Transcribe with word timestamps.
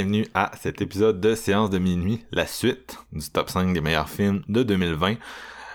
Bienvenue 0.00 0.28
à 0.32 0.50
cet 0.58 0.80
épisode 0.80 1.20
de 1.20 1.34
Séance 1.34 1.68
de 1.68 1.76
minuit, 1.76 2.24
la 2.32 2.46
suite 2.46 2.96
du 3.12 3.28
top 3.28 3.50
5 3.50 3.74
des 3.74 3.82
meilleurs 3.82 4.08
films 4.08 4.40
de 4.48 4.62
2020. 4.62 5.16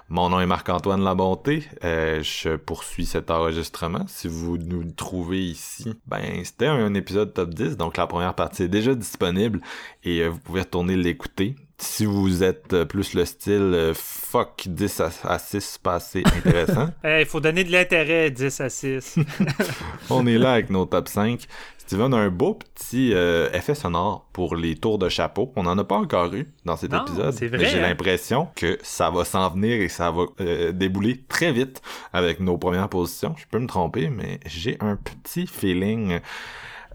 Mon 0.09 0.29
nom 0.29 0.39
est 0.39 0.47
Marc-Antoine 0.47 1.03
Labonté, 1.03 1.63
euh, 1.83 2.23
je 2.23 2.55
poursuis 2.55 3.05
cet 3.05 3.29
enregistrement. 3.29 4.03
Si 4.07 4.27
vous 4.27 4.57
nous 4.57 4.83
trouvez 4.93 5.45
ici, 5.45 5.93
ben 6.07 6.43
c'était 6.43 6.65
un 6.65 6.95
épisode 6.95 7.35
top 7.35 7.53
10, 7.53 7.77
donc 7.77 7.97
la 7.97 8.07
première 8.07 8.33
partie 8.33 8.63
est 8.63 8.67
déjà 8.67 8.95
disponible 8.95 9.61
et 10.03 10.21
euh, 10.21 10.29
vous 10.29 10.39
pouvez 10.39 10.61
retourner 10.61 10.95
l'écouter. 10.95 11.55
Si 11.77 12.05
vous 12.05 12.41
êtes 12.43 12.73
euh, 12.73 12.85
plus 12.85 13.13
le 13.13 13.25
style 13.25 13.73
euh, 13.73 13.93
fuck 13.93 14.63
10 14.67 15.01
à, 15.01 15.09
à 15.25 15.39
6, 15.39 15.79
pas 15.83 15.95
assez 15.95 16.23
intéressant. 16.25 16.89
Il 17.03 17.25
faut 17.25 17.41
donner 17.41 17.63
de 17.65 17.71
l'intérêt 17.71 18.31
10 18.31 18.61
à 18.61 18.69
6. 18.69 19.19
On 20.09 20.25
est 20.25 20.37
là 20.37 20.53
avec 20.53 20.69
nos 20.69 20.85
top 20.85 21.07
5. 21.09 21.45
Steven 21.77 22.13
a 22.15 22.17
un 22.17 22.29
beau 22.29 22.55
petit 22.55 23.11
euh, 23.13 23.47
effet 23.51 23.75
sonore 23.75 24.25
pour 24.33 24.55
les 24.55 24.75
tours 24.75 24.97
de 24.97 25.07
chapeau. 25.09 25.51
On 25.55 25.63
n'en 25.63 25.77
a 25.77 25.83
pas 25.83 25.97
encore 25.97 26.33
eu 26.33 26.47
dans 26.65 26.77
cet 26.77 26.91
Non, 26.91 27.05
épisode. 27.05 27.33
c'est 27.33 27.47
vrai, 27.47 27.57
mais 27.59 27.65
j'ai 27.65 27.77
hein? 27.79 27.89
l'impression 27.89 28.47
que 28.55 28.79
ça 28.81 29.11
va 29.11 29.23
s'en 29.23 29.49
venir 29.51 29.79
et 29.81 29.87
ça 29.89 30.09
va 30.09 30.23
euh, 30.39 30.71
débouler 30.71 31.23
très 31.27 31.51
vite 31.51 31.81
avec 32.11 32.39
nos 32.39 32.57
premières 32.57 32.89
positions. 32.89 33.35
Je 33.37 33.45
peux 33.51 33.59
me 33.59 33.67
tromper, 33.67 34.09
mais 34.09 34.39
j'ai 34.47 34.77
un 34.79 34.95
petit 34.95 35.45
feeling. 35.45 36.21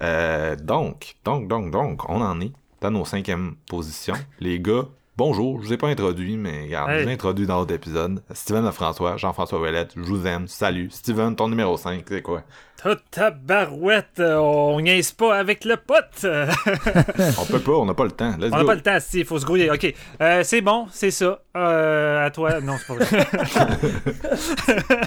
Euh, 0.02 0.56
donc, 0.56 1.16
donc, 1.24 1.46
donc, 1.46 1.70
donc, 1.70 2.08
on 2.08 2.20
en 2.22 2.40
est 2.40 2.52
dans 2.80 2.90
nos 2.90 3.04
cinquièmes 3.04 3.54
positions. 3.68 4.14
Les 4.40 4.58
gars, 4.60 4.84
bonjour. 5.16 5.60
Je 5.60 5.66
vous 5.66 5.72
ai 5.72 5.76
pas 5.76 5.88
introduit, 5.88 6.36
mais 6.36 6.62
regarde, 6.64 6.90
Hey. 6.90 6.98
je 7.00 7.04
vous 7.04 7.10
ai 7.10 7.12
introduit 7.14 7.46
dans 7.46 7.58
l'autre 7.58 7.74
épisode. 7.74 8.22
Steven 8.32 8.64
Lefrançois, 8.64 9.16
Jean-François 9.16 9.60
Ouellette, 9.60 9.92
je 9.96 10.02
vous 10.02 10.26
aime. 10.26 10.46
Salut. 10.48 10.88
Steven, 10.90 11.36
ton 11.36 11.48
numéro 11.48 11.76
5, 11.76 12.04
c'est 12.08 12.22
quoi? 12.22 12.42
Toute 12.82 13.02
ta 13.10 13.30
barouette, 13.30 14.20
euh, 14.20 14.36
on 14.38 14.80
niaise 14.80 15.12
pas 15.12 15.36
avec 15.38 15.66
le 15.66 15.76
pote. 15.76 16.24
On 17.38 17.44
peut 17.44 17.58
pas, 17.60 17.72
on 17.72 17.84
n'a 17.84 17.92
pas 17.92 18.04
le 18.04 18.10
temps. 18.10 18.30
Let's 18.38 18.50
on 18.54 18.56
n'a 18.56 18.64
pas 18.64 18.74
le 18.74 18.80
temps, 18.80 18.96
il 19.12 19.24
faut 19.26 19.38
se 19.38 19.44
grouiller. 19.44 19.70
Ok, 19.70 19.92
Euh, 20.22 20.40
c'est 20.42 20.62
bon, 20.62 20.86
c'est 20.90 21.10
ça. 21.10 21.40
Euh, 21.58 22.24
à 22.24 22.30
toi, 22.30 22.58
non, 22.62 22.76
c'est 22.78 22.86
pas 22.96 23.04
vrai. 23.04 23.26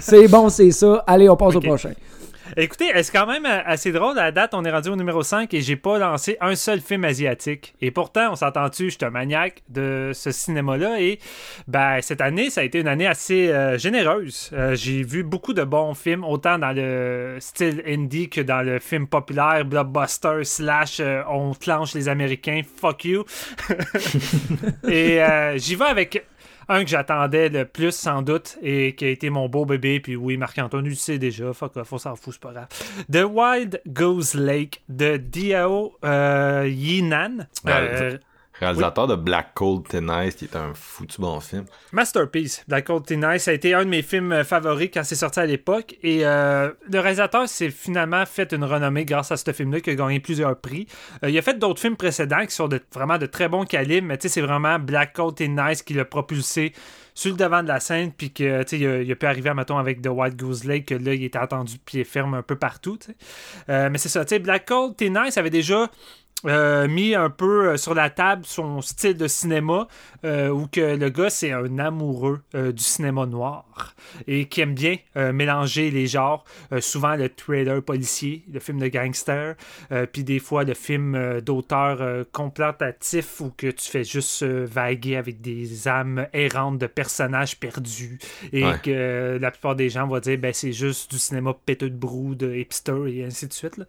C'est 0.00 0.28
bon, 0.28 0.48
c'est 0.50 0.70
ça. 0.70 1.02
Allez, 1.06 1.28
on 1.28 1.36
passe 1.36 1.56
au 1.56 1.60
prochain. 1.60 1.92
Écoutez, 2.56 2.90
c'est 3.02 3.10
quand 3.10 3.26
même 3.26 3.46
euh, 3.46 3.62
assez 3.64 3.90
drôle. 3.90 4.16
À 4.16 4.26
la 4.26 4.30
date, 4.30 4.54
on 4.54 4.64
est 4.64 4.70
rendu 4.70 4.88
au 4.88 4.94
numéro 4.94 5.24
5 5.24 5.52
et 5.54 5.60
j'ai 5.60 5.74
pas 5.74 5.98
lancé 5.98 6.36
un 6.40 6.54
seul 6.54 6.80
film 6.80 7.04
asiatique. 7.04 7.74
Et 7.80 7.90
pourtant, 7.90 8.30
on 8.30 8.36
s'entend-tu, 8.36 8.90
je 8.90 8.96
suis 8.96 9.04
un 9.04 9.10
maniaque 9.10 9.62
de 9.68 10.12
ce 10.14 10.30
cinéma-là. 10.30 11.00
Et 11.00 11.18
ben, 11.66 12.00
cette 12.00 12.20
année, 12.20 12.50
ça 12.50 12.60
a 12.60 12.64
été 12.64 12.78
une 12.78 12.86
année 12.86 13.08
assez 13.08 13.48
euh, 13.48 13.76
généreuse. 13.76 14.50
Euh, 14.52 14.76
j'ai 14.76 15.02
vu 15.02 15.24
beaucoup 15.24 15.52
de 15.52 15.64
bons 15.64 15.94
films, 15.94 16.22
autant 16.22 16.58
dans 16.58 16.70
le 16.70 17.38
style 17.40 17.82
indie 17.88 18.28
que 18.28 18.40
dans 18.40 18.62
le 18.62 18.78
film 18.78 19.08
populaire, 19.08 19.64
blockbuster, 19.64 20.44
slash, 20.44 21.00
on 21.28 21.54
clenche 21.54 21.94
les 21.94 22.08
Américains, 22.08 22.60
fuck 22.76 23.04
you. 23.04 23.24
et 24.88 25.20
j'y 25.56 25.74
vais 25.74 25.84
avec 25.86 26.24
un 26.68 26.84
que 26.84 26.90
j'attendais 26.90 27.48
le 27.48 27.64
plus 27.64 27.92
sans 27.92 28.22
doute 28.22 28.58
et 28.62 28.94
qui 28.94 29.04
a 29.04 29.08
été 29.08 29.30
mon 29.30 29.48
beau 29.48 29.64
bébé 29.64 30.00
puis 30.00 30.16
oui 30.16 30.36
Marc-Antoine 30.36 30.84
tu 30.84 30.94
sais 30.94 31.18
déjà 31.18 31.52
fuck 31.52 31.76
off 31.76 31.92
on 31.92 31.98
s'en 31.98 32.16
fout 32.16 32.34
c'est 32.34 32.42
pas 32.42 32.52
grave. 32.52 32.68
The 33.10 33.24
Wild 33.24 33.80
Goose 33.86 34.34
Lake 34.34 34.82
de 34.88 35.16
Diao 35.16 35.96
euh, 36.04 36.68
Yinan. 36.68 37.46
Euh, 37.66 38.18
Réalisateur 38.64 39.06
de 39.06 39.16
Black 39.16 39.54
Cold 39.54 39.86
Tonight, 39.88 40.36
qui 40.36 40.44
est 40.46 40.56
un 40.56 40.72
foutu 40.74 41.20
bon 41.20 41.40
film. 41.40 41.64
Masterpiece 41.92 42.64
Black 42.68 42.88
Hole 42.90 43.02
Tonight. 43.02 43.40
Ça 43.40 43.50
a 43.50 43.54
été 43.54 43.74
un 43.74 43.84
de 43.84 43.90
mes 43.90 44.02
films 44.02 44.32
euh, 44.32 44.44
favoris 44.44 44.90
quand 44.92 45.04
c'est 45.04 45.14
sorti 45.14 45.40
à 45.40 45.46
l'époque. 45.46 45.96
Et 46.02 46.24
euh, 46.26 46.70
le 46.90 47.00
réalisateur 47.00 47.48
s'est 47.48 47.70
finalement 47.70 48.24
fait 48.26 48.52
une 48.52 48.64
renommée 48.64 49.04
grâce 49.04 49.30
à 49.32 49.36
ce 49.36 49.52
film-là 49.52 49.80
qui 49.80 49.90
a 49.90 49.94
gagné 49.94 50.20
plusieurs 50.20 50.56
prix. 50.58 50.86
Euh, 51.22 51.30
il 51.30 51.38
a 51.38 51.42
fait 51.42 51.58
d'autres 51.58 51.80
films 51.80 51.96
précédents 51.96 52.44
qui 52.46 52.54
sont 52.54 52.68
vraiment 52.92 53.18
de 53.18 53.26
très 53.26 53.48
bons 53.48 53.64
calibres 53.64 54.06
mais 54.08 54.18
c'est 54.20 54.40
vraiment 54.40 54.78
Black 54.78 55.18
Hole 55.18 55.34
Tonight 55.34 55.82
qui 55.84 55.94
l'a 55.94 56.04
propulsé 56.04 56.72
sur 57.16 57.30
le 57.30 57.36
devant 57.36 57.62
de 57.62 57.68
la 57.68 57.78
scène, 57.78 58.10
puis 58.12 58.32
que, 58.32 58.64
il, 58.74 58.86
a- 58.86 59.02
il 59.02 59.12
a 59.12 59.14
pu 59.14 59.26
arriver, 59.26 59.54
mettons, 59.54 59.78
avec 59.78 60.02
The 60.02 60.08
White 60.08 60.36
Goose 60.36 60.64
Lake, 60.64 60.86
que 60.86 60.94
là, 60.96 61.14
il 61.14 61.22
était 61.22 61.38
attendu 61.38 61.78
pied 61.78 62.02
ferme 62.02 62.34
un 62.34 62.42
peu 62.42 62.56
partout, 62.56 62.98
mais 63.68 63.98
c'est 63.98 64.08
ça, 64.08 64.24
tu 64.24 64.30
sais, 64.30 64.38
Black 64.40 64.66
Cold, 64.66 64.96
T'es 64.96 65.10
Nice 65.10 65.38
avait 65.38 65.50
déjà 65.50 65.88
euh, 66.46 66.86
mis 66.88 67.14
un 67.14 67.30
peu 67.30 67.70
euh, 67.70 67.76
sur 67.76 67.94
la 67.94 68.10
table 68.10 68.42
son 68.44 68.80
style 68.82 69.16
de 69.16 69.26
cinéma, 69.28 69.88
euh, 70.24 70.48
où 70.48 70.66
que 70.66 70.96
le 70.96 71.08
gars, 71.10 71.30
c'est 71.30 71.52
un 71.52 71.78
amoureux 71.78 72.40
euh, 72.54 72.72
du 72.72 72.82
cinéma 72.82 73.26
noir, 73.26 73.94
et 74.26 74.46
qui 74.46 74.60
aime 74.60 74.74
bien 74.74 74.96
mélanger 75.32 75.90
les 75.90 76.06
genres, 76.06 76.44
souvent 76.80 77.14
le 77.16 77.28
thriller 77.28 77.82
policier, 77.82 78.44
le 78.52 78.60
film 78.60 78.78
de 78.78 78.88
gangster, 78.88 79.54
puis 80.12 80.24
des 80.24 80.38
fois 80.38 80.64
le 80.64 80.74
film 80.74 81.40
d'auteur 81.40 82.24
contemplatif 82.32 83.40
où 83.40 83.50
que 83.56 83.68
tu 83.68 83.88
fais 83.90 84.04
juste 84.04 84.42
vaguer 84.44 85.16
avec 85.16 85.40
des 85.40 85.88
âmes 85.88 86.26
errantes 86.32 86.78
de 86.78 86.86
personnages 86.86 87.58
perdus 87.58 88.18
et 88.52 88.64
Ouais. 88.64 88.78
que 88.82 89.38
la 89.40 89.50
plupart 89.50 89.74
des 89.76 89.90
gens 89.90 90.06
vont 90.06 90.18
dire 90.20 90.38
ben 90.38 90.52
c'est 90.54 90.72
juste 90.72 91.10
du 91.10 91.18
cinéma 91.18 91.54
péteux 91.66 91.90
de 91.90 91.96
brou, 91.96 92.34
de 92.34 92.54
hipster 92.54 92.94
et 93.08 93.24
ainsi 93.24 93.46
de 93.48 93.52
suite. 93.52 93.76
là. 93.76 93.84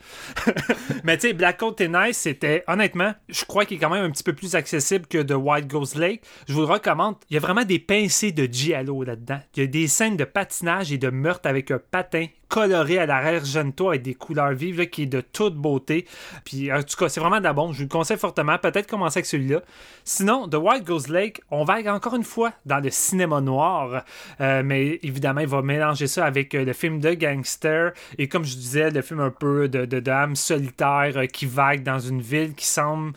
Mais 1.03 1.17
tu 1.17 1.27
sais, 1.27 1.33
Black 1.33 1.57
Coat 1.59 1.75
Nice, 1.79 2.17
honnêtement, 2.67 3.13
je 3.29 3.45
crois 3.45 3.65
qu'il 3.65 3.77
est 3.77 3.79
quand 3.79 3.89
même 3.89 4.05
un 4.05 4.11
petit 4.11 4.23
peu 4.23 4.33
plus 4.33 4.55
accessible 4.55 5.07
que 5.07 5.21
The 5.21 5.35
White 5.35 5.67
Ghost 5.67 5.95
Lake. 5.95 6.21
Je 6.47 6.53
vous 6.53 6.61
le 6.61 6.67
recommande. 6.67 7.15
Il 7.29 7.33
y 7.33 7.37
a 7.37 7.39
vraiment 7.39 7.63
des 7.63 7.79
pincées 7.79 8.31
de 8.31 8.45
giallo 8.51 9.03
là-dedans. 9.03 9.39
Il 9.55 9.61
y 9.61 9.63
a 9.63 9.67
des 9.67 9.87
scènes 9.87 10.17
de 10.17 10.25
patinage 10.25 10.91
et 10.91 10.97
de 10.97 11.09
meurtre 11.09 11.47
avec 11.47 11.71
un 11.71 11.79
patin 11.79 12.27
coloré 12.47 12.99
à 12.99 13.05
l'arrière-jeune-toi 13.05 13.91
avec 13.91 14.01
des 14.01 14.15
couleurs 14.15 14.53
vives 14.53 14.87
qui 14.89 15.03
est 15.03 15.07
de 15.07 15.21
toute 15.21 15.55
beauté. 15.55 16.05
Puis 16.43 16.71
en 16.71 16.81
tout 16.83 16.97
cas, 16.97 17.09
c'est 17.09 17.19
vraiment 17.19 17.39
de 17.39 17.43
la 17.43 17.53
bombe. 17.53 17.73
Je 17.73 17.79
vous 17.79 17.83
le 17.83 17.89
conseille 17.89 18.17
fortement. 18.17 18.57
Peut-être 18.57 18.87
commencer 18.87 19.19
avec 19.19 19.25
celui-là. 19.25 19.61
Sinon, 20.03 20.47
The 20.47 20.55
White 20.55 20.83
Ghost 20.83 21.09
Lake, 21.09 21.41
on 21.51 21.63
va 21.63 21.75
encore 21.93 22.15
une 22.15 22.23
fois 22.23 22.53
dans 22.65 22.79
le 22.79 22.89
cinéma 22.89 23.41
noir. 23.41 24.03
Euh, 24.41 24.63
mais 24.63 24.99
évidemment, 25.03 25.41
il 25.41 25.47
va 25.47 25.61
mélanger 25.61 26.07
ça 26.07 26.25
avec 26.25 26.55
euh, 26.55 26.65
le 26.65 26.73
film 26.73 26.99
de 26.99 27.13
gangster. 27.13 27.91
Et 28.17 28.27
comme 28.27 28.45
je 28.45 28.55
disais, 28.55 28.91
le 28.91 29.01
film 29.01 29.19
un 29.19 29.31
peu 29.31 29.67
de, 29.67 29.85
de 29.85 29.99
dame 29.99 30.35
solitaire 30.35 31.13
euh, 31.15 31.25
qui 31.25 31.45
vague 31.45 31.83
dans 31.83 31.99
une 31.99 32.21
ville 32.21 32.53
qui 32.53 32.65
semble 32.65 33.13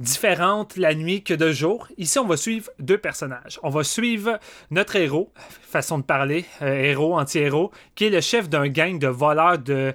différente 0.00 0.76
la 0.76 0.94
nuit 0.94 1.22
que 1.22 1.34
de 1.34 1.52
jour. 1.52 1.86
Ici, 1.98 2.18
on 2.18 2.26
va 2.26 2.36
suivre 2.36 2.70
deux 2.78 2.98
personnages. 2.98 3.58
On 3.62 3.70
va 3.70 3.84
suivre 3.84 4.38
notre 4.70 4.96
héros, 4.96 5.30
façon 5.62 5.98
de 5.98 6.04
parler, 6.04 6.44
euh, 6.62 6.74
héros, 6.82 7.18
anti-héros, 7.18 7.70
qui 7.94 8.06
est 8.06 8.10
le 8.10 8.20
chef 8.20 8.48
d'un 8.48 8.68
gang 8.68 8.98
de 8.98 9.08
voleurs 9.08 9.58
de 9.58 9.94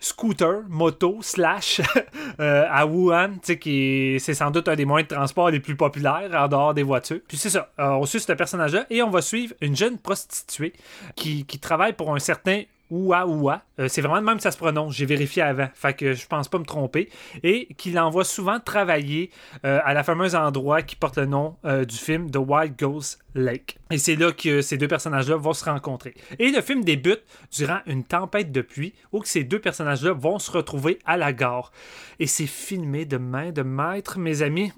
scooter, 0.00 0.62
moto, 0.68 1.18
slash, 1.20 1.80
euh, 2.40 2.64
à 2.68 2.86
Wuhan, 2.86 3.38
qui 3.60 4.14
est- 4.14 4.18
c'est 4.18 4.34
sans 4.34 4.50
doute 4.50 4.66
un 4.68 4.74
des 4.74 4.84
moyens 4.84 5.08
de 5.08 5.14
transport 5.14 5.50
les 5.50 5.60
plus 5.60 5.76
populaires 5.76 6.30
en 6.34 6.48
dehors 6.48 6.74
des 6.74 6.82
voitures. 6.82 7.20
Puis 7.28 7.36
c'est 7.36 7.50
ça, 7.50 7.70
euh, 7.78 7.90
on 7.90 8.04
suit 8.04 8.18
ce 8.18 8.32
personnage-là 8.32 8.84
et 8.90 9.00
on 9.02 9.10
va 9.10 9.22
suivre 9.22 9.54
une 9.60 9.76
jeune 9.76 9.98
prostituée 9.98 10.72
qui, 11.14 11.44
qui 11.44 11.58
travaille 11.60 11.92
pour 11.92 12.12
un 12.14 12.18
certain 12.18 12.62
Oua 12.92 13.26
Oua. 13.26 13.62
Euh, 13.78 13.88
c'est 13.88 14.02
vraiment 14.02 14.20
de 14.20 14.26
même 14.26 14.36
que 14.36 14.42
ça 14.42 14.50
se 14.50 14.58
prononce. 14.58 14.94
J'ai 14.94 15.06
vérifié 15.06 15.42
avant. 15.42 15.68
Fait 15.74 15.94
que 15.94 16.12
je 16.12 16.26
pense 16.26 16.48
pas 16.48 16.58
me 16.58 16.64
tromper. 16.64 17.08
Et 17.42 17.68
qui 17.78 17.90
l'envoie 17.90 18.24
souvent 18.24 18.60
travailler 18.60 19.30
euh, 19.64 19.80
à 19.82 19.94
la 19.94 20.04
fameuse 20.04 20.34
endroit 20.34 20.82
qui 20.82 20.94
porte 20.94 21.16
le 21.16 21.24
nom 21.24 21.56
euh, 21.64 21.86
du 21.86 21.96
film 21.96 22.30
The 22.30 22.36
Wild 22.36 22.78
Ghost 22.78 23.18
Lake. 23.34 23.78
Et 23.92 23.98
c'est 23.98 24.16
là 24.16 24.32
que 24.32 24.62
ces 24.62 24.78
deux 24.78 24.88
personnages-là 24.88 25.36
vont 25.36 25.52
se 25.52 25.66
rencontrer. 25.66 26.14
Et 26.38 26.50
le 26.50 26.62
film 26.62 26.82
débute 26.82 27.20
durant 27.54 27.80
une 27.86 28.04
tempête 28.04 28.50
de 28.50 28.62
pluie 28.62 28.94
où 29.12 29.22
ces 29.22 29.44
deux 29.44 29.58
personnages-là 29.58 30.14
vont 30.14 30.38
se 30.38 30.50
retrouver 30.50 30.98
à 31.04 31.18
la 31.18 31.34
gare. 31.34 31.72
Et 32.18 32.26
c'est 32.26 32.46
filmé 32.46 33.04
de 33.04 33.18
main 33.18 33.52
de 33.52 33.60
maître, 33.60 34.18
mes 34.18 34.40
amis. 34.40 34.72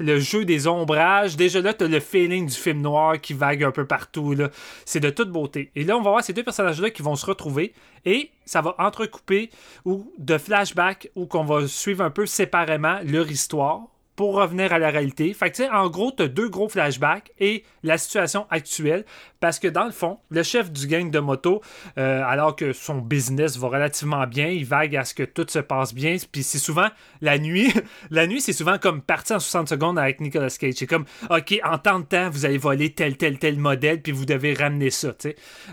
Le 0.00 0.18
jeu 0.18 0.46
des 0.46 0.66
ombrages. 0.66 1.36
Déjà 1.36 1.60
là, 1.60 1.74
t'as 1.74 1.88
le 1.88 2.00
feeling 2.00 2.46
du 2.46 2.54
film 2.54 2.80
noir 2.80 3.20
qui 3.20 3.34
vague 3.34 3.62
un 3.64 3.70
peu 3.70 3.86
partout. 3.86 4.34
C'est 4.86 5.00
de 5.00 5.10
toute 5.10 5.30
beauté. 5.30 5.70
Et 5.76 5.84
là, 5.84 5.98
on 5.98 6.02
va 6.02 6.10
voir 6.10 6.24
ces 6.24 6.32
deux 6.32 6.42
personnages-là 6.42 6.88
qui 6.88 7.02
vont 7.02 7.16
se 7.16 7.26
retrouver. 7.26 7.74
Et 8.06 8.30
ça 8.46 8.62
va 8.62 8.74
entrecouper 8.78 9.50
ou 9.84 10.10
de 10.16 10.38
flashbacks 10.38 11.10
où 11.16 11.26
qu'on 11.26 11.44
va 11.44 11.68
suivre 11.68 12.02
un 12.02 12.10
peu 12.10 12.24
séparément 12.24 12.98
leur 13.04 13.30
histoire 13.30 13.88
pour 14.16 14.34
revenir 14.34 14.72
à 14.72 14.78
la 14.78 14.90
réalité. 14.90 15.32
Fait 15.34 15.50
que, 15.50 15.72
en 15.72 15.88
gros, 15.88 16.12
tu 16.12 16.24
as 16.24 16.28
deux 16.28 16.48
gros 16.48 16.68
flashbacks 16.68 17.32
et 17.38 17.64
la 17.82 17.98
situation 17.98 18.46
actuelle. 18.50 19.04
Parce 19.40 19.58
que, 19.58 19.68
dans 19.68 19.84
le 19.84 19.90
fond, 19.90 20.18
le 20.30 20.42
chef 20.42 20.72
du 20.72 20.86
gang 20.86 21.10
de 21.10 21.18
moto, 21.18 21.60
euh, 21.98 22.22
alors 22.24 22.56
que 22.56 22.72
son 22.72 22.98
business 22.98 23.58
va 23.58 23.68
relativement 23.68 24.26
bien, 24.26 24.46
il 24.46 24.64
vague 24.64 24.96
à 24.96 25.04
ce 25.04 25.12
que 25.12 25.22
tout 25.22 25.46
se 25.48 25.58
passe 25.58 25.92
bien. 25.92 26.16
Puis 26.32 26.42
c'est 26.42 26.58
souvent 26.58 26.88
la 27.20 27.38
nuit. 27.38 27.72
la 28.10 28.26
nuit, 28.26 28.40
c'est 28.40 28.52
souvent 28.52 28.78
comme 28.78 29.02
parti 29.02 29.34
en 29.34 29.40
60 29.40 29.68
secondes 29.68 29.98
avec 29.98 30.20
Nicolas 30.20 30.48
Cage. 30.48 30.74
C'est 30.76 30.86
comme, 30.86 31.04
OK, 31.28 31.60
en 31.62 31.78
temps 31.78 32.00
de 32.00 32.04
temps, 32.06 32.30
vous 32.30 32.46
allez 32.46 32.56
voler 32.56 32.94
tel, 32.94 33.16
tel, 33.16 33.38
tel 33.38 33.58
modèle, 33.58 34.00
puis 34.00 34.12
vous 34.12 34.24
devez 34.24 34.54
ramener 34.54 34.90
ça. 34.90 35.12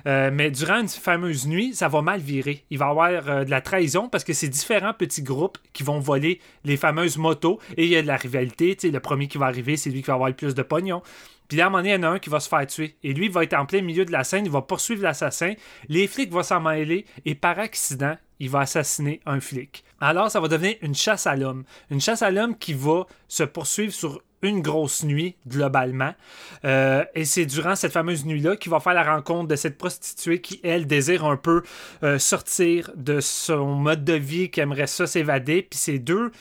Euh, 0.05 0.31
mais 0.33 0.51
durant 0.51 0.81
une 0.81 0.89
fameuse 0.89 1.47
nuit, 1.47 1.73
ça 1.73 1.87
va 1.87 2.01
mal 2.01 2.19
virer. 2.19 2.65
Il 2.69 2.77
va 2.77 2.87
y 2.87 2.89
avoir 2.89 3.29
euh, 3.29 3.43
de 3.43 3.49
la 3.49 3.61
trahison 3.61 4.09
parce 4.09 4.23
que 4.23 4.33
c'est 4.33 4.49
différents 4.49 4.93
petits 4.93 5.23
groupes 5.23 5.57
qui 5.73 5.83
vont 5.83 5.99
voler 5.99 6.39
les 6.65 6.77
fameuses 6.77 7.17
motos 7.17 7.59
et 7.77 7.85
il 7.85 7.89
y 7.89 7.95
a 7.95 8.01
de 8.01 8.07
la 8.07 8.17
le 8.39 8.99
premier 8.99 9.27
qui 9.27 9.37
va 9.37 9.47
arriver, 9.47 9.77
c'est 9.77 9.89
lui 9.89 10.01
qui 10.01 10.07
va 10.07 10.13
avoir 10.13 10.29
le 10.29 10.35
plus 10.35 10.55
de 10.55 10.61
pognon. 10.61 11.01
Puis 11.47 11.57
là, 11.57 11.65
à 11.65 11.67
un 11.67 11.69
moment 11.69 11.79
donné, 11.79 11.89
il 11.89 11.95
y 11.95 11.97
en 11.97 12.03
a 12.03 12.07
un 12.07 12.19
qui 12.19 12.29
va 12.29 12.39
se 12.39 12.47
faire 12.47 12.65
tuer. 12.65 12.95
Et 13.03 13.13
lui, 13.13 13.25
il 13.25 13.31
va 13.31 13.43
être 13.43 13.53
en 13.53 13.65
plein 13.65 13.81
milieu 13.81 14.05
de 14.05 14.11
la 14.13 14.23
scène, 14.23 14.45
il 14.45 14.51
va 14.51 14.61
poursuivre 14.61 15.03
l'assassin. 15.03 15.53
Les 15.89 16.07
flics 16.07 16.31
vont 16.31 16.43
s'en 16.43 16.61
mêler 16.61 17.05
et 17.25 17.35
par 17.35 17.59
accident, 17.59 18.15
il 18.39 18.49
va 18.49 18.61
assassiner 18.61 19.19
un 19.25 19.41
flic. 19.41 19.83
Alors, 19.99 20.31
ça 20.31 20.39
va 20.39 20.47
devenir 20.47 20.75
une 20.81 20.95
chasse 20.95 21.27
à 21.27 21.35
l'homme. 21.35 21.65
Une 21.89 21.99
chasse 21.99 22.21
à 22.21 22.31
l'homme 22.31 22.57
qui 22.57 22.73
va 22.73 23.05
se 23.27 23.43
poursuivre 23.43 23.91
sur 23.91 24.21
une 24.41 24.61
grosse 24.61 25.03
nuit, 25.03 25.35
globalement. 25.47 26.13
Euh, 26.65 27.03
et 27.13 27.25
c'est 27.25 27.45
durant 27.45 27.75
cette 27.75 27.91
fameuse 27.91 28.25
nuit-là 28.25 28.55
qu'il 28.55 28.71
va 28.71 28.79
faire 28.79 28.93
la 28.93 29.03
rencontre 29.03 29.47
de 29.47 29.55
cette 29.55 29.77
prostituée 29.77 30.41
qui, 30.41 30.59
elle, 30.63 30.87
désire 30.87 31.25
un 31.25 31.37
peu 31.37 31.63
euh, 32.03 32.17
sortir 32.17 32.91
de 32.95 33.19
son 33.19 33.75
mode 33.75 34.03
de 34.03 34.13
vie, 34.13 34.49
qui 34.49 34.59
aimerait 34.59 34.87
ça 34.87 35.05
s'évader. 35.05 35.61
Puis 35.61 35.77
ces 35.77 35.99
deux 35.99 36.31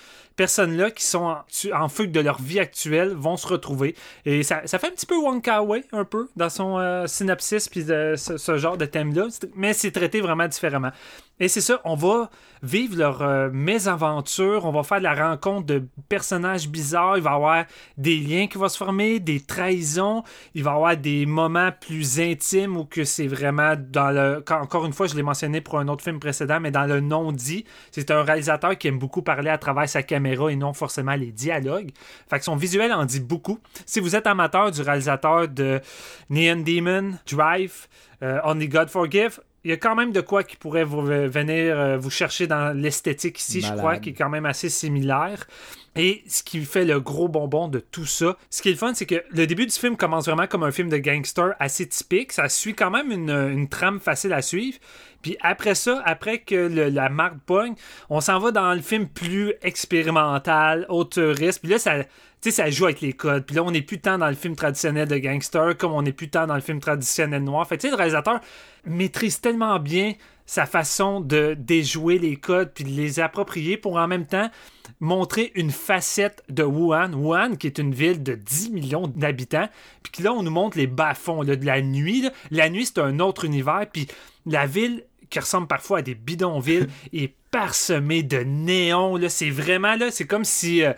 personnes-là 0.41 0.91
qui 0.91 1.05
sont 1.05 1.37
en, 1.75 1.89
fugue 1.91 2.13
de 2.13 2.21
leur 2.21 2.41
vie 2.41 2.61
actuelle 2.61 3.13
vont 3.13 3.37
se 3.37 3.47
retrouver. 3.47 3.95
Et 4.25 4.43
ça, 4.43 4.63
fait 4.63 4.87
un 4.87 4.91
petit 4.91 5.05
peu 5.05 5.19
Wonka 5.19 5.63
Way, 5.63 5.85
un 5.93 6.07
peu, 6.07 6.31
dans 6.35 6.49
son 6.49 6.79
euh, 6.79 7.07
synopsis, 7.07 7.69
puis 7.69 7.83
ce, 7.83 8.57
genre 8.57 8.79
de 8.79 8.87
thème-là. 8.87 9.27
Mais 9.55 9.75
c'est 9.75 9.91
traité 9.91 10.23
vraiment 10.23 10.49
différemment. 10.49 10.93
Et 11.41 11.49
c'est 11.49 11.63
ça, 11.63 11.81
on 11.85 11.95
va 11.95 12.29
vivre 12.63 12.99
leur 12.99 13.23
euh, 13.23 13.49
mésaventure, 13.51 14.67
on 14.67 14.73
va 14.73 14.83
faire 14.83 14.99
de 14.99 15.05
la 15.05 15.15
rencontre 15.15 15.65
de 15.65 15.83
personnages 16.11 16.69
bizarres, 16.69 17.17
il 17.17 17.23
va 17.23 17.31
y 17.31 17.35
avoir 17.35 17.65
des 17.97 18.19
liens 18.19 18.47
qui 18.47 18.59
vont 18.59 18.69
se 18.69 18.77
former, 18.77 19.21
des 19.21 19.41
trahisons, 19.41 20.23
il 20.55 20.63
va 20.63 20.73
y 20.73 20.75
avoir 20.75 20.97
des 20.99 21.25
moments 21.25 21.71
plus 21.73 22.21
intimes 22.21 22.77
où 22.77 22.85
que 22.85 23.05
c'est 23.05 23.27
vraiment 23.27 23.75
dans 23.79 24.11
le... 24.11 24.45
Encore 24.51 24.85
une 24.85 24.93
fois, 24.93 25.07
je 25.07 25.17
l'ai 25.17 25.23
mentionné 25.23 25.63
pour 25.63 25.79
un 25.79 25.89
autre 25.89 26.05
film 26.05 26.21
précédent, 26.21 26.61
mais 26.61 26.71
dans 26.71 26.85
le 26.85 27.01
non-dit, 27.01 27.65
c'est 27.91 28.11
un 28.11 28.23
réalisateur 28.23 28.77
qui 28.77 28.89
aime 28.89 28.99
beaucoup 28.99 29.23
parler 29.23 29.49
à 29.49 29.57
travers 29.57 29.89
sa 29.89 30.03
caméra 30.03 30.53
et 30.53 30.57
non 30.57 30.75
forcément 30.75 31.15
les 31.15 31.33
dialogues. 31.33 31.91
Fait 32.29 32.39
que 32.39 32.45
son 32.45 32.57
visuel 32.57 32.93
en 32.93 33.07
dit 33.07 33.21
beaucoup. 33.21 33.59
Si 33.87 34.01
vous 34.01 34.15
êtes 34.15 34.27
amateur 34.27 34.71
du 34.71 34.83
réalisateur 34.83 35.49
de 35.49 35.81
Neon 36.29 36.63
Demon, 36.63 37.13
Drive, 37.27 37.89
euh, 38.23 38.39
Only 38.45 38.69
God 38.69 38.91
Forgive, 38.91 39.41
il 39.65 39.71
y 39.71 39.75
a 39.75 39.77
quand 39.77 39.95
même 39.95 40.13
de 40.13 40.21
quoi 40.21 40.43
qui 40.43 40.57
pourrait 40.57 40.85
vous, 40.85 41.03
venir 41.03 41.79
euh, 41.79 41.99
vous 41.99 42.11
chercher 42.11 42.47
dans 42.47 42.77
l'esthétique 42.77 43.39
ici, 43.39 43.61
je 43.61 43.73
crois, 43.75 43.99
qui 43.99 44.11
est 44.11 44.15
quand 44.15 44.31
même 44.31 44.47
assez 44.47 44.69
similaire. 44.69 45.47
Et 45.97 46.23
ce 46.29 46.45
qui 46.45 46.65
fait 46.65 46.85
le 46.85 47.01
gros 47.01 47.29
bonbon 47.29 47.67
de 47.67 47.81
tout 47.81 48.07
ça, 48.07 48.37
ce 48.49 48.63
qui 48.63 48.69
est 48.69 48.73
le 48.73 48.79
fun, 48.79 48.95
c'est 48.95 49.07
que 49.07 49.25
le 49.31 49.47
début 49.47 49.67
du 49.67 49.73
film 49.73 49.97
commence 49.97 50.27
vraiment 50.27 50.47
comme 50.47 50.63
un 50.63 50.71
film 50.71 50.89
de 50.89 50.99
gangster 50.99 51.55
assez 51.59 51.89
typique. 51.89 52.33
Ça 52.33 52.49
suit 52.49 52.75
quand 52.75 52.91
même 52.91 53.11
une, 53.11 53.69
trame 53.69 53.99
facile 53.99 54.33
à 54.33 54.41
suivre. 54.41 54.79
Puis 55.21 55.37
après 55.43 55.75
ça, 55.75 56.01
après 56.07 56.39
que 56.39 56.55
la 56.55 57.09
marque 57.09 57.39
pogne, 57.45 57.75
on 58.09 58.21
s'en 58.21 58.39
va 58.39 58.53
dans 58.53 58.73
le 58.73 58.81
film 58.81 59.09
plus 59.09 59.53
expérimental, 59.63 60.87
auteuriste. 60.89 61.61
Puis 61.61 61.71
là, 61.71 61.79
ça, 61.81 61.97
ça 62.41 62.71
joue 62.71 62.85
avec 62.85 63.01
les 63.01 63.13
codes. 63.13 63.45
Puis 63.45 63.57
là, 63.57 63.65
on 63.65 63.73
n'est 63.73 63.83
plus 63.83 64.01
tant 64.01 64.17
dans 64.17 64.29
le 64.29 64.37
film 64.37 64.55
traditionnel 64.55 65.09
de 65.09 65.19
gangster 65.19 65.77
comme 65.77 65.93
on 65.93 66.03
n'est 66.03 66.13
plus 66.13 66.31
tant 66.31 66.47
dans 66.47 66.55
le 66.55 66.61
film 66.61 66.79
traditionnel 66.79 67.43
noir. 67.43 67.67
Fait 67.67 67.77
tu 67.77 67.89
sais, 67.89 67.91
le 67.91 67.97
réalisateur 67.97 68.41
maîtrise 68.87 69.41
tellement 69.41 69.79
bien 69.81 70.15
sa 70.51 70.67
façon 70.67 71.21
de 71.21 71.55
déjouer 71.57 72.19
les 72.19 72.35
codes 72.35 72.73
puis 72.75 72.83
de 72.83 72.89
les 72.89 73.21
approprier 73.21 73.77
pour 73.77 73.99
en 73.99 74.09
même 74.09 74.27
temps 74.27 74.51
montrer 74.99 75.53
une 75.55 75.71
facette 75.71 76.43
de 76.49 76.65
Wuhan. 76.65 77.13
Wuhan, 77.13 77.55
qui 77.55 77.69
est 77.69 77.79
une 77.79 77.95
ville 77.95 78.21
de 78.25 78.35
10 78.35 78.71
millions 78.71 79.07
d'habitants, 79.07 79.69
puis 80.03 80.25
là, 80.25 80.33
on 80.33 80.43
nous 80.43 80.51
montre 80.51 80.77
les 80.77 80.89
bas-fonds 80.89 81.45
de 81.45 81.57
la 81.65 81.81
nuit. 81.81 82.29
La 82.51 82.69
nuit, 82.69 82.85
c'est 82.85 82.99
un 82.99 83.21
autre 83.21 83.45
univers, 83.45 83.87
puis 83.93 84.09
la 84.45 84.67
ville 84.67 85.05
qui 85.31 85.39
ressemble 85.39 85.69
parfois 85.69 85.99
à 85.99 86.03
des 86.03 86.17
bidonvilles 86.17 86.89
est 87.13 87.33
parsemée 87.53 88.25
de 88.25 88.39
néons. 88.39 89.21
C'est 89.29 89.51
vraiment, 89.51 89.95
là, 89.95 90.11
c'est 90.11 90.27
comme 90.27 90.45
si... 90.45 90.83
Euh, 90.83 90.95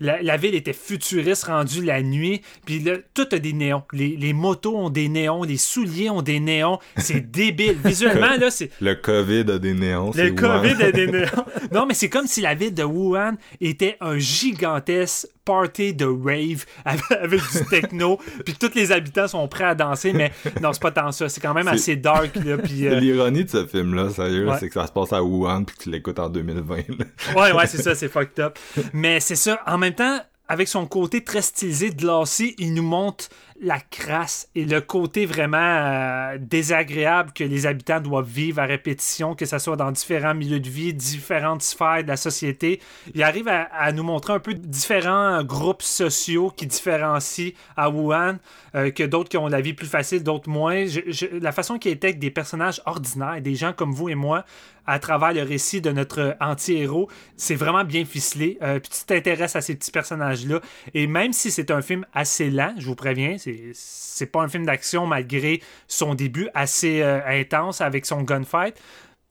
la, 0.00 0.36
ville 0.36 0.54
était 0.54 0.72
futuriste 0.72 1.44
rendue 1.44 1.84
la 1.84 2.02
nuit. 2.02 2.42
Puis 2.66 2.80
là, 2.80 2.96
tout 3.14 3.26
a 3.32 3.38
des 3.38 3.52
néons. 3.52 3.82
Les, 3.92 4.32
motos 4.32 4.76
ont 4.76 4.90
des 4.90 5.08
néons, 5.08 5.42
les 5.42 5.56
souliers 5.56 6.10
ont 6.10 6.22
des 6.22 6.40
néons. 6.40 6.78
C'est 6.96 7.20
débile. 7.30 7.76
Visuellement, 7.84 8.36
là, 8.38 8.50
c'est. 8.50 8.70
Le 8.80 8.94
COVID 8.94 9.50
a 9.50 9.58
des 9.58 9.74
néons. 9.74 10.10
Le 10.14 10.30
COVID 10.30 10.82
a 10.82 10.92
des 10.92 11.06
néons. 11.10 11.44
Non, 11.72 11.86
mais 11.86 11.94
c'est 11.94 12.08
comme 12.08 12.26
si 12.26 12.40
la 12.40 12.54
ville 12.54 12.74
de 12.74 12.84
Wuhan 12.84 13.36
était 13.60 13.96
un 14.00 14.18
gigantesque 14.18 15.28
party 15.44 15.94
de 15.94 16.06
rave 16.06 16.64
avec, 16.84 17.40
du 17.52 17.64
techno, 17.68 18.18
puis 18.44 18.54
tous 18.54 18.74
les 18.74 18.92
habitants 18.92 19.28
sont 19.28 19.46
prêts 19.48 19.64
à 19.64 19.74
danser, 19.74 20.12
mais 20.12 20.32
non, 20.60 20.72
c'est 20.72 20.82
pas 20.82 20.90
tant 20.90 21.12
ça. 21.12 21.28
C'est 21.28 21.40
quand 21.40 21.54
même 21.54 21.68
assez 21.68 21.96
dark. 21.96 22.34
Là, 22.36 22.56
euh, 22.56 23.00
L'ironie 23.00 23.44
de 23.44 23.50
ce 23.50 23.66
film-là, 23.66 24.10
sérieux, 24.10 24.48
c'est 24.58 24.68
que 24.68 24.74
ça 24.74 24.86
se 24.86 24.92
passe 24.92 25.12
à 25.12 25.22
Wuhan, 25.22 25.64
puis 25.64 25.76
tu 25.78 25.90
l'écoutes 25.90 26.18
en 26.18 26.28
2020. 26.28 26.76
ouais, 27.36 27.52
ouais, 27.52 27.66
c'est 27.66 27.82
ça, 27.82 27.94
c'est 27.94 28.08
fucked 28.08 28.40
up. 28.40 28.58
Mais 28.92 29.20
c'est 29.20 29.36
ça, 29.36 29.60
en 29.66 29.78
même 29.78 29.94
temps, 29.94 30.20
avec 30.48 30.68
son 30.68 30.86
côté 30.86 31.24
très 31.24 31.42
stylisé, 31.42 31.90
glacé, 31.90 32.54
il 32.58 32.74
nous 32.74 32.82
montre 32.82 33.28
la 33.64 33.80
crasse 33.80 34.48
et 34.54 34.66
le 34.66 34.82
côté 34.82 35.24
vraiment 35.24 35.56
euh, 35.58 36.36
désagréable 36.38 37.32
que 37.34 37.44
les 37.44 37.66
habitants 37.66 38.00
doivent 38.00 38.28
vivre 38.28 38.60
à 38.60 38.66
répétition, 38.66 39.34
que 39.34 39.46
ce 39.46 39.58
soit 39.58 39.76
dans 39.76 39.90
différents 39.90 40.34
milieux 40.34 40.60
de 40.60 40.68
vie, 40.68 40.92
différentes 40.92 41.62
sphères 41.62 42.02
de 42.02 42.08
la 42.08 42.18
société. 42.18 42.80
Il 43.14 43.22
arrive 43.22 43.48
à, 43.48 43.92
nous 43.92 44.02
montrer 44.02 44.34
un 44.34 44.38
peu 44.38 44.52
différents 44.52 45.42
groupes 45.42 45.82
sociaux 45.82 46.52
qui 46.54 46.66
différencient 46.66 47.52
à 47.76 47.88
Wuhan, 47.88 48.36
euh, 48.74 48.90
que 48.90 49.02
d'autres 49.02 49.30
qui 49.30 49.38
ont 49.38 49.48
la 49.48 49.62
vie 49.62 49.72
plus 49.72 49.86
facile, 49.86 50.22
d'autres 50.22 50.50
moins. 50.50 50.84
la 51.32 51.52
façon 51.52 51.78
qu'il 51.78 51.92
était 51.92 52.08
avec 52.08 52.18
des 52.18 52.30
personnages 52.30 52.82
ordinaires, 52.84 53.40
des 53.40 53.54
gens 53.54 53.72
comme 53.72 53.92
vous 53.92 54.10
et 54.10 54.14
moi, 54.14 54.44
à 54.86 54.98
travers 54.98 55.32
le 55.32 55.42
récit 55.42 55.80
de 55.80 55.90
notre 55.90 56.36
anti-héros, 56.40 57.08
c'est 57.36 57.54
vraiment 57.54 57.84
bien 57.84 58.04
ficelé. 58.04 58.58
Euh, 58.62 58.78
puis 58.80 58.90
tu 58.90 59.04
t'intéresses 59.04 59.56
à 59.56 59.60
ces 59.60 59.74
petits 59.74 59.90
personnages-là. 59.90 60.60
Et 60.94 61.06
même 61.06 61.32
si 61.32 61.50
c'est 61.50 61.70
un 61.70 61.82
film 61.82 62.06
assez 62.12 62.50
lent, 62.50 62.74
je 62.78 62.86
vous 62.86 62.94
préviens, 62.94 63.36
c'est 63.72 64.26
pas 64.26 64.42
un 64.42 64.48
film 64.48 64.66
d'action 64.66 65.06
malgré 65.06 65.60
son 65.88 66.14
début 66.14 66.48
assez 66.54 67.02
euh, 67.02 67.20
intense 67.26 67.80
avec 67.80 68.06
son 68.06 68.22
gunfight. 68.22 68.80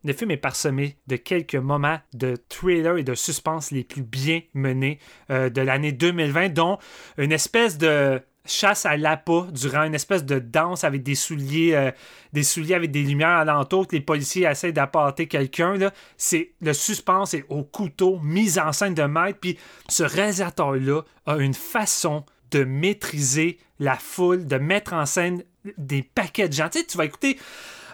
Le 0.06 0.12
film 0.12 0.32
est 0.32 0.38
parsemé 0.38 0.98
de 1.08 1.16
quelques 1.16 1.56
moments 1.56 1.98
de 2.14 2.36
thriller 2.50 2.98
et 2.98 3.04
de 3.04 3.16
suspense 3.16 3.72
les 3.72 3.86
plus 3.86 4.02
bien 4.02 4.42
menés 4.54 5.00
euh, 5.30 5.50
de 5.50 5.62
l'année 5.62 5.94
2020, 5.94 6.50
dont 6.50 6.78
une 7.18 7.32
espèce 7.32 7.78
de 7.78 8.22
chasse 8.46 8.86
à 8.86 8.98
l'appât 8.98 9.48
durant 9.52 9.84
une 9.84 9.96
espèce 9.96 10.26
de 10.26 10.40
danse 10.40 10.84
avec 10.84 11.04
des 11.04 11.16
souliers, 11.16 11.74
euh, 11.76 11.92
des 12.34 12.44
souliers 12.44 12.76
avec 12.76 12.92
des 12.92 13.04
lumières 13.04 13.30
alentour, 13.30 13.88
que 13.88 13.96
les 13.96 14.02
policiers 14.02 14.46
essaient 14.46 14.74
d'appâter 14.74 15.28
quelqu'un. 15.28 15.76
C'est 16.18 16.52
le 16.62 16.74
suspense 16.74 17.34
est 17.34 17.46
au 17.50 17.64
couteau, 17.64 18.20
mise 18.22 18.60
en 18.60 18.72
scène 18.74 18.94
de 18.94 19.04
maître. 19.04 19.40
Puis 19.40 19.58
ce 19.88 20.04
réalisateur-là 20.04 21.02
a 21.26 21.38
une 21.38 21.54
façon 21.54 22.26
de 22.52 22.64
maîtriser 22.64 23.58
la 23.80 23.96
foule, 23.96 24.46
de 24.46 24.58
mettre 24.58 24.94
en 24.94 25.06
scène 25.06 25.44
des 25.78 26.04
paquets 26.04 26.50
de 26.50 26.54
gens. 26.54 26.70
Tu 26.70 26.80
sais, 26.80 26.86
tu 26.86 26.98
vas 26.98 27.06
écouter. 27.06 27.40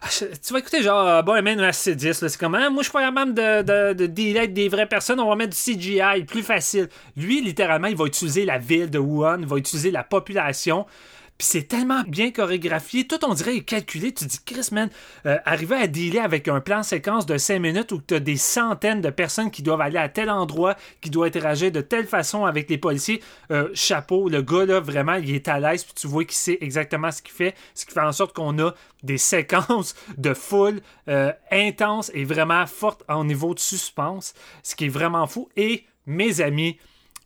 Tu 0.07 0.53
vas 0.53 0.59
écouter 0.59 0.81
genre 0.81 1.05
euh, 1.05 1.21
Bohemian 1.21 1.57
Rhapsody, 1.57 2.13
c'est 2.13 2.37
comme 2.37 2.55
hein, 2.55 2.69
moi 2.69 2.83
je 2.83 2.89
suis 2.89 2.93
pas 2.93 3.03
capable 3.03 3.33
de, 3.33 3.61
de, 3.61 3.93
de 3.93 4.05
dealer 4.05 4.47
des 4.47 4.69
vraies 4.69 4.85
personnes, 4.85 5.19
on 5.19 5.27
va 5.27 5.35
mettre 5.35 5.55
du 5.55 5.73
CGI, 5.75 6.23
plus 6.25 6.43
facile. 6.43 6.87
Lui, 7.17 7.41
littéralement, 7.41 7.87
il 7.87 7.97
va 7.97 8.05
utiliser 8.05 8.45
la 8.45 8.57
ville 8.57 8.89
de 8.89 8.99
Wuhan, 8.99 9.39
il 9.41 9.45
va 9.45 9.57
utiliser 9.57 9.91
la 9.91 10.03
population, 10.03 10.85
Puis 11.39 11.47
c'est 11.47 11.69
tellement 11.69 12.03
bien 12.05 12.31
chorégraphié, 12.31 13.07
tout 13.07 13.23
on 13.25 13.33
dirait 13.33 13.55
est 13.55 13.61
calculé. 13.61 14.13
Tu 14.13 14.25
dis, 14.25 14.39
Chris, 14.45 14.67
man, 14.73 14.89
euh, 15.25 15.37
arriver 15.45 15.77
à 15.77 15.87
dealer 15.87 16.19
avec 16.19 16.49
un 16.49 16.59
plan 16.59 16.83
séquence 16.83 17.25
de 17.25 17.37
5 17.37 17.59
minutes 17.59 17.93
où 17.93 18.01
tu 18.05 18.15
as 18.15 18.19
des 18.19 18.35
centaines 18.35 18.99
de 18.99 19.09
personnes 19.09 19.49
qui 19.49 19.63
doivent 19.63 19.79
aller 19.79 19.97
à 19.97 20.09
tel 20.09 20.29
endroit, 20.29 20.75
qui 20.99 21.09
doivent 21.09 21.29
interagir 21.29 21.71
de 21.71 21.79
telle 21.79 22.07
façon 22.07 22.43
avec 22.43 22.69
les 22.69 22.77
policiers, 22.77 23.23
euh, 23.51 23.69
chapeau, 23.73 24.27
le 24.27 24.41
gars 24.41 24.65
là, 24.65 24.81
vraiment, 24.81 25.13
il 25.13 25.33
est 25.33 25.47
à 25.47 25.61
l'aise, 25.61 25.85
puis 25.85 25.93
tu 25.93 26.07
vois 26.07 26.25
qu'il 26.25 26.35
sait 26.35 26.57
exactement 26.59 27.09
ce 27.09 27.21
qu'il 27.21 27.31
fait, 27.31 27.55
ce 27.73 27.85
qui 27.85 27.93
fait 27.93 28.01
en 28.01 28.11
sorte 28.11 28.35
qu'on 28.35 28.59
a 28.59 28.73
des 29.03 29.17
séquences 29.17 29.95
de 30.17 30.33
foule 30.33 30.81
euh, 31.07 31.31
intenses 31.51 32.11
et 32.13 32.25
vraiment 32.25 32.67
fortes 32.67 33.05
en 33.07 33.23
niveau 33.23 33.53
de 33.53 33.59
suspense, 33.59 34.33
ce 34.61 34.75
qui 34.75 34.87
est 34.87 34.89
vraiment 34.89 35.25
fou. 35.25 35.47
Et 35.55 35.85
mes 36.05 36.41
amis, 36.41 36.77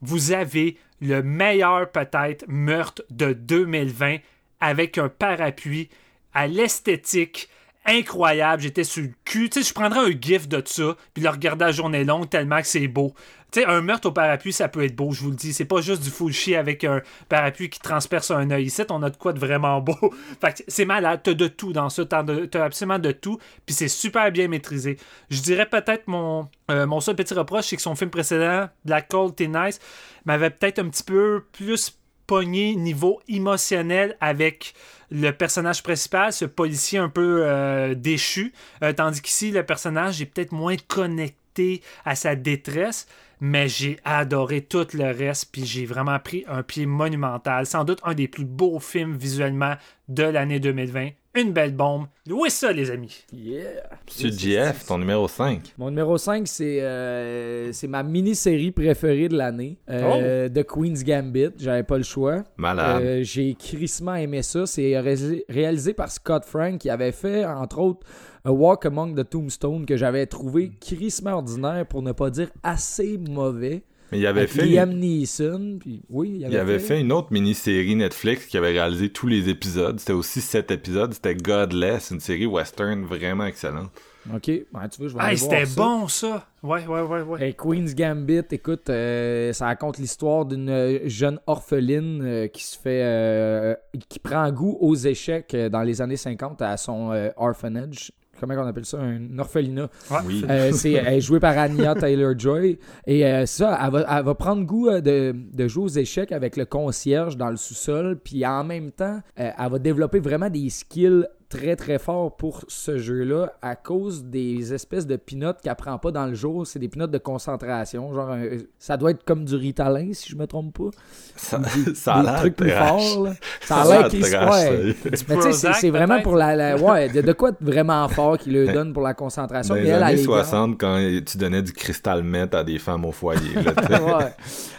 vous 0.04 0.32
avez 0.32 0.78
le 1.02 1.24
meilleur 1.24 1.92
peut-être 1.92 2.46
meurtre 2.48 3.04
de 3.10 3.34
2020 3.34 4.18
avec 4.60 4.98
un 4.98 5.10
parapluie 5.10 5.90
à 6.34 6.48
l'esthétique 6.48 7.50
incroyable. 7.86 8.62
J'étais 8.62 8.84
sur 8.84 9.04
le 9.04 9.12
cul. 9.26 9.50
Tu 9.50 9.62
sais, 9.62 9.70
je 9.70 9.74
prendrais 9.74 10.00
un 10.00 10.12
gif 10.20 10.48
de 10.48 10.62
ça, 10.66 10.96
puis 11.14 11.24
le 11.24 11.30
regarder 11.30 11.66
la 11.66 11.72
journée 11.72 12.04
longue 12.04 12.30
tellement 12.30 12.62
que 12.62 12.68
c'est 12.68 12.88
beau. 12.88 13.14
Sais, 13.54 13.66
un 13.66 13.82
meurtre 13.82 14.08
au 14.08 14.12
parapluie, 14.12 14.52
ça 14.52 14.68
peut 14.68 14.84
être 14.84 14.96
beau, 14.96 15.12
je 15.12 15.22
vous 15.22 15.30
le 15.30 15.36
dis. 15.36 15.54
C'est 15.54 15.66
pas 15.66 15.82
juste 15.82 16.02
du 16.02 16.10
full 16.10 16.32
shit 16.34 16.56
avec 16.56 16.84
un 16.84 17.02
parapluie 17.30 17.70
qui 17.70 17.80
transperce 17.80 18.32
un 18.32 18.50
œil. 18.50 18.66
Ici, 18.66 18.82
on 18.90 19.04
a 19.04 19.10
de 19.10 19.18
quoi 19.18 19.32
de 19.32 19.40
vraiment 19.40 19.80
beau. 19.80 20.14
fait 20.42 20.64
c'est 20.68 20.86
malade. 20.86 21.22
T'as 21.24 21.34
de 21.34 21.48
tout 21.48 21.72
dans 21.72 21.90
ça. 21.90 22.04
T'as 22.06 22.64
absolument 22.64 23.00
de 23.00 23.12
tout. 23.12 23.38
Puis 23.66 23.76
c'est 23.76 23.88
super 23.88 24.32
bien 24.32 24.48
maîtrisé. 24.48 24.98
Je 25.30 25.42
dirais 25.42 25.68
peut-être 25.68 26.08
mon, 26.08 26.50
euh, 26.72 26.88
mon 26.88 27.00
seul 27.00 27.16
petit 27.16 27.34
reproche, 27.34 27.66
c'est 27.66 27.76
que 27.76 27.82
son 27.82 27.96
film 27.96 28.10
précédent, 28.10 28.70
Black 28.86 29.08
Cold, 29.08 29.36
T'es 29.36 29.48
Nice, 29.48 29.80
m'avait 30.26 30.50
peut-être 30.50 30.80
un 30.80 30.90
petit 30.90 31.04
peu 31.04 31.44
plus 31.52 31.98
pogné 32.26 32.76
niveau 32.76 33.22
émotionnel 33.28 34.18
avec 34.22 34.74
le 35.12 35.32
personnage 35.32 35.84
principal, 35.84 36.34
ce 36.34 36.46
policier 36.46 36.98
un 36.98 37.10
peu 37.10 37.42
euh, 37.44 37.94
déchu, 37.94 38.54
euh, 38.82 38.94
tandis 38.94 39.22
qu'ici, 39.22 39.52
le 39.52 39.64
personnage 39.64 40.22
est 40.22 40.26
peut-être 40.26 40.52
moins 40.52 40.76
connecté 40.88 41.82
à 42.06 42.16
sa 42.16 42.36
détresse, 42.36 43.08
mais 43.46 43.68
j'ai 43.68 43.98
adoré 44.06 44.62
tout 44.62 44.88
le 44.94 45.12
reste, 45.12 45.50
puis 45.52 45.66
j'ai 45.66 45.86
vraiment 45.86 46.18
pris 46.18 46.46
un 46.48 46.64
pied 46.64 46.86
monumental. 46.86 47.66
Sans 47.66 47.84
doute 47.84 48.00
un 48.04 48.14
des 48.14 48.30
plus 48.30 48.46
beaux 48.46 48.80
films 48.80 49.18
visuellement 49.18 49.74
de 50.08 50.24
l'année 50.24 50.62
2020. 50.62 51.10
Une 51.36 51.52
belle 51.52 51.74
bombe. 51.76 52.06
Louez 52.26 52.50
ça, 52.50 52.72
les 52.72 52.90
amis? 52.90 53.26
Yeah. 53.34 53.64
Monsieur 54.08 54.30
GF, 54.32 54.86
ton 54.86 54.98
numéro 54.98 55.28
5. 55.28 55.74
Mon 55.78 55.90
numéro 55.90 56.18
5, 56.18 56.48
c'est 56.48 56.80
euh, 56.82 57.74
c'est 57.74 57.88
ma 57.90 58.02
mini-série 58.04 58.72
préférée 58.72 59.28
de 59.28 59.36
l'année. 59.36 59.78
Euh, 59.90 60.48
The 60.48 60.64
Queen's 60.64 61.04
Gambit. 61.04 61.50
J'avais 61.60 61.84
pas 61.84 61.98
le 61.98 62.04
choix. 62.04 62.44
Malade. 62.56 63.02
Euh, 63.04 63.24
j'ai 63.24 63.56
crissement 63.56 64.16
aimé 64.16 64.42
ça. 64.42 64.66
C'est 64.66 64.98
ré- 65.00 65.44
réalisé 65.50 65.94
par 65.94 66.10
Scott 66.12 66.46
Frank 66.46 66.78
qui 66.78 66.90
avait 66.90 67.12
fait, 67.12 67.44
entre 67.44 67.80
autres, 67.80 68.08
A 68.46 68.52
Walk 68.52 68.86
Among 68.86 69.16
the 69.16 69.30
Tombstone 69.30 69.86
que 69.86 69.96
j'avais 69.96 70.26
trouvé 70.26 70.72
crissement 70.82 71.32
ordinaire 71.36 71.86
pour 71.86 72.02
ne 72.02 72.12
pas 72.12 72.30
dire 72.30 72.50
assez 72.62 73.18
mauvais. 73.18 73.84
Mais 74.12 74.20
il 74.20 74.28
avait 74.28 74.42
Avec 74.42 74.52
fait 74.52 74.66
Liam 74.66 74.92
une... 74.92 75.00
Neeson. 75.00 75.78
Puis, 75.80 76.02
oui, 76.10 76.34
il 76.36 76.46
avait, 76.46 76.54
Il 76.54 76.58
avait 76.60 76.80
fait 76.80 77.00
une 77.02 77.12
autre 77.12 77.30
mini-série 77.32 77.96
Netflix 77.96 78.46
qui 78.46 78.58
avait 78.58 78.72
réalisé 78.72 79.10
tous 79.10 79.28
les 79.28 79.50
épisodes. 79.50 79.98
C'était 80.00 80.14
aussi 80.14 80.42
sept 80.42 80.70
épisodes. 80.72 81.14
C'était 81.14 81.34
Godless, 81.36 82.12
une 82.12 82.20
série 82.20 82.46
western 82.46 83.06
vraiment 83.06 83.46
excellente. 83.46 83.90
Ok, 84.34 84.48
ouais, 84.48 84.66
tu 84.92 85.02
veux, 85.02 85.08
je 85.10 85.18
vais 85.18 85.24
Hey, 85.24 85.38
c'était 85.38 85.64
bon, 85.76 86.08
ça. 86.08 86.46
Ouais, 86.62 86.86
ouais, 86.86 87.02
ouais, 87.02 87.22
ouais. 87.24 87.44
Hey, 87.44 87.56
Queen's 87.56 87.96
Gambit, 87.96 88.42
écoute, 88.52 88.90
euh, 88.90 89.52
ça 89.52 89.66
raconte 89.66 89.98
l'histoire 89.98 90.46
d'une 90.46 90.70
euh, 90.70 91.00
jeune 91.10 91.40
orpheline 91.48 92.22
euh, 92.24 92.48
qui 92.48 92.64
se 92.64 92.78
fait. 92.78 93.02
euh, 93.04 93.74
qui 94.10 94.20
prend 94.20 94.50
goût 94.52 94.78
aux 94.80 94.96
échecs 94.96 95.54
euh, 95.56 95.70
dans 95.70 95.82
les 95.82 96.02
années 96.02 96.18
50 96.18 96.62
à 96.62 96.78
son 96.78 97.12
euh, 97.12 97.30
orphanage. 97.36 98.12
Comment 98.46 98.62
on 98.62 98.68
appelle 98.68 98.86
ça 98.86 99.00
Un 99.00 99.40
orphelinat. 99.40 99.90
Ouais. 100.12 100.18
Oui. 100.26 100.46
Euh, 100.50 100.72
c'est 100.74 100.92
elle 100.92 101.14
est 101.14 101.22
jouée 101.22 101.40
par 101.40 101.58
Anya 101.58 101.96
Taylor-Joy. 102.00 102.78
Et 103.08 103.26
euh, 103.26 103.46
ça, 103.46 103.80
elle 103.82 103.92
va, 103.92 104.18
elle 104.18 104.26
va 104.26 104.36
prendre 104.36 104.64
goût 104.66 104.90
euh, 104.90 105.00
de, 105.00 105.34
de 105.54 105.68
jouer 105.70 105.86
aux 105.86 105.88
échecs 105.88 106.34
avec 106.34 106.58
le 106.58 106.66
concierge 106.66 107.38
dans 107.38 107.50
le 107.50 107.56
sous-sol. 107.56 108.20
Puis 108.22 108.46
en 108.46 108.66
même 108.66 108.92
temps, 108.92 109.22
euh, 109.40 109.50
elle 109.58 109.72
va 109.72 109.80
développer 109.80 110.20
vraiment 110.20 110.50
des 110.50 110.70
skills 110.70 111.26
très 111.58 111.76
très 111.76 112.00
forts 112.00 112.36
pour 112.36 112.64
ce 112.68 112.98
jeu-là 112.98 113.54
à 113.62 113.76
cause 113.76 114.24
des 114.26 114.74
espèces 114.74 115.06
de 115.08 115.16
pinottes 115.16 115.62
qu'elle 115.62 115.76
prend 115.76 115.98
pas 115.98 116.12
dans 116.12 116.26
le 116.26 116.34
jour. 116.34 116.66
C'est 116.66 116.80
des 116.80 116.88
pinottes 116.90 117.12
de 117.12 117.18
concentration. 117.18 118.14
Genre, 118.14 118.32
un- 118.32 118.58
ça 118.80 118.98
doit 118.98 119.12
être 119.12 119.24
comme 119.24 119.46
du 119.46 119.56
Ritalin, 119.56 120.10
si 120.14 120.30
je 120.32 120.36
me 120.36 120.48
trompe 120.48 120.78
pas. 120.78 120.90
Ça, 121.36 121.60
Des, 121.60 121.94
ça 121.96 122.16
a 122.16 122.24
l'air 122.24 122.36
trucs 122.40 122.56
plus 122.56 122.72
forts. 122.72 123.24
là. 123.24 123.34
Ça 123.62 123.76
a 123.82 123.88
l'air 123.88 124.08
qu'ils 124.10 124.24
ouais. 124.24 124.96
Mais 125.30 125.36
tu 125.38 125.54
sais, 125.54 125.72
c'est- 125.74 125.90
vraiment 125.90 126.22
pour 126.22 126.36
la, 126.36 126.56
la- 126.56 126.76
ouais, 126.78 127.10
de, 127.10 127.22
de 127.22 127.34
quoi 127.34 127.52
de 127.52 127.58
vraiment 127.62 128.08
fort 128.10 128.38
qui 128.38 128.50
lui 128.50 128.68
donne 128.72 128.94
pour 128.94 129.04
la 129.04 129.14
concentration. 129.14 129.76
Dans 129.76 129.82
les 129.82 129.88
elle, 129.88 129.96
elle 129.98 130.04
années 130.04 130.16
garde. 130.26 130.44
60, 130.46 130.80
quand 130.80 130.98
tu 131.26 131.38
donnais 131.38 131.62
du 131.62 131.72
cristal 131.74 132.24
meth 132.24 132.54
à 132.56 132.64
des 132.64 132.80
femmes 132.80 133.06
au 133.06 133.12
foyer. 133.12 133.54
là, 133.56 134.02
ouais, 134.18 134.34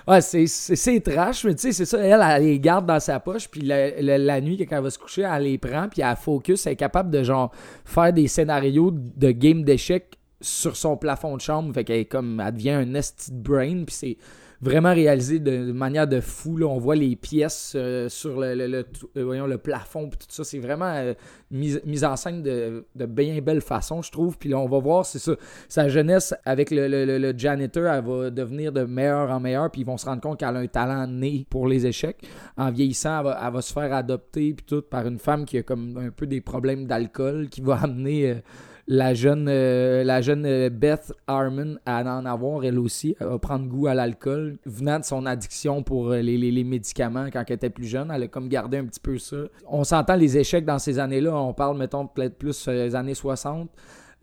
ouais 0.06 0.20
c'est, 0.20 1.00
trash, 1.00 1.44
mais 1.44 1.54
tu 1.54 1.62
sais, 1.62 1.72
c'est 1.72 1.84
ça. 1.84 1.98
Elle, 1.98 2.22
elle 2.22 2.44
les 2.44 2.60
garde 2.60 2.86
dans 2.86 3.00
sa 3.00 3.20
poche, 3.20 3.48
puis 3.48 3.62
la, 3.62 4.40
nuit, 4.40 4.56
quand 4.58 4.76
elle 4.76 4.82
va 4.82 4.90
se 4.90 4.98
coucher, 4.98 5.22
elle 5.22 5.44
les 5.44 5.58
prend, 5.58 5.88
puis 5.88 6.02
elle 6.02 6.16
focus, 6.16 6.66
elle 6.66 6.74
est 6.74 6.76
capable 6.76 7.10
de 7.10 7.22
genre 7.22 7.52
faire 7.84 8.12
des 8.12 8.28
scénarios 8.28 8.90
de 8.92 9.30
game 9.30 9.62
d'échecs 9.64 10.18
sur 10.40 10.76
son 10.76 10.96
plafond 10.96 11.36
de 11.36 11.40
chambre. 11.40 11.72
Fait 11.72 11.84
qu'elle 11.84 12.06
comme, 12.06 12.42
elle 12.44 12.54
devient 12.54 12.70
un 12.70 12.94
esti 12.94 13.32
de 13.32 13.38
brain, 13.38 13.84
puis 13.84 13.94
c'est 13.94 14.16
vraiment 14.64 14.94
réalisé 14.94 15.38
de, 15.38 15.72
manière 15.72 16.08
de 16.08 16.20
fou. 16.20 16.56
Là. 16.56 16.66
On 16.66 16.78
voit 16.78 16.96
les 16.96 17.14
pièces 17.14 17.74
euh, 17.76 18.08
sur 18.08 18.40
le, 18.40 18.84
euh, 19.16 19.24
voyons, 19.24 19.46
le 19.46 19.58
plafond, 19.58 20.08
tout 20.08 20.26
ça. 20.28 20.42
C'est 20.42 20.58
vraiment 20.58 20.90
euh, 20.92 21.14
mis, 21.50 21.76
mis 21.84 22.04
en 22.04 22.16
scène 22.16 22.42
de, 22.42 22.84
de 22.94 23.06
bien 23.06 23.40
belle 23.40 23.60
façon, 23.60 24.02
je 24.02 24.10
trouve. 24.10 24.38
Puis 24.38 24.48
là, 24.48 24.58
on 24.58 24.66
va 24.66 24.78
voir, 24.78 25.04
c'est 25.04 25.18
ça. 25.18 25.32
Sa 25.68 25.88
jeunesse 25.88 26.34
avec 26.44 26.70
le, 26.70 26.88
le- 26.88 27.34
janitor, 27.36 27.86
elle 27.86 28.04
va 28.04 28.30
devenir 28.30 28.72
de 28.72 28.84
meilleur 28.84 29.30
en 29.30 29.40
meilleur, 29.40 29.70
puis 29.70 29.82
ils 29.82 29.86
vont 29.86 29.98
se 29.98 30.06
rendre 30.06 30.22
compte 30.22 30.40
qu'elle 30.40 30.56
a 30.56 30.60
un 30.60 30.66
talent 30.66 31.06
né 31.06 31.46
pour 31.50 31.68
les 31.68 31.86
échecs. 31.86 32.22
En 32.56 32.70
vieillissant, 32.70 33.18
elle 33.18 33.24
va, 33.24 33.50
va 33.50 33.62
se 33.62 33.72
faire 33.72 33.92
adopter, 33.92 34.54
puis 34.54 34.64
tout, 34.66 34.82
par 34.82 35.06
une 35.06 35.18
femme 35.18 35.44
qui 35.44 35.58
a 35.58 35.62
comme 35.62 35.98
un 35.98 36.10
peu 36.10 36.26
des 36.26 36.40
problèmes 36.40 36.86
d'alcool, 36.86 37.48
qui 37.48 37.60
va 37.60 37.80
amener. 37.82 38.42
La 38.86 39.14
jeune, 39.14 39.46
euh, 39.48 40.04
la 40.04 40.20
jeune 40.20 40.44
euh, 40.46 40.68
Beth 40.70 41.12
Harmon 41.26 41.76
à 41.86 42.02
en 42.02 42.26
avoir 42.26 42.64
elle 42.64 42.78
aussi. 42.78 43.16
Va 43.20 43.38
prendre 43.38 43.66
goût 43.66 43.86
à 43.86 43.94
l'alcool. 43.94 44.58
Venant 44.66 44.98
de 44.98 45.04
son 45.04 45.24
addiction 45.26 45.82
pour 45.82 46.10
euh, 46.10 46.20
les, 46.20 46.36
les- 46.36 46.64
médicaments 46.64 47.26
quand 47.32 47.44
elle 47.48 47.54
était 47.54 47.70
plus 47.70 47.86
jeune, 47.86 48.10
elle 48.14 48.24
a 48.24 48.28
comme 48.28 48.48
gardé 48.48 48.78
un 48.78 48.84
petit 48.84 49.00
peu 49.00 49.18
ça. 49.18 49.36
On 49.66 49.84
s'entend 49.84 50.16
les 50.16 50.36
échecs 50.36 50.64
dans 50.64 50.78
ces 50.78 50.98
années-là. 50.98 51.34
On 51.34 51.52
parle, 51.54 51.78
mettons, 51.78 52.06
peut-être 52.06 52.36
plus 52.36 52.68
les 52.68 52.94
années 52.94 53.14
60. 53.14 53.68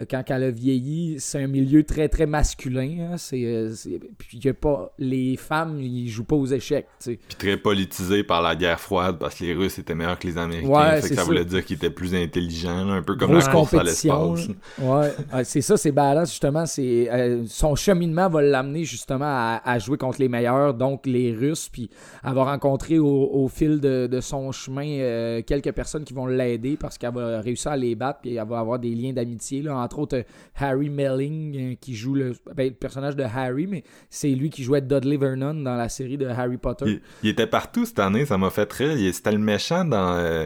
Quand 0.09 0.23
elle 0.29 0.43
a 0.43 0.51
vieilli, 0.51 1.15
c'est 1.19 1.43
un 1.43 1.47
milieu 1.47 1.83
très 1.83 2.09
très 2.09 2.25
masculin. 2.25 3.11
hein. 3.11 3.17
C'est, 3.17 3.43
euh, 3.45 3.71
c'est- 3.73 3.99
Puis 4.17 4.39
y 4.43 4.49
a 4.49 4.53
pas. 4.53 4.93
Les 4.99 5.35
femmes, 5.37 5.79
ils 5.81 6.07
jouent 6.09 6.23
pas 6.25 6.35
aux 6.35 6.45
échecs. 6.45 6.87
Puis 7.03 7.17
très 7.37 7.57
politisé 7.57 8.23
par 8.23 8.41
la 8.41 8.55
guerre 8.55 8.79
froide 8.79 9.17
parce 9.19 9.35
que 9.35 9.43
les 9.45 9.53
Russes 9.53 9.77
étaient 9.79 9.95
meilleurs 9.95 10.17
que 10.19 10.27
les 10.27 10.37
Américains. 10.37 10.67
Ouais, 10.69 10.95
fait 10.95 11.01
c'est 11.01 11.09
que 11.09 11.15
ça, 11.15 11.21
ça. 11.21 11.27
voulait 11.27 11.45
dire 11.45 11.63
qu'ils 11.65 11.75
étaient 11.77 11.89
plus 11.89 12.13
intelligents, 12.15 12.85
là, 12.85 12.93
un 12.93 13.01
peu 13.01 13.15
comme 13.15 13.31
Grosse 13.31 13.71
la 13.73 13.79
à 13.79 13.83
l'espace. 13.83 14.47
Ouais, 14.79 15.11
Ouais, 15.33 15.43
c'est 15.43 15.61
ça, 15.61 15.77
c'est 15.77 15.91
badass 15.91 16.29
justement. 16.31 16.65
C'est 16.65 17.09
euh, 17.11 17.43
son 17.47 17.75
cheminement 17.75 18.29
va 18.29 18.41
l'amener 18.41 18.83
justement 18.83 19.25
à, 19.25 19.61
à 19.63 19.79
jouer 19.79 19.97
contre 19.97 20.19
les 20.19 20.29
meilleurs, 20.29 20.73
donc 20.73 21.05
les 21.05 21.31
Russes. 21.33 21.69
Puis 21.71 21.89
elle 22.23 22.33
va 22.33 22.43
rencontrer 22.45 22.99
au, 22.99 23.29
au 23.31 23.47
fil 23.47 23.79
de, 23.79 24.07
de 24.07 24.21
son 24.21 24.51
chemin 24.51 24.85
euh, 24.99 25.41
quelques 25.45 25.71
personnes 25.71 26.03
qui 26.03 26.13
vont 26.13 26.25
l'aider 26.27 26.77
parce 26.79 26.97
qu'elle 26.97 27.13
va 27.13 27.41
réussir 27.41 27.71
à 27.71 27.77
les 27.77 27.95
battre. 27.95 28.19
Puis 28.21 28.35
elle 28.35 28.47
va 28.47 28.59
avoir 28.59 28.79
des 28.79 28.89
liens 28.95 29.13
d'amitié. 29.13 29.61
là. 29.61 29.75
Entre 29.77 29.90
autres, 29.99 30.17
euh, 30.17 30.23
Harry 30.55 30.89
Melling 30.89 31.73
euh, 31.73 31.75
qui 31.79 31.95
joue 31.95 32.15
le, 32.15 32.33
ben, 32.55 32.67
le 32.69 32.73
personnage 32.75 33.15
de 33.15 33.23
Harry, 33.23 33.67
mais 33.67 33.83
c'est 34.09 34.29
lui 34.31 34.49
qui 34.49 34.63
jouait 34.63 34.81
Dudley 34.81 35.17
Vernon 35.17 35.53
dans 35.55 35.75
la 35.75 35.89
série 35.89 36.17
de 36.17 36.25
Harry 36.27 36.57
Potter. 36.57 36.85
Il, 36.87 37.01
il 37.23 37.29
était 37.29 37.47
partout 37.47 37.85
cette 37.85 37.99
année, 37.99 38.25
ça 38.25 38.37
m'a 38.37 38.49
fait 38.49 38.71
rire. 38.71 38.97
Il- 38.97 39.13
C'était 39.13 39.31
le 39.31 39.37
méchant 39.39 39.85
dans 39.85 40.13
euh, 40.15 40.45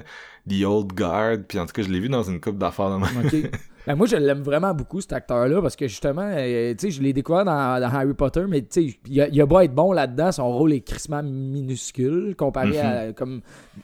The 0.50 0.64
Old 0.66 0.94
Guard, 0.94 1.38
puis 1.48 1.60
en 1.60 1.66
tout 1.66 1.74
cas, 1.74 1.82
je 1.82 1.90
l'ai 1.90 2.00
vu 2.00 2.10
dans 2.10 2.24
une 2.24 2.40
coupe 2.42 2.58
d'affaires 2.58 2.90
de 2.90 3.04
même. 3.04 3.26
OK. 3.26 3.52
Ben, 3.88 3.96
moi, 3.96 4.08
je 4.08 4.16
l'aime 4.16 4.42
vraiment 4.42 4.74
beaucoup, 4.74 5.00
cet 5.00 5.14
acteur-là, 5.14 5.62
parce 5.62 5.76
que 5.76 5.88
justement, 5.88 6.28
euh, 6.28 6.74
tu 6.74 6.88
sais, 6.88 6.92
je 6.92 7.02
l'ai 7.02 7.14
découvert 7.14 7.46
dans, 7.46 7.80
dans 7.80 7.88
Harry 7.88 8.14
Potter, 8.14 8.46
mais 8.48 8.62
tu 8.62 8.90
sais, 8.90 9.00
il 9.08 9.22
a, 9.22 9.28
il 9.28 9.40
a 9.40 9.46
beau 9.46 9.60
être 9.60 9.76
bon 9.76 9.92
là-dedans, 9.92 10.32
son 10.32 10.52
rôle 10.52 10.74
est 10.74 10.82
crissement 10.82 11.22
minuscule 11.22 12.36
comparé 12.36 12.80
à. 12.80 13.14
Comme, 13.14 13.42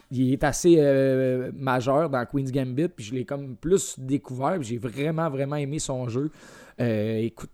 il 0.09 0.33
est 0.33 0.43
assez 0.43 0.77
euh, 0.79 1.51
majeur 1.53 2.09
dans 2.09 2.25
Queen's 2.25 2.51
Gambit, 2.51 2.87
puis 2.89 3.05
je 3.05 3.13
l'ai 3.13 3.25
comme 3.25 3.55
plus 3.55 3.99
découvert, 3.99 4.57
puis 4.59 4.69
j'ai 4.69 4.77
vraiment, 4.77 5.29
vraiment 5.29 5.57
aimé 5.57 5.77
son 5.77 6.09
jeu. 6.09 6.31
Euh, 6.79 7.17
écoute, 7.17 7.51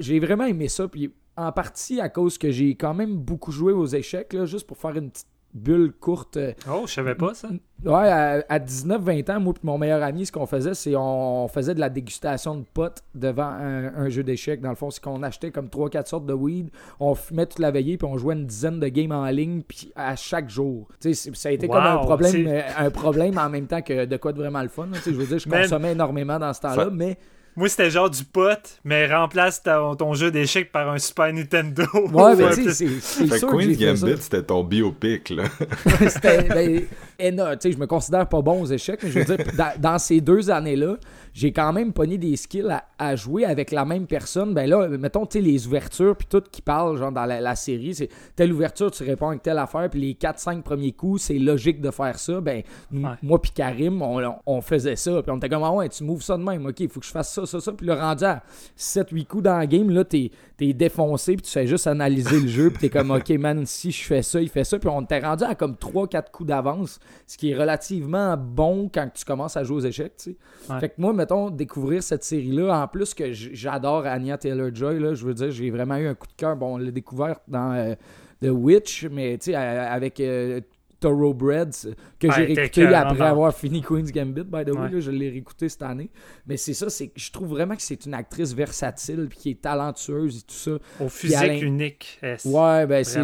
j'ai 0.00 0.18
vraiment 0.18 0.44
aimé 0.44 0.68
ça, 0.68 0.88
puis 0.88 1.12
en 1.36 1.52
partie 1.52 2.00
à 2.00 2.08
cause 2.08 2.38
que 2.38 2.50
j'ai 2.50 2.74
quand 2.74 2.94
même 2.94 3.16
beaucoup 3.16 3.52
joué 3.52 3.72
aux 3.72 3.86
échecs, 3.86 4.32
là, 4.32 4.44
juste 4.44 4.66
pour 4.66 4.78
faire 4.78 4.96
une 4.96 5.10
petite 5.10 5.28
bulle 5.56 5.92
courte. 5.92 6.38
Oh, 6.70 6.84
je 6.86 6.92
savais 6.92 7.14
pas 7.14 7.34
ça. 7.34 7.48
Ouais, 7.84 8.08
à, 8.48 8.58
19-20 8.58 9.32
ans, 9.32 9.40
moi 9.40 9.54
et 9.54 9.66
mon 9.66 9.78
meilleur 9.78 10.02
ami, 10.02 10.26
ce 10.26 10.32
qu'on 10.32 10.46
faisait, 10.46 10.74
c'est 10.74 10.94
on, 10.96 11.46
faisait 11.48 11.74
de 11.74 11.80
la 11.80 11.90
dégustation 11.90 12.56
de 12.56 12.64
potes 12.72 13.02
devant 13.14 13.48
un, 13.48 14.08
jeu 14.08 14.22
d'échecs. 14.22 14.60
Dans 14.60 14.70
le 14.70 14.76
fond, 14.76 14.90
c'est 14.90 15.02
qu'on 15.02 15.22
achetait 15.22 15.50
comme 15.50 15.66
3-4 15.66 16.06
sortes 16.06 16.26
de 16.26 16.32
weed, 16.32 16.70
on 17.00 17.14
fumait 17.14 17.46
toute 17.46 17.58
la 17.58 17.70
veillée, 17.70 17.98
puis 17.98 18.06
on 18.06 18.16
jouait 18.16 18.34
une 18.34 18.46
dizaine 18.46 18.80
de 18.80 18.88
games 18.88 19.12
en 19.12 19.26
ligne, 19.26 19.62
puis 19.62 19.92
à 19.94 20.16
chaque 20.16 20.48
jour. 20.48 20.88
Tu 21.00 21.14
sais, 21.14 21.30
ça 21.34 21.48
a 21.50 21.52
été 21.52 21.68
comme 21.68 21.84
un 21.84 21.98
problème, 21.98 22.62
un 22.76 22.90
problème 22.90 23.38
en 23.38 23.50
même 23.50 23.66
temps 23.66 23.82
que 23.82 24.04
de 24.04 24.16
quoi 24.16 24.32
de 24.32 24.38
vraiment 24.38 24.62
le 24.62 24.68
fun. 24.68 24.88
Tu 24.92 25.00
sais, 25.00 25.12
je 25.12 25.16
veux 25.16 25.26
dire, 25.26 25.38
je 25.38 25.48
consommais 25.48 25.92
énormément 25.92 26.38
dans 26.38 26.52
ce 26.52 26.60
temps-là, 26.60 26.88
mais 26.90 27.18
moi, 27.56 27.70
c'était 27.70 27.90
genre 27.90 28.10
du 28.10 28.22
pot, 28.22 28.78
mais 28.84 29.06
remplace 29.06 29.62
ton, 29.62 30.12
jeu 30.12 30.30
d'échecs 30.30 30.70
par 30.70 30.90
un 30.90 30.98
Super 30.98 31.32
Nintendo. 31.32 31.84
Ouais, 32.12 32.36
mais 32.36 32.54
tu 32.54 32.70
sais, 32.70 32.86
c'est 33.00 33.38
sûr 33.38 33.48
Queen's 33.48 33.78
Gambit, 33.78 34.20
c'était 34.20 34.42
ton 34.42 34.62
biopic, 34.62 35.30
là. 35.30 35.44
c'était... 36.08 36.42
Ben, 36.42 36.82
tu 37.18 37.36
sais, 37.60 37.72
je 37.72 37.78
me 37.78 37.86
considère 37.86 38.28
pas 38.28 38.42
bon 38.42 38.60
aux 38.60 38.66
échecs, 38.66 39.00
mais 39.02 39.10
je 39.10 39.20
veux 39.20 39.36
dire, 39.36 39.46
dans 39.78 39.98
ces 39.98 40.20
deux 40.20 40.50
années-là, 40.50 40.96
j'ai 41.36 41.52
quand 41.52 41.70
même 41.70 41.92
pogné 41.92 42.16
des 42.16 42.34
skills 42.34 42.74
à, 42.98 43.14
jouer 43.14 43.44
avec 43.44 43.70
la 43.70 43.84
même 43.84 44.06
personne. 44.06 44.54
Ben 44.54 44.66
là, 44.66 44.88
mettons, 44.88 45.26
tu 45.26 45.36
sais, 45.36 45.44
les 45.44 45.66
ouvertures, 45.66 46.16
puis 46.16 46.26
tout 46.26 46.40
qui 46.50 46.62
parle, 46.62 46.96
genre 46.96 47.12
dans 47.12 47.26
la, 47.26 47.54
série, 47.54 47.94
c'est 47.94 48.08
telle 48.34 48.54
ouverture, 48.54 48.90
tu 48.90 49.04
réponds 49.04 49.28
avec 49.28 49.42
telle 49.42 49.58
affaire, 49.58 49.90
puis 49.90 50.00
les 50.00 50.14
4-5 50.14 50.62
premiers 50.62 50.92
coups, 50.92 51.20
c'est 51.20 51.38
logique 51.38 51.82
de 51.82 51.90
faire 51.90 52.18
ça. 52.18 52.40
Ben, 52.40 52.62
moi 53.22 53.42
puis 53.42 53.50
Karim, 53.54 54.00
on, 54.00 54.60
faisait 54.62 54.96
ça, 54.96 55.22
puis 55.22 55.30
on 55.30 55.36
était 55.36 55.50
comme, 55.50 55.62
ah 55.62 55.72
ouais, 55.72 55.90
tu 55.90 56.04
m'ouvres 56.04 56.22
ça 56.22 56.38
de 56.38 56.42
même, 56.42 56.64
ok, 56.64 56.80
il 56.80 56.88
faut 56.88 57.00
que 57.00 57.06
je 57.06 57.10
fasse 57.10 57.30
ça, 57.34 57.44
ça, 57.44 57.60
ça, 57.60 57.72
puis 57.72 57.86
le 57.86 57.92
rendu 57.92 58.24
à 58.24 58.42
7-8 58.78 59.26
coups 59.26 59.42
dans 59.42 59.58
la 59.58 59.66
game, 59.66 59.90
là, 59.90 60.04
t'es 60.04 60.30
es 60.58 60.72
défoncé, 60.72 61.34
puis 61.34 61.42
tu 61.42 61.52
fais 61.52 61.66
juste 61.66 61.86
analyser 61.86 62.40
le 62.40 62.48
jeu, 62.48 62.70
puis 62.70 62.78
t'es 62.78 62.88
comme, 62.88 63.10
ok, 63.10 63.28
man, 63.32 63.66
si 63.66 63.90
je 63.90 64.04
fais 64.04 64.22
ça, 64.22 64.40
il 64.40 64.48
fait 64.48 64.64
ça, 64.64 64.78
puis 64.78 64.88
on 64.88 65.04
t'est 65.04 65.20
rendu 65.20 65.44
à 65.44 65.54
comme 65.54 65.74
3-4 65.74 66.30
coups 66.30 66.48
d'avance, 66.48 66.98
ce 67.26 67.36
qui 67.36 67.50
est 67.50 67.54
relativement 67.54 68.38
bon 68.38 68.90
quand 68.92 69.10
tu 69.12 69.26
commences 69.26 69.58
à 69.58 69.64
jouer 69.64 69.76
aux 69.76 69.86
échecs, 69.86 70.16
tu 70.16 70.30
sais. 70.30 70.36
Fait 70.80 70.88
que 70.88 70.94
moi, 70.96 71.12
découvrir 71.50 72.02
cette 72.02 72.24
série-là. 72.24 72.82
En 72.82 72.88
plus 72.88 73.14
que 73.14 73.32
j'adore 73.32 74.06
Anya 74.06 74.38
Taylor-Joy, 74.38 75.00
là, 75.00 75.14
je 75.14 75.24
veux 75.24 75.34
dire, 75.34 75.50
j'ai 75.50 75.70
vraiment 75.70 75.96
eu 75.96 76.06
un 76.06 76.14
coup 76.14 76.26
de 76.26 76.32
cœur. 76.36 76.56
Bon, 76.56 76.74
on 76.74 76.78
l'a 76.78 76.90
découvert 76.90 77.38
dans 77.48 77.72
euh, 77.72 77.94
The 78.42 78.48
Witch, 78.48 79.06
mais 79.10 79.38
tu 79.38 79.52
sais, 79.52 79.54
avec 79.54 80.20
euh, 80.20 80.60
Thoroughbreds 81.00 81.94
que 82.18 82.30
j'ai 82.32 82.44
réécouté 82.44 82.86
après 82.86 83.26
avoir 83.26 83.54
fini 83.54 83.82
Queen's 83.82 84.12
Gambit, 84.12 84.44
by 84.44 84.64
the 84.64 84.74
way. 84.74 85.00
je 85.00 85.10
l'ai 85.10 85.30
réécouté 85.30 85.68
cette 85.68 85.82
année. 85.82 86.10
Mais 86.46 86.56
c'est 86.56 86.74
ça, 86.74 86.88
c'est 86.88 87.12
je 87.14 87.30
trouve 87.30 87.48
vraiment 87.48 87.76
que 87.76 87.82
c'est 87.82 88.06
une 88.06 88.14
actrice 88.14 88.54
versatile 88.54 89.26
puis 89.28 89.38
qui 89.38 89.50
est 89.50 89.60
talentueuse 89.60 90.38
et 90.38 90.42
tout 90.42 90.54
ça. 90.54 90.78
Au 91.00 91.08
physique 91.08 91.62
unique. 91.62 92.20
Ouais, 92.44 92.86
ben 92.86 93.04
c'est 93.04 93.20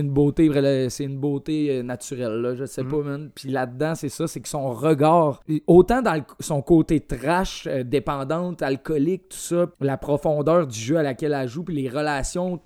une, 0.00 0.10
beauté, 0.10 0.50
c'est 0.88 1.04
une 1.04 1.18
beauté 1.18 1.70
euh, 1.70 1.82
naturelle, 1.82 2.40
là, 2.40 2.54
je 2.54 2.64
sais 2.64 2.82
mm. 2.82 2.88
pas, 2.88 3.02
man. 3.02 3.30
Puis 3.34 3.50
là-dedans, 3.50 3.94
c'est 3.94 4.08
ça, 4.08 4.26
c'est 4.26 4.40
que 4.40 4.48
son 4.48 4.70
regard, 4.72 5.42
autant 5.66 6.02
dans 6.02 6.22
son 6.40 6.62
côté 6.62 7.00
trash, 7.00 7.66
euh, 7.66 7.82
dépendante, 7.82 8.62
alcoolique, 8.62 9.28
tout 9.30 9.38
ça, 9.38 9.66
la 9.80 9.96
profondeur 9.96 10.66
du 10.66 10.78
jeu 10.78 10.96
à 10.96 11.02
laquelle 11.02 11.32
elle 11.32 11.48
joue, 11.48 11.64
puis 11.64 11.74
les 11.74 11.88
relations 11.88 12.60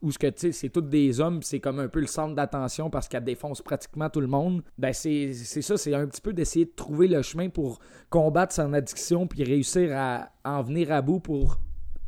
où 0.00 0.10
ce 0.10 0.18
que 0.18 0.26
tu 0.28 0.38
sais, 0.38 0.52
c'est 0.52 0.68
toutes 0.68 0.88
des 0.88 1.20
hommes, 1.20 1.42
c'est 1.42 1.60
comme 1.60 1.78
un 1.78 1.88
peu 1.88 2.00
le 2.00 2.06
centre 2.06 2.34
d'attention 2.34 2.90
parce 2.90 3.08
qu'elle 3.08 3.24
défonce 3.24 3.62
pratiquement 3.62 4.10
tout 4.10 4.20
le 4.20 4.26
monde. 4.26 4.62
Ben 4.78 4.92
c'est 4.92 5.32
ça, 5.32 5.76
c'est 5.76 5.94
un 5.94 6.06
petit 6.06 6.20
peu 6.20 6.32
d'essayer 6.32 6.64
de 6.64 6.72
trouver 6.74 7.08
le 7.08 7.22
chemin 7.22 7.48
pour 7.48 7.78
combattre 8.10 8.54
son 8.54 8.72
addiction 8.72 9.26
puis 9.26 9.44
réussir 9.44 9.90
à 9.96 10.30
en 10.44 10.62
venir 10.62 10.92
à 10.92 11.02
bout 11.02 11.20
pour 11.20 11.58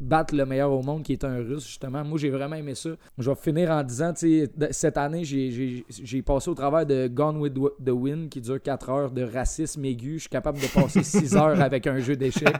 battre 0.00 0.35
le 0.35 0.44
meilleur 0.44 0.73
au 0.73 0.83
monde 0.83 1.02
qui 1.02 1.12
est 1.12 1.25
un 1.25 1.37
russe 1.37 1.66
justement. 1.66 2.04
Moi 2.04 2.18
j'ai 2.18 2.30
vraiment 2.30 2.56
aimé 2.56 2.75
ça. 2.75 2.90
Je 3.18 3.30
vais 3.30 3.37
finir 3.37 3.71
en 3.71 3.83
disant 3.83 4.12
tu 4.12 4.47
sais 4.47 4.73
cette 4.73 4.97
année 4.97 5.25
j'ai 5.25 6.23
passé 6.23 6.50
au 6.50 6.54
travers 6.54 6.87
de 6.87 7.09
Gone 7.09 7.38
with 7.38 7.54
the 7.54 7.90
Wind 7.90 8.28
qui 8.28 8.40
dure 8.40 8.61
4 8.61 8.90
heures 8.90 9.11
de 9.11 9.23
racisme 9.23 9.85
aigu. 9.85 10.14
Je 10.14 10.21
suis 10.21 10.28
capable 10.28 10.59
de 10.59 10.66
passer 10.66 11.02
6 11.02 11.37
heures 11.37 11.61
avec 11.61 11.87
un 11.87 11.99
jeu 11.99 12.16
d'échecs. 12.16 12.56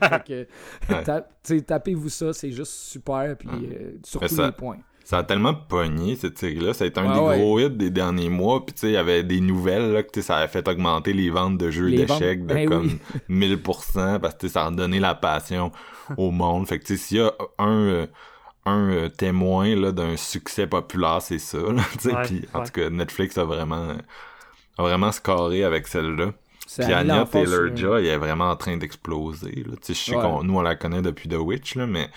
Tapez-vous 1.67 2.09
ça 2.09 2.33
c'est 2.33 2.51
juste 2.51 2.73
super. 2.73 3.35
Puis 3.37 3.49
euh, 3.49 3.97
sur 4.03 4.21
tous 4.21 4.41
les 4.41 4.51
points 4.51 4.79
ça 5.05 5.19
a 5.19 5.23
tellement 5.23 5.53
pogné 5.53 6.15
cette 6.15 6.39
série-là. 6.39 6.73
Ça 6.73 6.83
a 6.83 6.87
été 6.87 6.99
un 6.99 7.13
des 7.13 7.37
gros 7.37 7.59
hits 7.59 7.69
des 7.69 7.91
derniers 7.91 8.29
mois. 8.29 8.65
Puis 8.65 8.73
tu 8.73 8.81
sais, 8.81 8.87
il 8.87 8.93
y 8.93 8.97
avait 8.97 9.23
des 9.23 9.39
nouvelles 9.39 9.93
là, 9.93 10.01
que 10.01 10.21
ça 10.21 10.37
a 10.37 10.47
fait 10.47 10.67
augmenter 10.67 11.13
les 11.13 11.29
ventes 11.29 11.59
de 11.59 11.69
jeux 11.69 11.91
d'échecs 11.91 12.45
de 12.45 12.53
ben 12.53 12.67
comme 12.67 12.97
1000% 13.29 14.19
parce 14.19 14.33
que 14.33 14.47
ça 14.47 14.65
a 14.65 14.71
donné 14.71 14.99
la 14.99 15.13
passion 15.13 15.71
au 16.17 16.31
monde. 16.31 16.67
Fait 16.67 16.79
que 16.79 16.85
tu 16.85 16.97
sais, 16.97 17.03
s'il 17.03 17.17
y 17.17 17.21
a 17.21 17.31
un 17.59 17.71
euh, 17.71 18.07
un 18.65 18.89
euh, 18.89 19.09
témoin 19.09 19.75
là 19.75 19.91
d'un 19.91 20.17
succès 20.17 20.65
populaire, 20.65 21.21
c'est 21.21 21.37
ça. 21.37 21.59
Là, 21.59 21.83
en 22.55 22.63
tout 22.63 22.71
cas, 22.71 22.89
Netflix 22.89 23.37
a 23.37 23.43
vraiment 23.43 23.89
a 24.77 24.81
vraiment 24.81 25.11
scoré 25.11 25.63
avec 25.63 25.87
celle-là. 25.87 26.33
Puis 26.67 26.93
Anya 26.93 27.25
Taylor-Joy 27.25 28.07
est 28.07 28.17
vraiment 28.17 28.49
en 28.49 28.55
train 28.55 28.77
d'exploser. 28.77 29.65
Je 29.87 29.93
sais 29.93 30.13
qu'on 30.13 30.43
nous, 30.43 30.57
on 30.57 30.61
la 30.61 30.75
connaît 30.75 31.01
depuis 31.01 31.29
The 31.29 31.37
Witch, 31.37 31.75
là, 31.75 31.87
mais 31.87 32.09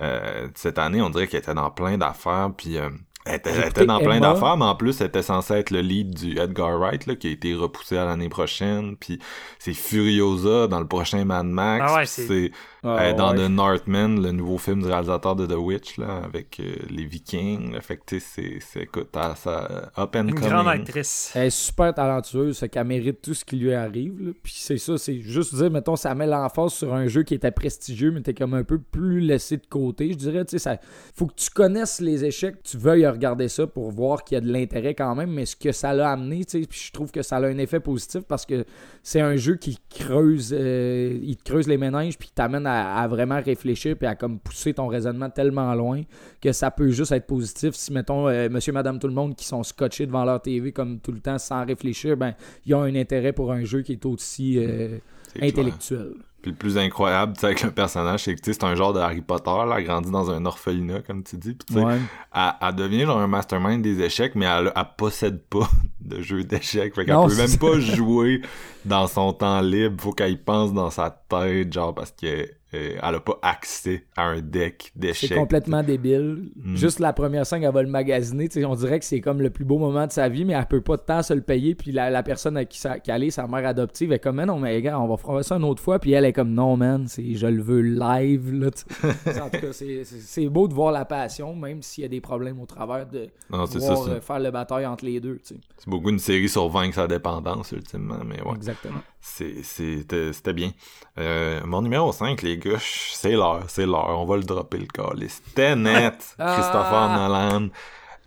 euh, 0.00 0.48
cette 0.54 0.78
année, 0.78 1.00
on 1.00 1.10
dirait 1.10 1.26
qu'elle 1.26 1.40
était 1.40 1.54
dans 1.54 1.70
plein 1.70 1.98
d'affaires. 1.98 2.50
Puis 2.56 2.78
euh, 2.78 2.90
elle 3.24 3.36
était, 3.36 3.86
dans 3.86 4.00
plein 4.00 4.18
d'affaires, 4.18 4.56
mais 4.56 4.64
en 4.64 4.74
plus, 4.74 5.00
elle 5.00 5.06
était 5.06 5.22
censée 5.22 5.54
être 5.54 5.70
le 5.70 5.80
lead 5.80 6.14
du 6.14 6.38
Edgar 6.38 6.76
Wright, 6.78 7.06
là, 7.06 7.14
qui 7.14 7.28
a 7.28 7.30
été 7.30 7.54
repoussé 7.54 7.96
à 7.96 8.04
l'année 8.04 8.28
prochaine. 8.28 8.96
Puis 8.96 9.20
c'est 9.58 9.74
Furiosa 9.74 10.66
dans 10.66 10.80
le 10.80 10.88
prochain 10.88 11.24
Mad 11.24 11.46
Max. 11.46 11.84
Ah 11.86 12.04
c'est 12.04 12.50
ah, 12.84 13.12
dans 13.12 13.32
The 13.32 13.48
Northman, 13.48 14.20
le 14.20 14.32
nouveau 14.32 14.58
film 14.58 14.82
du 14.82 14.88
réalisateur 14.88 15.36
de 15.36 15.46
The 15.46 15.56
Witch, 15.56 15.98
là, 15.98 16.22
avec 16.24 16.58
euh, 16.58 16.74
les 16.90 17.04
Vikings. 17.04 17.80
Fait 17.80 17.96
que, 17.96 18.18
c'est, 18.18 18.58
c'est, 18.60 18.82
écoute, 18.82 19.08
ça, 19.36 19.92
up 19.96 20.16
and 20.16 20.28
Une 20.28 20.34
grande 20.34 20.66
actrice. 20.66 21.32
Elle 21.36 21.46
est 21.46 21.50
super 21.50 21.94
talentueuse, 21.94 22.58
ça 22.58 22.66
qu'elle 22.66 22.86
mérite 22.86 23.22
tout 23.22 23.34
ce 23.34 23.44
qui 23.44 23.56
lui 23.56 23.72
arrive. 23.72 24.34
Puis 24.42 24.54
c'est 24.56 24.78
ça, 24.78 24.98
c'est 24.98 25.20
juste 25.20 25.54
dire, 25.54 25.70
mettons, 25.70 25.94
ça 25.94 26.12
met 26.16 26.26
l'emphase 26.26 26.72
sur 26.72 26.92
un 26.92 27.06
jeu 27.06 27.22
qui 27.22 27.34
était 27.34 27.52
prestigieux, 27.52 28.10
mais 28.10 28.20
t'es 28.20 28.34
comme 28.34 28.54
un 28.54 28.64
peu 28.64 28.78
plus 28.80 29.20
laissé 29.20 29.58
de 29.58 29.66
côté. 29.66 30.10
Je 30.10 30.16
dirais, 30.16 30.44
tu 30.44 30.52
sais, 30.52 30.58
ça, 30.58 30.78
faut 31.14 31.26
que 31.26 31.34
tu 31.36 31.50
connaisses 31.50 32.00
les 32.00 32.24
échecs, 32.24 32.62
tu 32.64 32.78
veuilles 32.78 33.06
regarder 33.06 33.46
ça 33.48 33.66
pour 33.68 33.92
voir 33.92 34.24
qu'il 34.24 34.34
y 34.34 34.38
a 34.38 34.40
de 34.40 34.52
l'intérêt 34.52 34.94
quand 34.94 35.14
même, 35.14 35.30
mais 35.30 35.46
ce 35.46 35.54
que 35.54 35.70
ça 35.70 35.92
l'a 35.92 36.10
amené, 36.10 36.44
tu 36.44 36.60
sais, 36.60 36.66
puis 36.66 36.80
je 36.86 36.92
trouve 36.92 37.12
que 37.12 37.22
ça 37.22 37.36
a 37.36 37.46
un 37.46 37.58
effet 37.58 37.78
positif 37.80 38.22
parce 38.22 38.44
que 38.44 38.64
c'est 39.04 39.20
un 39.20 39.36
jeu 39.36 39.54
qui 39.54 39.78
creuse, 39.88 40.52
euh, 40.52 41.16
il 41.22 41.36
te 41.36 41.44
creuse 41.44 41.68
les 41.68 41.78
méninges, 41.78 42.18
puis 42.18 42.30
t'amène 42.34 42.66
à 42.66 42.71
à, 42.72 43.06
vraiment 43.08 43.40
réfléchir 43.40 43.96
puis 43.96 44.06
à 44.06 44.14
comme 44.14 44.38
pousser 44.38 44.74
ton 44.74 44.86
raisonnement 44.86 45.30
tellement 45.30 45.74
loin 45.74 46.02
que 46.40 46.52
ça 46.52 46.70
peut 46.70 46.90
juste 46.90 47.12
être 47.12 47.26
positif. 47.26 47.74
Si, 47.74 47.92
mettons, 47.92 48.28
euh, 48.28 48.48
monsieur, 48.48 48.72
madame, 48.72 48.98
tout 48.98 49.08
le 49.08 49.14
monde 49.14 49.36
qui 49.36 49.44
sont 49.44 49.62
scotchés 49.62 50.06
devant 50.06 50.24
leur 50.24 50.40
TV 50.40 50.72
comme 50.72 51.00
tout 51.00 51.12
le 51.12 51.20
temps 51.20 51.38
sans 51.38 51.64
réfléchir, 51.64 52.16
ben, 52.16 52.34
ils 52.66 52.74
ont 52.74 52.82
un 52.82 52.94
intérêt 52.94 53.32
pour 53.32 53.52
un 53.52 53.64
jeu 53.64 53.82
qui 53.82 53.92
est 53.92 54.06
aussi 54.06 54.58
euh, 54.58 54.98
intellectuel. 55.40 56.14
Puis 56.42 56.50
le 56.50 56.56
plus 56.56 56.76
incroyable, 56.76 57.34
avec 57.40 57.62
le 57.62 57.70
personnage, 57.70 58.24
c'est 58.24 58.34
que 58.34 58.40
c'est 58.42 58.64
un 58.64 58.74
genre 58.74 58.92
de 58.92 58.98
Harry 58.98 59.20
Potter, 59.20 59.50
là, 59.50 59.76
elle 59.78 59.84
grandit 59.84 60.10
dans 60.10 60.28
un 60.28 60.44
orphelinat, 60.44 61.02
comme 61.02 61.22
tu 61.22 61.36
dis. 61.36 61.54
Puis, 61.54 61.76
ouais. 61.76 61.98
elle, 62.34 62.74
devient 62.74 63.02
genre 63.02 63.18
un 63.18 63.28
mastermind 63.28 63.80
des 63.80 64.00
échecs, 64.00 64.34
mais 64.34 64.46
elle, 64.46 64.72
elle 64.74 64.86
possède 64.98 65.40
pas 65.44 65.68
de 66.00 66.20
jeu 66.20 66.42
d'échecs. 66.42 66.96
Fait 66.96 67.04
qu'elle 67.04 67.14
peut 67.14 67.36
même 67.36 67.58
pas 67.58 67.78
jouer 67.78 68.42
dans 68.84 69.06
son 69.06 69.32
temps 69.32 69.60
libre. 69.60 70.02
Faut 70.02 70.10
qu'elle 70.10 70.42
pense 70.42 70.72
dans 70.72 70.90
sa 70.90 71.10
tête, 71.10 71.72
genre, 71.72 71.94
parce 71.94 72.10
que 72.10 72.48
euh, 72.74 72.96
elle 73.02 73.14
a 73.14 73.20
pas 73.20 73.38
accès 73.42 74.04
à 74.16 74.24
un 74.24 74.40
deck 74.40 74.92
d'échecs. 74.96 75.28
C'est 75.28 75.34
complètement 75.34 75.82
débile. 75.82 76.50
Mm. 76.56 76.76
Juste 76.76 77.00
la 77.00 77.12
première 77.12 77.44
scène, 77.44 77.62
elle 77.62 77.72
va 77.72 77.82
le 77.82 77.88
magasiner. 77.88 78.48
on 78.64 78.74
dirait 78.74 78.98
que 78.98 79.04
c'est 79.04 79.20
comme 79.20 79.42
le 79.42 79.50
plus 79.50 79.64
beau 79.64 79.78
moment 79.78 80.06
de 80.06 80.12
sa 80.12 80.28
vie, 80.28 80.44
mais 80.44 80.54
elle 80.54 80.66
peut 80.66 80.80
pas 80.80 80.96
de 80.96 81.02
temps 81.02 81.22
se 81.22 81.34
le 81.34 81.42
payer. 81.42 81.74
Puis 81.74 81.92
la, 81.92 82.22
personne 82.22 82.56
à 82.56 82.64
qui, 82.64 82.78
ça, 82.78 82.98
qui 82.98 83.10
allait, 83.10 83.30
sa 83.30 83.46
mère 83.46 83.66
adoptive, 83.66 84.12
est 84.12 84.18
comme, 84.18 84.42
non, 84.42 84.58
mais 84.58 84.80
gars, 84.80 84.98
on 84.98 85.06
va 85.06 85.16
faire 85.16 85.44
ça 85.44 85.56
une 85.56 85.64
autre 85.64 85.82
fois. 85.82 85.98
Puis 85.98 86.12
elle 86.12 86.24
est 86.24 86.32
comme, 86.32 86.52
non, 86.52 86.76
man, 86.76 87.06
je 87.08 87.46
le 87.46 87.62
veux 87.62 87.82
live. 87.82 88.52
Là, 88.52 88.68
en 89.42 89.50
tout 89.50 89.60
cas, 89.60 89.72
c'est 89.72 90.48
beau 90.48 90.66
de 90.66 90.74
voir 90.74 90.92
la 90.92 91.04
passion, 91.04 91.54
même 91.54 91.82
s'il 91.82 92.02
y 92.02 92.04
a 92.06 92.08
des 92.08 92.20
problèmes 92.22 92.58
au 92.60 92.66
travers 92.66 93.06
de 93.06 93.28
non, 93.50 93.64
euh, 93.64 94.20
faire 94.20 94.40
le 94.40 94.50
bataille 94.50 94.86
entre 94.86 95.04
les 95.04 95.20
deux. 95.20 95.38
C'est 95.42 95.58
beaucoup 95.86 96.08
une 96.08 96.18
série 96.18 96.48
sur 96.48 96.68
vaincre 96.68 96.94
sa 96.94 97.06
dépendance, 97.06 97.72
ultimement. 97.72 98.20
Mais 98.24 98.40
ouais. 98.42 98.54
Exactement. 98.56 99.00
C'était 99.22 100.52
bien. 100.52 100.72
Euh, 101.18 101.60
mon 101.64 101.80
numéro 101.80 102.10
5, 102.12 102.42
les 102.42 102.58
gars, 102.58 102.78
c'est 102.80 103.32
l'heure, 103.32 103.64
c'est 103.68 103.86
l'heure. 103.86 104.18
On 104.18 104.26
va 104.26 104.36
le 104.36 104.42
dropper 104.42 104.78
le 104.78 104.86
calice. 104.86 105.40
C'était 105.46 105.76
net, 105.76 106.34
ah! 106.38 106.54
Christopher 106.54 107.08
Nolan. 107.08 107.68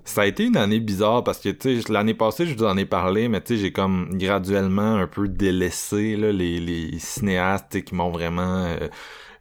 Ça 0.05 0.21
a 0.21 0.25
été 0.25 0.45
une 0.45 0.55
année 0.55 0.79
bizarre 0.79 1.23
parce 1.23 1.39
que, 1.39 1.49
tu 1.49 1.81
sais, 1.81 1.91
l'année 1.91 2.13
passée, 2.13 2.45
je 2.45 2.55
vous 2.55 2.63
en 2.63 2.77
ai 2.77 2.85
parlé, 2.85 3.27
mais 3.27 3.41
tu 3.41 3.55
sais, 3.55 3.61
j'ai 3.61 3.71
comme 3.71 4.09
graduellement 4.13 4.95
un 4.95 5.07
peu 5.07 5.27
délaissé 5.27 6.15
là, 6.15 6.31
les, 6.31 6.59
les 6.59 6.97
cinéastes 6.99 7.83
qui 7.83 7.93
m'ont 7.93 8.11
vraiment... 8.11 8.65
Euh, 8.65 8.87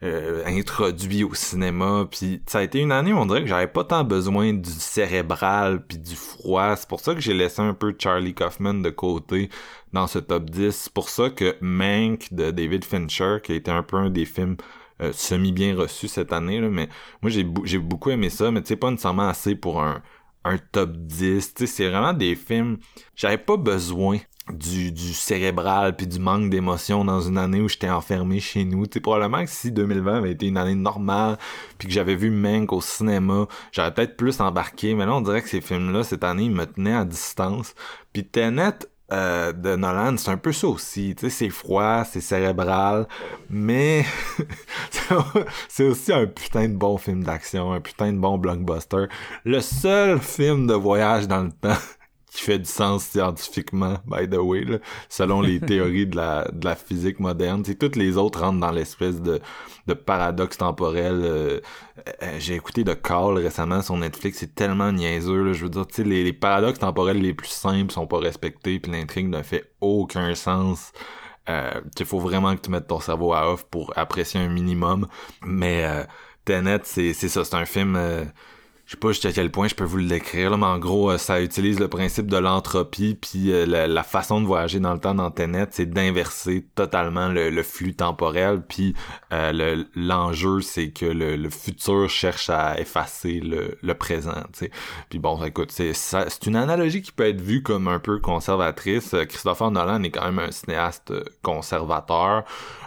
euh, 0.04 0.42
introduit 0.44 1.24
au 1.24 1.32
cinéma. 1.32 2.06
Puis 2.10 2.42
ça 2.46 2.58
a 2.58 2.62
été 2.62 2.78
une 2.78 2.92
année 2.92 3.14
où 3.14 3.16
on 3.16 3.24
dirait 3.24 3.40
que 3.40 3.46
j'avais 3.46 3.68
pas 3.68 3.84
tant 3.84 4.04
besoin 4.04 4.52
du 4.52 4.68
cérébral 4.68 5.82
puis 5.86 5.96
du 5.96 6.14
froid. 6.14 6.76
C'est 6.76 6.88
pour 6.88 7.00
ça 7.00 7.14
que 7.14 7.20
j'ai 7.20 7.32
laissé 7.32 7.62
un 7.62 7.72
peu 7.72 7.94
Charlie 7.98 8.34
Kaufman 8.34 8.82
de 8.82 8.90
côté 8.90 9.48
dans 9.94 10.06
ce 10.06 10.18
top 10.18 10.50
10. 10.50 10.70
C'est 10.74 10.92
pour 10.92 11.08
ça 11.08 11.30
que 11.30 11.56
Mank 11.60 12.32
de 12.32 12.50
David 12.50 12.84
Fincher, 12.84 13.38
qui 13.42 13.52
a 13.52 13.54
été 13.54 13.70
un 13.70 13.82
peu 13.82 13.96
un 13.96 14.10
des 14.10 14.26
films 14.26 14.56
euh, 15.00 15.12
semi 15.12 15.52
bien 15.52 15.74
reçus 15.74 16.08
cette 16.08 16.32
année, 16.32 16.60
là, 16.60 16.68
mais 16.68 16.88
moi 17.22 17.30
j'ai 17.30 17.46
j'ai 17.64 17.78
beaucoup 17.78 18.10
aimé 18.10 18.30
ça, 18.30 18.50
mais 18.50 18.60
tu 18.60 18.68
sais 18.68 18.76
pas 18.76 18.90
nécessairement 18.90 19.28
assez 19.28 19.56
pour 19.56 19.82
un 19.82 20.02
un 20.44 20.58
top 20.58 20.92
10. 20.92 21.54
Tu 21.54 21.66
sais, 21.66 21.66
c'est 21.66 21.88
vraiment 21.88 22.12
des 22.12 22.34
films. 22.36 22.78
J'avais 23.16 23.38
pas 23.38 23.56
besoin 23.56 24.18
du, 24.52 24.92
du 24.92 25.14
cérébral 25.14 25.96
puis 25.96 26.06
du 26.06 26.18
manque 26.18 26.50
d'émotion 26.50 27.02
dans 27.04 27.20
une 27.20 27.38
année 27.38 27.60
où 27.60 27.68
j'étais 27.68 27.88
enfermé 27.88 28.40
chez 28.40 28.64
nous. 28.64 28.86
Tu 28.86 28.94
sais, 28.94 29.00
probablement 29.00 29.42
que 29.44 29.50
si 29.50 29.72
2020 29.72 30.16
avait 30.16 30.32
été 30.32 30.46
une 30.46 30.58
année 30.58 30.74
normale 30.74 31.38
puis 31.78 31.88
que 31.88 31.94
j'avais 31.94 32.14
vu 32.14 32.30
Mank 32.30 32.72
au 32.72 32.80
cinéma, 32.80 33.46
j'aurais 33.72 33.94
peut-être 33.94 34.16
plus 34.16 34.40
embarqué. 34.40 34.94
Mais 34.94 35.06
là, 35.06 35.14
on 35.14 35.22
dirait 35.22 35.42
que 35.42 35.48
ces 35.48 35.62
films-là, 35.62 36.04
cette 36.04 36.24
année, 36.24 36.44
ils 36.44 36.50
me 36.50 36.66
tenaient 36.66 36.94
à 36.94 37.04
distance. 37.04 37.74
Puis 38.12 38.24
Tenet, 38.24 38.74
euh, 39.12 39.52
de 39.52 39.76
Nolan, 39.76 40.16
c'est 40.16 40.30
un 40.30 40.36
peu 40.36 40.52
ça 40.52 40.68
aussi. 40.68 41.14
Tu 41.14 41.26
sais, 41.26 41.30
c'est 41.30 41.50
froid, 41.50 42.04
c'est 42.04 42.20
cérébral, 42.20 43.06
mais 43.50 44.04
c'est 45.68 45.84
aussi 45.84 46.12
un 46.12 46.26
putain 46.26 46.68
de 46.68 46.74
bon 46.74 46.96
film 46.96 47.22
d'action, 47.22 47.72
un 47.72 47.80
putain 47.80 48.12
de 48.12 48.18
bon 48.18 48.38
blockbuster. 48.38 49.06
Le 49.44 49.60
seul 49.60 50.18
film 50.20 50.66
de 50.66 50.74
voyage 50.74 51.28
dans 51.28 51.42
le 51.42 51.52
temps 51.52 51.76
qui 52.34 52.42
fait 52.42 52.58
du 52.58 52.68
sens 52.68 53.04
scientifiquement, 53.04 53.98
by 54.06 54.28
the 54.28 54.38
way, 54.38 54.64
selon 55.08 55.40
les 55.40 55.60
théories 55.70 56.08
de 56.08 56.16
la, 56.16 56.48
de 56.52 56.64
la 56.64 56.74
physique 56.74 57.20
moderne. 57.20 57.62
T'sais, 57.62 57.76
toutes 57.76 57.94
les 57.94 58.16
autres 58.16 58.40
rentrent 58.40 58.58
dans 58.58 58.72
l'espèce 58.72 59.22
de, 59.22 59.40
de 59.86 59.94
paradoxe 59.94 60.58
temporel. 60.58 61.20
Euh, 61.22 61.60
euh, 62.24 62.36
j'ai 62.40 62.56
écouté 62.56 62.82
de 62.82 62.92
Call 62.92 63.38
récemment 63.38 63.82
sur 63.82 63.96
Netflix, 63.96 64.38
c'est 64.38 64.52
tellement 64.52 64.90
niaiseux. 64.90 65.44
Là, 65.44 65.52
je 65.52 65.62
veux 65.62 65.70
dire, 65.70 65.86
les, 65.98 66.24
les 66.24 66.32
paradoxes 66.32 66.80
temporels 66.80 67.20
les 67.20 67.34
plus 67.34 67.48
simples 67.50 67.92
sont 67.92 68.08
pas 68.08 68.18
respectés, 68.18 68.80
puis 68.80 68.90
l'intrigue 68.90 69.28
ne 69.28 69.42
fait 69.42 69.70
aucun 69.80 70.34
sens. 70.34 70.92
Euh, 71.48 71.80
il 71.96 72.04
faut 72.04 72.18
vraiment 72.18 72.56
que 72.56 72.62
tu 72.62 72.70
mettes 72.70 72.88
ton 72.88 72.98
cerveau 72.98 73.32
à 73.32 73.52
off 73.52 73.64
pour 73.64 73.92
apprécier 73.96 74.40
un 74.40 74.48
minimum. 74.48 75.06
Mais 75.46 75.84
euh, 75.84 76.02
Tenet, 76.44 76.80
c'est 76.82 77.12
ça, 77.14 77.44
c'est 77.44 77.54
un 77.54 77.64
film 77.64 77.96
je 78.86 78.92
sais 78.92 78.96
pas 78.98 79.08
jusqu'à 79.08 79.32
quel 79.32 79.50
point 79.50 79.66
je 79.66 79.74
peux 79.74 79.84
vous 79.84 79.96
le 79.96 80.06
décrire, 80.06 80.50
là, 80.50 80.58
mais 80.58 80.66
en 80.66 80.78
gros, 80.78 81.10
euh, 81.10 81.16
ça 81.16 81.40
utilise 81.40 81.80
le 81.80 81.88
principe 81.88 82.26
de 82.26 82.36
l'entropie, 82.36 83.16
puis 83.18 83.50
euh, 83.50 83.64
la, 83.86 84.02
façon 84.02 84.42
de 84.42 84.46
voyager 84.46 84.78
dans 84.78 84.92
le 84.92 85.00
temps 85.00 85.14
dans 85.14 85.30
Tenet, 85.30 85.68
c'est 85.70 85.86
d'inverser 85.86 86.66
totalement 86.74 87.28
le, 87.28 87.62
flux 87.62 87.94
temporel, 87.94 88.60
puis 88.60 88.94
euh, 89.32 89.84
l'enjeu, 89.96 90.60
c'est 90.60 90.90
que 90.90 91.06
le, 91.06 91.48
futur 91.48 92.10
cherche 92.10 92.50
à 92.50 92.78
effacer 92.78 93.40
le, 93.40 93.94
présent. 93.94 94.42
Puis 95.08 95.18
bon, 95.18 95.42
écoute, 95.44 95.70
c'est 95.70 96.46
une 96.46 96.56
analogie 96.56 97.00
qui 97.00 97.12
peut 97.12 97.28
être 97.28 97.40
vue 97.40 97.62
comme 97.62 97.88
un 97.88 98.00
peu 98.00 98.18
conservatrice. 98.18 99.14
Christopher 99.28 99.70
Nolan 99.70 100.02
est 100.02 100.10
quand 100.10 100.24
même 100.24 100.40
un 100.40 100.50
cinéaste 100.50 101.12
conservateur. 101.42 102.44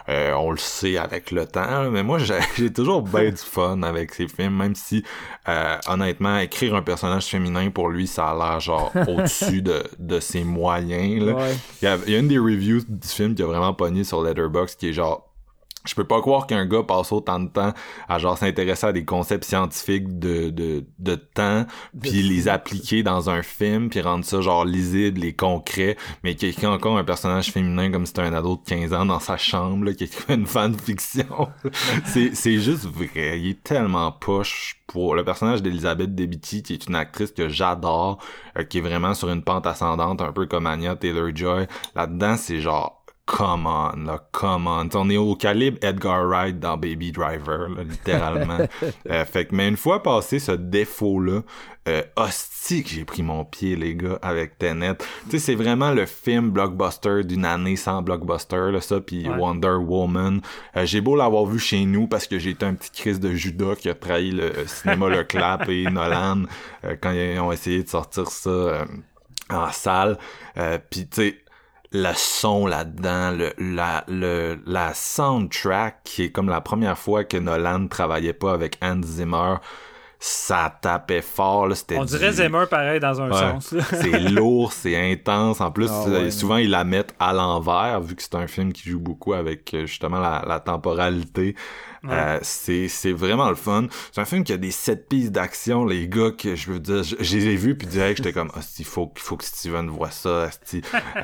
Euh, 0.08 0.32
on 0.32 0.50
le 0.50 0.56
sait 0.56 0.96
avec 0.96 1.30
le 1.30 1.46
temps, 1.46 1.90
mais 1.90 2.02
moi 2.02 2.18
j'ai 2.56 2.72
toujours 2.72 3.02
bien 3.02 3.30
du 3.30 3.36
fun 3.36 3.82
avec 3.82 4.14
ces 4.14 4.26
films, 4.26 4.56
même 4.56 4.74
si 4.74 5.04
euh, 5.48 5.76
honnêtement 5.86 6.38
écrire 6.38 6.74
un 6.74 6.82
personnage 6.82 7.26
féminin 7.26 7.70
pour 7.70 7.90
lui 7.90 8.06
ça 8.06 8.30
a 8.30 8.34
l'air 8.34 8.60
genre 8.60 8.90
au-dessus 9.08 9.60
de, 9.60 9.82
de 9.98 10.18
ses 10.18 10.44
moyens. 10.44 11.24
Là. 11.24 11.48
Il, 11.82 11.84
y 11.84 11.88
a, 11.88 11.98
il, 12.06 12.12
y 12.12 12.16
a, 12.16 12.18
une 12.18 12.28
des 12.28 12.38
reviews 12.38 12.80
du 12.88 13.08
film 13.08 13.34
qui 13.34 13.42
a 13.42 13.46
vraiment 13.46 13.74
pogné 13.74 14.02
sur 14.02 14.22
Letterboxd 14.22 14.78
qui 14.78 14.88
est 14.88 14.92
genre 14.94 15.27
je 15.88 15.94
peux 15.94 16.04
pas 16.04 16.20
croire 16.20 16.46
qu'un 16.46 16.66
gars 16.66 16.82
passe 16.82 17.12
autant 17.12 17.40
de 17.40 17.48
temps 17.48 17.72
à 18.08 18.18
genre 18.18 18.36
s'intéresser 18.36 18.86
à 18.86 18.92
des 18.92 19.04
concepts 19.04 19.44
scientifiques 19.44 20.18
de, 20.18 20.50
de, 20.50 20.84
de 20.98 21.14
temps, 21.14 21.66
puis 22.00 22.22
les 22.22 22.48
appliquer 22.48 23.02
dans 23.02 23.30
un 23.30 23.42
film, 23.42 23.88
puis 23.88 24.00
rendre 24.00 24.24
ça 24.24 24.40
genre 24.40 24.64
lisible 24.64 25.24
et 25.24 25.32
concret, 25.32 25.96
mais 26.22 26.34
qu'il 26.34 26.48
y 26.48 26.52
ait 26.52 26.66
encore 26.66 26.98
un 26.98 27.04
personnage 27.04 27.50
féminin 27.50 27.90
comme 27.90 28.04
si 28.04 28.12
c'était 28.14 28.22
un 28.22 28.32
ado 28.32 28.56
de 28.56 28.68
15 28.68 28.92
ans 28.92 29.06
dans 29.06 29.20
sa 29.20 29.36
chambre, 29.36 29.84
là, 29.84 29.94
qui 29.94 30.04
est 30.04 30.28
une 30.28 30.46
fan 30.46 30.72
de 30.72 30.80
fiction. 30.80 31.48
c'est, 32.04 32.34
c'est 32.34 32.58
juste 32.58 32.84
vrai. 32.84 33.40
Il 33.40 33.50
est 33.50 33.62
tellement 33.62 34.12
poche 34.12 34.80
pour 34.86 35.14
le 35.14 35.24
personnage 35.24 35.62
d'Elizabeth 35.62 36.14
Debicki, 36.14 36.62
qui 36.62 36.74
est 36.74 36.86
une 36.86 36.94
actrice 36.94 37.32
que 37.32 37.48
j'adore, 37.48 38.18
euh, 38.58 38.64
qui 38.64 38.78
est 38.78 38.82
vraiment 38.82 39.14
sur 39.14 39.28
une 39.30 39.42
pente 39.42 39.66
ascendante, 39.66 40.20
un 40.22 40.32
peu 40.32 40.46
comme 40.46 40.66
Anya 40.66 40.96
Taylor-Joy. 40.96 41.66
Là-dedans, 41.94 42.36
c'est 42.36 42.60
genre 42.60 42.97
come 43.28 43.66
on, 43.66 44.06
là, 44.06 44.20
come 44.32 44.66
on. 44.66 44.88
on 44.94 45.10
est 45.10 45.18
au 45.18 45.34
calibre 45.34 45.78
Edgar 45.82 46.26
Wright 46.26 46.58
dans 46.58 46.78
Baby 46.78 47.12
Driver, 47.12 47.68
là, 47.68 47.82
littéralement. 47.84 48.58
euh, 49.10 49.24
fait 49.26 49.44
que, 49.44 49.54
mais 49.54 49.68
une 49.68 49.76
fois 49.76 50.02
passé 50.02 50.38
ce 50.38 50.52
défaut-là, 50.52 51.42
euh, 51.88 52.02
hostie 52.16 52.82
que 52.82 52.88
j'ai 52.88 53.04
pris 53.04 53.22
mon 53.22 53.44
pied, 53.44 53.76
les 53.76 53.94
gars, 53.94 54.18
avec 54.22 54.58
Tenet. 54.58 54.96
Tu 54.96 55.32
sais, 55.32 55.38
c'est 55.38 55.54
vraiment 55.54 55.90
le 55.90 56.06
film 56.06 56.50
blockbuster 56.50 57.22
d'une 57.22 57.44
année 57.44 57.76
sans 57.76 58.00
blockbuster, 58.00 58.72
là, 58.72 58.80
ça, 58.80 59.00
puis 59.00 59.28
Wonder 59.28 59.76
Woman. 59.78 60.40
Euh, 60.76 60.86
j'ai 60.86 61.02
beau 61.02 61.14
l'avoir 61.14 61.44
vu 61.44 61.58
chez 61.58 61.84
nous 61.84 62.06
parce 62.06 62.26
que 62.26 62.38
j'ai 62.38 62.50
été 62.50 62.64
un 62.64 62.74
petit 62.74 62.90
crise 62.90 63.20
de 63.20 63.34
Judas 63.34 63.76
qui 63.76 63.90
a 63.90 63.94
trahi 63.94 64.30
le 64.30 64.52
cinéma 64.66 65.08
Le 65.08 65.22
Clap 65.22 65.68
et 65.68 65.84
Nolan 65.90 66.44
euh, 66.84 66.96
quand 67.00 67.12
ils 67.12 67.38
ont 67.40 67.52
essayé 67.52 67.82
de 67.82 67.88
sortir 67.88 68.28
ça 68.28 68.50
euh, 68.50 68.84
en 69.50 69.70
salle. 69.70 70.16
puis, 70.90 71.06
tu 71.06 71.22
sais, 71.22 71.38
le 71.92 72.12
son 72.14 72.66
là-dedans, 72.66 73.30
le, 73.30 73.52
la, 73.58 74.04
le, 74.08 74.58
la 74.66 74.92
soundtrack 74.94 76.00
qui 76.04 76.24
est 76.24 76.30
comme 76.30 76.48
la 76.48 76.60
première 76.60 76.98
fois 76.98 77.24
que 77.24 77.36
Nolan 77.36 77.88
travaillait 77.88 78.32
pas 78.34 78.52
avec 78.52 78.78
Hans 78.82 79.02
Zimmer, 79.02 79.56
ça 80.20 80.76
tapait 80.82 81.22
fort. 81.22 81.68
Là, 81.68 81.76
On 81.96 82.04
dirait 82.04 82.32
Zimmer 82.32 82.64
pareil 82.68 82.98
dans 82.98 83.20
un 83.22 83.32
sens. 83.32 83.74
c'est 83.90 84.18
lourd, 84.18 84.72
c'est 84.72 84.96
intense. 85.12 85.60
En 85.60 85.70
plus, 85.70 85.90
ah 85.90 86.30
souvent 86.30 86.56
ils 86.56 86.70
la 86.70 86.84
mettent 86.84 87.14
à 87.20 87.32
l'envers, 87.32 88.00
vu 88.00 88.16
que 88.16 88.22
c'est 88.22 88.34
un 88.34 88.48
film 88.48 88.72
qui 88.72 88.90
joue 88.90 89.00
beaucoup 89.00 89.32
avec 89.32 89.72
euh, 89.74 89.86
justement 89.86 90.18
la, 90.18 90.44
la 90.46 90.60
temporalité. 90.60 91.54
Euh, 92.08 92.38
c'est, 92.42 92.88
c'est 92.88 93.12
vraiment 93.12 93.48
le 93.48 93.54
fun. 93.54 93.86
C'est 94.12 94.20
un 94.20 94.24
film 94.24 94.44
qui 94.44 94.52
a 94.52 94.56
des 94.56 94.70
sept 94.70 95.08
pistes 95.08 95.32
d'action, 95.32 95.84
les 95.84 96.08
gars, 96.08 96.30
que 96.30 96.54
je 96.54 96.70
veux 96.70 96.80
dire, 96.80 97.02
je, 97.02 97.16
les 97.16 97.46
ai 97.48 97.56
vus, 97.56 97.76
puis 97.76 97.86
direct, 97.86 98.18
j'étais 98.18 98.32
comme, 98.32 98.50
il 98.78 98.84
faut, 98.84 99.12
faut 99.16 99.36
que 99.36 99.44
Steven 99.44 99.88
voit 99.88 100.10
ça, 100.10 100.48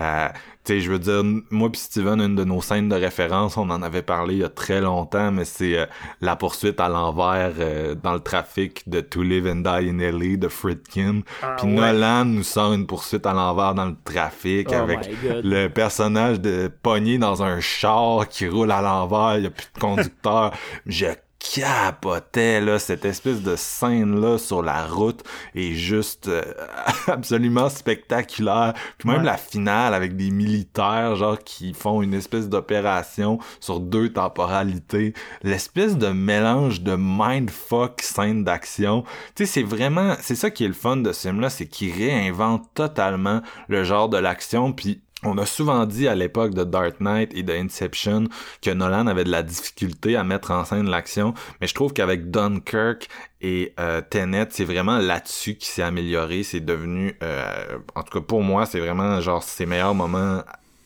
euh, 0.00 0.28
tu 0.64 0.72
sais, 0.72 0.80
je 0.80 0.90
veux 0.90 0.98
dire, 0.98 1.22
moi 1.50 1.70
puis 1.70 1.80
Steven, 1.80 2.20
une 2.20 2.36
de 2.36 2.44
nos 2.44 2.62
scènes 2.62 2.88
de 2.88 2.94
référence, 2.94 3.58
on 3.58 3.68
en 3.68 3.82
avait 3.82 4.02
parlé 4.02 4.34
il 4.36 4.40
y 4.40 4.44
a 4.44 4.48
très 4.48 4.80
longtemps, 4.80 5.30
mais 5.30 5.44
c'est 5.44 5.78
euh, 5.78 5.86
la 6.22 6.36
poursuite 6.36 6.80
à 6.80 6.88
l'envers 6.88 7.52
euh, 7.58 7.94
dans 7.94 8.14
le 8.14 8.20
trafic 8.20 8.88
de 8.88 9.00
To 9.00 9.22
Live 9.22 9.46
and 9.46 9.56
Die 9.56 9.90
in 9.90 9.98
LA 9.98 10.36
de 10.36 10.48
Fritkin. 10.48 11.20
Ah, 11.42 11.56
puis 11.58 11.66
Nolan 11.66 12.24
nous 12.24 12.42
sort 12.42 12.72
une 12.72 12.86
poursuite 12.86 13.26
à 13.26 13.34
l'envers 13.34 13.74
dans 13.74 13.86
le 13.86 13.96
trafic 14.04 14.68
oh 14.70 14.74
avec 14.74 15.10
le 15.22 15.68
personnage 15.68 16.40
de 16.40 16.70
pogné 16.82 17.18
dans 17.18 17.42
un 17.42 17.60
char 17.60 18.26
qui 18.28 18.48
roule 18.48 18.70
à 18.70 18.80
l'envers, 18.80 19.36
il 19.36 19.44
y 19.44 19.46
a 19.46 19.50
plus 19.50 19.68
de 19.74 19.80
conducteur. 19.80 20.52
Je 20.86 21.06
capotais 21.52 22.60
là 22.60 22.78
cette 22.78 23.04
espèce 23.04 23.42
de 23.42 23.54
scène 23.56 24.20
là 24.20 24.38
sur 24.38 24.62
la 24.62 24.86
route 24.86 25.22
est 25.54 25.74
juste 25.74 26.28
euh, 26.28 26.42
absolument 27.06 27.68
spectaculaire. 27.68 28.74
Puis 28.98 29.08
même 29.08 29.22
la 29.22 29.36
finale 29.36 29.94
avec 29.94 30.16
des 30.16 30.30
militaires 30.30 31.16
genre 31.16 31.38
qui 31.38 31.74
font 31.74 32.02
une 32.02 32.14
espèce 32.14 32.48
d'opération 32.48 33.38
sur 33.60 33.80
deux 33.80 34.12
temporalités. 34.12 35.12
L'espèce 35.42 35.96
de 35.96 36.08
mélange 36.08 36.80
de 36.80 36.96
mindfuck 36.98 38.00
scène 38.00 38.44
d'action. 38.44 39.04
Tu 39.34 39.44
sais 39.44 39.52
c'est 39.52 39.62
vraiment 39.62 40.14
c'est 40.20 40.34
ça 40.34 40.50
qui 40.50 40.64
est 40.64 40.68
le 40.68 40.74
fun 40.74 40.96
de 40.96 41.12
ce 41.12 41.28
film 41.28 41.40
là 41.40 41.50
c'est 41.50 41.66
qu'il 41.66 41.92
réinvente 41.92 42.62
totalement 42.74 43.42
le 43.68 43.84
genre 43.84 44.08
de 44.08 44.18
l'action 44.18 44.72
puis 44.72 45.03
on 45.24 45.38
a 45.38 45.46
souvent 45.46 45.86
dit 45.86 46.08
à 46.08 46.14
l'époque 46.14 46.54
de 46.54 46.64
Dark 46.64 47.00
Knight 47.00 47.32
et 47.34 47.42
de 47.42 47.52
Inception 47.52 48.24
que 48.62 48.70
Nolan 48.70 49.06
avait 49.06 49.24
de 49.24 49.30
la 49.30 49.42
difficulté 49.42 50.16
à 50.16 50.24
mettre 50.24 50.50
en 50.50 50.64
scène 50.64 50.88
l'action, 50.88 51.34
mais 51.60 51.66
je 51.66 51.74
trouve 51.74 51.92
qu'avec 51.92 52.30
Dunkirk 52.30 53.08
et 53.40 53.72
euh, 53.78 54.00
Tenet, 54.08 54.48
c'est 54.50 54.64
vraiment 54.64 54.98
là-dessus 54.98 55.56
qui 55.56 55.66
s'est 55.66 55.82
amélioré. 55.82 56.42
C'est 56.42 56.60
devenu, 56.60 57.16
euh, 57.22 57.78
en 57.94 58.02
tout 58.02 58.18
cas 58.18 58.24
pour 58.24 58.42
moi, 58.42 58.66
c'est 58.66 58.80
vraiment 58.80 59.20
genre 59.20 59.42
ses 59.42 59.66
meilleurs 59.66 59.94
moments 59.94 60.42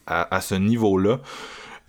à, 0.06 0.34
à 0.34 0.40
ce 0.40 0.54
niveau-là. 0.54 1.20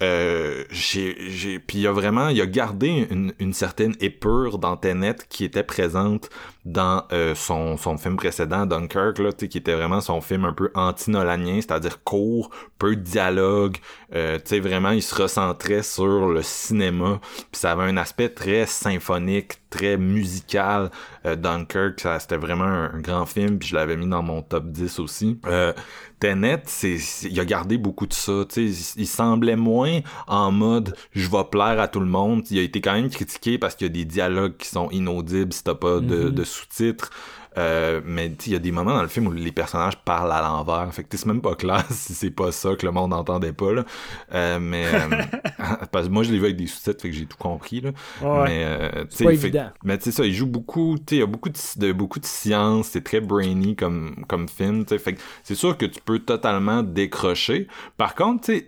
Euh, 0.01 0.63
puis 0.69 1.77
il 1.79 1.87
a 1.87 1.91
vraiment, 1.91 2.29
il 2.29 2.39
a 2.41 2.45
gardé 2.45 3.07
une, 3.09 3.33
une 3.39 3.53
certaine 3.53 3.95
épure 3.99 4.57
dans 4.57 4.77
Tenet 4.77 5.15
qui 5.29 5.43
était 5.43 5.63
présente 5.63 6.29
dans 6.65 7.05
euh, 7.13 7.35
son, 7.35 7.77
son 7.77 7.97
film 7.97 8.15
précédent, 8.15 8.65
Dunkirk, 8.65 9.17
là, 9.19 9.31
qui 9.31 9.57
était 9.57 9.73
vraiment 9.73 10.01
son 10.01 10.21
film 10.21 10.45
un 10.45 10.53
peu 10.53 10.71
anti-nolanien, 10.75 11.55
c'est-à-dire 11.55 12.03
court, 12.03 12.51
peu 12.77 12.95
de 12.95 13.01
dialogue, 13.01 13.77
euh, 14.13 14.37
vraiment, 14.61 14.91
il 14.91 15.01
se 15.01 15.15
recentrait 15.15 15.83
sur 15.83 16.27
le 16.27 16.41
cinéma, 16.43 17.19
puis 17.51 17.59
ça 17.59 17.71
avait 17.71 17.83
un 17.83 17.97
aspect 17.97 18.29
très 18.29 18.65
symphonique, 18.65 19.53
très 19.69 19.97
musical. 19.97 20.91
Euh, 21.25 21.35
Dunkirk, 21.35 21.99
ça, 21.99 22.19
c'était 22.19 22.37
vraiment 22.37 22.65
un, 22.65 22.99
grand 22.99 23.25
film, 23.25 23.57
puis 23.57 23.69
je 23.69 23.75
l'avais 23.75 23.95
mis 23.95 24.07
dans 24.07 24.23
mon 24.23 24.41
top 24.41 24.65
10 24.65 24.99
aussi. 24.99 25.39
Tenet, 26.19 26.63
c'est, 26.65 26.97
il 27.23 27.39
a 27.39 27.45
gardé 27.45 27.77
beaucoup 27.77 28.07
de 28.07 28.13
ça, 28.13 28.43
sais, 28.49 28.65
il, 28.65 29.07
semblait 29.07 29.55
moins 29.55 30.01
en 30.27 30.51
mode 30.51 30.95
«je 31.13 31.29
vais 31.29 31.43
plaire 31.49 31.79
à 31.79 31.87
tout 31.87 31.99
le 31.99 32.05
monde», 32.05 32.43
il 32.49 32.59
a 32.59 32.61
été 32.61 32.81
quand 32.81 32.93
même 32.93 33.09
critiqué 33.09 33.57
parce 33.57 33.75
qu'il 33.75 33.87
y 33.87 33.89
a 33.89 33.93
des 33.93 34.05
dialogues 34.05 34.57
qui 34.57 34.67
sont 34.67 34.89
inaudibles 34.91 35.53
si 35.53 35.63
t'as 35.63 35.75
pas 35.75 35.99
de, 35.99 36.29
mm-hmm. 36.29 36.33
de 36.33 36.43
sous-titres. 36.43 37.11
Euh, 37.57 38.01
mais 38.05 38.27
il 38.45 38.53
y 38.53 38.55
a 38.55 38.59
des 38.59 38.71
moments 38.71 38.93
dans 38.93 39.01
le 39.01 39.07
film 39.07 39.27
où 39.27 39.31
les 39.31 39.51
personnages 39.51 39.97
parlent 39.97 40.31
à 40.31 40.41
l'envers. 40.41 40.93
Fait 40.93 41.03
que 41.03 41.17
c'est 41.17 41.25
même 41.25 41.41
pas 41.41 41.55
clair 41.55 41.83
si 41.89 42.13
c'est 42.13 42.31
pas 42.31 42.51
ça 42.51 42.75
que 42.75 42.85
le 42.85 42.91
monde 42.91 43.11
n'entendait 43.11 43.53
pas. 43.53 43.73
Là. 43.73 43.85
Euh, 44.33 44.59
mais 44.59 44.85
parce 45.91 46.07
que 46.07 46.11
moi 46.11 46.23
je 46.23 46.31
l'ai 46.31 46.37
vu 46.37 46.45
avec 46.45 46.57
des 46.57 46.67
sous-titres, 46.67 47.01
fait 47.01 47.09
que 47.09 47.15
j'ai 47.15 47.25
tout 47.25 47.37
compris. 47.37 47.81
Là. 47.81 47.91
Mais 48.45 48.91
c'est 49.09 49.25
pas 49.25 49.33
évident. 49.33 49.69
Mais 49.83 49.97
tu 49.97 50.05
sais 50.05 50.11
ça, 50.11 50.25
il 50.25 50.33
joue 50.33 50.45
beaucoup. 50.45 50.97
Il 51.11 51.17
y 51.17 51.21
a 51.21 51.25
beaucoup 51.25 51.49
de, 51.49 51.91
beaucoup 51.91 52.19
de 52.19 52.25
science. 52.25 52.89
C'est 52.89 53.03
très 53.03 53.21
brainy 53.21 53.75
comme 53.75 54.23
comme 54.27 54.47
film. 54.47 54.85
Fait 54.85 55.13
que 55.13 55.19
c'est 55.43 55.55
sûr 55.55 55.77
que 55.77 55.85
tu 55.85 55.99
peux 56.01 56.19
totalement 56.19 56.83
décrocher. 56.83 57.67
Par 57.97 58.15
contre, 58.15 58.45
tu 58.45 58.59
sais 58.59 58.67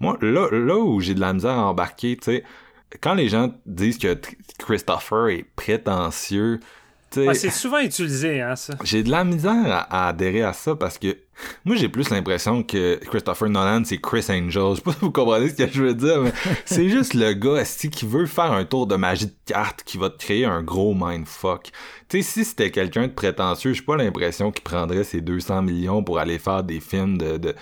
moi, 0.00 0.16
là, 0.22 0.48
là 0.50 0.78
où 0.78 1.00
j'ai 1.00 1.14
de 1.14 1.20
la 1.20 1.32
misère 1.32 1.58
à 1.58 1.66
embarquer, 1.66 2.16
tu 2.16 2.24
sais, 2.24 2.44
quand 3.00 3.14
les 3.14 3.28
gens 3.28 3.52
disent 3.66 3.98
que 3.98 4.18
Christopher 4.58 5.28
est 5.28 5.44
prétentieux, 5.56 6.60
ouais, 7.16 7.34
c'est 7.34 7.50
souvent 7.50 7.78
utilisé, 7.78 8.40
hein, 8.40 8.56
ça. 8.56 8.74
J'ai 8.84 9.02
de 9.02 9.10
la 9.10 9.24
misère 9.24 9.86
à, 9.90 10.08
adhérer 10.08 10.42
à 10.42 10.52
ça 10.52 10.76
parce 10.76 10.98
que 10.98 11.16
moi, 11.64 11.76
j'ai 11.76 11.88
plus 11.88 12.10
l'impression 12.10 12.62
que 12.62 12.96
Christopher 12.96 13.48
Nolan, 13.48 13.82
c'est 13.84 13.98
Chris 13.98 14.26
Angel. 14.28 14.62
Je 14.70 14.74
sais 14.76 14.82
pas 14.82 14.92
si 14.92 14.98
vous 15.00 15.10
comprenez 15.10 15.48
ce 15.48 15.54
que 15.54 15.72
je 15.72 15.82
veux 15.82 15.94
dire, 15.94 16.20
mais 16.20 16.32
c'est 16.64 16.88
juste 16.88 17.14
le 17.14 17.32
gars 17.32 17.62
qui 17.64 18.06
veut 18.06 18.26
faire 18.26 18.52
un 18.52 18.64
tour 18.64 18.86
de 18.86 18.96
magie 18.96 19.26
de 19.26 19.34
carte 19.46 19.82
qui 19.84 19.98
va 19.98 20.10
te 20.10 20.18
créer 20.18 20.44
un 20.44 20.62
gros 20.62 20.94
mindfuck. 20.94 21.70
Tu 22.08 22.22
sais, 22.22 22.22
si 22.22 22.44
c'était 22.44 22.70
quelqu'un 22.70 23.06
de 23.06 23.12
prétentieux, 23.12 23.72
j'ai 23.72 23.82
pas 23.82 23.96
l'impression 23.96 24.50
qu'il 24.50 24.64
prendrait 24.64 25.04
ses 25.04 25.20
200 25.20 25.62
millions 25.62 26.02
pour 26.02 26.18
aller 26.18 26.38
faire 26.38 26.62
des 26.62 26.80
films 26.80 27.18
de, 27.18 27.38
de 27.38 27.54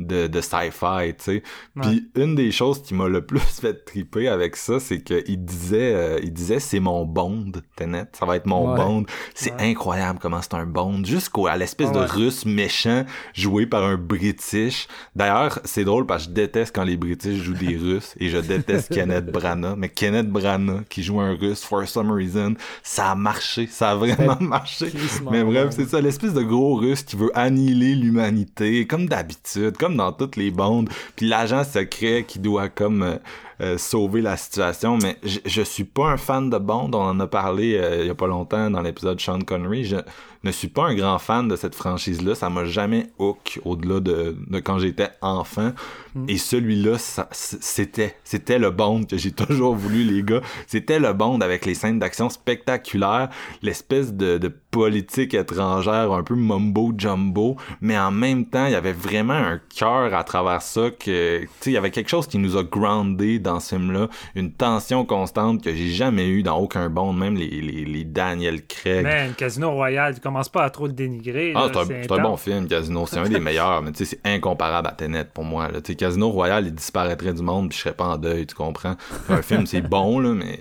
de, 0.00 0.26
de 0.26 0.40
sci-fi, 0.40 1.14
tu 1.16 1.24
sais. 1.24 1.42
Puis 1.80 2.10
une 2.16 2.34
des 2.34 2.50
choses 2.50 2.82
qui 2.82 2.94
m'a 2.94 3.08
le 3.08 3.24
plus 3.24 3.38
fait 3.60 3.84
triper 3.84 4.28
avec 4.28 4.56
ça, 4.56 4.80
c'est 4.80 5.02
qu'il 5.02 5.44
disait, 5.44 5.94
euh, 5.94 6.20
il 6.22 6.32
disait 6.32 6.58
c'est 6.58 6.80
mon 6.80 7.04
Bond, 7.04 7.52
Tenet, 7.76 8.06
ça 8.12 8.26
va 8.26 8.36
être 8.36 8.46
mon 8.46 8.74
Bond. 8.74 9.04
C'est 9.34 9.54
incroyable 9.60 10.18
comment 10.20 10.42
c'est 10.42 10.54
un 10.54 10.66
Bond, 10.66 11.04
jusqu'à 11.04 11.56
l'espèce 11.56 11.92
de 11.92 11.98
russe 11.98 12.44
méchant 12.44 13.04
joué 13.34 13.66
par 13.66 13.84
un 13.84 13.96
British. 13.96 14.88
D'ailleurs, 15.14 15.60
c'est 15.64 15.84
drôle 15.84 16.06
parce 16.06 16.24
que 16.24 16.30
je 16.30 16.34
déteste 16.34 16.74
quand 16.74 16.84
les 16.84 16.96
British 16.96 17.42
jouent 17.42 17.54
des 17.54 17.76
Russes 17.84 18.14
et 18.18 18.28
je 18.28 18.38
déteste 18.38 18.92
Kenneth 18.92 19.26
Branagh, 19.26 19.76
mais 19.76 19.88
Kenneth 19.88 20.28
Branagh 20.28 20.84
qui 20.88 21.02
joue 21.02 21.20
un 21.20 21.36
Russe 21.36 21.64
for 21.64 21.86
some 21.86 22.10
reason, 22.10 22.54
ça 22.82 23.12
a 23.12 23.14
marché, 23.14 23.68
ça 23.68 23.90
a 23.90 23.94
vraiment 23.94 24.38
marché. 24.40 24.86
Mais 25.30 25.44
bref, 25.44 25.68
c'est 25.70 25.88
ça, 25.88 26.00
l'espèce 26.00 26.34
de 26.34 26.42
gros 26.42 26.76
Russe 26.76 27.02
qui 27.02 27.16
veut 27.16 27.30
annihiler 27.34 27.94
l'humanité, 27.94 28.86
comme 28.86 29.06
d'habitude 29.06 29.76
comme 29.84 29.96
dans 29.98 30.12
toutes 30.12 30.36
les 30.36 30.50
bandes. 30.50 30.88
Puis 31.14 31.28
l'agent 31.28 31.62
secret 31.62 32.24
qui 32.26 32.38
doit 32.38 32.70
comme 32.70 33.18
euh, 33.60 33.78
sauver 33.78 34.20
la 34.20 34.36
situation. 34.36 34.98
Mais 35.02 35.16
je 35.22 35.62
suis 35.62 35.84
pas 35.84 36.08
un 36.08 36.16
fan 36.16 36.50
de 36.50 36.58
Bond. 36.58 36.90
On 36.92 37.02
en 37.02 37.20
a 37.20 37.26
parlé 37.26 37.76
euh, 37.76 38.02
il 38.02 38.06
y 38.06 38.10
a 38.10 38.14
pas 38.14 38.26
longtemps 38.26 38.70
dans 38.70 38.80
l'épisode 38.80 39.20
Sean 39.20 39.40
Connery. 39.40 39.84
Je 39.84 39.96
ne 40.42 40.50
suis 40.50 40.68
pas 40.68 40.84
un 40.84 40.94
grand 40.94 41.18
fan 41.18 41.48
de 41.48 41.56
cette 41.56 41.74
franchise-là. 41.74 42.34
Ça 42.34 42.50
m'a 42.50 42.64
jamais 42.64 43.06
hook 43.18 43.60
au-delà 43.64 44.00
de, 44.00 44.36
de, 44.48 44.58
quand 44.60 44.78
j'étais 44.78 45.10
enfant. 45.22 45.72
Mm. 46.14 46.24
Et 46.28 46.38
celui-là, 46.38 46.98
c'était 47.30 48.16
c'était 48.24 48.58
le 48.58 48.70
Bond 48.70 49.04
que 49.04 49.16
j'ai 49.16 49.32
toujours 49.32 49.74
voulu, 49.74 50.04
les 50.04 50.22
gars. 50.22 50.40
C'était 50.66 50.98
le 50.98 51.12
Bond 51.12 51.40
avec 51.40 51.64
les 51.64 51.74
scènes 51.74 51.98
d'action 51.98 52.28
spectaculaires, 52.28 53.30
l'espèce 53.62 54.12
de, 54.12 54.38
de 54.38 54.52
politique 54.74 55.34
étrangère 55.34 56.12
un 56.12 56.24
peu 56.24 56.34
mumbo 56.34 56.92
jumbo, 56.96 57.56
mais 57.80 57.96
en 57.96 58.10
même 58.10 58.44
temps, 58.44 58.66
il 58.66 58.72
y 58.72 58.74
avait 58.74 58.92
vraiment 58.92 59.34
un 59.34 59.60
cœur 59.76 60.12
à 60.12 60.24
travers 60.24 60.62
ça 60.62 60.90
que, 60.90 61.42
tu 61.42 61.48
sais, 61.60 61.70
il 61.70 61.74
y 61.74 61.76
avait 61.76 61.92
quelque 61.92 62.10
chose 62.10 62.26
qui 62.26 62.38
nous 62.38 62.56
a 62.56 62.64
groundé 62.64 63.38
dans 63.44 63.60
ce 63.60 63.76
film-là, 63.76 64.08
une 64.34 64.52
tension 64.52 65.04
constante 65.04 65.62
que 65.62 65.72
j'ai 65.72 65.90
jamais 65.90 66.28
eu 66.28 66.42
dans 66.42 66.58
aucun 66.58 66.90
Bond, 66.90 67.12
même 67.12 67.36
les, 67.36 67.48
les, 67.48 67.84
les 67.84 68.04
Daniel 68.04 68.66
Craig. 68.66 69.04
Man, 69.04 69.34
Casino 69.34 69.70
Royale, 69.70 70.14
tu 70.14 70.20
commences 70.20 70.48
pas 70.48 70.64
à 70.64 70.70
trop 70.70 70.86
le 70.86 70.92
dénigrer. 70.92 71.52
Ah, 71.54 71.68
c'est 71.72 72.10
un, 72.10 72.22
bon 72.22 72.36
film, 72.36 72.66
Casino, 72.66 73.06
c'est 73.06 73.18
un 73.18 73.28
des 73.28 73.40
meilleurs, 73.40 73.82
mais 73.82 73.92
tu 73.92 74.04
sais, 74.04 74.16
c'est 74.16 74.28
incomparable 74.28 74.88
à 74.88 74.92
Tenet 74.92 75.26
pour 75.32 75.44
moi. 75.44 75.68
Casino 75.96 76.30
Royale, 76.30 76.66
il 76.66 76.74
disparaîtrait 76.74 77.32
du 77.32 77.42
monde, 77.42 77.68
puis 77.68 77.78
je 77.78 77.82
serais 77.84 77.94
pas 77.94 78.06
en 78.06 78.16
deuil, 78.16 78.46
tu 78.46 78.54
comprends? 78.54 78.96
Un 79.28 79.42
film, 79.42 79.66
c'est 79.66 79.82
bon, 79.82 80.18
là, 80.18 80.34
mais 80.34 80.58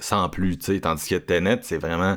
sans 0.00 0.28
plus, 0.28 0.58
tu 0.58 0.72
sais, 0.72 0.80
tandis 0.80 1.08
que 1.08 1.16
Tenet, 1.16 1.60
c'est 1.62 1.78
vraiment 1.78 2.16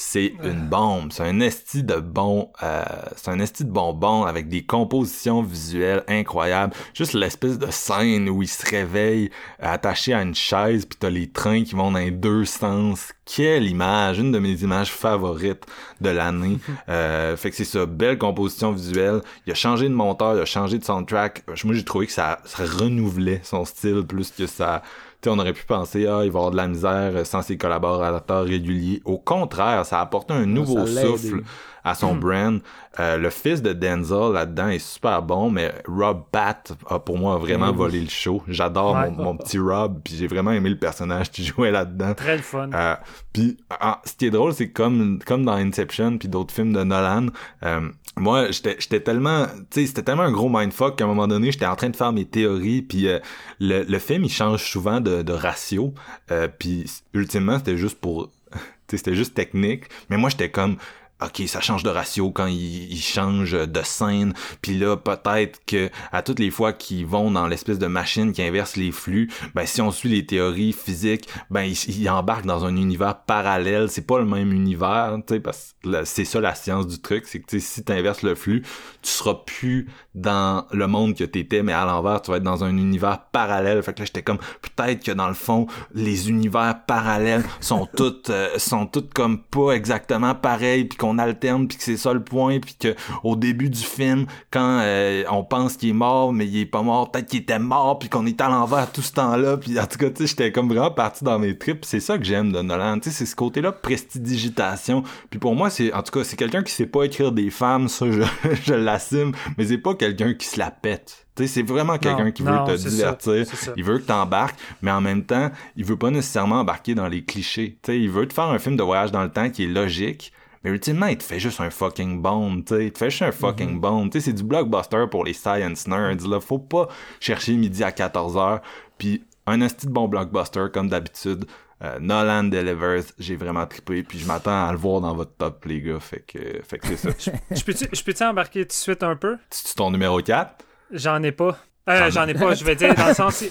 c'est 0.00 0.32
une 0.42 0.66
bombe. 0.66 1.12
C'est 1.12 1.24
un 1.24 1.40
esti 1.40 1.82
de 1.82 1.96
bon, 1.96 2.50
euh, 2.62 2.82
c'est 3.16 3.30
un 3.30 3.38
esti 3.38 3.66
de 3.66 3.70
bonbon 3.70 4.24
avec 4.24 4.48
des 4.48 4.62
compositions 4.62 5.42
visuelles 5.42 6.04
incroyables. 6.08 6.72
Juste 6.94 7.12
l'espèce 7.12 7.58
de 7.58 7.70
scène 7.70 8.30
où 8.30 8.42
il 8.42 8.48
se 8.48 8.64
réveille 8.68 9.30
attaché 9.58 10.14
à 10.14 10.22
une 10.22 10.34
chaise 10.34 10.86
puis 10.86 10.96
t'as 10.98 11.10
les 11.10 11.28
trains 11.30 11.64
qui 11.64 11.74
vont 11.74 11.90
dans 11.90 11.98
les 11.98 12.10
deux 12.10 12.46
sens. 12.46 13.12
Quelle 13.26 13.68
image! 13.68 14.18
Une 14.18 14.32
de 14.32 14.38
mes 14.38 14.54
images 14.62 14.90
favorites 14.90 15.66
de 16.00 16.08
l'année. 16.08 16.58
euh, 16.88 17.36
fait 17.36 17.50
que 17.50 17.56
c'est 17.56 17.64
ça, 17.64 17.84
belle 17.84 18.16
composition 18.16 18.72
visuelle. 18.72 19.20
Il 19.46 19.52
a 19.52 19.54
changé 19.54 19.86
de 19.86 19.94
monteur, 19.94 20.34
il 20.34 20.40
a 20.40 20.46
changé 20.46 20.78
de 20.78 20.84
soundtrack. 20.84 21.44
Moi, 21.64 21.74
j'ai 21.74 21.84
trouvé 21.84 22.06
que 22.06 22.12
ça, 22.12 22.40
ça 22.46 22.64
renouvelait 22.64 23.42
son 23.44 23.66
style 23.66 24.02
plus 24.08 24.30
que 24.30 24.46
ça 24.46 24.82
on 25.26 25.38
aurait 25.38 25.52
pu 25.52 25.64
penser, 25.64 26.06
ah, 26.06 26.22
il 26.24 26.30
va 26.30 26.38
avoir 26.38 26.50
de 26.50 26.56
la 26.56 26.66
misère 26.66 27.26
sans 27.26 27.42
ses 27.42 27.56
collaborateurs 27.58 28.44
réguliers. 28.44 29.02
Au 29.04 29.18
contraire, 29.18 29.84
ça 29.84 29.98
a 29.98 30.02
apporté 30.02 30.32
un 30.32 30.46
nouveau 30.46 30.86
souffle 30.86 31.42
à 31.84 31.94
son 31.94 32.14
hmm. 32.14 32.20
brand. 32.20 32.60
Euh, 32.98 33.16
le 33.16 33.30
fils 33.30 33.62
de 33.62 33.72
Denzel 33.72 34.32
là-dedans 34.32 34.68
est 34.68 34.78
super 34.78 35.22
bon, 35.22 35.50
mais 35.50 35.72
Rob 35.86 36.24
Bat 36.32 36.62
a 36.88 36.98
pour 36.98 37.18
moi 37.18 37.36
vraiment 37.38 37.72
volé 37.72 38.00
le 38.00 38.08
show. 38.08 38.42
J'adore 38.48 38.96
mon, 39.12 39.36
petit 39.36 39.58
Rob, 39.58 40.00
puis 40.04 40.16
j'ai 40.16 40.26
vraiment 40.26 40.52
aimé 40.52 40.70
le 40.70 40.78
personnage 40.78 41.30
qui 41.30 41.44
jouait 41.44 41.70
là-dedans. 41.70 42.14
Très 42.14 42.38
fun. 42.38 42.70
Euh, 42.72 42.96
puis 43.32 43.56
ah, 43.70 44.00
ce 44.04 44.14
qui 44.14 44.26
est 44.26 44.30
drôle, 44.30 44.52
c'est 44.52 44.70
comme 44.70 45.20
comme 45.24 45.44
dans 45.44 45.54
Inception 45.54 46.18
puis 46.18 46.28
d'autres 46.28 46.54
films 46.54 46.72
de 46.72 46.82
Nolan. 46.82 47.26
Euh, 47.62 47.88
moi, 48.16 48.50
j'étais 48.50 49.00
tellement, 49.00 49.46
tu 49.46 49.80
sais, 49.80 49.86
c'était 49.86 50.02
tellement 50.02 50.24
un 50.24 50.32
gros 50.32 50.48
mindfuck 50.48 50.96
qu'à 50.96 51.04
un 51.04 51.06
moment 51.06 51.28
donné, 51.28 51.52
j'étais 51.52 51.66
en 51.66 51.76
train 51.76 51.90
de 51.90 51.96
faire 51.96 52.12
mes 52.12 52.24
théories, 52.24 52.82
puis 52.82 53.08
euh, 53.08 53.18
le, 53.60 53.84
le 53.84 53.98
film, 53.98 54.24
il 54.24 54.30
change 54.30 54.62
souvent 54.64 55.00
de, 55.00 55.22
de 55.22 55.32
ratio, 55.32 55.94
euh, 56.30 56.48
puis 56.48 56.84
ultimement, 57.14 57.58
c'était 57.58 57.76
juste 57.76 58.00
pour, 58.00 58.28
c'était 58.88 59.14
juste 59.14 59.34
technique, 59.34 59.84
mais 60.10 60.16
moi, 60.16 60.28
j'étais 60.28 60.50
comme, 60.50 60.76
ok, 61.22 61.42
ça 61.46 61.60
change 61.60 61.82
de 61.82 61.90
ratio 61.90 62.30
quand 62.30 62.46
ils, 62.46 63.00
changent 63.00 63.52
de 63.52 63.82
scène, 63.82 64.34
puis 64.62 64.78
là 64.78 64.96
peut-être 64.96 65.60
que 65.66 65.90
à 66.12 66.22
toutes 66.22 66.38
les 66.38 66.50
fois 66.50 66.72
qu'ils 66.72 67.06
vont 67.06 67.30
dans 67.30 67.46
l'espèce 67.46 67.78
de 67.78 67.86
machine 67.86 68.32
qui 68.32 68.42
inverse 68.42 68.76
les 68.76 68.92
flux, 68.92 69.30
ben 69.54 69.66
si 69.66 69.80
on 69.80 69.90
suit 69.90 70.08
les 70.08 70.26
théories 70.26 70.72
physiques, 70.72 71.28
ben 71.50 71.62
ils, 71.62 72.10
embarquent 72.10 72.46
dans 72.46 72.64
un 72.64 72.76
univers 72.76 73.20
parallèle, 73.20 73.90
c'est 73.90 74.06
pas 74.06 74.18
le 74.18 74.26
même 74.26 74.52
univers, 74.52 75.16
tu 75.26 75.34
sais 75.34 75.40
parce 75.40 75.74
que 75.82 76.04
c'est 76.04 76.24
ça 76.24 76.40
la 76.40 76.54
science 76.54 76.86
du 76.86 77.00
truc, 77.00 77.24
c'est 77.26 77.40
que 77.40 77.58
si 77.58 77.84
tu 77.84 77.92
inverses 77.92 78.22
le 78.22 78.34
flux, 78.34 78.62
tu 79.02 79.10
seras 79.10 79.34
plus 79.34 79.88
dans 80.14 80.66
le 80.72 80.86
monde 80.86 81.14
que 81.14 81.24
t'étais 81.24 81.62
mais 81.62 81.72
à 81.72 81.84
l'envers, 81.84 82.22
tu 82.22 82.30
vas 82.30 82.38
être 82.38 82.42
dans 82.42 82.64
un 82.64 82.76
univers 82.76 83.20
parallèle. 83.32 83.82
Fait 83.82 83.92
que 83.92 84.00
là 84.00 84.04
j'étais 84.04 84.22
comme 84.22 84.38
peut-être 84.62 85.04
que 85.04 85.12
dans 85.12 85.28
le 85.28 85.34
fond 85.34 85.66
les 85.94 86.28
univers 86.28 86.80
parallèles 86.86 87.44
sont 87.60 87.86
toutes 87.96 88.30
euh, 88.30 88.58
sont 88.58 88.86
toutes 88.86 89.12
comme 89.14 89.42
pas 89.42 89.72
exactement 89.72 90.34
pareils 90.34 90.84
puis 90.84 90.98
on 91.10 91.18
alterne 91.18 91.68
puis 91.68 91.78
que 91.78 91.84
c'est 91.84 91.96
ça 91.96 92.12
le 92.12 92.22
point 92.22 92.60
puis 92.60 92.76
que 92.78 92.94
au 93.24 93.36
début 93.36 93.70
du 93.70 93.82
film 93.82 94.26
quand 94.50 94.80
euh, 94.82 95.24
on 95.30 95.44
pense 95.44 95.76
qu'il 95.76 95.90
est 95.90 95.94
mort 95.94 96.32
mais 96.32 96.46
il 96.46 96.60
est 96.60 96.66
pas 96.66 96.82
mort 96.82 97.10
peut-être 97.10 97.28
qu'il 97.28 97.40
était 97.40 97.58
mort 97.58 97.98
puis 97.98 98.08
qu'on 98.08 98.26
est 98.26 98.40
à 98.40 98.48
l'envers 98.48 98.90
tout 98.92 99.02
ce 99.02 99.12
temps-là 99.12 99.56
puis 99.56 99.78
en 99.78 99.86
tout 99.86 99.98
cas 99.98 100.10
tu 100.10 100.22
sais 100.22 100.26
j'étais 100.28 100.52
comme 100.52 100.68
vraiment 100.68 100.90
parti 100.90 101.24
dans 101.24 101.38
mes 101.38 101.56
trips 101.56 101.84
c'est 101.84 102.00
ça 102.00 102.18
que 102.18 102.24
j'aime 102.24 102.52
de 102.52 102.62
Nolan 102.62 102.98
tu 102.98 103.10
sais 103.10 103.16
c'est 103.16 103.26
ce 103.26 103.36
côté-là 103.36 103.72
prestidigitation 103.72 105.02
puis 105.30 105.38
pour 105.38 105.54
moi 105.54 105.70
c'est 105.70 105.92
en 105.92 106.02
tout 106.02 106.18
cas 106.18 106.24
c'est 106.24 106.36
quelqu'un 106.36 106.62
qui 106.62 106.72
sait 106.72 106.86
pas 106.86 107.04
écrire 107.04 107.32
des 107.32 107.50
femmes 107.50 107.88
ça 107.88 108.10
je, 108.10 108.22
je 108.64 108.74
l'assume 108.74 109.32
mais 109.58 109.66
c'est 109.66 109.78
pas 109.78 109.94
quelqu'un 109.94 110.34
qui 110.34 110.46
se 110.46 110.58
la 110.58 110.70
pète 110.70 111.26
c'est 111.46 111.62
vraiment 111.62 111.98
quelqu'un 111.98 112.30
qui 112.30 112.42
veut 112.42 112.58
te 112.66 112.76
divertir. 112.76 113.44
il 113.76 113.84
veut 113.84 113.98
que 113.98 114.06
tu 114.06 114.12
embarques, 114.12 114.58
mais 114.82 114.90
en 114.90 115.00
même 115.00 115.24
temps, 115.24 115.50
il 115.76 115.84
veut 115.84 115.96
pas 115.96 116.10
nécessairement 116.10 116.60
embarquer 116.60 116.94
dans 116.94 117.08
les 117.08 117.22
clichés. 117.22 117.78
sais 117.84 117.98
il 117.98 118.10
veut 118.10 118.26
te 118.26 118.32
faire 118.32 118.44
un 118.44 118.58
film 118.58 118.76
de 118.76 118.82
voyage 118.82 119.12
dans 119.12 119.22
le 119.22 119.30
temps 119.30 119.50
qui 119.50 119.64
est 119.64 119.68
logique, 119.68 120.32
mais 120.62 120.70
ultimement, 120.70 121.06
il 121.06 121.16
te 121.16 121.22
fait 121.22 121.40
juste 121.40 121.60
un 121.60 121.70
fucking 121.70 122.20
Bond, 122.20 122.62
tu 122.62 122.74
sais. 122.74 122.86
Il 122.86 122.92
te 122.92 122.98
fait 122.98 123.10
juste 123.10 123.22
un 123.22 123.32
fucking 123.32 123.76
mm 123.76 123.80
Bond. 123.80 124.08
Tu 124.10 124.20
sais, 124.20 124.26
c'est 124.26 124.32
du 124.34 124.42
blockbuster 124.42 125.06
pour 125.10 125.24
les 125.24 125.32
science 125.32 125.86
nerds, 125.86 126.28
là. 126.28 126.40
Faut 126.40 126.58
pas 126.58 126.88
chercher 127.18 127.54
midi 127.54 127.82
à 127.82 127.90
14h. 127.90 128.60
Puis 128.98 129.24
un 129.46 129.60
esti 129.62 129.86
de 129.86 129.92
bon 129.92 130.08
blockbuster, 130.08 130.66
comme 130.72 130.88
d'habitude. 130.88 131.46
Euh, 131.82 131.98
Nolan 131.98 132.44
Delivers, 132.44 133.04
j'ai 133.18 133.36
vraiment 133.36 133.66
trippé, 133.66 134.02
puis 134.02 134.18
je 134.18 134.26
m'attends 134.26 134.68
à 134.68 134.70
le 134.70 134.76
voir 134.76 135.00
dans 135.00 135.14
votre 135.14 135.32
top, 135.32 135.64
les 135.64 135.80
gars. 135.80 135.98
Fait 135.98 136.20
que, 136.20 136.60
fait 136.62 136.78
que 136.78 136.88
c'est 136.88 137.20
ça. 137.20 137.32
je 137.50 137.64
peux-tu 137.64 138.04
peux 138.04 138.24
embarquer 138.26 138.60
tout 138.64 138.68
de 138.68 138.72
suite 138.72 139.02
un 139.02 139.16
peu? 139.16 139.38
C'est 139.48 139.76
ton 139.76 139.90
numéro 139.90 140.20
4? 140.20 140.62
J'en 140.92 141.22
ai 141.22 141.32
pas. 141.32 141.58
Euh, 141.88 142.10
j'en 142.10 142.28
ai 142.28 142.34
pas, 142.34 142.54
je 142.54 142.64
vais 142.64 142.76
dire, 142.76 142.94
dans 142.94 143.08
le 143.08 143.14
sens. 143.14 143.44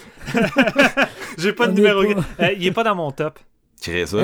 j'ai 1.40 1.54
pas 1.54 1.68
de 1.68 1.74
numéro 1.74 2.04
4. 2.04 2.20
Euh, 2.40 2.52
il 2.56 2.68
est 2.68 2.72
pas 2.72 2.84
dans 2.84 2.94
mon 2.94 3.10
top. 3.10 3.40
Tiens 3.78 4.06
ça, 4.06 4.18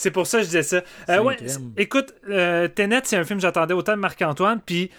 c'est 0.00 0.10
pour 0.10 0.26
ça 0.26 0.38
que 0.38 0.44
je 0.44 0.48
disais 0.48 0.62
ça. 0.62 0.82
Euh, 1.10 1.22
ouais, 1.22 1.36
écoute, 1.76 2.14
euh, 2.30 2.68
Tenet, 2.68 3.02
c'est 3.04 3.16
un 3.16 3.24
film 3.24 3.38
que 3.38 3.42
j'attendais 3.42 3.74
autant 3.74 3.92
de 3.92 4.00
Marc-Antoine, 4.00 4.60
puis 4.64 4.90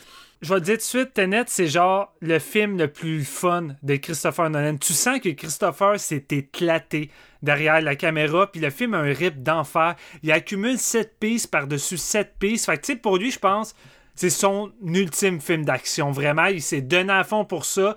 je 0.43 0.49
vais 0.49 0.55
le 0.55 0.61
dire 0.61 0.73
tout 0.75 0.79
de 0.79 0.83
suite, 0.83 1.13
Tenet, 1.15 1.45
c'est 1.47 1.65
genre 1.65 2.13
le 2.21 2.37
film 2.37 2.77
le 2.77 2.87
plus 2.87 3.25
fun 3.25 3.69
de 3.81 3.95
Christopher 3.95 4.51
Nolan. 4.51 4.77
Tu 4.77 4.93
sens 4.93 5.19
que 5.19 5.29
Christopher 5.29 5.99
s'est 5.99 6.25
éclaté 6.29 7.09
derrière 7.41 7.81
la 7.81 7.95
caméra, 7.95 8.51
puis 8.51 8.61
le 8.61 8.69
film 8.69 8.93
a 8.93 8.99
un 8.99 9.13
rip 9.13 9.41
d'enfer. 9.41 9.95
Il 10.21 10.31
accumule 10.31 10.77
7 10.77 11.17
pistes 11.19 11.49
par-dessus 11.49 11.97
7 11.97 12.35
pistes. 12.37 12.67
Fait 12.67 12.77
que, 12.77 12.81
tu 12.85 12.93
sais, 12.93 12.99
pour 12.99 13.17
lui, 13.17 13.31
je 13.31 13.39
pense, 13.39 13.75
c'est 14.13 14.29
son 14.29 14.71
ultime 14.85 15.41
film 15.41 15.65
d'action. 15.65 16.11
Vraiment, 16.11 16.45
il 16.45 16.61
s'est 16.61 16.81
donné 16.81 17.11
à 17.13 17.23
fond 17.23 17.43
pour 17.43 17.65
ça. 17.65 17.95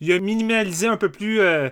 Il 0.00 0.10
a 0.12 0.18
minimalisé 0.18 0.86
un 0.86 0.96
peu 0.96 1.10
plus... 1.10 1.40
euh, 1.40 1.68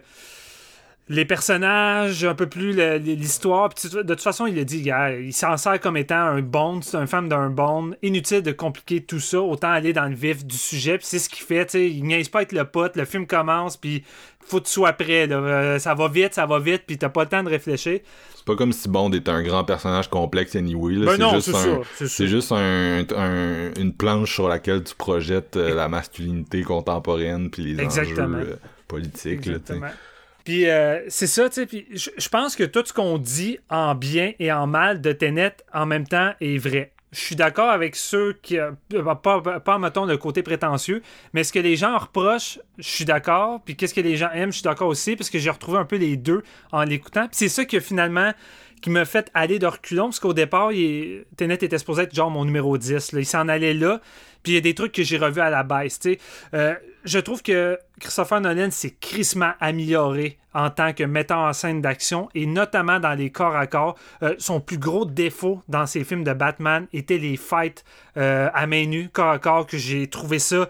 les 1.09 1.25
personnages, 1.27 2.25
un 2.25 2.35
peu 2.35 2.47
plus 2.49 2.73
l'histoire. 2.99 3.69
De 3.69 4.03
toute 4.03 4.21
façon, 4.23 4.47
il 4.47 4.59
a 4.59 4.65
dit, 4.65 4.91
il 5.23 5.33
s'en 5.35 5.57
sert 5.59 5.79
comme 5.81 5.97
étant 5.99 6.17
un 6.17 6.41
Bond, 6.41 6.81
c'est 6.83 6.97
un 6.97 7.07
fan 7.07 7.29
d'un 7.29 7.51
Bond. 7.51 7.91
Inutile 8.03 8.43
de 8.43 8.53
compliquer 8.53 9.03
tout 9.03 9.21
ça, 9.21 9.41
autant 9.41 9.71
aller 9.71 9.93
dans 9.93 10.07
le 10.07 10.15
vif 10.15 10.45
du 10.47 10.57
sujet. 10.57 10.97
Puis 10.99 11.07
c'est 11.07 11.19
ce 11.19 11.29
qu'il 11.29 11.45
fait, 11.45 11.67
tu 11.67 11.73
sais. 11.73 11.91
Il 11.91 12.05
niaise 12.05 12.29
pas 12.31 12.39
avec 12.39 12.53
le 12.53 12.65
pote, 12.65 12.97
le 12.97 13.05
film 13.05 13.27
commence, 13.27 13.77
puis 13.77 14.03
faut 14.47 14.61
que 14.61 14.67
tu 14.67 14.73
sois 14.73 14.93
prêt. 14.95 15.27
là. 15.27 15.37
Euh, 15.37 15.79
ça 15.79 15.95
va 15.95 16.09
vite, 16.09 16.33
ça 16.35 16.47
va 16.47 16.59
vite, 16.59 16.85
puis 16.87 16.97
t'as 16.97 17.09
pas 17.11 17.25
le 17.25 17.29
temps 17.29 17.43
de 17.43 17.51
réfléchir. 17.51 18.01
C'est 18.35 18.45
pas 18.47 18.57
comme 18.57 18.73
si 18.73 18.89
Bond 18.89 19.11
était 19.13 19.31
un 19.31 19.43
grand 19.43 19.65
personnage 19.65 20.09
complexe 20.09 20.57
anyway. 20.57 20.97
Ben 20.97 21.17
c'est 21.19 21.31
juste 21.35 21.51
c'est 21.51 21.57
un- 21.57 21.63
ça, 21.63 21.89
c'est 21.97 22.09
C'est 22.09 22.25
ça. 22.25 22.27
juste 22.27 22.53
un, 22.53 23.05
un- 23.17 23.75
une 23.79 23.93
planche 23.95 24.33
sur 24.35 24.49
laquelle 24.49 24.83
tu 24.85 24.95
projettes 24.95 25.57
euh, 25.57 25.75
la 25.75 25.89
masculinité 25.89 26.63
contemporaine 26.63 27.51
puis 27.51 27.63
les 27.75 27.83
Exactement. 27.83 28.39
enjeux 28.39 28.49
euh, 28.53 28.57
politiques. 28.89 29.45
là. 29.47 29.57
Exactement. 29.57 29.87
Puis 30.45 30.69
euh, 30.69 31.01
c'est 31.09 31.27
ça, 31.27 31.49
tu 31.49 31.55
sais. 31.55 31.67
Puis 31.67 31.87
je 31.95 32.29
pense 32.29 32.55
que 32.55 32.65
tout 32.65 32.83
ce 32.85 32.93
qu'on 32.93 33.19
dit 33.19 33.59
en 33.71 33.95
bien 33.95 34.33
et 34.39 34.53
en 34.53 34.67
mal 34.67 35.01
de 35.01 35.13
Tenet 35.13 35.57
en 35.73 35.87
même 35.87 36.07
temps 36.07 36.33
est 36.41 36.59
vrai. 36.59 36.93
Je 37.13 37.21
suis 37.21 37.37
d'accord 37.37 37.71
avec 37.71 37.95
ceux 37.95 38.33
qui. 38.43 38.59
euh, 38.59 38.73
pas, 38.91 39.41
pas, 39.41 39.61
pas, 39.61 39.79
mettons, 39.79 40.05
le 40.05 40.17
côté 40.17 40.43
prétentieux, 40.43 41.01
mais 41.33 41.45
ce 41.45 41.53
que 41.53 41.61
les 41.61 41.77
gens 41.77 41.97
reprochent, 41.97 42.59
je 42.77 42.89
suis 42.89 43.05
d'accord. 43.05 43.61
Puis 43.65 43.77
qu'est-ce 43.77 43.95
que 43.95 44.01
les 44.01 44.17
gens 44.17 44.31
aiment, 44.33 44.51
je 44.51 44.57
suis 44.57 44.65
d'accord 44.65 44.89
aussi, 44.89 45.15
parce 45.15 45.31
que 45.31 45.39
j'ai 45.39 45.51
retrouvé 45.51 45.79
un 45.79 45.85
peu 45.85 45.97
les 45.97 46.17
deux 46.17 46.43
en 46.73 46.83
l'écoutant. 46.83 47.29
Puis 47.29 47.37
c'est 47.37 47.49
ça 47.49 47.65
que 47.65 47.79
finalement 47.79 48.33
qui 48.85 48.91
m'a 48.91 49.07
fait 49.07 49.31
aller 49.33 49.59
de 49.59 49.67
reculons, 49.67 50.09
parce 50.09 50.21
qu'au 50.21 50.35
départ, 50.35 50.71
il 50.71 51.25
Tenet 51.39 51.55
était 51.55 51.79
supposé 51.79 52.03
être 52.03 52.15
genre 52.15 52.31
mon 52.31 52.45
numéro 52.45 52.77
10. 52.77 53.13
là. 53.13 53.21
Il 53.21 53.25
s'en 53.25 53.49
allait 53.49 53.73
là. 53.73 54.03
Puis 54.43 54.53
il 54.53 54.55
y 54.57 54.59
a 54.59 54.61
des 54.61 54.75
trucs 54.75 54.93
que 54.93 55.03
j'ai 55.03 55.17
revus 55.17 55.41
à 55.41 55.49
la 55.49 55.63
baisse. 55.63 56.01
Euh, 56.53 56.75
je 57.07 57.19
trouve 57.19 57.43
que 57.43 57.79
Christopher 57.99 58.43
Nolan 58.43 58.71
s'est 58.71 58.95
crissement 59.01 59.53
amélioré 59.59 60.37
en 60.53 60.69
tant 60.69 60.93
que 60.93 61.03
metteur 61.03 61.39
en 61.39 61.55
scène 61.55 61.81
d'action 61.81 62.29
et 62.35 62.45
notamment 62.45 63.01
dans 63.01 63.15
les 63.15 63.31
corps 63.31 63.57
à 63.57 63.67
corps. 63.67 63.97
Euh, 64.23 64.35
son 64.37 64.61
plus 64.61 64.77
gros 64.77 65.07
défaut 65.07 65.63
dans 65.67 65.87
ses 65.87 66.05
films 66.05 66.23
de 66.23 66.35
Batman 66.35 66.87
était 66.93 67.17
les 67.17 67.39
fights 67.39 67.87
euh, 68.19 68.51
à 68.53 68.67
main 68.67 68.85
nue, 68.85 69.09
corps 69.09 69.31
à 69.31 69.39
corps, 69.39 69.67
que 69.67 69.79
j'ai 69.79 70.09
trouvé 70.09 70.39
ça 70.39 70.69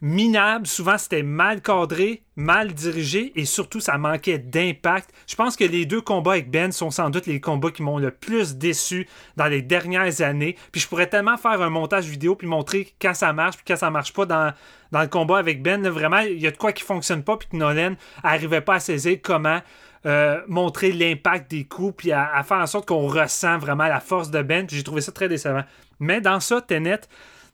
minable. 0.00 0.66
Souvent, 0.66 0.98
c'était 0.98 1.22
mal 1.22 1.60
cadré, 1.60 2.22
mal 2.36 2.72
dirigé 2.72 3.32
et 3.36 3.44
surtout, 3.44 3.80
ça 3.80 3.98
manquait 3.98 4.38
d'impact. 4.38 5.10
Je 5.26 5.36
pense 5.36 5.56
que 5.56 5.64
les 5.64 5.86
deux 5.86 6.00
combats 6.00 6.32
avec 6.32 6.50
Ben 6.50 6.72
sont 6.72 6.90
sans 6.90 7.10
doute 7.10 7.26
les 7.26 7.40
combats 7.40 7.70
qui 7.70 7.82
m'ont 7.82 7.98
le 7.98 8.10
plus 8.10 8.56
déçu 8.56 9.06
dans 9.36 9.46
les 9.46 9.62
dernières 9.62 10.22
années. 10.22 10.56
Puis 10.72 10.80
je 10.80 10.88
pourrais 10.88 11.08
tellement 11.08 11.36
faire 11.36 11.60
un 11.60 11.70
montage 11.70 12.06
vidéo 12.06 12.34
puis 12.34 12.46
montrer 12.46 12.92
quand 13.00 13.14
ça 13.14 13.32
marche 13.32 13.56
puis 13.56 13.64
quand 13.66 13.76
ça 13.76 13.90
marche 13.90 14.12
pas 14.12 14.26
dans, 14.26 14.52
le 14.92 15.06
combat 15.06 15.38
avec 15.38 15.62
Ben. 15.62 15.86
Vraiment, 15.88 16.20
il 16.20 16.40
y 16.40 16.46
a 16.46 16.50
de 16.50 16.56
quoi 16.56 16.72
qui 16.72 16.82
fonctionne 16.82 17.22
pas 17.22 17.36
puis 17.36 17.48
que 17.48 17.56
Nolan 17.56 17.94
arrivait 18.22 18.62
pas 18.62 18.74
à 18.74 18.80
saisir 18.80 19.18
comment. 19.22 19.60
euh, 20.06 20.40
montrer 20.48 20.92
l'impact 20.92 21.50
des 21.50 21.64
coups 21.64 21.94
puis 21.98 22.12
à, 22.12 22.42
faire 22.42 22.56
en 22.56 22.66
sorte 22.66 22.88
qu'on 22.88 23.06
ressent 23.06 23.58
vraiment 23.58 23.86
la 23.86 24.00
force 24.00 24.30
de 24.30 24.40
Ben. 24.40 24.66
J'ai 24.66 24.82
trouvé 24.82 25.02
ça 25.02 25.12
très 25.12 25.28
décevant. 25.28 25.64
Mais 25.98 26.22
dans 26.22 26.40
ça, 26.40 26.62
Tenet, 26.62 27.02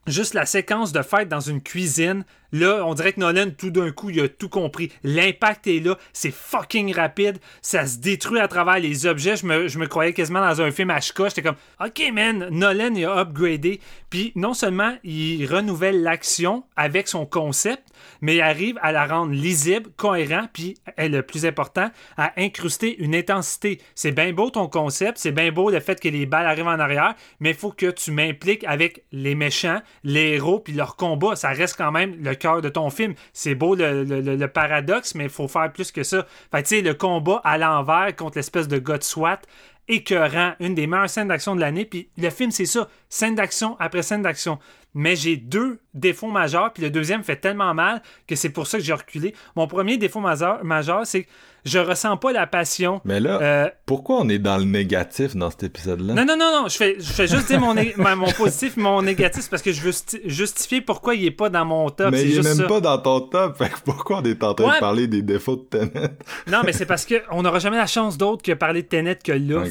Juste 0.07 0.33
la 0.33 0.45
séquence 0.45 0.93
de 0.93 1.01
fête 1.01 1.27
dans 1.27 1.41
une 1.41 1.61
cuisine, 1.61 2.23
là, 2.51 2.83
on 2.85 2.93
dirait 2.93 3.13
que 3.13 3.19
Nolan, 3.19 3.49
tout 3.57 3.71
d'un 3.71 3.91
coup, 3.91 4.09
il 4.09 4.19
a 4.21 4.27
tout 4.27 4.49
compris. 4.49 4.91
L'impact 5.03 5.67
est 5.67 5.79
là, 5.79 5.97
c'est 6.13 6.33
fucking 6.33 6.93
rapide, 6.93 7.39
ça 7.61 7.85
se 7.85 7.99
détruit 7.99 8.39
à 8.39 8.47
travers 8.47 8.79
les 8.79 9.05
objets. 9.05 9.35
Je 9.35 9.45
me, 9.45 9.67
je 9.67 9.79
me 9.79 9.87
croyais 9.87 10.13
quasiment 10.13 10.41
dans 10.41 10.61
un 10.61 10.71
film 10.71 10.91
HK. 10.91 11.25
J'étais 11.25 11.41
comme, 11.41 11.55
OK, 11.83 12.01
man, 12.13 12.47
Nolan, 12.51 12.93
il 12.95 13.05
a 13.05 13.19
upgradé. 13.19 13.79
Puis 14.09 14.31
non 14.35 14.53
seulement 14.53 14.95
il 15.03 15.45
renouvelle 15.45 16.01
l'action 16.01 16.63
avec 16.75 17.07
son 17.07 17.25
concept, 17.25 17.83
mais 18.21 18.35
il 18.35 18.41
arrive 18.41 18.77
à 18.81 18.91
la 18.91 19.05
rendre 19.05 19.33
lisible, 19.33 19.89
cohérent, 19.97 20.47
puis, 20.51 20.75
et 20.97 21.09
le 21.09 21.23
plus 21.23 21.45
important, 21.45 21.89
à 22.15 22.33
incruster 22.37 22.97
une 22.99 23.15
intensité. 23.15 23.79
C'est 23.95 24.11
bien 24.11 24.31
beau 24.33 24.49
ton 24.49 24.67
concept, 24.67 25.17
c'est 25.17 25.31
bien 25.31 25.51
beau 25.51 25.69
le 25.69 25.79
fait 25.79 25.99
que 25.99 26.07
les 26.07 26.25
balles 26.25 26.45
arrivent 26.45 26.67
en 26.67 26.79
arrière, 26.79 27.15
mais 27.39 27.51
il 27.51 27.55
faut 27.55 27.71
que 27.71 27.91
tu 27.91 28.11
m'impliques 28.11 28.63
avec 28.65 29.03
les 29.11 29.35
méchants, 29.35 29.81
les 30.03 30.33
héros, 30.35 30.59
puis 30.59 30.73
leur 30.73 30.95
combat. 30.95 31.35
Ça 31.35 31.49
reste 31.49 31.77
quand 31.77 31.91
même 31.91 32.15
le 32.21 32.35
cœur 32.37 32.61
de 32.61 32.69
ton 32.69 32.89
film. 32.89 33.13
C'est 33.33 33.55
beau 33.55 33.75
le, 33.75 34.45
paradoxe, 34.47 35.15
mais 35.15 35.25
il 35.25 35.29
faut 35.29 35.47
faire 35.47 35.71
plus 35.71 35.91
que 35.91 36.03
ça. 36.03 36.25
Fait 36.51 36.63
tu 36.63 36.69
sais, 36.69 36.81
le 36.81 36.93
combat 36.93 37.41
à 37.43 37.57
l'envers 37.57 38.15
contre 38.15 38.37
l'espèce 38.37 38.67
de 38.67 38.77
gars 38.79 38.97
de 38.97 39.03
SWAT, 39.03 39.39
écœurant, 39.87 40.53
une 40.59 40.75
des 40.75 40.87
meilleures 40.87 41.09
scènes 41.09 41.27
d'action 41.27 41.55
de 41.55 41.61
l'année. 41.61 41.85
Puis 41.85 42.09
le 42.17 42.29
film, 42.29 42.51
c'est 42.51 42.65
ça, 42.65 42.87
scène 43.09 43.35
d'action 43.35 43.75
après 43.79 44.01
scène 44.01 44.21
d'action. 44.21 44.59
Mais 44.99 45.15
j'ai 45.15 45.37
deux 45.37 45.79
défauts 45.93 46.31
majeurs, 46.31 46.73
puis 46.73 46.81
le 46.83 46.89
deuxième 46.89 47.23
fait 47.23 47.35
tellement 47.35 47.73
mal 47.75 48.01
que 48.27 48.35
c'est 48.35 48.49
pour 48.49 48.65
ça 48.65 48.79
que 48.79 48.83
j'ai 48.83 48.93
reculé. 48.93 49.35
Mon 49.55 49.67
premier 49.67 49.97
défaut 49.97 50.19
majeur, 50.19 50.63
majeur 50.63 51.05
c'est 51.05 51.23
que 51.23 51.29
je 51.65 51.79
ressens 51.79 52.15
pas 52.17 52.31
la 52.31 52.47
passion. 52.47 53.01
Mais 53.03 53.19
là, 53.19 53.39
Euh, 53.41 53.69
pourquoi 53.85 54.17
on 54.21 54.29
est 54.29 54.39
dans 54.39 54.57
le 54.57 54.63
négatif 54.63 55.35
dans 55.35 55.49
cet 55.51 55.63
épisode-là? 55.63 56.13
non, 56.13 56.23
non, 56.25 56.37
non, 56.37 56.61
non, 56.63 56.67
je 56.67 56.77
fais, 56.77 56.95
je 56.97 57.11
fais 57.11 57.27
juste 57.27 57.47
dire 57.47 57.59
mon, 57.59 57.73
né- 57.75 57.93
mon 57.97 58.31
positif, 58.31 58.77
mon 58.77 59.01
négatif, 59.01 59.49
parce 59.49 59.61
que 59.61 59.71
je 59.71 59.81
veux 59.81 59.91
sti- 59.91 60.21
justifier 60.25 60.81
pourquoi 60.81 61.13
il 61.15 61.25
est 61.25 61.31
pas 61.31 61.49
dans 61.49 61.65
mon 61.65 61.89
top. 61.89 62.11
Mais 62.11 62.21
il 62.23 62.31
est 62.31 62.35
juste 62.35 62.47
même 62.47 62.57
ça. 62.57 62.63
pas 62.67 62.79
dans 62.79 62.97
ton 62.99 63.19
top, 63.21 63.57
fait 63.57 63.69
que 63.69 63.79
pourquoi 63.85 64.19
on 64.19 64.23
est 64.23 64.41
en 64.43 64.53
train 64.53 64.67
Ouais. 64.67 64.75
de 64.75 64.79
parler 64.79 65.07
des 65.07 65.21
défauts 65.21 65.57
de 65.57 65.63
Tenet? 65.63 66.09
Non, 66.47 66.61
mais 66.65 66.73
c'est 66.73 66.85
parce 66.85 67.05
qu'on 67.05 67.41
n'aura 67.43 67.59
jamais 67.59 67.77
la 67.77 67.87
chance 67.87 68.17
d'autre 68.17 68.43
que 68.43 68.53
parler 68.53 68.83
de 68.83 68.87
Tenet 68.87 69.15
que 69.23 69.31
là. 69.33 69.63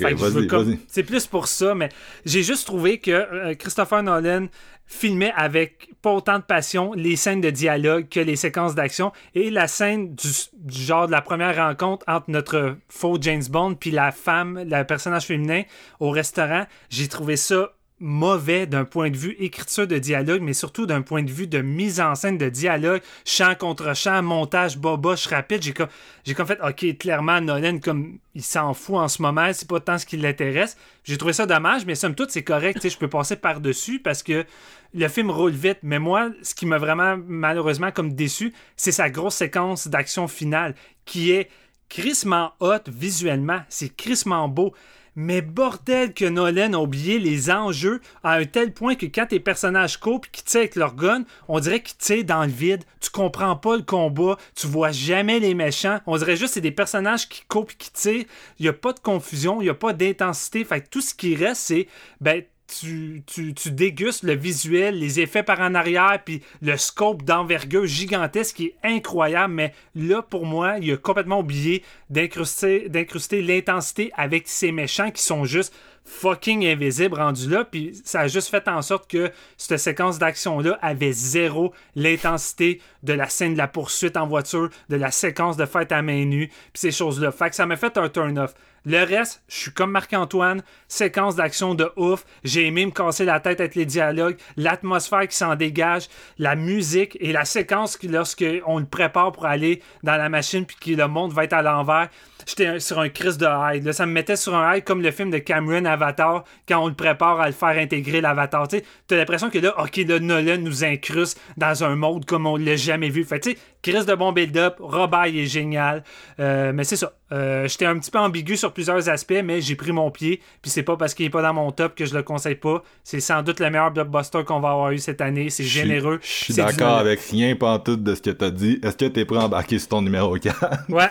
Comme-. 0.49 0.77
C'est 0.89 1.03
plus 1.05 1.27
pour 1.27 1.47
ça, 1.49 1.75
mais 1.75 1.89
j'ai 2.27 2.43
juste 2.43 2.67
trouvé 2.67 2.99
que 2.99 3.11
euh, 3.11 3.55
Christopher 3.55 4.03
Nolan 4.03 4.47
filmait 4.87 5.33
avec 5.37 5.91
pas 6.01 6.13
autant 6.13 6.39
de 6.39 6.45
passion 6.45 6.93
les 6.95 7.17
scènes 7.17 7.41
de 7.41 7.51
dialogue 7.51 8.09
que 8.09 8.21
les 8.21 8.37
séquences 8.37 8.75
d'action 8.75 9.13
et 9.35 9.51
la 9.51 9.67
scène 9.67 10.15
du, 10.15 10.29
du 10.55 10.81
genre 10.81 11.07
de 11.07 11.13
la 11.13 11.21
première 11.21 11.57
rencontre 11.57 12.05
entre 12.09 12.31
notre 12.31 12.77
faux 12.89 13.19
James 13.21 13.43
Bond 13.51 13.75
puis 13.75 13.91
la 13.91 14.13
femme, 14.13 14.63
le 14.65 14.83
personnage 14.85 15.27
féminin 15.27 15.63
au 16.01 16.11
restaurant. 16.11 16.67
J'ai 16.91 17.09
trouvé 17.09 17.37
ça 17.37 17.76
mauvais 17.99 18.67
d'un 18.67 18.85
point 18.85 19.11
de 19.11 19.17
vue 19.17 19.37
écriture 19.39 19.87
de 19.87 19.99
dialogue, 19.99 20.43
mais 20.43 20.53
surtout 20.53 20.87
d'un 20.87 21.03
point 21.03 21.23
de 21.23 21.31
vue 21.31 21.47
de 21.47 21.63
mise 21.63 22.01
en 22.01 22.15
scène 22.15 22.37
de 22.37 22.49
dialogue, 22.49 23.01
chant 23.25 23.55
contre 23.55 23.95
chant, 23.97 24.23
montage 24.23 24.77
boboche 24.77 25.27
rapide. 25.29 25.63
J'ai 25.63 25.73
comme, 25.73 25.89
comme 26.37 26.47
fait, 26.47 26.59
ok, 26.63 26.99
clairement, 26.99 27.41
Nolan, 27.41 27.79
comme 27.79 28.19
il 28.35 28.43
s'en 28.43 28.75
fout 28.75 28.97
en 28.97 29.09
ce 29.09 29.23
moment, 29.23 29.51
c'est 29.53 29.69
pas 29.69 29.81
tant 29.81 29.99
ce 29.99 30.05
qui 30.05 30.17
l'intéresse. 30.19 30.77
J'ai 31.05 31.17
trouvé 31.17 31.33
ça 31.33 31.47
dommage, 31.47 31.87
mais 31.87 31.95
somme 31.95 32.15
toute, 32.15 32.31
c'est 32.31 32.45
correct, 32.45 32.87
je 32.87 32.99
peux 32.99 33.09
passer 33.09 33.37
par-dessus 33.37 33.99
parce 33.99 34.23
que 34.23 34.45
le 34.93 35.09
film 35.09 35.31
roule 35.31 35.53
vite. 35.53 35.79
Mais 35.83 35.99
moi, 35.99 36.31
ce 36.43 36.55
qui 36.55 36.67
m'a 36.67 36.79
vraiment, 36.79 37.17
malheureusement, 37.27 37.91
comme 37.93 38.15
déçu, 38.15 38.53
c'est 38.77 38.93
sa 38.93 39.09
grosse 39.11 39.37
séquence 39.37 39.89
d'action 39.89 40.29
finale 40.29 40.75
qui 41.05 41.31
est 41.31 41.49
crissement 41.89 42.53
hot 42.61 42.89
visuellement. 42.89 43.61
C'est 43.69 43.95
crissement 43.95 44.49
beau. 44.49 44.75
Mais 45.17 45.41
bordel 45.41 46.13
que 46.13 46.27
Nolan 46.27 46.75
a 46.75 46.79
oublié 46.79 47.19
les 47.19 47.51
enjeux 47.51 48.03
à 48.23 48.35
un 48.35 48.45
tel 48.45 48.75
point 48.75 48.95
que 48.95 49.07
quand 49.07 49.27
tes 49.27 49.41
personnages 49.41 49.97
courent 49.97 50.21
et 50.27 50.31
qu'ils 50.31 50.45
tirent 50.45 50.61
avec 50.61 50.77
leur 50.77 50.95
gun, 50.95 51.25
on 51.49 51.59
dirait 51.59 51.83
qu'ils 51.83 51.97
tirent 51.97 52.25
dans 52.25 52.45
le 52.45 52.51
vide. 52.51 52.85
Tu 53.01 53.09
comprends 53.09 53.57
pas 53.57 53.77
le 53.77 53.83
combat, 53.83 54.37
tu 54.55 54.67
vois 54.67 54.93
jamais 54.93 55.41
les 55.41 55.55
méchants. 55.55 56.01
On 56.07 56.19
dirait 56.19 56.37
juste 56.37 56.49
que 56.49 56.55
c'est 56.55 56.61
des 56.61 56.71
personnages 56.71 57.29
qui 57.29 57.43
courent 57.49 57.69
et 57.71 57.77
qui 57.77 57.91
tirent. 57.91 58.27
Il 58.59 58.65
n'y 58.65 58.69
a 58.69 58.75
pas 58.75 58.93
de 58.93 59.01
confusion, 59.01 59.63
il 59.63 59.71
a 59.71 59.75
pas 59.75 59.95
d'intensité. 59.95 60.65
Fait 60.65 60.89
tout 60.89 61.01
ce 61.01 61.15
qui 61.15 61.35
reste, 61.35 61.63
c'est 61.63 61.89
ben 62.21 62.43
tu, 62.67 63.23
dégustes 63.71 64.23
le 64.23 64.35
visuel, 64.35 64.99
les 64.99 65.21
effets 65.21 65.43
par 65.43 65.61
en 65.61 65.75
arrière, 65.75 66.21
puis 66.25 66.43
le 66.63 66.77
scope 66.77 67.23
d'envergure 67.23 67.87
gigantesque 67.87 68.57
qui 68.57 68.67
est 68.67 68.77
incroyable, 68.83 69.55
mais 69.55 69.73
là, 69.95 70.23
pour 70.23 70.47
moi, 70.47 70.77
il 70.81 70.93
a 70.93 70.97
complètement 70.97 71.41
oublié 71.41 71.83
d'incruster, 72.11 72.89
d'incruster 72.89 73.43
l'intensité 73.43 74.11
avec 74.17 74.49
ces 74.49 74.73
méchants 74.73 75.11
qui 75.11 75.23
sont 75.23 75.45
juste 75.45 75.73
fucking 76.07 76.65
invisibles 76.65 77.17
rendus 77.17 77.51
là, 77.51 77.65
puis 77.65 78.01
ça 78.05 78.21
a 78.21 78.29
juste 78.29 78.49
fait 78.49 78.67
en 78.69 78.81
sorte 78.81 79.11
que 79.11 79.31
cette 79.57 79.79
séquence 79.79 80.19
d'action-là 80.19 80.79
avait 80.81 81.13
zéro 81.13 81.75
l'intensité 81.95 82.81
de 83.03 83.13
la 83.13 83.29
scène 83.29 83.53
de 83.53 83.59
la 83.59 83.69
poursuite 83.69 84.17
en 84.17 84.27
voiture, 84.27 84.71
de 84.89 84.97
la 84.97 85.11
séquence 85.11 85.57
de 85.57 85.67
fête 85.67 85.93
à 85.93 86.03
main 86.03 86.25
nue, 86.25 86.49
puis 86.49 86.81
ces 86.81 86.93
choses-là. 86.93 87.33
Fait 87.33 87.51
que 87.51 87.57
ça 87.57 87.67
m'a 87.67 87.77
fait 87.77 87.99
un 87.99 88.09
turn-off. 88.09 88.55
Le 88.89 89.03
reste, 89.03 89.43
je 89.49 89.57
suis 89.57 89.73
comme 89.73 89.91
Marc-Antoine, 89.91 90.63
séquence 90.87 91.35
d'action 91.35 91.75
de 91.75 91.91
ouf. 91.97 92.25
J'ai 92.45 92.67
aimé 92.67 92.87
me 92.87 92.93
casser 92.93 93.25
la 93.25 93.41
tête 93.41 93.59
avec 93.59 93.75
les 93.75 93.85
dialogues, 93.85 94.37
l'atmosphère 94.57 95.27
qui 95.27 95.35
s'en 95.35 95.57
dégage, 95.57 96.07
la 96.39 96.55
musique 96.55 97.19
et 97.21 97.33
la 97.33 97.45
séquence 97.45 97.97
qui, 97.97 98.07
lorsque 98.07 98.45
on 98.65 98.79
le 98.79 98.87
prépare 98.87 99.33
pour 99.33 99.47
aller 99.47 99.83
dans 100.05 100.17
la 100.17 100.29
machine 100.29 100.65
puis 100.65 100.77
que 100.77 100.97
le 100.97 101.09
monde 101.09 101.33
va 101.33 101.43
être 101.43 101.55
à 101.55 101.63
l'envers. 101.63 102.09
J'étais 102.47 102.81
sur 102.81 102.99
un 102.99 103.09
crise 103.09 103.39
de 103.39 103.47
high. 103.47 103.85
Là, 103.85 103.93
ça 103.93 104.07
me 104.07 104.13
mettait 104.13 104.37
sur 104.37 104.55
un 104.55 104.75
high 104.77 104.85
comme 104.85 105.03
le 105.03 105.11
film 105.11 105.31
de 105.31 105.39
Cameron 105.39 105.85
Avatar 105.85 106.45
quand 106.69 106.83
on 106.83 106.89
le 106.89 106.95
prépare 106.95 107.41
à 107.41 107.47
le 107.47 107.53
faire 107.53 107.79
intégrer 107.79 108.21
l'Avatar. 108.21 108.69
Tu 108.69 108.83
as 109.11 109.17
l'impression 109.17 109.51
que 109.51 109.59
là, 109.59 109.75
ok, 109.81 109.97
là, 110.09 110.19
Nolan 110.19 110.59
nous 110.59 110.85
incruste 110.85 111.41
dans 111.57 111.85
un 111.85 111.97
mode 111.97 112.25
comme 112.25 112.47
on 112.47 112.57
l'a 112.57 112.77
jamais 112.77 113.09
vu. 113.09 113.25
Fait 113.25 113.57
Chris 113.87 114.05
de 114.05 114.15
bon 114.17 114.33
build-up, 114.33 114.79
Robert 114.81 115.27
est 115.27 115.47
génial. 115.47 116.03
Euh, 116.41 116.73
mais 116.75 116.83
c'est 116.83 116.97
ça. 116.97 117.13
Euh, 117.31 117.69
j'étais 117.69 117.87
un 117.87 117.97
petit 118.01 118.11
peu 118.11 118.19
ambigu 118.19 118.57
sur 118.57 118.73
plusieurs 118.73 119.09
aspects, 119.09 119.41
mais 119.45 119.61
j'ai 119.61 119.77
pris 119.77 119.93
mon 119.93 120.11
pied. 120.11 120.41
Puis 120.61 120.73
c'est 120.73 120.83
pas 120.83 120.97
parce 120.97 121.15
qu'il 121.15 121.27
est 121.27 121.31
pas 121.31 121.41
dans 121.41 121.55
mon 121.55 121.71
top 121.71 121.95
que 121.95 122.05
je 122.05 122.13
le 122.13 122.25
conseille 122.25 122.57
pas. 122.57 122.83
C'est 123.05 123.21
sans 123.21 123.43
doute 123.43 123.61
le 123.61 123.71
meilleur 123.71 123.93
blockbuster 123.93 124.43
qu'on 124.45 124.59
va 124.59 124.71
avoir 124.71 124.91
eu 124.91 124.99
cette 124.99 125.21
année. 125.21 125.51
C'est 125.51 125.63
généreux. 125.63 126.19
Je 126.21 126.27
suis 126.27 126.55
d'accord 126.55 126.99
avec 126.99 127.21
rien 127.21 127.55
tout 127.85 127.95
de 127.95 128.15
ce 128.17 128.23
que 128.23 128.31
t'as 128.31 128.51
dit. 128.51 128.81
Est-ce 128.83 128.97
que 128.97 129.05
t'es 129.05 129.25
prêt 129.25 129.39
à 129.39 129.45
embarquer 129.45 129.79
sur 129.79 129.91
ton 129.91 130.03
numéro 130.03 130.35
4? 130.35 130.87
Ouais. 130.89 131.11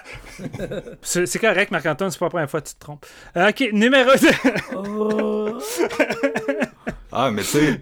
c'est 1.02 1.40
correct, 1.40 1.72
Marc-Antoine, 1.72 2.12
c'est 2.12 2.20
pas 2.20 2.26
la 2.26 2.30
première 2.30 2.50
fois 2.50 2.60
que 2.60 2.68
tu 2.68 2.76
te 2.76 2.80
trompes. 2.80 3.06
Euh, 3.38 3.50
ok, 3.50 3.70
numéro 3.72 4.12
2. 4.12 4.28
ah, 7.14 7.32
mais 7.32 7.42
tu 7.42 7.48
sais, 7.48 7.80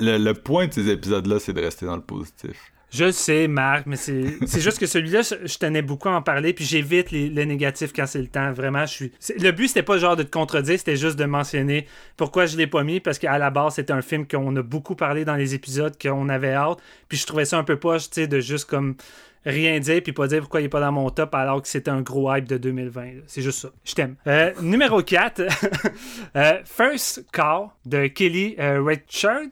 le, 0.00 0.18
le 0.18 0.34
point 0.34 0.66
de 0.66 0.72
ces 0.72 0.88
épisodes-là, 0.88 1.38
c'est 1.38 1.52
de 1.52 1.60
rester 1.60 1.86
dans 1.86 1.96
le 1.96 2.02
positif. 2.02 2.72
Je 2.92 3.10
sais, 3.10 3.48
Marc, 3.48 3.86
mais 3.86 3.96
c'est 3.96 4.60
juste 4.60 4.78
que 4.78 4.86
celui-là, 4.86 5.22
je 5.22 5.58
tenais 5.58 5.80
beaucoup 5.80 6.10
à 6.10 6.12
en 6.12 6.22
parler, 6.22 6.52
puis 6.52 6.64
j'évite 6.64 7.10
les, 7.10 7.46
négatifs 7.46 7.92
quand 7.94 8.06
c'est 8.06 8.20
le 8.20 8.26
temps. 8.26 8.52
Vraiment, 8.52 8.84
je 8.84 8.92
suis. 8.92 9.12
Le 9.38 9.50
but, 9.50 9.68
c'était 9.68 9.82
pas 9.82 9.96
genre 9.96 10.14
de 10.14 10.22
te 10.22 10.30
contredire, 10.30 10.78
c'était 10.78 10.96
juste 10.96 11.18
de 11.18 11.24
mentionner 11.24 11.86
pourquoi 12.18 12.44
je 12.44 12.56
l'ai 12.56 12.66
pas 12.66 12.84
mis, 12.84 13.00
parce 13.00 13.18
qu'à 13.18 13.38
la 13.38 13.50
base, 13.50 13.76
c'était 13.76 13.94
un 13.94 14.02
film 14.02 14.26
qu'on 14.26 14.54
a 14.56 14.62
beaucoup 14.62 14.94
parlé 14.94 15.24
dans 15.24 15.36
les 15.36 15.54
épisodes, 15.54 15.94
qu'on 16.00 16.28
avait 16.28 16.52
hâte, 16.52 16.78
puis 17.08 17.16
je 17.16 17.26
trouvais 17.26 17.46
ça 17.46 17.56
un 17.56 17.64
peu 17.64 17.76
poche, 17.76 18.10
tu 18.10 18.22
sais, 18.22 18.26
de 18.26 18.40
juste 18.40 18.66
comme 18.66 18.96
rien 19.44 19.78
dire 19.80 20.02
puis 20.02 20.12
pas 20.12 20.26
dire 20.26 20.40
pourquoi 20.40 20.60
il 20.60 20.64
est 20.64 20.68
pas 20.68 20.80
dans 20.80 20.92
mon 20.92 21.10
top 21.10 21.34
alors 21.34 21.62
que 21.62 21.68
c'était 21.68 21.90
un 21.90 22.02
gros 22.02 22.32
hype 22.34 22.46
de 22.46 22.56
2020. 22.56 23.22
C'est 23.26 23.42
juste 23.42 23.60
ça. 23.60 23.68
Je 23.84 23.94
t'aime. 23.94 24.16
Euh, 24.26 24.52
numéro 24.60 25.02
4, 25.02 25.42
euh, 26.36 26.58
First 26.64 27.26
Call 27.32 27.68
de 27.84 28.06
Kelly 28.06 28.56
euh, 28.58 28.82
Richard. 28.82 29.50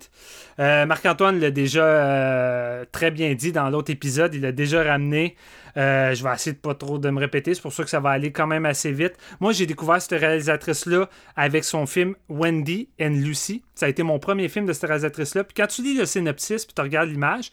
Marc-Antoine 0.60 1.40
l'a 1.40 1.50
déjà 1.50 2.84
très 2.92 3.10
bien 3.10 3.34
dit 3.34 3.50
dans 3.50 3.70
l'autre 3.70 3.90
épisode. 3.90 4.34
Il 4.34 4.42
l'a 4.42 4.52
déjà 4.52 4.82
ramené. 4.82 5.34
je 5.74 6.22
vais 6.22 6.34
essayer 6.34 6.52
de 6.52 6.58
pas 6.58 6.74
trop 6.74 6.98
de 6.98 7.08
me 7.08 7.18
répéter. 7.18 7.54
C'est 7.54 7.62
pour 7.62 7.72
ça 7.72 7.82
que 7.82 7.90
ça 7.90 8.00
va 8.00 8.10
aller 8.10 8.30
quand 8.30 8.46
même 8.46 8.66
assez 8.66 8.92
vite. 8.92 9.14
Moi, 9.40 9.52
j'ai 9.52 9.66
découvert 9.66 10.02
cette 10.02 10.20
réalisatrice-là 10.20 11.08
avec 11.34 11.64
son 11.64 11.86
film 11.86 12.14
Wendy 12.28 12.88
and 13.00 13.14
Lucy. 13.24 13.62
Ça 13.74 13.86
a 13.86 13.88
été 13.88 14.02
mon 14.02 14.18
premier 14.18 14.48
film 14.48 14.66
de 14.66 14.72
cette 14.74 14.84
réalisatrice-là. 14.84 15.44
Puis 15.44 15.54
quand 15.56 15.66
tu 15.66 15.82
lis 15.82 15.96
le 15.96 16.04
synopsis 16.04 16.66
puis 16.66 16.74
tu 16.74 16.82
regardes 16.82 17.08
l'image, 17.08 17.50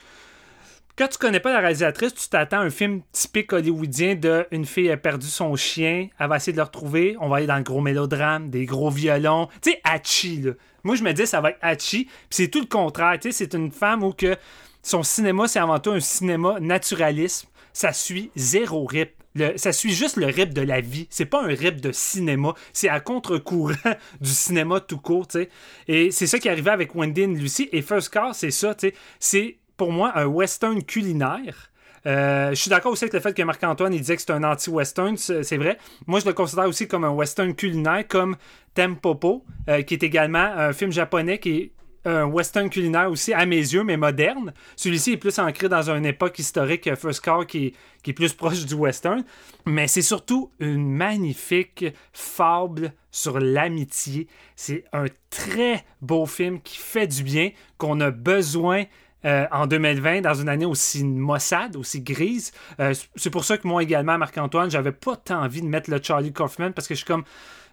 quand 0.98 1.08
tu 1.08 1.18
connais 1.20 1.40
pas 1.40 1.54
la 1.54 1.60
réalisatrice, 1.60 2.16
tu 2.16 2.28
t'attends 2.28 2.60
à 2.60 2.64
un 2.64 2.72
film 2.72 3.02
typique 3.12 3.54
hollywoodien 3.54 4.16
de 4.16 4.48
une 4.50 4.66
fille 4.66 4.90
a 4.90 4.98
perdu 4.98 5.28
son 5.28 5.56
chien, 5.56 6.10
elle 6.20 6.28
va 6.28 6.38
essayer 6.38 6.54
de 6.54 6.58
le 6.58 6.64
retrouver, 6.64 7.16
on 7.22 7.30
va 7.30 7.38
aller 7.38 7.46
dans 7.46 7.58
le 7.58 7.64
gros 7.64 7.82
mélodrame, 7.82 8.50
des 8.50 8.66
gros 8.66 8.90
violons. 8.90 9.48
Tu 9.62 9.72
sais, 9.72 9.82
Hachi, 9.84 10.42
là. 10.42 10.52
Moi, 10.84 10.96
je 10.96 11.04
me 11.04 11.14
dis, 11.14 11.28
ça 11.28 11.40
va 11.40 11.52
être 11.52 11.60
Hachi. 11.62 12.06
Puis 12.06 12.14
c'est 12.30 12.48
tout 12.48 12.62
le 12.62 12.66
contraire. 12.66 13.20
Tu 13.20 13.32
sais, 13.32 13.46
c'est 13.46 13.54
une 13.54 13.72
femme 13.72 14.04
où 14.04 14.12
que 14.12 14.36
son 14.82 15.04
cinéma, 15.04 15.48
c'est 15.48 15.60
avant 15.60 15.80
tout 15.80 15.92
un 15.92 16.00
cinéma 16.00 16.60
naturalisme. 16.60 17.48
Ça 17.74 17.94
suit 17.94 18.32
zéro 18.36 18.86
rip. 18.86 19.12
ça 19.58 19.72
suit 19.72 19.94
juste 19.94 20.18
le 20.18 20.26
rip 20.26 20.52
de 20.52 20.62
la 20.62 20.82
vie. 20.82 21.06
C'est 21.12 21.26
pas 21.26 21.44
un 21.44 21.54
rip 21.54 21.80
de 21.80 21.92
cinéma. 21.92 22.56
C'est 22.74 22.90
à 22.90 23.00
contre-courant 23.00 23.76
du 24.22 24.32
cinéma 24.32 24.80
tout 24.80 24.98
court, 24.98 25.28
tu 25.28 25.40
sais. 25.40 25.50
Et 25.88 26.10
c'est 26.10 26.26
ça 26.26 26.40
qui 26.40 26.48
est 26.48 26.52
arrivé 26.52 26.72
avec 26.72 26.96
Wendy 26.96 27.22
et 27.22 27.28
Lucy. 27.28 27.70
Et 27.72 27.84
First 27.84 28.10
Car, 28.10 28.34
c'est 28.34 28.50
ça, 28.50 28.74
tu 28.74 28.88
sais. 28.88 28.96
C'est 29.20 29.58
pour 29.78 29.92
moi 29.92 30.12
un 30.16 30.26
western 30.26 30.84
culinaire. 30.84 31.72
Euh, 32.06 32.50
je 32.52 32.56
suis 32.56 32.70
d'accord 32.70 32.94
aussi 32.94 33.04
avec 33.04 33.14
le 33.14 33.20
fait 33.20 33.34
que 33.34 33.44
Marc-Antoine 33.44 33.92
disait 33.92 34.16
que 34.16 34.22
c'est 34.22 34.32
un 34.32 34.44
anti-western, 34.44 35.18
c'est 35.18 35.58
vrai. 35.58 35.78
Moi, 36.06 36.20
je 36.20 36.26
le 36.26 36.34
considère 36.34 36.66
aussi 36.66 36.88
comme 36.88 37.04
un 37.04 37.10
western 37.10 37.54
culinaire, 37.54 38.08
comme 38.08 38.38
Tempopo, 38.74 39.44
euh, 39.68 39.82
qui 39.82 39.96
est 39.96 40.04
également 40.04 40.40
un 40.40 40.72
film 40.74 40.92
japonais 40.92 41.40
qui 41.40 41.58
est 41.58 41.72
un 42.06 42.24
western 42.24 42.70
culinaire 42.70 43.12
aussi 43.12 43.34
à 43.34 43.46
mes 43.46 43.58
yeux, 43.58 43.84
mais 43.84 43.98
moderne. 43.98 44.54
Celui-ci 44.78 45.14
est 45.14 45.18
plus 45.18 45.38
ancré 45.40 45.68
dans 45.68 45.90
une 45.90 46.06
époque 46.06 46.40
historique, 46.40 46.96
First 46.96 47.22
Car, 47.22 47.46
qui 47.46 47.74
est 48.06 48.14
plus 48.14 48.34
proche 48.34 48.66
du 48.66 48.76
western. 48.76 49.26
Mais 49.66 49.88
c'est 49.88 50.02
surtout 50.02 50.52
une 50.60 50.90
magnifique 50.90 51.86
fable 52.14 52.94
sur 53.12 53.40
l'amitié. 53.40 54.28
C'est 54.56 54.86
un 54.94 55.06
très 55.30 55.84
beau 56.02 56.26
film 56.26 56.62
qui 56.62 56.78
fait 56.78 57.08
du 57.08 57.24
bien, 57.24 57.50
qu'on 57.78 58.00
a 58.00 58.12
besoin 58.12 58.86
euh, 59.26 59.46
en 59.52 59.68
2020 59.68 60.22
dans 60.22 60.34
une 60.36 60.50
année 60.50 60.66
aussi 60.66 61.04
maussade, 61.04 61.76
aussi 61.76 62.02
grise. 62.02 62.52
Euh, 62.80 62.94
c'est 63.16 63.30
pour 63.30 63.46
ça 63.46 63.58
que 63.58 63.68
moi 63.68 63.82
également, 63.82 64.18
Marc-Antoine, 64.18 64.70
j'avais 64.70 64.92
pas 64.92 65.16
tant 65.16 65.42
envie 65.42 65.62
de 65.62 65.68
mettre 65.68 65.90
le 65.90 66.00
Charlie 66.02 66.32
Kaufman 66.32 66.72
parce 66.72 66.88
que 66.88 66.94
je 66.94 67.00
suis 67.00 67.08
comme 67.08 67.24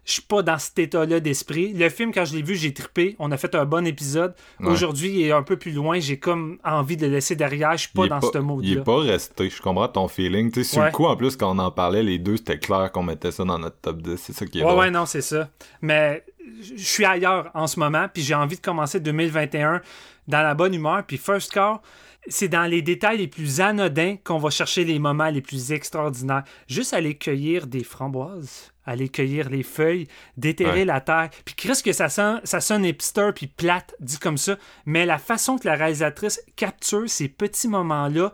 je 0.05 0.13
suis 0.13 0.23
pas 0.23 0.43
dans 0.43 0.59
cet 0.59 0.79
état-là 0.79 1.21
d'esprit. 1.21 1.73
Le 1.73 1.89
film, 1.89 2.13
quand 2.13 2.25
je 2.25 2.37
l'ai 2.37 2.43
vu, 2.43 2.57
j'ai 2.57 2.75
trippé. 2.75 3.17
On 3.19 3.33
a 3.33 3.37
fait 3.37 3.55
un 3.55 3.65
bon 3.65 3.87
épisode. 3.87 4.35
Aujourd'hui, 4.61 5.11
il 5.11 5.23
est 5.23 5.33
un 5.33 5.43
peu 5.43 5.57
plus 5.57 5.73
loin. 5.73 5.99
J'ai 5.99 6.19
comme 6.19 6.59
envie 6.65 6.97
de 6.97 7.07
le 7.07 7.13
laisser 7.13 7.37
derrière. 7.37 7.73
Je 7.73 7.83
suis 7.83 7.93
pas 7.93 8.07
dans 8.07 8.21
ce 8.21 8.39
mode-là. 8.39 8.71
Il 8.71 8.79
est 8.79 8.85
pas 8.85 8.99
resté. 8.99 9.49
Je 9.49 9.63
comprends 9.63 9.89
ton 9.89 10.09
feeling. 10.09 10.51
Tu 10.51 10.63
sais, 10.63 10.75
sur 10.75 10.85
le 10.85 10.91
coup, 10.91 11.07
en 11.07 11.17
plus, 11.17 11.37
quand 11.37 11.55
on 11.55 11.59
en 11.59 11.71
parlait, 11.71 12.03
les 12.03 12.19
deux, 12.19 12.37
c'était 12.37 12.59
clair 12.59 12.91
qu'on 12.93 13.03
mettait 13.03 13.33
ça 13.33 13.45
dans 13.45 13.59
notre 13.59 13.77
top 13.77 14.03
10. 14.03 14.17
C'est 14.17 14.33
ça 14.33 14.47
qui 14.47 14.61
est 14.61 14.65
Ouais, 14.65 14.75
ouais, 14.75 14.91
non, 14.91 15.07
c'est 15.07 15.23
ça. 15.23 15.49
Mais 15.81 16.25
je 16.61 16.85
suis 16.85 17.05
ailleurs 17.05 17.51
en 17.55 17.67
ce 17.67 17.81
moment. 17.81 18.07
Puis 18.13 18.23
j'ai 18.23 18.35
envie 18.35 18.57
de 18.57 18.63
commencer 18.63 19.01
2021 19.01 19.81
dans 20.29 20.43
la 20.43 20.55
bonne 20.55 20.75
humeur. 20.75 21.05
Puis 21.07 21.17
First 21.17 21.53
Car, 21.53 21.81
c'est 22.27 22.49
dans 22.49 22.65
les 22.65 22.83
détails 22.83 23.19
les 23.19 23.29
plus 23.29 23.61
anodins 23.61 24.17
qu'on 24.23 24.39
va 24.39 24.51
chercher 24.51 24.85
les 24.85 24.99
moments 24.99 25.31
les 25.31 25.41
plus 25.41 25.73
extraordinaires. 25.73 26.45
Juste 26.69 26.95
aller 26.95 27.17
cueillir 27.17 27.67
des 27.67 27.85
framboises, 27.85 28.73
aller 28.85 29.09
cueillir 29.09 29.49
les 29.51 29.63
feuilles, 29.63 30.09
déterrer 30.37 30.85
la 30.85 31.01
terre. 31.01 31.31
Puis 31.45 31.55
qu'est-ce 31.55 31.83
que 31.83 31.93
ça, 31.93 32.09
sent, 32.09 32.37
ça 32.45 32.61
sonne 32.61 32.85
hipster 32.85 33.31
puis 33.35 33.47
plate, 33.47 33.95
dit 34.01 34.19
comme 34.19 34.39
ça. 34.39 34.57
Mais 34.87 35.07
la 35.07 35.19
façon 35.19 35.59
que 35.59 35.67
la 35.67 35.75
réalisatrice 35.75 36.41
capture 36.57 37.09
ces 37.09 37.29
petits 37.29 37.69
moments-là, 37.69 38.33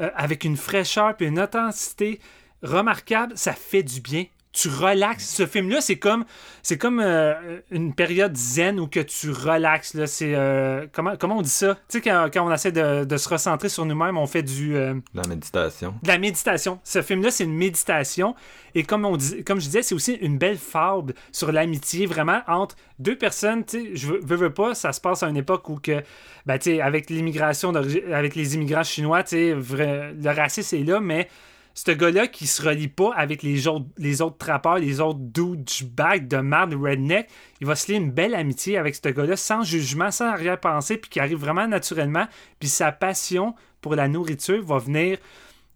euh, 0.00 0.10
avec 0.14 0.44
une 0.44 0.56
fraîcheur 0.56 1.16
puis 1.16 1.26
une 1.26 1.40
authenticité 1.40 2.20
remarquable, 2.62 3.32
ça 3.36 3.52
fait 3.52 3.82
du 3.82 4.00
bien 4.00 4.24
tu 4.52 4.68
relaxes. 4.68 5.28
Ce 5.34 5.46
film-là, 5.46 5.80
c'est 5.80 5.96
comme, 5.96 6.24
c'est 6.62 6.76
comme 6.76 7.00
euh, 7.00 7.60
une 7.70 7.94
période 7.94 8.36
zen 8.36 8.78
où 8.78 8.86
que 8.86 9.00
tu 9.00 9.30
relaxes. 9.30 9.94
Là. 9.94 10.06
C'est, 10.06 10.34
euh, 10.34 10.86
comment, 10.92 11.16
comment 11.18 11.38
on 11.38 11.42
dit 11.42 11.48
ça? 11.48 11.74
Tu 11.88 12.00
sais, 12.00 12.00
quand, 12.02 12.30
on 12.36 12.52
essaie 12.52 12.72
de, 12.72 13.16
se 13.16 13.28
recentrer 13.28 13.70
sur 13.70 13.86
nous-mêmes, 13.86 14.18
on 14.18 14.26
fait 14.26 14.42
du... 14.42 14.76
Euh, 14.76 14.94
la 15.14 15.26
méditation. 15.26 15.94
De 16.02 16.08
la 16.08 16.18
méditation. 16.18 16.80
Ce 16.84 17.00
film-là, 17.00 17.30
c'est 17.30 17.44
une 17.44 17.54
méditation. 17.54 18.34
Et 18.74 18.82
comme, 18.82 19.06
on 19.06 19.16
dit, 19.16 19.42
comme 19.42 19.58
je 19.58 19.66
disais, 19.66 19.82
c'est 19.82 19.94
aussi 19.94 20.14
une 20.14 20.36
belle 20.36 20.58
fable 20.58 21.14
sur 21.30 21.50
l'amitié, 21.50 22.04
vraiment, 22.04 22.40
entre 22.46 22.76
deux 22.98 23.16
personnes. 23.16 23.64
Tu 23.64 23.80
sais, 23.80 23.90
je 23.94 24.08
veux, 24.08 24.36
veux, 24.36 24.52
pas, 24.52 24.74
ça 24.74 24.92
se 24.92 25.00
passe 25.00 25.22
à 25.22 25.28
une 25.28 25.36
époque 25.38 25.68
où 25.70 25.76
que, 25.76 26.02
ben, 26.44 26.58
tu 26.58 26.72
sais, 26.72 26.80
avec 26.82 27.08
l'immigration, 27.08 27.72
avec 27.74 28.34
les 28.34 28.54
immigrants 28.54 28.82
chinois, 28.82 29.22
tu 29.22 29.30
sais, 29.30 29.54
le 29.54 30.30
racisme 30.30 30.76
est 30.76 30.84
là, 30.84 31.00
mais 31.00 31.28
ce 31.74 31.90
gars-là 31.90 32.26
qui 32.26 32.46
se 32.46 32.62
relie 32.62 32.88
pas 32.88 33.12
avec 33.14 33.42
les 33.42 33.66
autres, 33.66 33.86
les 33.96 34.20
autres 34.20 34.36
trappeurs, 34.36 34.78
les 34.78 35.00
autres 35.00 35.20
douchebags 35.20 36.28
de 36.28 36.36
merde 36.38 36.74
redneck, 36.74 37.28
il 37.60 37.66
va 37.66 37.74
se 37.74 37.90
lier 37.90 37.98
une 37.98 38.10
belle 38.10 38.34
amitié 38.34 38.76
avec 38.78 38.94
ce 38.94 39.08
gars-là 39.08 39.36
sans 39.36 39.62
jugement, 39.62 40.10
sans 40.10 40.26
arrière-pensée, 40.26 40.98
puis 40.98 41.10
qui 41.10 41.20
arrive 41.20 41.38
vraiment 41.38 41.66
naturellement. 41.66 42.26
Puis 42.60 42.68
sa 42.68 42.92
passion 42.92 43.54
pour 43.80 43.94
la 43.94 44.08
nourriture 44.08 44.64
va 44.64 44.78
venir 44.78 45.18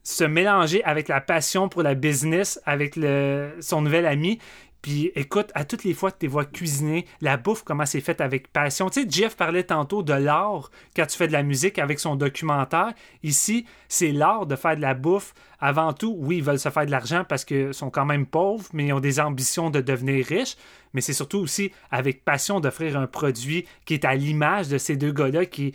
se 0.02 0.22
mélanger 0.22 0.84
avec 0.84 1.08
la 1.08 1.20
passion 1.20 1.68
pour 1.68 1.82
la 1.82 1.94
business, 1.94 2.60
avec 2.64 2.94
son 3.60 3.82
nouvel 3.82 4.06
ami. 4.06 4.38
Puis 4.86 5.10
écoute, 5.16 5.50
à 5.56 5.64
toutes 5.64 5.82
les 5.82 5.94
fois 5.94 6.12
que 6.12 6.18
tu 6.20 6.28
vois 6.28 6.44
cuisiner, 6.44 7.06
la 7.20 7.36
bouffe, 7.36 7.64
comment 7.64 7.84
c'est 7.84 8.00
fait 8.00 8.20
avec 8.20 8.52
passion. 8.52 8.88
Tu 8.88 9.02
sais, 9.02 9.08
Jeff 9.10 9.36
parlait 9.36 9.64
tantôt 9.64 10.04
de 10.04 10.12
l'art 10.12 10.70
quand 10.94 11.04
tu 11.06 11.16
fais 11.16 11.26
de 11.26 11.32
la 11.32 11.42
musique 11.42 11.80
avec 11.80 11.98
son 11.98 12.14
documentaire. 12.14 12.92
Ici, 13.24 13.66
c'est 13.88 14.12
l'art 14.12 14.46
de 14.46 14.54
faire 14.54 14.76
de 14.76 14.82
la 14.82 14.94
bouffe. 14.94 15.34
Avant 15.58 15.92
tout, 15.92 16.14
oui, 16.16 16.36
ils 16.36 16.44
veulent 16.44 16.60
se 16.60 16.68
faire 16.68 16.86
de 16.86 16.92
l'argent 16.92 17.24
parce 17.28 17.44
qu'ils 17.44 17.74
sont 17.74 17.90
quand 17.90 18.04
même 18.04 18.26
pauvres, 18.26 18.66
mais 18.74 18.86
ils 18.86 18.92
ont 18.92 19.00
des 19.00 19.18
ambitions 19.18 19.70
de 19.70 19.80
devenir 19.80 20.24
riches 20.24 20.56
mais 20.96 21.02
c'est 21.02 21.12
surtout 21.12 21.40
aussi 21.40 21.72
avec 21.90 22.24
passion 22.24 22.58
d'offrir 22.58 22.96
un 22.96 23.06
produit 23.06 23.66
qui 23.84 23.92
est 23.92 24.06
à 24.06 24.14
l'image 24.14 24.68
de 24.68 24.78
ces 24.78 24.96
deux 24.96 25.12
gars-là, 25.12 25.44
qui 25.44 25.66
est 25.66 25.74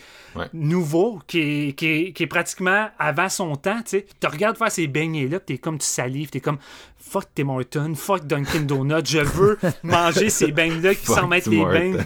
nouveau, 0.52 1.22
qui 1.28 1.40
est, 1.40 1.74
qui, 1.74 2.14
est, 2.18 2.28
pratiquement 2.28 2.90
avant 2.98 3.30
son 3.30 3.56
temps. 3.56 3.82
Tu 3.86 4.04
regardes 4.24 4.58
faire 4.58 4.72
ces 4.72 4.88
beignets-là, 4.88 5.40
tu 5.40 5.54
es 5.54 5.58
comme 5.60 5.78
tu 5.78 5.86
salives, 5.86 6.32
tu 6.32 6.40
es 6.40 6.42
comme 6.42 6.58
fuck 7.02 7.26
Tim 7.36 7.50
Hortons, 7.50 7.96
fuck 7.96 8.26
Dunkin' 8.26 8.66
Donuts, 8.66 9.06
je 9.06 9.20
veux 9.20 9.58
manger 9.84 10.30
ces 10.30 10.52
beignes-là 10.52 10.96
qui 10.96 11.06
semblent 11.06 11.36
être 11.36 11.50
les 11.50 11.66
beignes. 11.66 11.98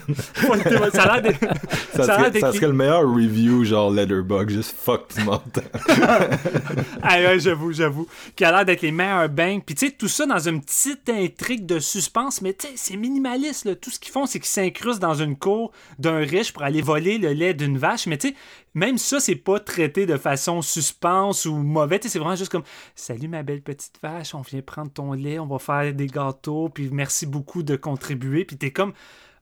ça 0.94 1.04
a 1.04 1.20
l'air 1.20 1.32
de... 1.32 1.48
Ça, 1.96 2.04
ça, 2.04 2.32
ça 2.40 2.52
serait 2.54 2.68
le 2.68 2.74
meilleur 2.74 3.02
review, 3.02 3.64
genre 3.64 3.92
Letterboxd, 3.92 4.56
juste 4.56 4.76
fuck 4.78 5.08
Tim 5.10 5.28
Hortons. 5.28 5.62
ah 7.04 7.18
ouais, 7.18 7.40
j'avoue, 7.40 7.72
j'avoue. 7.72 8.08
Qui 8.36 8.44
a 8.46 8.52
l'air 8.52 8.66
d'être 8.66 8.82
les 8.82 8.92
meilleurs 8.92 9.30
beignes. 9.30 9.62
Puis 9.62 9.76
tu 9.76 9.88
sais, 9.88 9.92
tout 9.92 10.08
ça 10.08 10.26
dans 10.26 10.40
une 10.40 10.62
petite 10.62 11.10
intrigue 11.10 11.66
de 11.66 11.80
suspense, 11.80 12.42
mais 12.42 12.54
tu 12.54 12.68
sais, 12.68 12.74
c'est 12.76 12.98
minimaliste. 12.98 13.80
Tout 13.80 13.90
ce 13.90 14.00
qu'ils 14.00 14.12
font, 14.12 14.26
c'est 14.26 14.40
qu'ils 14.40 14.50
s'incrustent 14.50 15.02
dans 15.02 15.14
une 15.14 15.36
cour 15.38 15.72
d'un 16.00 16.20
riche 16.20 16.52
pour 16.54 16.64
aller 16.64 16.82
voler 16.82 17.18
le 17.18 17.34
lait 17.34 17.54
d'une 17.54 17.78
vache. 17.78 18.08
Mais 18.08 18.18
tu 18.18 18.30
sais, 18.30 18.36
même 18.76 18.98
ça, 18.98 19.22
c'est 19.22 19.36
pas 19.36 19.60
traité 19.60 20.06
de 20.06 20.18
façon 20.18 20.62
suspense 20.62 21.46
ou 21.46 21.56
mauvais. 21.56 22.00
C'est 22.04 22.20
vraiment 22.20 22.36
juste 22.36 22.52
comme 22.52 22.64
Salut 22.94 23.30
ma 23.30 23.42
belle 23.42 23.62
petite 23.62 23.98
vache, 24.04 24.36
on 24.36 24.42
vient 24.42 24.62
prendre 24.62 24.92
ton 24.92 25.14
lait, 25.14 25.40
on 25.40 25.48
va 25.48 25.60
faire 25.60 25.94
des 25.94 26.08
gâteaux, 26.08 26.70
puis 26.70 26.90
merci 26.92 27.26
beaucoup 27.26 27.64
de 27.64 27.78
contribuer. 27.78 28.44
Puis 28.44 28.58
t'es 28.58 28.72
comme, 28.72 28.92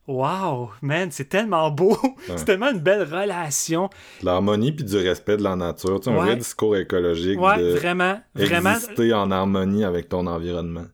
wow, 0.06 0.70
man, 0.82 1.10
c'est 1.10 1.28
tellement 1.28 1.68
beau. 1.72 1.98
c'est 2.36 2.44
tellement 2.44 2.70
une 2.70 2.78
belle 2.78 3.02
relation. 3.02 3.90
L'harmonie 4.22 4.70
puis 4.70 4.84
du 4.84 4.96
respect 4.96 5.36
de 5.36 5.42
la 5.42 5.56
nature. 5.56 5.98
Tu 5.98 6.04
sais, 6.04 6.16
un 6.16 6.20
vrai 6.20 6.36
discours 6.36 6.76
écologique. 6.76 7.40
Ouais, 7.40 7.58
de 7.58 7.74
vraiment, 7.74 8.20
vraiment. 8.36 8.74
Exister 8.74 9.12
en 9.14 9.32
harmonie 9.32 9.84
avec 9.84 10.08
ton 10.08 10.28
environnement. 10.28 10.84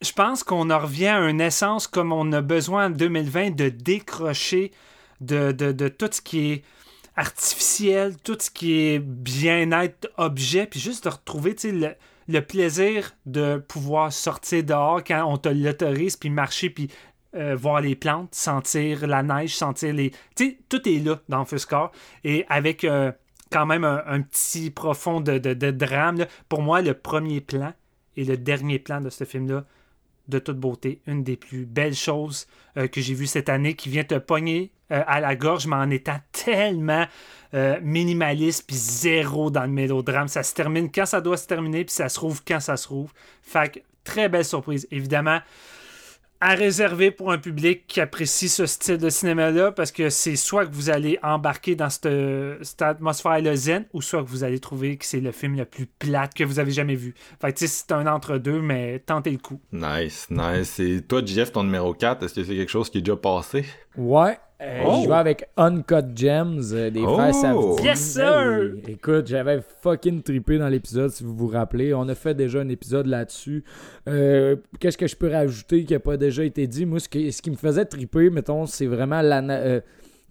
Je, 0.00 0.12
pense 0.12 0.42
qu'on 0.42 0.70
en 0.70 0.78
revient 0.78 1.08
à 1.08 1.28
une 1.28 1.42
essence 1.42 1.86
comme 1.86 2.10
on 2.10 2.32
a 2.32 2.40
besoin 2.40 2.86
en 2.86 2.90
2020 2.90 3.54
de 3.54 3.68
décrocher 3.68 4.72
de, 5.20 5.52
de 5.52 5.88
tout 5.88 6.08
ce 6.10 6.22
qui 6.22 6.52
est 6.52 6.64
artificiel, 7.16 8.16
tout 8.18 8.36
ce 8.40 8.50
qui 8.50 8.74
est 8.74 8.98
bien-être 8.98 10.10
objet, 10.16 10.66
puis 10.66 10.80
juste 10.80 11.04
de 11.04 11.10
retrouver 11.10 11.54
le, 11.64 12.40
plaisir 12.40 13.12
de 13.26 13.58
pouvoir 13.58 14.12
sortir 14.12 14.64
dehors 14.64 15.04
quand 15.04 15.24
on 15.24 15.36
te 15.36 15.48
l'autorise, 15.48 16.16
puis 16.16 16.30
marcher, 16.30 16.70
puis 16.70 16.90
euh, 17.34 17.54
voir 17.56 17.80
les 17.80 17.94
plantes, 17.94 18.34
sentir 18.34 19.06
la 19.06 19.22
neige, 19.22 19.56
sentir 19.56 19.94
les... 19.94 20.12
Tout 20.36 20.88
est 20.88 21.04
là 21.04 21.20
dans 21.28 21.44
Fuscar, 21.44 21.92
et 22.24 22.44
avec 22.48 22.84
euh, 22.84 23.12
quand 23.52 23.66
même 23.66 23.84
un, 23.84 24.22
petit 24.22 24.70
profond 24.70 25.20
de, 25.20 25.38
drame. 25.70 26.26
Pour 26.48 26.62
moi, 26.62 26.82
le 26.82 26.94
premier 26.94 27.40
plan 27.40 27.72
et 28.16 28.24
le 28.24 28.36
dernier 28.36 28.78
plan 28.78 29.00
de 29.00 29.10
ce 29.10 29.24
film-là, 29.24 29.64
de 30.32 30.38
toute 30.38 30.58
beauté, 30.58 31.00
une 31.06 31.22
des 31.22 31.36
plus 31.36 31.66
belles 31.66 31.94
choses 31.94 32.46
euh, 32.76 32.88
que 32.88 33.00
j'ai 33.00 33.14
vues 33.14 33.26
cette 33.26 33.48
année, 33.48 33.74
qui 33.74 33.88
vient 33.88 34.04
te 34.04 34.16
pogner 34.16 34.72
euh, 34.90 35.02
à 35.06 35.20
la 35.20 35.36
gorge, 35.36 35.66
mais 35.66 35.76
en 35.76 35.90
étant 35.90 36.18
tellement 36.32 37.06
euh, 37.54 37.78
minimaliste, 37.82 38.66
puis 38.66 38.76
zéro 38.76 39.50
dans 39.50 39.62
le 39.62 39.68
mélodrame. 39.68 40.28
Ça 40.28 40.42
se 40.42 40.54
termine 40.54 40.90
quand 40.90 41.06
ça 41.06 41.20
doit 41.20 41.36
se 41.36 41.46
terminer, 41.46 41.84
puis 41.84 41.94
ça 41.94 42.08
se 42.08 42.18
rouvre 42.18 42.42
quand 42.46 42.60
ça 42.60 42.76
se 42.76 42.88
rouvre. 42.88 43.12
Fait 43.42 43.84
très 44.04 44.28
belle 44.28 44.44
surprise. 44.44 44.88
Évidemment, 44.90 45.40
à 46.42 46.56
réserver 46.56 47.12
pour 47.12 47.30
un 47.30 47.38
public 47.38 47.86
qui 47.86 48.00
apprécie 48.00 48.48
ce 48.48 48.66
style 48.66 48.98
de 48.98 49.08
cinéma-là, 49.08 49.70
parce 49.70 49.92
que 49.92 50.10
c'est 50.10 50.34
soit 50.34 50.66
que 50.66 50.74
vous 50.74 50.90
allez 50.90 51.16
embarquer 51.22 51.76
dans 51.76 51.88
cette, 51.88 52.82
atmosphère-là 52.82 53.54
zen, 53.54 53.86
ou 53.92 54.02
soit 54.02 54.24
que 54.24 54.28
vous 54.28 54.42
allez 54.42 54.58
trouver 54.58 54.96
que 54.96 55.04
c'est 55.04 55.20
le 55.20 55.30
film 55.30 55.56
le 55.56 55.64
plus 55.64 55.86
plate 55.86 56.34
que 56.34 56.42
vous 56.42 56.58
avez 56.58 56.72
jamais 56.72 56.96
vu. 56.96 57.14
Fait 57.40 57.52
que 57.52 57.64
c'est 57.64 57.92
un 57.92 58.08
entre-deux, 58.08 58.60
mais 58.60 58.98
tentez 58.98 59.30
le 59.30 59.38
coup. 59.38 59.60
Nice, 59.70 60.26
nice. 60.30 60.80
Et 60.80 61.00
toi, 61.02 61.22
Jeff, 61.24 61.52
ton 61.52 61.62
numéro 61.62 61.94
4, 61.94 62.24
est-ce 62.24 62.34
que 62.34 62.42
c'est 62.42 62.56
quelque 62.56 62.68
chose 62.68 62.90
qui 62.90 62.98
est 62.98 63.02
déjà 63.02 63.16
passé? 63.16 63.64
Ouais, 63.96 64.36
euh, 64.62 64.84
oh. 64.86 64.98
Je 65.00 65.06
jouais 65.06 65.16
avec 65.16 65.48
Uncut 65.56 66.04
Gems 66.14 66.62
euh, 66.72 66.90
des 66.90 67.02
frères 67.02 67.56
oh. 67.56 67.76
Yes, 67.82 68.00
sir! 68.00 68.74
écoute, 68.86 69.26
j'avais 69.26 69.60
fucking 69.80 70.22
trippé 70.22 70.58
dans 70.58 70.68
l'épisode, 70.68 71.10
si 71.10 71.24
vous 71.24 71.34
vous 71.34 71.48
rappelez. 71.48 71.92
On 71.92 72.08
a 72.08 72.14
fait 72.14 72.34
déjà 72.34 72.60
un 72.60 72.68
épisode 72.68 73.06
là-dessus. 73.06 73.64
Euh, 74.08 74.56
qu'est-ce 74.78 74.98
que 74.98 75.06
je 75.06 75.16
peux 75.16 75.30
rajouter 75.30 75.84
qui 75.84 75.92
n'a 75.92 76.00
pas 76.00 76.16
déjà 76.16 76.44
été 76.44 76.66
dit? 76.66 76.86
Moi, 76.86 77.00
ce 77.00 77.08
qui, 77.08 77.32
ce 77.32 77.42
qui 77.42 77.50
me 77.50 77.56
faisait 77.56 77.84
triper, 77.84 78.30
mettons, 78.30 78.66
c'est 78.66 78.86
vraiment 78.86 79.20
la, 79.20 79.82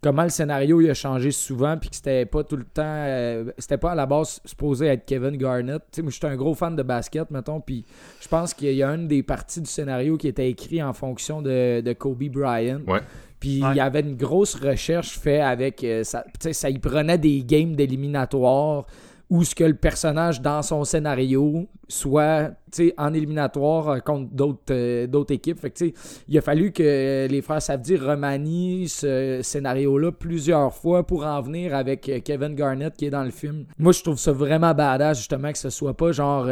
comment 0.01 0.23
le 0.23 0.29
scénario 0.29 0.81
il 0.81 0.89
a 0.89 0.93
changé 0.93 1.31
souvent, 1.31 1.77
puis 1.77 1.89
que 1.89 1.95
c'était 1.95 2.25
pas 2.25 2.43
tout 2.43 2.57
le 2.57 2.65
temps. 2.65 3.53
c'était 3.57 3.77
pas 3.77 3.91
à 3.91 3.95
la 3.95 4.05
base 4.05 4.41
supposé 4.45 4.87
être 4.87 5.05
Kevin 5.05 5.37
Garnett. 5.37 5.81
Tu 5.91 5.97
sais, 5.97 6.01
moi, 6.01 6.11
j'étais 6.11 6.27
un 6.27 6.35
gros 6.35 6.55
fan 6.55 6.75
de 6.75 6.83
basket, 6.83 7.29
mettons, 7.31 7.61
puis 7.61 7.85
je 8.19 8.27
pense 8.27 8.53
qu'il 8.53 8.73
y 8.73 8.83
a 8.83 8.89
une 8.89 9.07
des 9.07 9.23
parties 9.23 9.61
du 9.61 9.69
scénario 9.69 10.17
qui 10.17 10.27
était 10.27 10.49
écrit 10.49 10.81
en 10.81 10.93
fonction 10.93 11.41
de, 11.41 11.81
de 11.81 11.93
Kobe 11.93 12.23
Bryant. 12.23 12.81
Ouais. 12.87 13.01
Puis 13.39 13.57
il 13.57 13.75
y 13.75 13.79
avait 13.79 14.01
une 14.01 14.15
grosse 14.15 14.53
recherche 14.53 15.17
faite 15.17 15.41
avec. 15.41 15.83
Euh, 15.83 16.03
ça, 16.03 16.23
ça 16.51 16.69
y 16.69 16.77
prenait 16.77 17.17
des 17.17 17.43
games 17.43 17.75
d'éliminatoire 17.75 18.85
où 19.31 19.43
ce 19.45 19.55
que 19.55 19.63
le 19.63 19.73
personnage 19.73 20.41
dans 20.41 20.61
son 20.61 20.83
scénario 20.83 21.67
soit 21.87 22.51
en 22.97 23.13
éliminatoire 23.13 23.89
euh, 23.89 23.99
contre 23.99 24.29
euh, 24.71 25.07
d'autres 25.07 25.33
équipes. 25.33 25.59
Fait 25.59 25.71
que, 25.71 25.85
il 26.27 26.37
a 26.37 26.41
fallu 26.41 26.71
que 26.71 27.27
les 27.29 27.41
frères 27.41 27.61
Savdi 27.61 27.97
remanient 27.97 28.87
ce 28.87 29.39
scénario-là 29.41 30.11
plusieurs 30.11 30.73
fois 30.73 31.05
pour 31.05 31.25
en 31.25 31.41
venir 31.41 31.75
avec 31.75 32.07
euh, 32.07 32.19
Kevin 32.23 32.55
Garnett 32.55 32.95
qui 32.95 33.05
est 33.05 33.09
dans 33.09 33.23
le 33.23 33.31
film. 33.31 33.65
Moi, 33.77 33.91
je 33.91 34.03
trouve 34.03 34.17
ça 34.17 34.31
vraiment 34.31 34.73
badass, 34.73 35.17
justement, 35.17 35.51
que 35.51 35.57
ce 35.57 35.69
soit 35.69 35.95
pas 35.95 36.11
genre. 36.11 36.47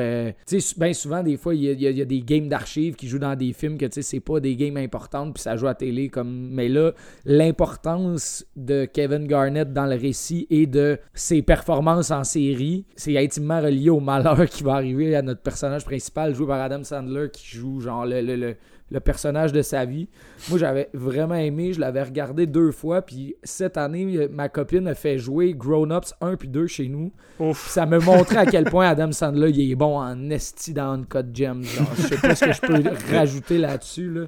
sais, 0.46 0.60
bien 0.78 0.94
souvent, 0.94 1.24
des 1.24 1.38
fois, 1.38 1.56
il 1.56 1.64
y, 1.64 2.02
a 2.02 2.06
des 2.06 2.22
games 2.22 2.50
d'archives 2.50 2.96
qui 2.96 3.08
jouent 3.08 3.20
dans 3.20 3.36
des 3.36 3.54
films 3.54 3.78
que 3.78 3.86
c'est 3.90 4.20
pas 4.20 4.40
des 4.40 4.56
games 4.56 4.78
importantes 4.78 5.34
puis 5.34 5.44
ça 5.44 5.56
joue 5.56 5.68
à 5.68 5.76
télé. 5.76 6.10
comme 6.10 6.50
Mais 6.52 6.68
là, 6.68 6.92
l'importance 7.26 8.46
de 8.56 8.86
Kevin 8.86 9.28
Garnett 9.28 9.72
dans 9.74 9.86
le 9.86 9.96
récit 9.96 10.48
et 10.50 10.68
de 10.68 11.00
ses 11.14 11.42
performances 11.42 12.12
en 12.12 12.24
série, 12.24 12.69
c'est 12.96 13.18
intimement 13.18 13.62
relié 13.62 13.90
au 13.90 14.00
malheur 14.00 14.48
qui 14.50 14.64
va 14.64 14.74
arriver 14.74 15.16
à 15.16 15.22
notre 15.22 15.42
personnage 15.42 15.86
principal 15.86 16.36
joué 16.36 16.48
par 16.48 16.62
Adam 16.62 16.84
Sandler 16.84 17.30
qui 17.32 17.58
joue 17.58 17.80
genre 17.80 18.06
le, 18.06 18.22
le, 18.22 18.56
le 18.92 19.00
personnage 19.00 19.52
de 19.52 19.62
sa 19.62 19.86
vie. 19.86 20.08
Moi, 20.50 20.58
j'avais 20.58 20.90
vraiment 20.94 21.36
aimé. 21.36 21.74
Je 21.74 21.80
l'avais 21.80 22.02
regardé 22.04 22.48
deux 22.48 22.72
fois. 22.72 23.02
Puis 23.02 23.36
cette 23.44 23.78
année, 23.78 24.28
ma 24.32 24.50
copine 24.50 24.88
a 24.88 24.96
fait 24.96 25.18
jouer 25.18 25.54
Grown 25.54 25.92
Ups 25.92 26.14
1 26.22 26.36
puis 26.36 26.48
2 26.48 26.68
chez 26.68 26.88
nous. 26.88 27.12
Ça 27.54 27.86
me 27.86 28.00
montrait 28.00 28.38
à 28.38 28.46
quel 28.46 28.66
point 28.66 28.88
Adam 28.88 29.12
Sandler 29.12 29.52
il 29.52 29.72
est 29.72 29.76
bon 29.76 29.98
en 29.98 30.30
esti 30.30 30.74
dans 30.74 31.04
Code 31.04 31.32
Gems. 31.34 31.64
Je 31.64 32.02
sais 32.04 32.18
pas 32.18 32.36
ce 32.36 32.46
que 32.46 32.54
je 32.54 32.62
peux 32.62 32.84
rajouter 33.16 33.58
là-dessus. 33.58 34.10
Là. 34.10 34.22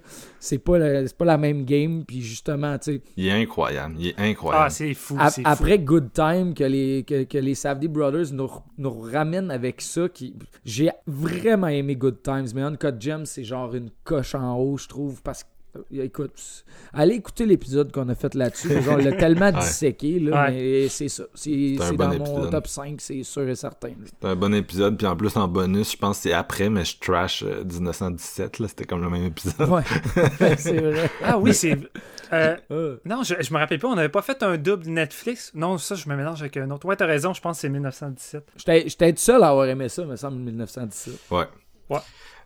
C'est 0.43 0.57
pas, 0.57 0.79
pas 1.17 1.25
la 1.25 1.37
même 1.37 1.65
game. 1.65 2.03
Puis 2.03 2.21
justement, 2.21 2.77
tu 2.79 2.95
sais. 2.95 3.01
Il 3.15 3.27
est 3.27 3.31
incroyable. 3.31 3.95
Il 3.99 4.07
est 4.07 4.19
incroyable. 4.19 4.65
Ah, 4.65 4.69
c'est 4.71 4.95
fou, 4.95 5.15
Après 5.45 5.77
Good 5.77 6.13
Time, 6.13 6.55
que 6.55 6.63
les, 6.63 7.03
que, 7.03 7.23
que 7.25 7.37
les 7.37 7.53
Savdy 7.53 7.87
Brothers 7.87 8.33
nous, 8.33 8.49
nous 8.79 8.99
ramènent 8.99 9.51
avec 9.51 9.81
ça. 9.81 10.09
Qui... 10.09 10.35
J'ai 10.65 10.89
vraiment 11.05 11.67
aimé 11.67 11.95
Good 11.95 12.23
Times. 12.23 12.47
Mais 12.55 12.61
Uncut 12.61 12.99
Gems, 12.99 13.25
c'est 13.25 13.43
genre 13.43 13.75
une 13.75 13.91
coche 14.03 14.33
en 14.33 14.57
haut, 14.57 14.77
je 14.77 14.87
trouve. 14.87 15.21
Parce 15.21 15.43
que 15.43 15.49
écoute, 15.93 16.65
allez 16.93 17.15
écouter 17.15 17.45
l'épisode 17.45 17.91
qu'on 17.91 18.07
a 18.09 18.15
fait 18.15 18.33
là-dessus. 18.35 18.69
On 18.89 18.97
l'a 18.97 19.13
tellement 19.13 19.51
disséqué, 19.51 20.19
là, 20.19 20.49
mais 20.49 20.87
c'est 20.89 21.09
ça. 21.09 21.23
C'est 21.33 21.75
dans 21.97 22.17
mon 22.17 22.49
top 22.49 22.67
5, 22.67 22.99
c'est 22.99 23.23
sûr 23.23 23.47
et 23.47 23.55
certain. 23.55 23.91
C'est 24.05 24.27
un 24.27 24.35
bon 24.35 24.53
épisode, 24.53 24.97
puis 24.97 25.07
en 25.07 25.15
plus, 25.15 25.35
en 25.37 25.47
bonus, 25.47 25.91
je 25.91 25.97
pense 25.97 26.17
que 26.17 26.23
c'est 26.23 26.33
après, 26.33 26.69
mais 26.69 26.85
je 26.85 26.97
trash 26.99 27.43
1917, 27.43 28.59
euh, 28.59 28.63
là, 28.63 28.67
c'était 28.67 28.85
comme 28.85 29.01
le 29.01 29.09
même 29.09 29.25
épisode. 29.25 29.69
Ouais, 29.69 29.83
c'est 30.57 30.79
vrai. 30.79 31.09
Ah 31.23 31.37
oui, 31.37 31.53
c'est... 31.53 31.77
Euh, 32.33 32.97
non, 33.05 33.23
je, 33.23 33.35
je 33.39 33.53
me 33.53 33.59
rappelle 33.59 33.79
pas, 33.79 33.87
on 33.87 33.95
n'avait 33.95 34.09
pas 34.09 34.21
fait 34.21 34.41
un 34.43 34.57
double 34.57 34.87
Netflix. 34.89 35.51
Non, 35.53 35.77
ça, 35.77 35.95
je 35.95 36.07
me 36.07 36.15
mélange 36.15 36.41
avec 36.41 36.57
un 36.57 36.69
autre. 36.71 36.85
Ouais, 36.85 36.95
t'as 36.95 37.05
raison, 37.05 37.33
je 37.33 37.41
pense 37.41 37.57
que 37.57 37.61
c'est 37.61 37.69
1917. 37.69 38.43
J'étais 38.65 39.13
seul 39.17 39.43
à 39.43 39.49
avoir 39.49 39.65
aimé 39.65 39.89
ça, 39.89 40.05
me 40.05 40.15
semble, 40.15 40.37
1917. 40.37 41.13
Ouais. 41.31 41.45
Ouais. 41.91 41.99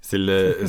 C'est 0.07 0.19
le. 0.19 0.59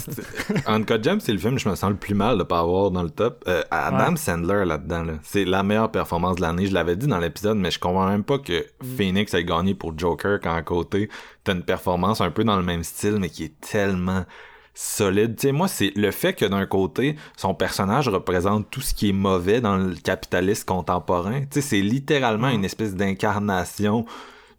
Uncut 0.66 1.02
Gems, 1.02 1.20
c'est 1.20 1.32
le 1.32 1.38
film 1.38 1.56
que 1.56 1.60
je 1.60 1.68
me 1.68 1.74
sens 1.74 1.90
le 1.90 1.96
plus 1.96 2.14
mal 2.14 2.38
de 2.38 2.42
pas 2.42 2.60
avoir 2.60 2.90
dans 2.90 3.02
le 3.02 3.10
top. 3.10 3.44
Euh, 3.48 3.62
Adam 3.70 4.16
Sandler 4.16 4.64
là-dedans, 4.64 5.02
là, 5.02 5.12
c'est 5.22 5.44
la 5.44 5.62
meilleure 5.62 5.90
performance 5.90 6.36
de 6.36 6.40
l'année. 6.40 6.66
Je 6.66 6.72
l'avais 6.72 6.96
dit 6.96 7.06
dans 7.06 7.18
l'épisode, 7.18 7.58
mais 7.58 7.70
je 7.70 7.78
comprends 7.78 8.08
même 8.08 8.24
pas 8.24 8.38
que 8.38 8.60
mm. 8.60 8.96
Phoenix 8.96 9.34
ait 9.34 9.44
gagné 9.44 9.74
pour 9.74 9.98
Joker 9.98 10.40
quand 10.42 10.54
à 10.54 10.62
côté, 10.62 11.10
t'as 11.44 11.52
une 11.52 11.64
performance 11.64 12.22
un 12.22 12.30
peu 12.30 12.44
dans 12.44 12.56
le 12.56 12.62
même 12.62 12.82
style, 12.82 13.18
mais 13.20 13.28
qui 13.28 13.44
est 13.44 13.60
tellement 13.60 14.24
solide. 14.72 15.36
Tu 15.36 15.48
sais, 15.48 15.52
moi, 15.52 15.68
c'est 15.68 15.92
le 15.96 16.10
fait 16.12 16.32
que 16.32 16.46
d'un 16.46 16.64
côté, 16.64 17.16
son 17.36 17.54
personnage 17.54 18.08
représente 18.08 18.70
tout 18.70 18.80
ce 18.80 18.94
qui 18.94 19.10
est 19.10 19.14
mauvais 19.14 19.60
dans 19.60 19.76
le 19.76 19.94
capitaliste 19.96 20.66
contemporain. 20.66 21.42
Tu 21.42 21.46
sais, 21.50 21.60
c'est 21.60 21.82
littéralement 21.82 22.48
mm. 22.48 22.54
une 22.54 22.64
espèce 22.64 22.94
d'incarnation 22.94 24.06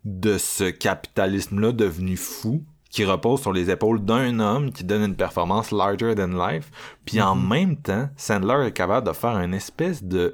de 0.06 0.38
ce 0.38 0.66
capitalisme-là 0.66 1.72
devenu 1.72 2.16
fou 2.16 2.64
qui 2.90 3.06
repose 3.06 3.42
sur 3.42 3.54
les 3.54 3.70
épaules 3.70 4.04
d'un 4.04 4.40
homme 4.40 4.72
qui 4.72 4.84
donne 4.84 5.04
une 5.04 5.16
performance 5.16 5.72
larger 5.72 6.16
than 6.16 6.28
life. 6.28 6.72
Puis 7.06 7.22
en 7.22 7.36
mhm. 7.36 7.48
même 7.48 7.76
temps, 7.78 8.10
Sandler 8.16 8.68
est 8.68 8.72
capable 8.72 9.08
de 9.08 9.14
faire 9.14 9.38
une 9.38 9.54
espèce 9.54 10.04
de 10.04 10.34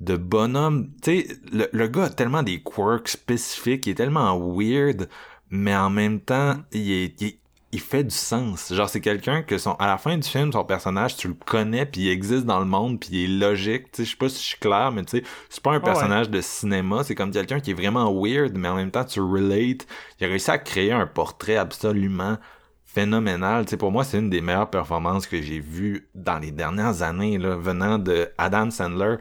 de 0.00 0.16
bonhomme. 0.16 0.90
Tu 1.02 1.22
sais, 1.22 1.36
le, 1.52 1.68
le, 1.72 1.88
gars 1.88 2.04
a 2.04 2.10
tellement 2.10 2.44
des 2.44 2.62
quirks 2.62 3.08
spécifiques, 3.08 3.86
il 3.86 3.90
est 3.90 3.94
tellement 3.94 4.38
weird, 4.38 5.08
mais 5.50 5.74
en 5.74 5.90
même 5.90 6.20
temps, 6.20 6.54
il 6.72 6.92
est, 6.92 7.20
il, 7.20 7.38
il 7.70 7.80
fait 7.80 8.04
du 8.04 8.14
sens. 8.14 8.72
Genre, 8.72 8.88
c'est 8.88 9.00
quelqu'un 9.00 9.42
que 9.42 9.58
son, 9.58 9.72
à 9.72 9.86
la 9.86 9.98
fin 9.98 10.16
du 10.16 10.26
film, 10.26 10.52
son 10.52 10.64
personnage, 10.64 11.16
tu 11.16 11.28
le 11.28 11.34
connais, 11.34 11.84
puis 11.84 12.02
il 12.02 12.08
existe 12.08 12.46
dans 12.46 12.60
le 12.60 12.64
monde, 12.64 12.98
puis 12.98 13.10
il 13.12 13.24
est 13.24 13.38
logique. 13.46 13.92
Tu 13.92 13.96
sais, 13.98 14.04
je 14.04 14.10
sais 14.10 14.16
pas 14.16 14.28
si 14.30 14.42
je 14.42 14.48
suis 14.48 14.58
clair, 14.58 14.90
mais 14.90 15.04
tu 15.04 15.18
sais, 15.18 15.24
c'est 15.50 15.62
pas 15.62 15.72
un 15.72 15.80
personnage 15.80 16.30
de 16.30 16.40
cinéma, 16.40 17.04
c'est 17.04 17.14
comme 17.14 17.30
quelqu'un 17.30 17.60
qui 17.60 17.72
est 17.72 17.74
vraiment 17.74 18.10
weird, 18.12 18.56
mais 18.56 18.68
en 18.68 18.76
même 18.76 18.90
temps, 18.90 19.04
tu 19.04 19.20
relate. 19.20 19.86
Il 20.18 20.24
a 20.24 20.28
réussi 20.28 20.50
à 20.50 20.58
créer 20.58 20.92
un 20.92 21.06
portrait 21.06 21.56
absolument 21.56 22.38
phénoménal. 22.86 23.66
Tu 23.66 23.70
sais, 23.70 23.76
pour 23.76 23.92
moi, 23.92 24.02
c'est 24.02 24.18
une 24.18 24.30
des 24.30 24.40
meilleures 24.40 24.70
performances 24.70 25.26
que 25.26 25.40
j'ai 25.42 25.60
vues 25.60 26.08
dans 26.14 26.38
les 26.38 26.52
dernières 26.52 27.02
années, 27.02 27.36
là, 27.36 27.56
venant 27.56 27.98
de 27.98 28.30
Adam 28.38 28.70
Sandler. 28.70 29.16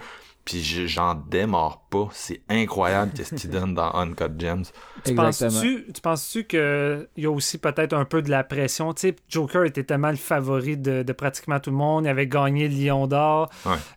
Puis 0.47 0.63
j'en 0.87 1.13
démarre 1.13 1.81
pas. 1.89 2.07
C'est 2.13 2.41
incroyable 2.47 3.11
ce 3.21 3.35
qu'il 3.35 3.49
donne 3.49 3.73
dans 3.73 3.93
Uncut 3.95 4.31
Gems. 4.39 4.63
Tu 5.03 5.13
penses-tu 5.13 5.83
penses 6.01 6.37
qu'il 6.47 7.07
y 7.17 7.25
a 7.25 7.29
aussi 7.29 7.57
peut-être 7.57 7.91
un 7.91 8.05
peu 8.05 8.21
de 8.21 8.29
la 8.29 8.45
pression? 8.45 8.93
Tu 8.93 9.09
sais, 9.09 9.15
Joker 9.27 9.65
était 9.65 9.83
tellement 9.83 10.09
le 10.09 10.15
favori 10.15 10.77
de, 10.77 11.03
pratiquement 11.11 11.59
tout 11.59 11.69
le 11.69 11.75
monde. 11.75 12.05
Il 12.05 12.07
avait 12.07 12.27
gagné 12.27 12.69
le 12.69 12.75
Lion 12.75 13.07
d'Or. 13.07 13.49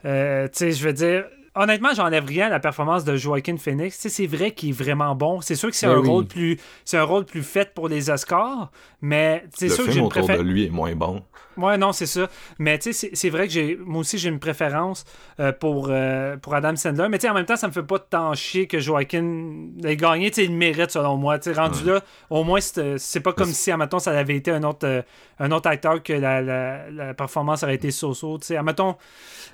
Euh, 0.05 0.49
tu 0.49 0.59
sais, 0.59 0.73
je 0.73 0.85
veux 0.85 0.93
dire, 0.93 1.27
honnêtement, 1.55 1.95
j'enlève 1.95 2.25
rien 2.25 2.47
à 2.47 2.51
la 2.51 2.59
performance 2.59 3.05
de 3.05 3.15
Joaquin 3.15 3.57
Phoenix. 3.57 3.95
Tu 3.95 4.03
sais, 4.03 4.09
c'est 4.09 4.27
vrai 4.27 4.51
qu'il 4.51 4.71
est 4.71 4.73
vraiment 4.73 5.15
bon. 5.15 5.41
C'est 5.43 5.55
sûr 5.55 5.71
que 5.71 5.77
c'est 5.77 5.87
Ben 5.87 5.99
un 5.99 6.01
oui. 6.01 6.09
rôle 6.09 6.27
plus, 6.27 6.59
c'est 6.85 6.99
un 6.99 7.05
rôle 7.05 7.27
plus 7.27 7.45
fait 7.45 7.73
pour 7.75 7.89
les 7.89 8.11
Oscars, 8.11 8.73
mais 9.01 9.45
c'est 9.55 9.69
Le 9.69 9.75
sûr 9.77 9.85
que 9.87 9.93
j'ai 9.93 10.01
une 10.01 10.07
autour 10.07 10.27
de 10.27 10.43
lui 10.43 10.67
est 10.67 10.71
moins 10.71 10.97
bon. 10.97 11.23
Ouais, 11.63 11.79
non, 11.79 11.93
c'est 11.93 12.07
ça. 12.07 12.29
Mais 12.59 12.79
tu 12.79 12.93
sais, 12.93 13.11
c'est- 13.13 13.31
vrai 13.31 13.47
que 13.47 13.53
j'ai, 13.53 13.77
moi 13.85 14.01
aussi, 14.01 14.19
j'ai 14.19 14.29
une 14.29 14.39
préférence 14.41 15.05
euh, 15.39 15.53
pour, 15.53 15.89
euh, 15.91 16.37
pour 16.37 16.55
Adam 16.55 16.75
Sandler. 16.77 17.09
Mais 17.11 17.19
tu 17.19 17.23
sais, 17.23 17.31
en 17.31 17.35
même 17.35 17.47
temps, 17.47 17.57
ça 17.57 17.67
me 17.69 17.73
fait 17.73 17.83
pas 17.83 17.99
tant 17.99 18.35
chier 18.35 18.67
que 18.67 18.79
Joaquin 18.81 19.69
ait 19.85 19.97
gagné. 19.97 20.31
Tu 20.31 20.37
sais, 20.37 20.45
il 20.45 20.51
le 20.53 20.57
mérite, 20.57 20.91
selon 20.91 21.17
moi. 21.17 21.39
Tu 21.39 21.53
rendu 21.53 21.85
là, 21.85 22.01
au 22.31 22.45
moins, 22.45 22.61
c'est 22.61 23.21
pas 23.21 23.33
comme 23.33 23.53
si, 23.53 23.71
admettons, 23.71 23.99
ça 23.99 24.11
avait 24.19 24.37
été 24.37 24.51
un 24.51 24.63
autre, 24.63 24.87
euh, 24.87 25.03
un 25.39 25.51
autre 25.53 25.69
acteur 25.69 26.03
que 26.03 26.13
la, 26.13 26.41
la, 26.43 26.91
la 26.91 27.15
performance 27.15 27.63
aurait 27.63 27.75
été 27.77 27.91
so-so. 27.91 28.39
Tu 28.39 28.47
sais, 28.49 28.57
admettons, 28.57 28.97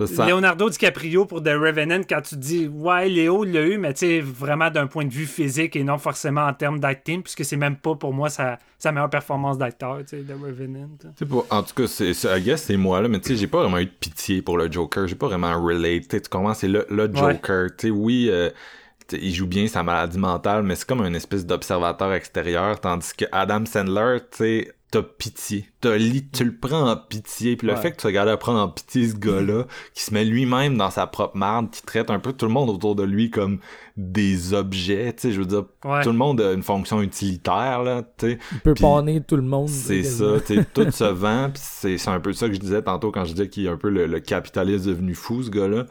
Ça, 0.07 0.27
Leonardo 0.27 0.69
DiCaprio 0.69 1.25
pour 1.25 1.43
The 1.43 1.49
Revenant, 1.49 2.01
quand 2.09 2.21
tu 2.23 2.37
dis, 2.37 2.67
ouais, 2.69 3.09
Léo 3.09 3.45
il 3.45 3.53
l'a 3.53 3.63
eu, 3.63 3.79
mais 3.79 3.95
tu 3.95 4.01
sais, 4.01 4.21
vraiment 4.21 4.71
d'un 4.71 4.87
point 4.87 5.05
de 5.05 5.13
vue 5.13 5.27
physique 5.27 5.75
et 5.77 5.85
non 5.85 5.97
forcément 5.99 6.45
en 6.47 6.53
termes 6.53 6.81
d'acting, 6.81 7.23
puisque 7.23 7.45
c'est 7.45 7.57
même 7.57 7.77
pas 7.77 7.95
pour 7.95 8.13
moi 8.13 8.29
sa, 8.29 8.59
sa 8.79 8.93
meilleure 8.93 9.09
performance 9.11 9.57
d'acteur, 9.59 9.99
tu 10.01 10.19
sais, 10.19 10.23
The 10.23 10.33
Revenant. 10.43 10.89
Pour- 11.29 11.47
en 11.51 11.63
tout 11.63 11.75
cas, 11.75 11.87
c'est, 11.97 12.39
I 12.39 12.43
guess 12.43 12.63
c'est 12.65 12.77
moi, 12.77 13.01
là, 13.01 13.09
mais 13.09 13.21
tu 13.21 13.29
sais, 13.29 13.37
j'ai 13.37 13.47
pas 13.47 13.61
vraiment 13.61 13.79
eu 13.79 13.87
de 13.87 13.91
pitié 13.91 14.43
pour 14.43 14.59
le 14.59 14.71
Joker. 14.71 15.07
J'ai 15.07 15.15
pas 15.15 15.27
vraiment 15.29 15.61
relate. 15.63 16.09
Tu 16.09 16.21
comprends? 16.31 16.55
C'est 16.55 16.69
le, 16.69 16.87
le 16.91 17.13
Joker. 17.13 17.69
Tu 17.77 17.89
sais, 17.89 17.91
oui, 17.91 18.29
euh, 18.31 18.51
il 19.13 19.35
joue 19.35 19.47
bien 19.47 19.67
sa 19.69 19.83
maladie 19.83 20.19
mentale, 20.19 20.63
mais 20.63 20.75
c'est 20.77 20.87
comme 20.87 21.01
un 21.03 21.15
espèce 21.15 21.47
d'observateur 21.47 22.13
extérieur, 22.13 22.81
tandis 22.81 23.15
que 23.17 23.25
Adam 23.33 23.65
Sandler, 23.67 24.19
tu 24.31 24.39
sais, 24.39 24.73
t'as 24.91 25.03
pitié. 25.03 25.67
T'as 25.81 25.97
li- 25.97 26.29
tu 26.29 26.45
le 26.45 26.57
prends 26.57 26.91
en 26.91 26.97
pitié. 26.97 27.57
Puis 27.57 27.67
le 27.67 27.75
Ouais. 27.75 27.81
fait 27.81 27.91
que 27.93 27.97
tu 28.01 28.07
regardes 28.07 28.29
à 28.29 28.37
prendre 28.37 28.61
en 28.61 28.69
pitié 28.69 29.09
ce 29.09 29.17
gars-là, 29.17 29.65
qui 29.95 30.03
se 30.05 30.15
met 30.15 30.25
lui-même 30.25 30.77
dans 30.79 30.91
sa 30.91 31.07
propre 31.07 31.37
marde, 31.37 31.71
qui 31.71 31.83
traite 31.83 32.11
un 32.11 32.21
peu 32.21 32.33
tout 32.33 32.47
le 32.47 32.53
monde 32.53 32.71
autour 32.71 32.95
de 32.95 33.03
lui 33.03 33.31
comme 33.31 33.59
des 33.97 34.55
objets, 34.55 35.13
tu 35.15 35.23
sais, 35.23 35.33
je 35.33 35.41
veux 35.41 35.47
dire, 35.47 35.65
Ouais. 35.85 36.03
tout 36.03 36.11
le 36.11 36.17
monde 36.17 36.41
a 36.41 36.53
une 36.53 36.63
fonction 36.63 37.03
utilitaire, 37.03 37.83
là, 37.83 38.03
tu 38.19 38.27
sais. 38.33 38.39
Il 38.53 38.61
peut 38.61 38.75
Puis- 38.75 38.83
pawner 38.83 39.21
tout 39.23 39.37
le 39.37 39.43
monde. 39.43 39.69
C'est 39.69 40.03
ça, 40.05 40.41
tu 40.47 40.55
sais, 40.55 40.65
tout 40.75 40.91
se 40.91 41.05
vend, 41.05 41.51
pis 41.51 41.61
c'est 41.63 41.99
c'est 41.99 42.11
un 42.11 42.21
peu 42.21 42.33
ça 42.33 42.47
que 42.49 42.55
je 42.55 42.61
disais 42.61 42.83
tantôt 42.83 43.11
quand 43.11 43.25
je 43.25 43.33
disais 43.33 43.49
qu'il 43.49 43.67
est 43.67 43.71
un 43.71 43.77
peu 43.77 43.89
le, 43.91 44.07
le 44.07 44.21
capitaliste 44.21 44.87
devenu 44.87 45.15
fou, 45.15 45.43
ce 45.43 45.51
gars-là. 45.51 45.87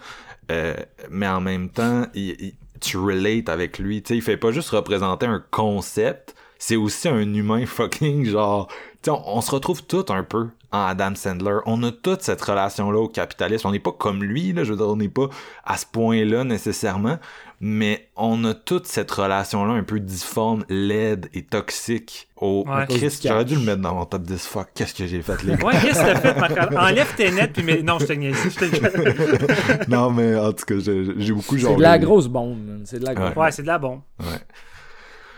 Euh, 0.51 0.75
mais 1.09 1.27
en 1.27 1.41
même 1.41 1.69
temps, 1.69 2.05
il, 2.13 2.35
il- 2.39 2.53
tu 2.81 2.97
relates 2.97 3.49
avec 3.49 3.79
lui, 3.79 4.03
tu 4.03 4.09
sais, 4.09 4.15
il 4.17 4.21
fait 4.21 4.37
pas 4.37 4.51
juste 4.51 4.69
représenter 4.69 5.25
un 5.25 5.43
concept, 5.49 6.34
c'est 6.67 6.77
aussi 6.77 7.07
un 7.07 7.31
humain 7.33 7.63
fucking 7.67 8.25
genre, 8.25 8.67
tu 8.67 8.75
sais, 9.03 9.11
on, 9.11 9.37
on 9.37 9.41
se 9.41 9.51
retrouve 9.51 9.83
tous 9.83 10.05
un 10.09 10.23
peu 10.23 10.47
en 10.71 10.85
Adam 10.87 11.13
Sandler. 11.13 11.59
On 11.67 11.83
a 11.83 11.91
toute 11.91 12.23
cette 12.23 12.41
relation-là 12.41 12.97
au 12.97 13.07
capitalisme. 13.07 13.67
On 13.67 13.71
n'est 13.71 13.79
pas 13.79 13.91
comme 13.91 14.23
lui, 14.23 14.51
là, 14.51 14.63
je 14.63 14.71
veux 14.71 14.77
dire, 14.77 14.87
on 14.87 14.95
n'est 14.95 15.07
pas 15.07 15.29
à 15.63 15.77
ce 15.77 15.85
point-là 15.85 16.43
nécessairement, 16.43 17.19
mais 17.61 18.09
on 18.15 18.43
a 18.45 18.55
toute 18.55 18.87
cette 18.87 19.11
relation-là 19.11 19.73
un 19.73 19.83
peu 19.83 19.99
difforme, 19.99 20.65
laide 20.67 21.29
et 21.35 21.43
toxique 21.43 22.29
au 22.35 22.65
Ouais. 22.67 22.87
Chris, 22.89 23.19
j'aurais 23.23 23.45
dû 23.45 23.55
le 23.55 23.61
mettre 23.61 23.81
dans 23.81 23.93
mon 23.93 24.05
top 24.05 24.23
10. 24.23 24.47
Fuck, 24.47 24.69
qu'est-ce 24.73 24.95
que 24.95 25.05
j'ai 25.05 25.21
fait, 25.21 25.43
les 25.43 25.57
gars? 25.57 25.65
Ouais, 25.67 25.73
qu'est-ce 25.79 25.99
que 25.99 26.13
t'as 26.13 26.19
fait, 26.19 26.39
Marc? 26.39 26.73
Enlève 26.75 27.15
tes 27.15 27.29
nets, 27.29 27.53
puis 27.53 27.61
mais... 27.61 27.83
Non, 27.83 27.99
je 27.99 28.07
te 28.07 28.13
niaise. 28.13 28.35
Je 28.43 28.57
te... 28.57 29.89
non, 29.89 30.09
mais 30.09 30.35
en 30.35 30.51
tout 30.51 30.65
cas, 30.65 30.75
j'ai 30.79 31.31
beaucoup 31.31 31.59
genre. 31.59 31.73
C'est 31.73 31.77
de 31.77 31.81
la 31.83 31.99
grosse 31.99 32.27
bombe, 32.27 32.57
man. 32.57 32.81
C'est 32.85 32.99
de 32.99 33.05
la 33.05 33.13
grosse 33.13 33.35
Ouais, 33.35 33.51
c'est 33.51 33.61
de 33.61 33.67
la 33.67 33.77
bombe. 33.77 34.01
Ouais. 34.19 34.39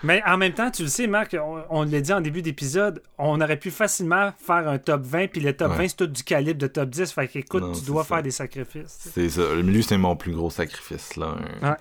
Mais 0.03 0.21
en 0.27 0.37
même 0.37 0.53
temps, 0.53 0.69
tu 0.71 0.83
le 0.83 0.87
sais, 0.89 1.07
Marc, 1.07 1.35
on, 1.41 1.63
on 1.69 1.83
l'a 1.83 2.01
dit 2.01 2.13
en 2.13 2.21
début 2.21 2.41
d'épisode, 2.41 3.01
on 3.17 3.41
aurait 3.41 3.57
pu 3.57 3.71
facilement 3.71 4.31
faire 4.37 4.67
un 4.67 4.77
top 4.77 5.01
20, 5.03 5.27
puis 5.27 5.41
le 5.41 5.53
top 5.55 5.71
Ouais. 5.71 5.77
20, 5.77 5.87
c'est 5.89 5.95
tout 5.97 6.07
du 6.07 6.23
calibre 6.23 6.59
de 6.59 6.67
top 6.67 6.89
10. 6.89 7.11
Fait 7.11 7.27
qu'écoute, 7.27 7.63
Non, 7.63 7.71
tu 7.71 7.81
dois 7.85 8.03
ça. 8.03 8.15
faire 8.15 8.23
des 8.23 8.31
sacrifices. 8.31 9.09
C'est 9.13 9.29
ça. 9.29 9.55
Lui, 9.55 9.83
c'est 9.83 9.97
mon 9.97 10.15
plus 10.15 10.31
gros 10.33 10.49
sacrifice, 10.49 11.15
là. 11.15 11.35
Un, 11.61 11.69
Ouais. 11.71 11.75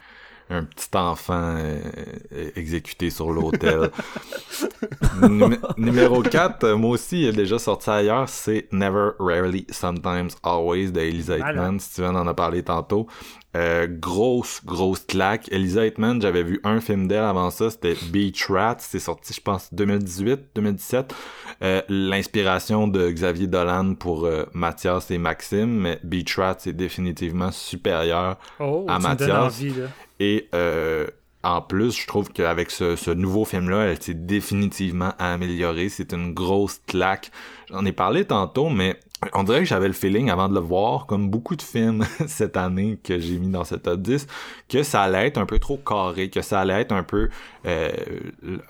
un 0.48 0.64
petit 0.64 0.88
enfant 0.96 1.56
euh, 1.58 1.80
euh, 2.32 2.50
exécuté 2.56 3.10
sur 3.10 3.30
l'autel. 3.32 3.90
Numé- 5.22 5.58
numéro 5.76 6.22
4, 6.22 6.72
moi 6.72 6.90
aussi, 6.90 7.22
il 7.22 7.28
est 7.28 7.32
déjà 7.32 7.58
sorti 7.58 7.90
ailleurs, 7.90 8.28
c'est 8.28 8.68
Never, 8.72 9.10
Rarely, 9.18 9.66
Sometimes, 9.70 10.28
Always 10.42 10.90
de 10.92 11.00
Elisa. 11.00 11.36
Hittman. 11.38 11.78
Steven 11.80 12.16
en 12.16 12.26
a 12.26 12.34
parlé 12.34 12.62
tantôt. 12.62 13.06
Euh, 13.56 13.86
grosse, 13.88 14.60
grosse 14.64 15.00
claque. 15.06 15.48
Elisa 15.50 15.86
Hittman, 15.86 16.20
j'avais 16.20 16.42
vu 16.42 16.60
un 16.62 16.80
film 16.80 17.08
d'elle 17.08 17.24
avant 17.24 17.50
ça, 17.50 17.70
c'était 17.70 17.96
Beach 18.10 18.46
Rat. 18.50 18.76
C'est 18.80 18.98
sorti, 18.98 19.32
je 19.32 19.40
pense, 19.40 19.72
2018, 19.72 20.40
2017. 20.54 21.14
Euh, 21.62 21.80
L'inspiration 21.88 22.86
de 22.86 23.10
Xavier 23.10 23.46
Dolan 23.46 23.94
pour 23.94 24.26
euh, 24.26 24.44
Mathias 24.52 25.10
et 25.10 25.18
Maxime, 25.18 25.70
mais 25.80 25.98
Beach 26.04 26.36
Rat, 26.36 26.56
c'est 26.58 26.76
définitivement 26.76 27.50
supérieur 27.50 28.36
Oh, 28.60 28.84
à 28.88 28.98
Mathias. 28.98 29.30
envie, 29.30 29.70
là. 29.70 29.86
et 30.20 30.48
en 31.42 31.62
plus, 31.62 31.96
je 31.96 32.06
trouve 32.08 32.30
qu'avec 32.32 32.72
ce, 32.72 32.96
ce 32.96 33.12
nouveau 33.12 33.44
film-là, 33.44 33.84
elle 33.84 34.02
s'est 34.02 34.14
définitivement 34.14 35.12
améliorée. 35.18 35.88
C'est 35.88 36.12
une 36.12 36.34
grosse 36.34 36.80
claque. 36.88 37.30
J'en 37.70 37.84
ai 37.84 37.92
parlé 37.92 38.24
tantôt, 38.24 38.68
mais 38.68 38.98
on 39.32 39.44
dirait 39.44 39.60
que 39.60 39.64
j'avais 39.64 39.86
le 39.88 39.94
feeling 39.94 40.30
avant 40.30 40.48
de 40.48 40.54
le 40.54 40.60
voir, 40.60 41.06
comme 41.06 41.30
beaucoup 41.30 41.56
de 41.56 41.62
films 41.62 42.04
cette 42.26 42.56
année 42.56 42.98
que 43.02 43.18
j'ai 43.18 43.38
mis 43.38 43.48
dans 43.48 43.64
ce 43.64 43.74
top 43.74 44.00
10, 44.00 44.26
que 44.68 44.82
ça 44.82 45.02
allait 45.02 45.26
être 45.26 45.38
un 45.38 45.46
peu 45.46 45.58
trop 45.58 45.78
carré, 45.78 46.28
que 46.30 46.42
ça 46.42 46.60
allait 46.60 46.80
être 46.82 46.92
un 46.92 47.02
peu 47.02 47.30
euh, 47.66 47.90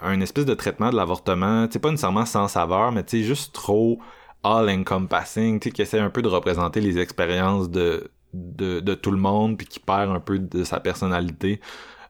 un 0.01 0.21
espèce 0.21 0.47
de 0.47 0.55
traitement 0.55 0.91
de 0.91 0.97
l'avortement, 0.97 1.69
sais, 1.71 1.79
pas 1.81 1.91
nécessairement 1.91 2.27
sans 2.27 2.49
saveur, 2.49 2.93
mais 2.93 3.05
tu 3.05 3.25
juste 3.25 3.55
trop 3.55 3.99
all-encompassing, 4.45 5.59
tu 5.59 5.69
sais, 5.69 5.73
qui 5.73 5.83
essaie 5.83 5.99
un 5.99 6.11
peu 6.11 6.23
de 6.23 6.29
représenter 6.29 6.81
les 6.81 6.99
expériences 6.99 7.69
de, 7.71 8.11
de, 8.33 8.79
de 8.81 8.95
tout 8.95 9.11
le 9.11 9.19
monde, 9.19 9.59
puis 9.59 9.67
qui 9.67 9.81
perd 9.81 10.11
un 10.11 10.21
peu 10.21 10.39
de 10.39 10.63
sa 10.65 10.79
personnalité. 10.81 11.61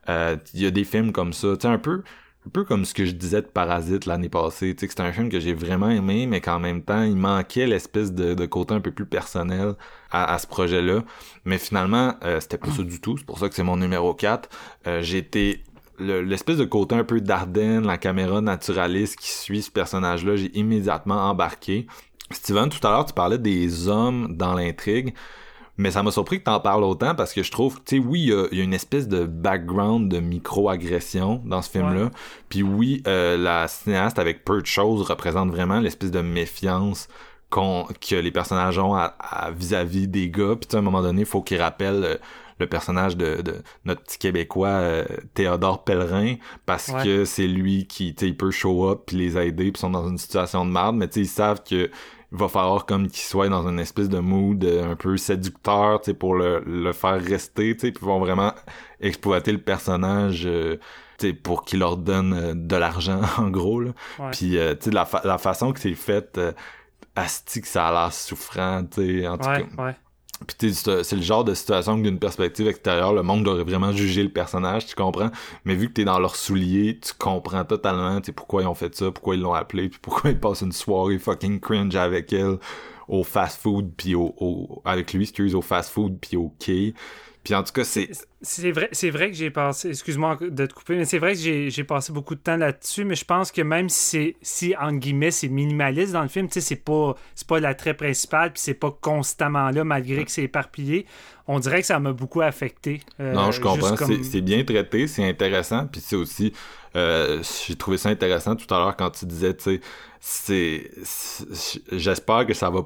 Euh, 0.08 0.36
Il 0.54 0.62
y 0.62 0.66
a 0.66 0.70
des 0.70 0.84
films 0.84 1.12
comme 1.12 1.32
ça, 1.32 1.56
tu 1.56 1.62
sais, 1.62 1.68
un 1.68 1.78
peu, 1.78 2.02
un 2.46 2.50
peu 2.50 2.64
comme 2.64 2.84
ce 2.84 2.94
que 2.94 3.04
je 3.04 3.10
disais 3.12 3.42
de 3.42 3.46
Parasite 3.46 4.06
l'année 4.06 4.28
passée, 4.28 4.74
tu 4.74 4.80
sais, 4.86 4.88
c'était 4.90 5.02
un 5.02 5.12
film 5.12 5.28
que 5.28 5.40
j'ai 5.40 5.52
vraiment 5.54 5.90
aimé, 5.90 6.26
mais 6.26 6.40
qu'en 6.40 6.60
même 6.60 6.82
temps, 6.82 7.02
il 7.02 7.16
manquait 7.16 7.66
l'espèce 7.66 8.12
de, 8.12 8.34
de 8.34 8.46
côté 8.46 8.72
un 8.74 8.80
peu 8.80 8.92
plus 8.92 9.06
personnel 9.06 9.74
à, 10.12 10.32
à 10.32 10.38
ce 10.38 10.46
projet-là. 10.46 11.02
Mais 11.44 11.58
finalement, 11.58 12.14
euh, 12.24 12.38
c'était 12.40 12.58
pas 12.58 12.70
ça 12.70 12.82
du 12.84 13.00
tout, 13.00 13.16
c'est 13.18 13.26
pour 13.26 13.38
ça 13.38 13.48
que 13.48 13.54
c'est 13.54 13.64
mon 13.64 13.76
numéro 13.76 14.14
4. 14.14 14.48
Euh, 14.86 15.02
j'ai 15.02 15.18
été 15.18 15.64
le- 15.98 16.22
l'espèce 16.22 16.58
de 16.58 16.64
côté 16.64 16.94
un 16.94 17.04
peu 17.04 17.20
d'Ardennes, 17.20 17.84
la 17.86 17.98
caméra 17.98 18.40
naturaliste 18.40 19.16
qui 19.18 19.28
suit 19.32 19.62
ce 19.62 19.70
personnage-là, 19.72 20.36
j'ai 20.36 20.56
immédiatement 20.56 21.28
embarqué. 21.28 21.86
Steven, 22.30 22.68
tout 22.68 22.84
à 22.86 22.90
l'heure, 22.90 23.06
tu 23.06 23.12
parlais 23.12 23.38
des 23.38 23.88
hommes 23.88 24.36
dans 24.36 24.54
l'intrigue. 24.54 25.14
Mais 25.78 25.90
ça 25.90 26.02
m'a 26.02 26.10
surpris 26.10 26.38
que 26.38 26.44
t'en 26.44 26.58
parles 26.60 26.84
autant 26.84 27.14
parce 27.14 27.32
que 27.34 27.42
je 27.42 27.50
trouve, 27.50 27.76
tu 27.84 27.96
sais, 27.96 28.02
oui, 28.02 28.20
il 28.22 28.48
y 28.54 28.58
y 28.58 28.60
a 28.60 28.64
une 28.64 28.72
espèce 28.74 29.08
de 29.08 29.24
background 29.26 30.10
de 30.10 30.20
micro-agression 30.20 31.42
dans 31.44 31.60
ce 31.62 31.70
film-là. 31.70 32.10
Puis 32.48 32.62
oui, 32.62 33.02
euh, 33.06 33.36
la 33.36 33.68
cinéaste 33.68 34.18
avec 34.18 34.44
peu 34.44 34.60
de 34.60 34.66
choses 34.66 35.02
représente 35.02 35.50
vraiment 35.50 35.78
l'espèce 35.80 36.10
de 36.10 36.20
méfiance 36.22 37.08
que 37.50 38.14
les 38.16 38.30
personnages 38.30 38.78
ont 38.78 38.94
à- 38.94 39.14
à- 39.18 39.50
vis-à-vis 39.50 40.08
des 40.08 40.28
gars. 40.30 40.56
Puis 40.56 40.66
tu 40.66 40.70
sais, 40.72 40.76
à 40.76 40.80
un 40.80 40.82
moment 40.82 41.02
donné, 41.02 41.20
il 41.22 41.26
faut 41.26 41.42
qu'ils 41.42 41.60
rappellent 41.60 42.04
euh, 42.04 42.16
le 42.58 42.66
personnage 42.66 43.16
de, 43.16 43.42
de 43.42 43.54
notre 43.84 44.02
petit 44.02 44.18
Québécois 44.18 44.68
euh, 44.68 45.04
Théodore 45.34 45.84
Pellerin 45.84 46.36
parce 46.64 46.88
Ouais. 46.88 47.04
que 47.04 47.24
c'est 47.24 47.46
lui 47.46 47.86
qui, 47.86 48.14
tu 48.14 48.24
sais, 48.24 48.28
il 48.30 48.36
peut 48.36 48.50
show 48.50 48.88
up 48.90 49.02
puis 49.06 49.16
les 49.16 49.36
aider 49.38 49.70
puis 49.72 49.80
sont 49.80 49.90
dans 49.90 50.08
une 50.08 50.18
situation 50.18 50.64
de 50.64 50.70
merde. 50.70 50.96
Mais 50.96 51.06
tu 51.08 51.14
sais, 51.14 51.20
ils 51.20 51.26
savent 51.28 51.62
que 51.62 51.90
il 52.32 52.38
va 52.38 52.48
falloir 52.48 52.86
comme 52.86 53.08
qu'il 53.08 53.22
soit 53.22 53.48
dans 53.48 53.68
une 53.68 53.78
espèce 53.78 54.08
de 54.08 54.18
mood 54.18 54.64
euh, 54.64 54.92
un 54.92 54.96
peu 54.96 55.16
séducteur, 55.16 56.00
tu 56.00 56.10
sais, 56.10 56.14
pour 56.14 56.34
le, 56.34 56.62
le 56.66 56.92
faire 56.92 57.20
rester, 57.22 57.74
tu 57.76 57.86
sais, 57.86 57.92
puis 57.92 58.02
ils 58.02 58.06
vont 58.06 58.18
vraiment 58.18 58.52
exploiter 59.00 59.52
le 59.52 59.58
personnage, 59.58 60.44
euh, 60.46 60.76
tu 61.18 61.28
sais, 61.28 61.32
pour 61.34 61.64
qu'il 61.64 61.78
leur 61.80 61.96
donne 61.96 62.32
euh, 62.34 62.54
de 62.54 62.76
l'argent, 62.76 63.20
en 63.38 63.48
gros, 63.50 63.80
là. 63.80 63.92
Ouais. 64.18 64.30
Puis, 64.32 64.58
euh, 64.58 64.74
tu 64.74 64.86
sais, 64.86 64.90
la, 64.90 65.04
fa- 65.04 65.22
la 65.24 65.38
façon 65.38 65.72
que 65.72 65.80
c'est 65.80 65.94
fait, 65.94 66.36
euh, 66.38 66.52
asti 67.16 67.60
que 67.62 67.68
ça 67.68 67.88
a 67.88 67.92
l'air 67.92 68.12
souffrant, 68.12 68.84
tu 68.84 69.20
sais, 69.20 69.26
en 69.28 69.38
tout 69.38 69.48
Ouais, 69.48 69.62
cas. 69.76 69.82
ouais. 69.84 69.96
Puis 70.58 70.74
c'est 70.74 71.12
le 71.16 71.22
genre 71.22 71.44
de 71.44 71.54
situation 71.54 71.96
que 71.96 72.02
d'une 72.02 72.18
perspective 72.18 72.68
extérieure, 72.68 73.14
le 73.14 73.22
monde 73.22 73.44
devrait 73.44 73.64
vraiment 73.64 73.92
juger 73.92 74.22
le 74.22 74.28
personnage, 74.28 74.84
tu 74.86 74.94
comprends? 74.94 75.30
Mais 75.64 75.74
vu 75.74 75.88
que 75.88 75.94
t'es 75.94 76.04
dans 76.04 76.18
leurs 76.18 76.36
souliers, 76.36 76.98
tu 77.02 77.12
comprends 77.18 77.64
totalement, 77.64 78.20
pourquoi 78.34 78.62
ils 78.62 78.66
ont 78.66 78.74
fait 78.74 78.94
ça, 78.94 79.10
pourquoi 79.10 79.36
ils 79.36 79.40
l'ont 79.40 79.54
appelé, 79.54 79.88
puis 79.88 79.98
pourquoi 80.00 80.30
ils 80.30 80.38
passent 80.38 80.60
une 80.60 80.72
soirée 80.72 81.18
fucking 81.18 81.58
cringe 81.58 81.96
avec 81.96 82.32
elle 82.34 82.58
au 83.08 83.22
fast-food, 83.24 83.92
puis 83.96 84.14
au, 84.14 84.34
au- 84.38 84.82
avec 84.84 85.12
lui, 85.14 85.22
excuse, 85.22 85.54
au 85.54 85.62
fast-food, 85.62 86.18
puis 86.20 86.36
au 86.36 86.52
quai. 86.58 86.92
Puis 87.46 87.54
en 87.54 87.62
tout 87.62 87.72
cas, 87.72 87.84
c'est 87.84 88.10
C'est 88.42 88.72
vrai, 88.72 88.88
c'est 88.90 89.10
vrai 89.10 89.30
que 89.30 89.36
j'ai 89.36 89.50
passé, 89.50 89.90
excuse-moi 89.90 90.36
de 90.40 90.66
te 90.66 90.74
couper, 90.74 90.96
mais 90.96 91.04
c'est 91.04 91.20
vrai 91.20 91.34
que 91.34 91.68
j'ai 91.68 91.84
passé 91.84 92.12
beaucoup 92.12 92.34
de 92.34 92.40
temps 92.40 92.56
là-dessus, 92.56 93.04
mais 93.04 93.14
je 93.14 93.24
pense 93.24 93.52
que 93.52 93.62
même 93.62 93.88
si 93.88 94.00
c'est, 94.00 94.36
si, 94.42 94.74
en 94.76 94.92
guillemets, 94.92 95.30
c'est 95.30 95.46
minimaliste 95.46 96.12
dans 96.12 96.22
le 96.22 96.28
film, 96.28 96.48
tu 96.48 96.54
sais, 96.54 96.60
c'est 96.60 96.74
pas, 96.74 97.14
c'est 97.36 97.46
pas 97.46 97.60
l'attrait 97.60 97.94
principal, 97.94 98.52
puis 98.52 98.60
c'est 98.60 98.74
pas 98.74 98.90
constamment 98.90 99.70
là, 99.70 99.84
malgré 99.84 100.24
que 100.24 100.32
c'est 100.32 100.42
éparpillé, 100.42 101.06
on 101.46 101.60
dirait 101.60 101.82
que 101.82 101.86
ça 101.86 102.00
m'a 102.00 102.12
beaucoup 102.12 102.40
affecté. 102.40 103.00
Euh, 103.20 103.32
non, 103.32 103.52
je 103.52 103.60
comprends, 103.60 103.94
c'est 103.96 104.40
bien 104.40 104.64
traité, 104.64 105.06
c'est 105.06 105.22
intéressant, 105.22 105.86
puis 105.86 106.00
c'est 106.04 106.16
aussi, 106.16 106.52
euh, 106.96 107.42
j'ai 107.66 107.76
trouvé 107.76 107.98
ça 107.98 108.08
intéressant 108.08 108.56
tout 108.56 108.72
à 108.74 108.78
l'heure 108.78 108.96
quand 108.96 109.10
tu 109.10 109.26
disais, 109.26 109.54
tu 109.54 109.64
sais, 109.64 109.80
c'est 110.20 110.90
j'espère 111.92 112.46
que 112.46 112.54
ça 112.54 112.68
va 112.68 112.80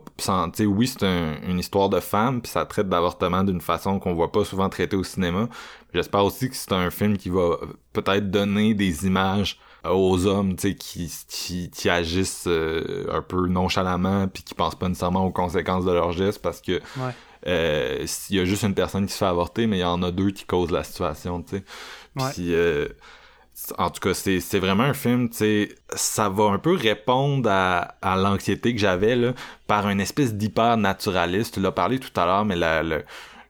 tu 0.54 0.66
oui 0.66 0.86
c'est 0.86 1.06
une 1.48 1.58
histoire 1.58 1.88
de 1.88 1.98
femme 1.98 2.42
puis 2.42 2.50
ça 2.52 2.66
traite 2.66 2.90
d'avortement 2.90 3.44
d'une 3.44 3.62
façon 3.62 3.98
qu'on 3.98 4.12
voit 4.12 4.30
pas 4.30 4.44
souvent 4.44 4.68
traiter 4.68 4.96
au 4.96 5.04
cinéma. 5.04 5.48
J'espère 5.94 6.24
aussi 6.24 6.50
que 6.50 6.56
c'est 6.56 6.72
un 6.72 6.90
film 6.90 7.16
qui 7.16 7.30
va 7.30 7.56
peut-être 7.94 8.30
donner 8.30 8.74
des 8.74 9.06
images 9.06 9.58
aux 9.88 10.26
hommes 10.26 10.54
tu 10.56 10.68
sais 10.68 10.74
qui, 10.74 11.10
qui, 11.28 11.70
qui 11.70 11.88
agissent 11.88 12.44
euh, 12.46 13.06
un 13.10 13.22
peu 13.22 13.46
nonchalamment 13.46 14.28
puis 14.28 14.42
qui 14.42 14.54
pensent 14.54 14.74
pas 14.74 14.88
nécessairement 14.88 15.24
aux 15.24 15.32
conséquences 15.32 15.86
de 15.86 15.92
leurs 15.92 16.12
gestes 16.12 16.42
parce 16.42 16.60
que 16.60 16.80
euh, 17.46 18.06
il 18.28 18.36
y 18.36 18.40
a 18.40 18.44
juste 18.44 18.64
une 18.64 18.74
personne 18.74 19.06
qui 19.06 19.12
se 19.12 19.18
fait 19.18 19.24
avorter 19.24 19.66
mais 19.66 19.78
il 19.78 19.80
y 19.80 19.84
en 19.84 20.02
a 20.02 20.10
deux 20.10 20.32
qui 20.32 20.44
causent 20.44 20.72
la 20.72 20.84
situation 20.84 21.42
tu 21.42 21.56
sais. 21.56 21.64
Puis 22.34 22.52
euh, 22.52 22.88
en 23.78 23.90
tout 23.90 24.00
cas, 24.00 24.14
c'est 24.14 24.58
vraiment 24.58 24.84
un 24.84 24.94
film, 24.94 25.28
tu 25.28 25.36
sais, 25.36 25.68
ça 25.94 26.28
va 26.28 26.44
un 26.44 26.58
peu 26.58 26.74
répondre 26.74 27.48
à, 27.50 28.16
l'anxiété 28.16 28.74
que 28.74 28.80
j'avais 28.80 29.16
là, 29.16 29.32
par 29.66 29.88
une 29.88 30.00
espèce 30.00 30.34
d'hyper 30.34 30.76
naturaliste. 30.76 31.54
Tu 31.54 31.60
l'as 31.60 31.72
parlé 31.72 31.98
tout 31.98 32.18
à 32.18 32.26
l'heure, 32.26 32.44
mais 32.44 32.56
la, 32.56 32.82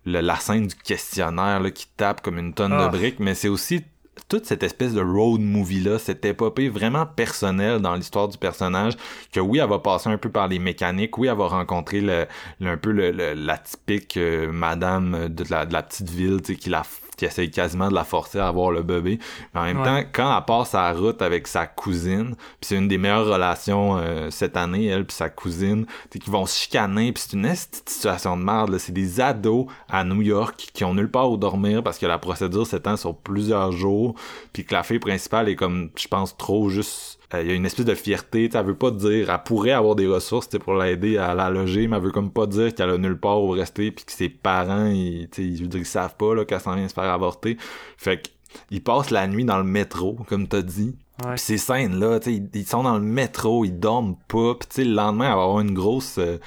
la 0.04 0.36
scène 0.36 0.66
du 0.66 0.74
questionnaire 0.74 1.61
là, 1.61 1.70
qui 1.70 1.86
tape 1.96 2.22
comme 2.22 2.38
une 2.38 2.54
tonne 2.54 2.72
de 2.72 2.76
ah. 2.76 2.88
briques, 2.88 3.20
mais 3.20 3.34
c'est 3.34 3.48
aussi 3.48 3.84
toute 4.28 4.46
cette 4.46 4.62
espèce 4.62 4.92
de 4.94 5.00
road 5.00 5.40
movie-là, 5.40 5.98
cette 5.98 6.24
épopée 6.24 6.68
vraiment 6.68 7.06
personnelle 7.06 7.80
dans 7.80 7.94
l'histoire 7.94 8.28
du 8.28 8.38
personnage, 8.38 8.94
que 9.32 9.40
oui, 9.40 9.58
elle 9.58 9.68
va 9.68 9.78
passer 9.78 10.08
un 10.08 10.18
peu 10.18 10.30
par 10.30 10.48
les 10.48 10.58
mécaniques, 10.58 11.18
oui, 11.18 11.28
elle 11.28 11.36
va 11.36 11.48
rencontrer 11.48 12.00
le, 12.00 12.26
un 12.61 12.76
peu 12.76 12.92
le, 12.92 13.11
la 13.11 13.58
typique 13.58 14.16
euh, 14.16 14.50
madame 14.52 15.28
de 15.28 15.44
la, 15.50 15.66
de 15.66 15.72
la 15.72 15.82
petite 15.82 16.11
ville, 16.11 16.40
tu 16.42 16.54
sais, 16.54 16.58
qui 16.58 16.70
la 16.70 16.84
qui 17.20 17.26
essaye 17.26 17.50
quasiment 17.50 17.90
de 17.90 17.94
la 17.94 18.04
forcer 18.04 18.38
à 18.38 18.48
avoir 18.48 18.70
le 18.70 18.82
bébé. 18.82 19.18
Mais 19.52 19.60
en 19.60 19.64
même 19.64 19.82
temps, 19.82 20.02
quand 20.10 20.34
elle 20.34 20.44
passe 20.46 20.70
sa 20.70 20.90
route 20.94 21.20
avec 21.20 21.46
sa 21.46 21.66
cousine, 21.66 22.34
puis 22.34 22.62
c'est 22.62 22.76
une 22.76 22.88
des 22.88 22.96
meilleures 22.96 23.26
relations 23.26 23.98
euh, 23.98 24.30
cette 24.30 24.56
année, 24.56 24.86
elle 24.86 25.04
puis 25.04 25.14
sa 25.14 25.28
cousine, 25.28 25.84
qui 26.10 26.30
vont 26.30 26.46
se 26.46 26.58
chicaner, 26.58 27.12
puis 27.12 27.22
c'est 27.26 27.36
une 27.36 27.46
situation 27.54 28.38
de 28.38 28.42
merde. 28.42 28.78
C'est 28.78 28.92
des 28.92 29.20
ados 29.20 29.66
à 29.90 30.02
New 30.02 30.22
York 30.22 30.70
qui 30.72 30.82
ont 30.82 30.94
nulle 30.94 31.10
part 31.10 31.30
où 31.30 31.36
dormir 31.36 31.82
parce 31.82 31.98
que 31.98 32.06
la 32.06 32.16
procédure 32.16 32.66
s'étend 32.66 32.96
sur 32.96 33.14
plusieurs 33.14 33.72
jours, 33.72 34.14
puis 34.54 34.64
que 34.64 34.72
la 34.72 34.82
fille 34.82 34.98
principale 34.98 35.50
est 35.50 35.56
comme, 35.56 35.90
je 35.96 36.08
pense, 36.08 36.34
trop 36.38 36.70
juste 36.70 37.20
il 37.38 37.46
y 37.46 37.50
a 37.52 37.54
une 37.54 37.66
espèce 37.66 37.86
de 37.86 37.94
fierté, 37.94 38.50
elle 38.52 38.64
veut 38.64 38.74
pas 38.74 38.90
dire, 38.90 39.30
elle 39.30 39.42
pourrait 39.44 39.70
avoir 39.70 39.94
des 39.94 40.06
ressources 40.06 40.48
pour 40.58 40.74
l'aider 40.74 41.16
à 41.16 41.32
la 41.34 41.48
loger, 41.48 41.86
mais 41.86 41.96
elle 41.96 42.02
veut 42.02 42.10
comme 42.10 42.30
pas 42.30 42.46
dire 42.46 42.74
qu'elle 42.74 42.90
a 42.90 42.98
nulle 42.98 43.18
part 43.18 43.40
où 43.40 43.50
rester, 43.50 43.92
puis 43.92 44.04
que 44.04 44.10
ses 44.10 44.28
parents, 44.28 44.86
ils, 44.86 45.28
ils, 45.38 45.74
ils 45.74 45.86
savent 45.86 46.16
pas 46.16 46.34
là, 46.34 46.44
qu'elle 46.44 46.60
s'en 46.60 46.74
vient 46.74 46.88
se 46.88 46.94
faire 46.94 47.04
avorter. 47.11 47.56
Fait 47.96 48.22
qu'ils 48.68 48.82
passent 48.82 49.11
la 49.11 49.26
nuit 49.26 49.44
dans 49.44 49.58
le 49.58 49.64
métro, 49.64 50.16
comme 50.28 50.48
t'as 50.48 50.62
dit. 50.62 50.96
Pis 51.18 51.38
ces 51.38 51.58
scènes-là, 51.58 52.18
ils, 52.26 52.48
ils 52.54 52.66
sont 52.66 52.82
dans 52.82 52.98
le 52.98 53.04
métro, 53.04 53.64
ils 53.64 53.78
dorment 53.78 54.16
pas, 54.28 54.54
pis 54.54 54.84
le 54.84 54.94
lendemain, 54.94 55.26
elle 55.26 55.36
va 55.36 55.42
avoir 55.42 55.61
une 55.61 55.74
grosse... 55.74 56.18
Euh, 56.18 56.38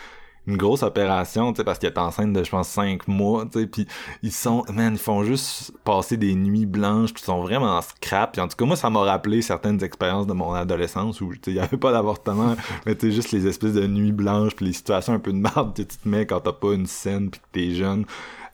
une 0.47 0.57
grosse 0.57 0.83
opération, 0.83 1.53
tu 1.53 1.63
parce 1.63 1.79
qu'elle 1.79 1.93
est 1.93 1.97
enceinte 1.97 2.33
de, 2.33 2.43
je 2.43 2.49
pense, 2.49 2.67
cinq 2.67 3.07
mois, 3.07 3.45
tu 3.45 3.61
sais, 3.61 3.67
puis 3.67 3.87
ils 4.23 4.31
sont, 4.31 4.63
man, 4.73 4.93
ils 4.93 4.99
font 4.99 5.23
juste 5.23 5.71
passer 5.83 6.17
des 6.17 6.35
nuits 6.35 6.65
blanches, 6.65 7.13
puis 7.13 7.21
ils 7.23 7.25
sont 7.25 7.41
vraiment 7.41 7.81
scrap, 7.81 8.33
puis 8.33 8.41
en 8.41 8.47
tout 8.47 8.57
cas, 8.57 8.65
moi, 8.65 8.75
ça 8.75 8.89
m'a 8.89 9.01
rappelé 9.01 9.41
certaines 9.41 9.81
expériences 9.83 10.27
de 10.27 10.33
mon 10.33 10.53
adolescence 10.53 11.21
où, 11.21 11.31
tu 11.33 11.39
sais, 11.45 11.51
il 11.51 11.55
y 11.55 11.59
avait 11.59 11.77
pas 11.77 11.91
d'avortement, 11.91 12.55
mais 12.85 12.95
tu 12.95 13.11
juste 13.11 13.31
les 13.31 13.47
espèces 13.47 13.73
de 13.73 13.87
nuits 13.87 14.11
blanches, 14.11 14.55
puis 14.55 14.65
les 14.65 14.73
situations 14.73 15.13
un 15.13 15.19
peu 15.19 15.31
de 15.31 15.37
merde 15.37 15.75
que 15.75 15.83
tu 15.83 15.97
te 15.97 16.07
mets 16.07 16.25
quand 16.25 16.41
t'as 16.41 16.53
pas 16.53 16.73
une 16.73 16.87
scène, 16.87 17.29
puis 17.29 17.39
que 17.39 17.45
t'es 17.51 17.75
jeune. 17.75 18.05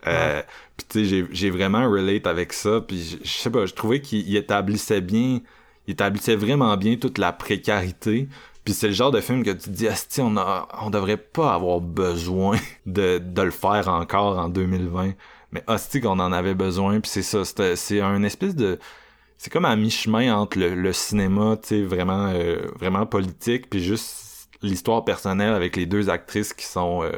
Euh, 0.07 0.41
puis 0.77 0.87
tu 0.89 1.09
sais, 1.09 1.27
j'ai 1.31 1.49
vraiment 1.49 1.89
relate 1.89 2.27
avec 2.27 2.53
ça, 2.53 2.81
puis 2.81 3.19
je 3.23 3.29
sais 3.29 3.49
pas, 3.49 3.65
je 3.65 3.73
trouvais 3.73 4.01
qu'il 4.01 4.35
établissait 4.35 5.01
bien, 5.01 5.41
il 5.87 5.91
établissait 5.91 6.35
vraiment 6.35 6.75
bien 6.77 6.95
toute 6.95 7.17
la 7.17 7.33
précarité, 7.33 8.29
puis 8.69 8.75
c'est 8.75 8.87
le 8.89 8.93
genre 8.93 9.09
de 9.09 9.19
film 9.19 9.43
que 9.43 9.49
tu 9.49 9.57
te 9.57 9.69
dis, 9.69 9.87
Asti, 9.87 10.21
on, 10.21 10.37
a, 10.37 10.67
on 10.81 10.91
devrait 10.91 11.17
pas 11.17 11.55
avoir 11.55 11.81
besoin 11.81 12.57
de, 12.85 13.17
de 13.17 13.41
le 13.41 13.51
faire 13.51 13.87
encore 13.87 14.37
en 14.37 14.49
2020. 14.49 15.13
Mais 15.51 15.63
Asti 15.65 16.01
qu'on 16.01 16.19
en 16.19 16.31
avait 16.31 16.53
besoin. 16.53 16.99
Puis 16.99 17.09
c'est 17.09 17.23
ça, 17.23 17.43
c'est 17.75 18.01
un 18.01 18.21
espèce 18.21 18.55
de... 18.55 18.77
C'est 19.37 19.51
comme 19.51 19.65
à 19.65 19.75
mi-chemin 19.75 20.35
entre 20.35 20.59
le, 20.59 20.93
cinéma, 20.93 21.57
tu 21.61 21.69
sais, 21.69 21.81
vraiment, 21.81 22.27
euh, 22.27 22.67
vraiment 22.75 23.07
politique, 23.07 23.69
puis 23.71 23.81
juste 23.81 24.49
l'histoire 24.61 25.03
personnelle 25.03 25.53
avec 25.53 25.75
les 25.75 25.87
deux 25.87 26.09
actrices 26.11 26.53
qui 26.53 26.65
sont... 26.65 27.03
Euh, 27.03 27.11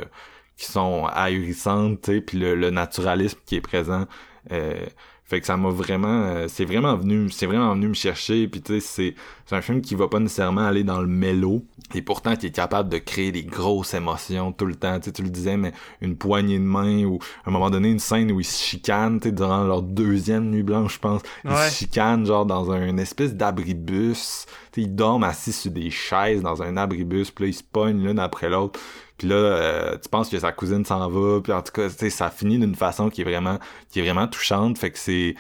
qui 0.58 0.66
sont 0.66 1.06
ahurissantes, 1.06 2.02
tu 2.02 2.14
sais, 2.14 2.22
puis 2.22 2.40
le, 2.40 2.70
naturalisme 2.70 3.40
qui 3.46 3.56
est 3.56 3.62
présent. 3.62 4.06
Euh, 4.52 4.86
fait 5.32 5.40
que 5.40 5.46
ça 5.46 5.56
m'a 5.56 5.70
vraiment, 5.70 6.24
euh, 6.24 6.48
c'est 6.50 6.66
vraiment 6.66 6.98
venu, 6.98 7.30
c'est 7.30 7.46
vraiment 7.46 7.74
venu 7.74 7.88
me 7.88 7.94
chercher. 7.94 8.50
Puis 8.50 8.62
tu 8.62 8.74
sais, 8.74 8.80
c'est, 8.82 9.16
c'est 9.46 9.56
un 9.56 9.62
film 9.62 9.80
qui 9.80 9.96
va 9.96 10.10
pas 10.10 10.20
nécessairement 10.20 10.68
aller 10.68 10.84
dans 10.84 11.00
le 11.00 11.08
mélo, 11.08 11.64
et 11.96 12.02
pourtant 12.02 12.36
qui 12.36 12.48
est 12.48 12.52
capable 12.52 12.90
de 12.90 12.98
créer 12.98 13.32
des 13.32 13.44
grosses 13.44 13.94
émotions 13.94 14.52
tout 14.52 14.66
le 14.66 14.76
temps. 14.76 15.00
Tu 15.00 15.06
sais, 15.06 15.12
tu 15.14 15.24
le 15.24 15.30
disais, 15.30 15.56
mais 15.56 15.72
une 16.02 16.18
poignée 16.18 16.60
de 16.60 16.66
main 16.66 17.06
ou 17.06 17.20
à 17.46 17.50
un 17.50 17.52
moment 17.54 17.70
donné 17.70 17.90
une 17.90 18.00
scène 18.00 18.30
où 18.34 18.42
ils 18.42 18.46
se 18.46 18.62
chicanent, 18.62 19.22
tu 19.22 19.30
sais, 19.30 19.32
durant 19.32 19.64
leur 19.64 19.84
deuxième 19.84 20.50
nuit 20.50 20.64
blanche, 20.64 20.96
je 20.96 21.00
pense, 21.00 21.22
ils 21.46 21.56
se 21.56 21.78
chicanent 21.78 22.26
genre 22.26 22.46
dans 22.46 22.70
un 22.70 22.98
espèce 22.98 23.34
d'abribus. 23.34 24.48
Tu 24.74 24.82
sais, 24.82 24.88
ils 24.88 24.94
dorment 24.94 25.24
assis 25.24 25.54
sur 25.54 25.72
des 25.72 25.92
chaises 25.92 26.42
dans 26.42 26.62
un 26.62 26.76
abribus, 26.76 27.32
puis 27.32 27.46
là 27.46 27.50
ils 27.52 27.54
se 27.54 27.64
pognent 27.64 28.04
l'une 28.04 28.20
après 28.20 28.50
l'autre. 28.50 28.82
Puis 29.22 29.30
là, 29.30 29.36
euh, 29.36 29.98
tu 30.02 30.10
penses 30.10 30.30
que 30.30 30.40
sa 30.40 30.52
cousine 30.52 30.84
s'en 30.84 31.08
va, 31.08 31.42
puis 31.42 31.54
en 31.54 31.62
tout 31.62 31.72
cas, 31.72 31.90
ça 31.90 32.32
finit 32.32 32.58
d'une 32.58 32.74
façon 32.74 33.12
qui 33.12 33.22
est 33.22 33.24
vraiment, 33.24 33.60
qui 33.92 34.00
est 34.00 34.02
vraiment 34.02 34.28
touchante. 34.28 34.80
Fait 34.80 34.90
que 34.90 34.98
c'est, 34.98 35.36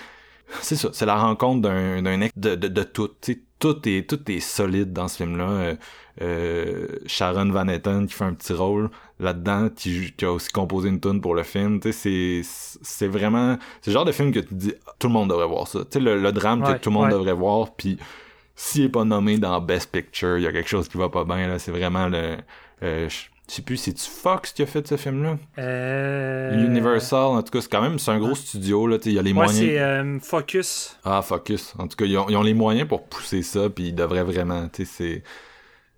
c'est 0.61 0.75
ça, 0.75 0.89
c'est 0.93 1.07
la 1.07 1.15
rencontre 1.15 1.61
d'un, 1.61 2.03
d'un 2.03 2.19
de, 2.19 2.53
de, 2.53 2.67
de 2.67 2.83
tout. 2.83 3.09
sais 3.21 3.39
tout 3.57 3.89
est, 3.89 4.07
tout 4.07 4.31
est 4.31 4.39
solide 4.39 4.93
dans 4.93 5.07
ce 5.07 5.17
film-là. 5.17 5.49
Euh, 5.49 5.75
euh, 6.21 6.87
Sharon 7.07 7.49
Van 7.49 7.67
Etten 7.67 8.05
qui 8.05 8.13
fait 8.13 8.23
un 8.23 8.35
petit 8.35 8.53
rôle 8.53 8.91
là-dedans, 9.19 9.69
qui, 9.75 10.13
qui 10.15 10.25
a 10.25 10.31
aussi 10.31 10.51
composé 10.51 10.89
une 10.89 10.99
tune 10.99 11.21
pour 11.21 11.33
le 11.33 11.41
film. 11.41 11.79
Tu 11.79 11.91
sais, 11.91 12.43
c'est, 12.43 12.77
c'est 12.83 13.07
vraiment, 13.07 13.57
c'est 13.81 13.89
le 13.89 13.93
genre 13.95 14.05
de 14.05 14.11
film 14.11 14.31
que 14.31 14.41
tu 14.41 14.53
dis, 14.53 14.73
tout 14.99 15.07
le 15.07 15.13
monde 15.13 15.31
devrait 15.31 15.47
voir 15.47 15.67
ça. 15.67 15.79
Tu 15.79 15.93
sais, 15.93 15.99
le, 15.99 16.31
drame 16.31 16.61
que 16.61 16.77
tout 16.77 16.91
le 16.91 16.93
monde 16.93 17.09
devrait 17.09 17.33
voir, 17.33 17.73
puis 17.75 17.97
s'il 18.55 18.83
est 18.83 18.89
pas 18.89 19.05
nommé 19.05 19.39
dans 19.39 19.59
Best 19.59 19.91
Picture, 19.91 20.37
il 20.37 20.43
y 20.43 20.47
a 20.47 20.51
quelque 20.51 20.69
chose 20.69 20.87
qui 20.87 20.99
va 20.99 21.09
pas 21.09 21.23
bien 21.23 21.47
là. 21.47 21.57
C'est 21.57 21.71
vraiment 21.71 22.07
le, 22.07 22.37
je 23.51 23.57
sais 23.57 23.61
plus, 23.63 23.75
c'est-tu 23.75 24.09
Fox 24.09 24.53
qui 24.53 24.61
a 24.61 24.65
fait 24.65 24.87
ce 24.87 24.95
film-là? 24.95 25.37
Euh... 25.59 26.65
Universal, 26.65 27.19
en 27.19 27.43
tout 27.43 27.51
cas, 27.51 27.59
c'est 27.59 27.69
quand 27.69 27.81
même, 27.81 27.99
c'est 27.99 28.11
un 28.11 28.17
gros 28.17 28.33
studio, 28.33 28.87
là, 28.87 28.97
il 29.03 29.11
y 29.11 29.19
a 29.19 29.21
les 29.21 29.33
moyens. 29.33 29.57
c'est 29.57 29.77
euh, 29.77 30.19
Focus. 30.21 30.97
Ah, 31.03 31.21
Focus. 31.21 31.73
En 31.77 31.89
tout 31.89 31.97
cas, 31.97 32.05
ils 32.05 32.17
ont, 32.17 32.43
les 32.43 32.53
moyens 32.53 32.87
pour 32.87 33.03
pousser 33.03 33.41
ça, 33.41 33.69
puis 33.69 33.89
ils 33.89 33.93
devraient 33.93 34.23
vraiment, 34.23 34.69
tu 34.69 34.85
sais, 34.85 34.91
c'est... 34.97 35.23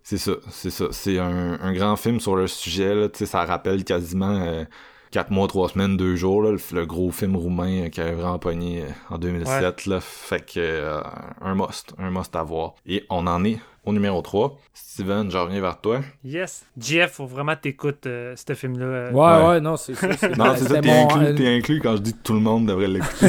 C'est 0.02 0.18
ça, 0.18 0.32
c'est 0.50 0.72
ça. 0.72 0.88
C'est 0.92 1.20
un, 1.20 1.74
grand 1.74 1.96
film 1.96 2.20
sur 2.20 2.36
le 2.36 2.48
sujet, 2.48 2.96
là, 2.96 3.08
ça 3.14 3.46
rappelle 3.46 3.84
quasiment... 3.84 4.42
Euh, 4.42 4.64
4 5.12 5.30
mois, 5.30 5.48
3 5.48 5.70
semaines, 5.70 5.96
2 5.96 6.16
jours, 6.16 6.42
là, 6.42 6.58
le, 6.72 6.86
gros 6.88 7.12
film 7.12 7.36
roumain 7.36 7.90
qui 7.90 8.02
avait 8.02 8.14
vraiment 8.14 8.40
pogné 8.40 8.82
euh, 8.82 8.88
en 9.12 9.20
2007. 9.20 9.86
Là, 9.86 10.02
fait 10.02 10.44
que 10.44 10.60
euh, 10.60 11.02
un 11.40 11.54
must, 11.54 11.94
un 12.00 12.10
must 12.10 12.36
à 12.36 12.42
voir. 12.42 12.74
Et 12.88 13.06
on 13.12 13.28
en 13.28 13.46
est 13.46 13.60
au 13.86 13.94
numéro 13.94 14.22
3. 14.22 14.58
Steven, 14.74 15.30
je 15.30 15.38
reviens 15.38 15.62
vers 15.62 15.80
toi. 15.80 16.02
Yes. 16.24 16.66
Jeff, 16.78 17.14
faut 17.14 17.26
vraiment 17.26 17.56
t'écouter 17.56 18.10
euh, 18.10 18.36
ce 18.36 18.54
film-là. 18.54 19.12
Ouais, 19.12 19.48
ouais, 19.48 19.62
non, 19.62 19.78
c'est 19.78 19.96
ça. 19.96 20.08
non, 20.38 20.54
c'est 20.56 20.68
ça, 20.68 20.82
t'es 20.82 20.92
inclus, 20.92 21.48
inclus, 21.48 21.80
quand 21.82 21.96
je 21.98 22.02
dis 22.02 22.14
que 22.14 22.24
tout 22.24 22.34
le 22.34 22.40
monde 22.40 22.68
devrait 22.68 22.88
l'écouter. 22.88 23.28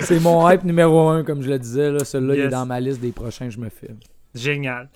c'est 0.00 0.20
mon 0.20 0.48
hype 0.48 0.64
numéro 0.64 1.08
1, 1.08 1.24
comme 1.24 1.42
je 1.42 1.50
le 1.50 1.58
disais. 1.58 1.90
Là. 1.90 2.04
Celui-là, 2.04 2.34
il 2.34 2.40
est 2.42 2.48
dans 2.48 2.66
ma 2.66 2.80
liste 2.80 3.00
des 3.00 3.12
prochains 3.12 3.46
que 3.46 3.52
je 3.52 3.60
me 3.60 3.68
filme. 3.68 3.98
Génial. 4.34 4.88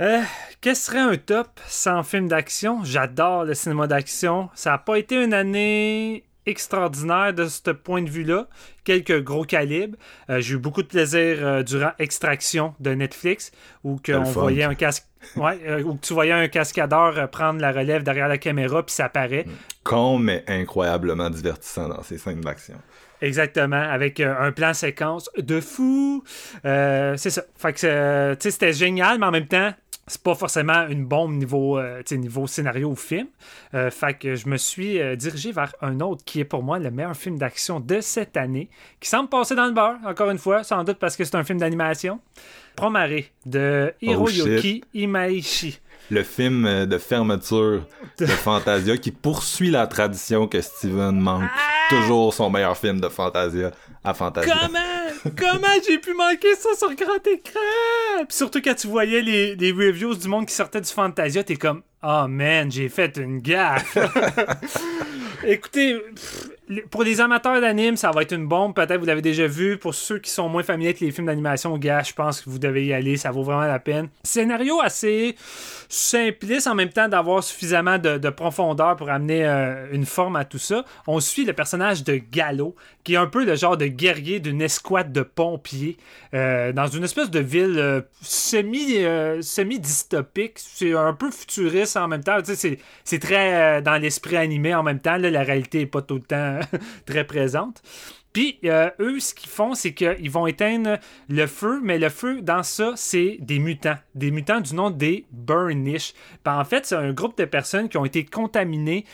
Euh, 0.00 0.20
Qu'est-ce 0.60 0.86
serait 0.86 0.98
un 0.98 1.16
top 1.16 1.60
sans 1.66 2.02
film 2.02 2.28
d'action? 2.28 2.82
J'adore 2.84 3.44
le 3.44 3.54
cinéma 3.54 3.86
d'action. 3.86 4.48
Ça 4.54 4.70
n'a 4.70 4.78
pas 4.78 4.98
été 4.98 5.22
une 5.22 5.34
année 5.34 6.24
extraordinaire 6.46 7.32
de 7.32 7.46
ce 7.46 7.70
point 7.70 8.02
de 8.02 8.10
vue-là. 8.10 8.48
Quelques 8.84 9.22
gros 9.22 9.44
calibres. 9.44 9.96
Euh, 10.30 10.40
j'ai 10.40 10.54
eu 10.54 10.58
beaucoup 10.58 10.82
de 10.82 10.88
plaisir 10.88 11.38
euh, 11.40 11.62
durant 11.62 11.92
Extraction 11.98 12.74
de 12.80 12.90
Netflix, 12.90 13.52
où 13.82 13.96
que 13.96 14.12
on 14.12 14.22
voyait 14.22 14.64
un 14.64 14.74
casque. 14.74 15.06
Ouais, 15.36 15.58
euh, 15.66 15.82
où 15.82 15.98
tu 16.02 16.12
voyais 16.12 16.32
un 16.32 16.48
cascadeur 16.48 17.30
prendre 17.30 17.58
la 17.58 17.72
relève 17.72 18.02
derrière 18.02 18.28
la 18.28 18.36
caméra, 18.36 18.84
puis 18.84 18.94
ça 18.94 19.06
apparaît. 19.06 19.46
Con, 19.82 20.18
mais 20.18 20.44
incroyablement 20.46 21.30
divertissant 21.30 21.88
dans 21.88 22.02
ces 22.02 22.18
scènes 22.18 22.42
d'action. 22.42 22.74
Exactement, 23.22 23.80
avec 23.80 24.20
un 24.20 24.52
plan 24.52 24.74
séquence 24.74 25.30
de 25.38 25.62
fou. 25.62 26.22
c'est 26.62 27.30
ça. 27.30 27.42
Fait 27.56 27.72
que 27.72 28.36
c'était 28.38 28.74
génial, 28.74 29.18
mais 29.18 29.24
en 29.24 29.30
même 29.30 29.46
temps, 29.46 29.72
c'est 30.06 30.22
pas 30.22 30.34
forcément 30.34 30.86
une 30.88 31.06
bombe 31.06 31.32
niveau, 31.32 31.78
euh, 31.78 32.02
niveau 32.12 32.46
scénario 32.46 32.90
ou 32.90 32.96
film. 32.96 33.26
Euh, 33.74 33.90
fait 33.90 34.14
que 34.14 34.34
je 34.34 34.48
me 34.48 34.56
suis 34.56 35.00
euh, 35.00 35.16
dirigé 35.16 35.52
vers 35.52 35.74
un 35.80 36.00
autre 36.00 36.24
qui 36.24 36.40
est 36.40 36.44
pour 36.44 36.62
moi 36.62 36.78
le 36.78 36.90
meilleur 36.90 37.16
film 37.16 37.38
d'action 37.38 37.80
de 37.80 38.00
cette 38.00 38.36
année, 38.36 38.68
qui 39.00 39.08
semble 39.08 39.28
passer 39.28 39.54
dans 39.54 39.66
le 39.66 39.72
beurre, 39.72 39.96
encore 40.04 40.30
une 40.30 40.38
fois, 40.38 40.62
sans 40.62 40.84
doute 40.84 40.98
parce 40.98 41.16
que 41.16 41.24
c'est 41.24 41.36
un 41.36 41.44
film 41.44 41.58
d'animation. 41.58 42.20
Promare 42.76 43.22
de 43.46 43.94
Hiroyuki 44.02 44.82
Oh, 44.84 44.88
Imaishi. 44.94 45.78
Le 46.10 46.22
film 46.22 46.86
de 46.86 46.98
fermeture 46.98 47.86
de 48.18 48.26
Fantasia 48.26 48.96
qui 48.98 49.10
poursuit 49.10 49.70
la 49.70 49.86
tradition 49.86 50.46
que 50.46 50.60
Steven 50.60 51.18
manque 51.18 51.48
toujours 51.88 52.34
son 52.34 52.50
meilleur 52.50 52.76
film 52.76 53.00
de 53.00 53.08
Fantasia 53.08 53.70
à 54.04 54.14
Fantasia. 54.14 54.54
Comment? 54.60 55.34
Comment 55.36 55.74
j'ai 55.86 55.98
pu 55.98 56.12
manquer 56.12 56.54
ça 56.56 56.70
sur 56.76 56.94
grand 56.94 57.26
écran? 57.26 58.24
Puis 58.28 58.36
surtout 58.36 58.60
quand 58.62 58.74
tu 58.74 58.86
voyais 58.86 59.22
les, 59.22 59.56
les 59.56 59.72
reviews 59.72 60.14
du 60.14 60.28
monde 60.28 60.46
qui 60.46 60.54
sortait 60.54 60.80
du 60.80 60.90
Fantasia, 60.90 61.42
t'es 61.42 61.56
comme 61.56 61.82
Oh 62.06 62.26
man, 62.28 62.70
j'ai 62.70 62.90
fait 62.90 63.16
une 63.16 63.40
gaffe. 63.40 63.96
Écoutez, 65.46 65.98
pff, 65.98 66.50
pour 66.90 67.02
les 67.02 67.20
amateurs 67.20 67.60
d'anime, 67.60 67.96
ça 67.96 68.10
va 68.10 68.22
être 68.22 68.32
une 68.32 68.46
bombe. 68.46 68.74
Peut-être 68.74 68.98
vous 68.98 69.06
l'avez 69.06 69.22
déjà 69.22 69.46
vu. 69.46 69.78
Pour 69.78 69.94
ceux 69.94 70.18
qui 70.18 70.30
sont 70.30 70.48
moins 70.48 70.62
familiers 70.62 70.88
avec 70.88 71.00
les 71.00 71.10
films 71.10 71.26
d'animation, 71.26 71.76
gars, 71.78 72.02
je 72.02 72.12
pense 72.12 72.40
que 72.40 72.48
vous 72.48 72.58
devez 72.58 72.86
y 72.86 72.92
aller. 72.92 73.16
Ça 73.16 73.30
vaut 73.30 73.42
vraiment 73.42 73.64
la 73.66 73.78
peine. 73.78 74.08
Scénario 74.22 74.80
assez 74.80 75.34
simpliste 75.88 76.66
en 76.66 76.74
même 76.74 76.88
temps 76.88 77.08
d'avoir 77.08 77.42
suffisamment 77.42 77.98
de, 77.98 78.18
de 78.18 78.30
profondeur 78.30 78.96
pour 78.96 79.10
amener 79.10 79.46
euh, 79.46 79.86
une 79.92 80.06
forme 80.06 80.36
à 80.36 80.44
tout 80.44 80.58
ça. 80.58 80.84
On 81.06 81.20
suit 81.20 81.44
le 81.44 81.52
personnage 81.52 82.02
de 82.04 82.16
Gallo, 82.30 82.74
qui 83.04 83.14
est 83.14 83.18
un 83.18 83.26
peu 83.26 83.44
le 83.44 83.54
genre 83.54 83.76
de 83.76 83.86
guerrier 83.86 84.40
d'une 84.40 84.62
escouade 84.62 85.12
de 85.12 85.20
pompiers 85.20 85.98
euh, 86.32 86.72
dans 86.72 86.86
une 86.86 87.04
espèce 87.04 87.30
de 87.30 87.38
ville 87.38 87.78
euh, 87.78 88.00
semi, 88.22 88.96
euh, 88.96 89.42
semi-dystopique. 89.42 90.54
C'est 90.56 90.94
un 90.94 91.12
peu 91.12 91.30
futuriste 91.30 91.98
en 91.98 92.08
même 92.08 92.24
temps. 92.24 92.40
Tu 92.40 92.56
sais, 92.56 92.78
c'est, 93.04 93.18
très 93.18 93.82
dans 93.82 94.00
l'esprit 94.00 94.36
animé 94.36 94.74
en 94.74 94.82
même 94.82 95.00
temps. 95.00 95.18
Là, 95.18 95.30
la 95.30 95.42
réalité 95.42 95.80
n'est 95.80 95.86
pas 95.86 96.00
tout 96.00 96.14
le 96.14 96.22
temps 96.22 96.58
très 97.06 97.24
présente. 97.24 97.82
Puis 98.32 98.58
eux, 98.64 99.20
ce 99.20 99.32
qu'ils 99.32 99.50
font, 99.50 99.74
c'est 99.74 99.94
qu'ils 99.94 100.30
vont 100.30 100.48
éteindre 100.48 100.98
le 101.28 101.46
feu, 101.46 101.80
mais 101.84 101.98
le 101.98 102.08
feu, 102.08 102.40
dans 102.42 102.64
ça, 102.64 102.94
c'est 102.96 103.36
des 103.40 103.60
mutants. 103.60 103.98
Des 104.16 104.32
mutants 104.32 104.60
du 104.60 104.74
nom 104.74 104.90
des 104.90 105.24
Burnish. 105.30 106.14
Puis 106.42 106.52
en 106.52 106.64
fait, 106.64 106.84
c'est 106.84 106.96
un 106.96 107.12
groupe 107.12 107.38
de 107.38 107.44
personnes 107.44 107.88
qui 107.88 107.96
ont 107.96 108.04
été 108.04 108.24
contaminées 108.24 109.04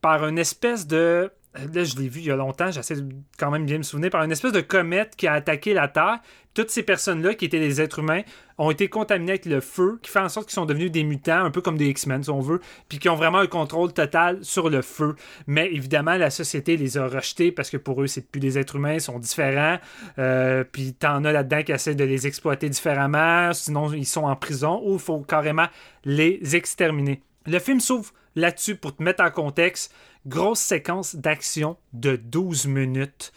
par 0.00 0.26
une 0.26 0.38
espèce 0.38 0.86
de. 0.86 1.30
Là, 1.54 1.82
je 1.82 1.96
l'ai 1.96 2.08
vu 2.08 2.20
il 2.20 2.26
y 2.26 2.30
a 2.30 2.36
longtemps, 2.36 2.70
j'essaie 2.70 2.94
quand 3.36 3.50
même 3.50 3.66
bien 3.66 3.78
me 3.78 3.82
souvenir, 3.82 4.10
par 4.10 4.22
une 4.22 4.30
espèce 4.30 4.52
de 4.52 4.60
comète 4.60 5.16
qui 5.16 5.26
a 5.26 5.32
attaqué 5.32 5.74
la 5.74 5.88
Terre. 5.88 6.20
Toutes 6.54 6.70
ces 6.70 6.84
personnes-là, 6.84 7.34
qui 7.34 7.44
étaient 7.44 7.58
des 7.58 7.80
êtres 7.80 7.98
humains, 7.98 8.22
ont 8.56 8.70
été 8.70 8.88
contaminées 8.88 9.32
avec 9.32 9.46
le 9.46 9.60
feu, 9.60 9.98
qui 10.00 10.12
fait 10.12 10.20
en 10.20 10.28
sorte 10.28 10.46
qu'ils 10.46 10.54
sont 10.54 10.64
devenus 10.64 10.92
des 10.92 11.02
mutants, 11.02 11.44
un 11.44 11.50
peu 11.50 11.60
comme 11.60 11.76
des 11.76 11.88
X-Men, 11.88 12.22
si 12.22 12.30
on 12.30 12.38
veut, 12.38 12.60
puis 12.88 13.00
qui 13.00 13.08
ont 13.08 13.16
vraiment 13.16 13.38
un 13.38 13.48
contrôle 13.48 13.92
total 13.92 14.38
sur 14.42 14.70
le 14.70 14.80
feu. 14.80 15.16
Mais 15.48 15.66
évidemment, 15.72 16.16
la 16.16 16.30
société 16.30 16.76
les 16.76 16.98
a 16.98 17.08
rejetés 17.08 17.50
parce 17.50 17.68
que 17.68 17.76
pour 17.76 18.00
eux, 18.00 18.06
c'est 18.06 18.30
plus 18.30 18.40
des 18.40 18.56
êtres 18.56 18.76
humains, 18.76 18.94
ils 18.94 19.00
sont 19.00 19.18
différents. 19.18 19.78
Euh, 20.20 20.62
puis 20.62 20.92
t'en 20.92 21.24
as 21.24 21.32
là-dedans 21.32 21.64
qui 21.64 21.72
essaient 21.72 21.96
de 21.96 22.04
les 22.04 22.28
exploiter 22.28 22.68
différemment, 22.68 23.52
sinon 23.54 23.92
ils 23.92 24.06
sont 24.06 24.24
en 24.24 24.36
prison, 24.36 24.80
ou 24.84 24.94
il 24.94 25.00
faut 25.00 25.18
carrément 25.20 25.66
les 26.04 26.54
exterminer. 26.54 27.22
Le 27.46 27.58
film 27.58 27.80
s'ouvre 27.80 28.12
là-dessus 28.36 28.76
pour 28.76 28.94
te 28.94 29.02
mettre 29.02 29.22
en 29.24 29.30
contexte. 29.30 29.92
Grosse 30.26 30.60
séquence 30.60 31.16
d'action 31.16 31.78
de 31.94 32.16
12 32.16 32.66
minutes. 32.66 33.32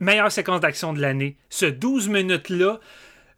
Meilleure 0.00 0.32
séquence 0.32 0.60
d'action 0.60 0.92
de 0.92 1.00
l'année. 1.00 1.36
Ce 1.48 1.64
12 1.64 2.08
minutes-là, 2.08 2.80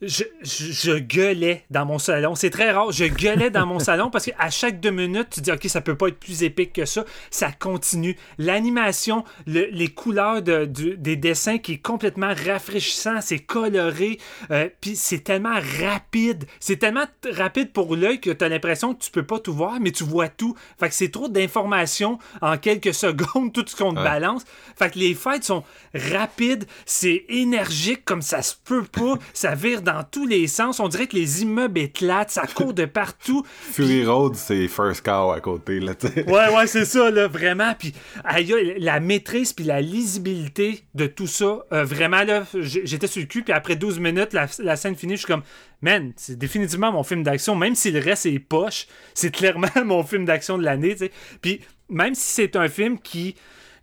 je, 0.02 0.24
je, 0.42 0.72
je 0.72 0.92
gueulais 0.98 1.64
dans 1.70 1.86
mon 1.86 1.98
salon. 1.98 2.34
C'est 2.34 2.50
très 2.50 2.70
rare. 2.70 2.92
Je 2.92 3.06
gueulais 3.06 3.48
dans 3.50 3.64
mon 3.64 3.78
salon 3.88 4.10
parce 4.10 4.26
qu'à 4.26 4.50
chaque 4.50 4.78
deux 4.80 4.90
minutes, 4.90 5.28
tu 5.30 5.40
dis, 5.40 5.50
OK, 5.50 5.64
ça 5.68 5.80
peut 5.80 5.96
pas 5.96 6.08
être 6.08 6.18
plus 6.18 6.42
épique 6.42 6.74
que 6.74 6.84
ça. 6.84 7.04
Ça 7.30 7.50
continue. 7.52 8.16
L'animation, 8.36 9.24
le- 9.46 9.68
les 9.70 9.88
couleurs 9.88 10.42
de, 10.42 10.66
du- 10.66 10.96
des 10.98 11.16
dessins 11.16 11.56
qui 11.58 11.72
est 11.74 11.78
complètement 11.78 12.32
rafraîchissant, 12.46 13.20
c'est 13.22 13.38
coloré. 13.38 14.18
euh, 14.50 14.68
Puis 14.80 14.96
c'est 14.96 15.20
tellement 15.20 15.58
rapide. 15.80 16.44
C'est 16.60 16.76
tellement 16.76 17.06
rapide 17.32 17.72
pour 17.72 17.96
l'œil 17.96 18.20
que 18.20 18.30
tu 18.30 18.44
as 18.44 18.48
l'impression 18.50 18.94
que 18.94 19.02
tu 19.02 19.10
peux 19.10 19.24
pas 19.26 19.38
tout 19.38 19.54
voir, 19.54 19.78
mais 19.80 19.92
tu 19.92 20.04
vois 20.04 20.28
tout. 20.28 20.54
Fait 20.78 20.88
que 20.88 20.94
c'est 20.94 21.10
trop 21.10 21.28
d'informations 21.28 22.18
en 22.42 22.58
quelques 22.58 22.92
secondes, 23.06 23.52
tout 23.52 23.64
ce 23.66 23.74
qu'on 23.74 23.92
te 23.94 23.98
Ouais. 23.98 24.04
balance. 24.04 24.44
Fait 24.78 24.90
que 24.90 24.98
les 24.98 25.14
fights 25.14 25.44
sont 25.44 25.64
rapides, 25.94 26.66
c'est 26.84 27.24
énergique 27.30 28.04
comme 28.04 28.20
ça 28.22 28.42
se 28.42 28.54
peut 28.62 28.84
pas. 28.84 29.14
ça 29.32 29.54
vire 29.54 29.80
dans 29.86 30.04
tous 30.04 30.26
les 30.26 30.46
sens. 30.46 30.80
On 30.80 30.88
dirait 30.88 31.06
que 31.06 31.16
les 31.16 31.42
immeubles 31.42 31.78
éclatent, 31.78 32.30
ça 32.30 32.46
court 32.46 32.74
de 32.74 32.84
partout. 32.84 33.44
Fury 33.72 34.04
Road, 34.04 34.34
c'est 34.34 34.68
First 34.68 35.02
Cow 35.02 35.30
à 35.30 35.40
côté, 35.40 35.80
là. 35.80 35.92
Ouais, 36.26 36.54
ouais, 36.54 36.66
c'est 36.66 36.84
ça, 36.84 37.10
là, 37.10 37.28
vraiment. 37.28 37.72
Puis, 37.78 37.94
la 38.78 39.00
maîtrise 39.00 39.52
puis 39.52 39.64
la 39.64 39.80
lisibilité 39.80 40.84
de 40.94 41.06
tout 41.06 41.26
ça, 41.26 41.64
euh, 41.72 41.84
vraiment, 41.84 42.22
là, 42.24 42.44
j'étais 42.54 43.06
sur 43.06 43.20
le 43.20 43.26
cul, 43.26 43.42
puis 43.42 43.54
après 43.54 43.76
12 43.76 43.98
minutes, 44.00 44.32
la, 44.32 44.46
la 44.58 44.76
scène 44.76 44.96
finie, 44.96 45.14
je 45.14 45.20
suis 45.20 45.26
comme, 45.26 45.42
man, 45.80 46.12
c'est 46.16 46.36
définitivement 46.36 46.92
mon 46.92 47.02
film 47.02 47.22
d'action, 47.22 47.54
même 47.54 47.74
si 47.74 47.90
le 47.90 48.00
reste 48.00 48.26
est 48.26 48.38
poche, 48.38 48.86
c'est 49.14 49.30
clairement 49.30 49.68
mon 49.84 50.02
film 50.02 50.24
d'action 50.24 50.58
de 50.58 50.64
l'année, 50.64 50.92
tu 50.92 51.06
sais. 51.06 51.12
Puis, 51.40 51.60
même 51.88 52.14
si 52.14 52.32
c'est 52.32 52.56
un 52.56 52.68
film 52.68 52.98
qui 52.98 53.36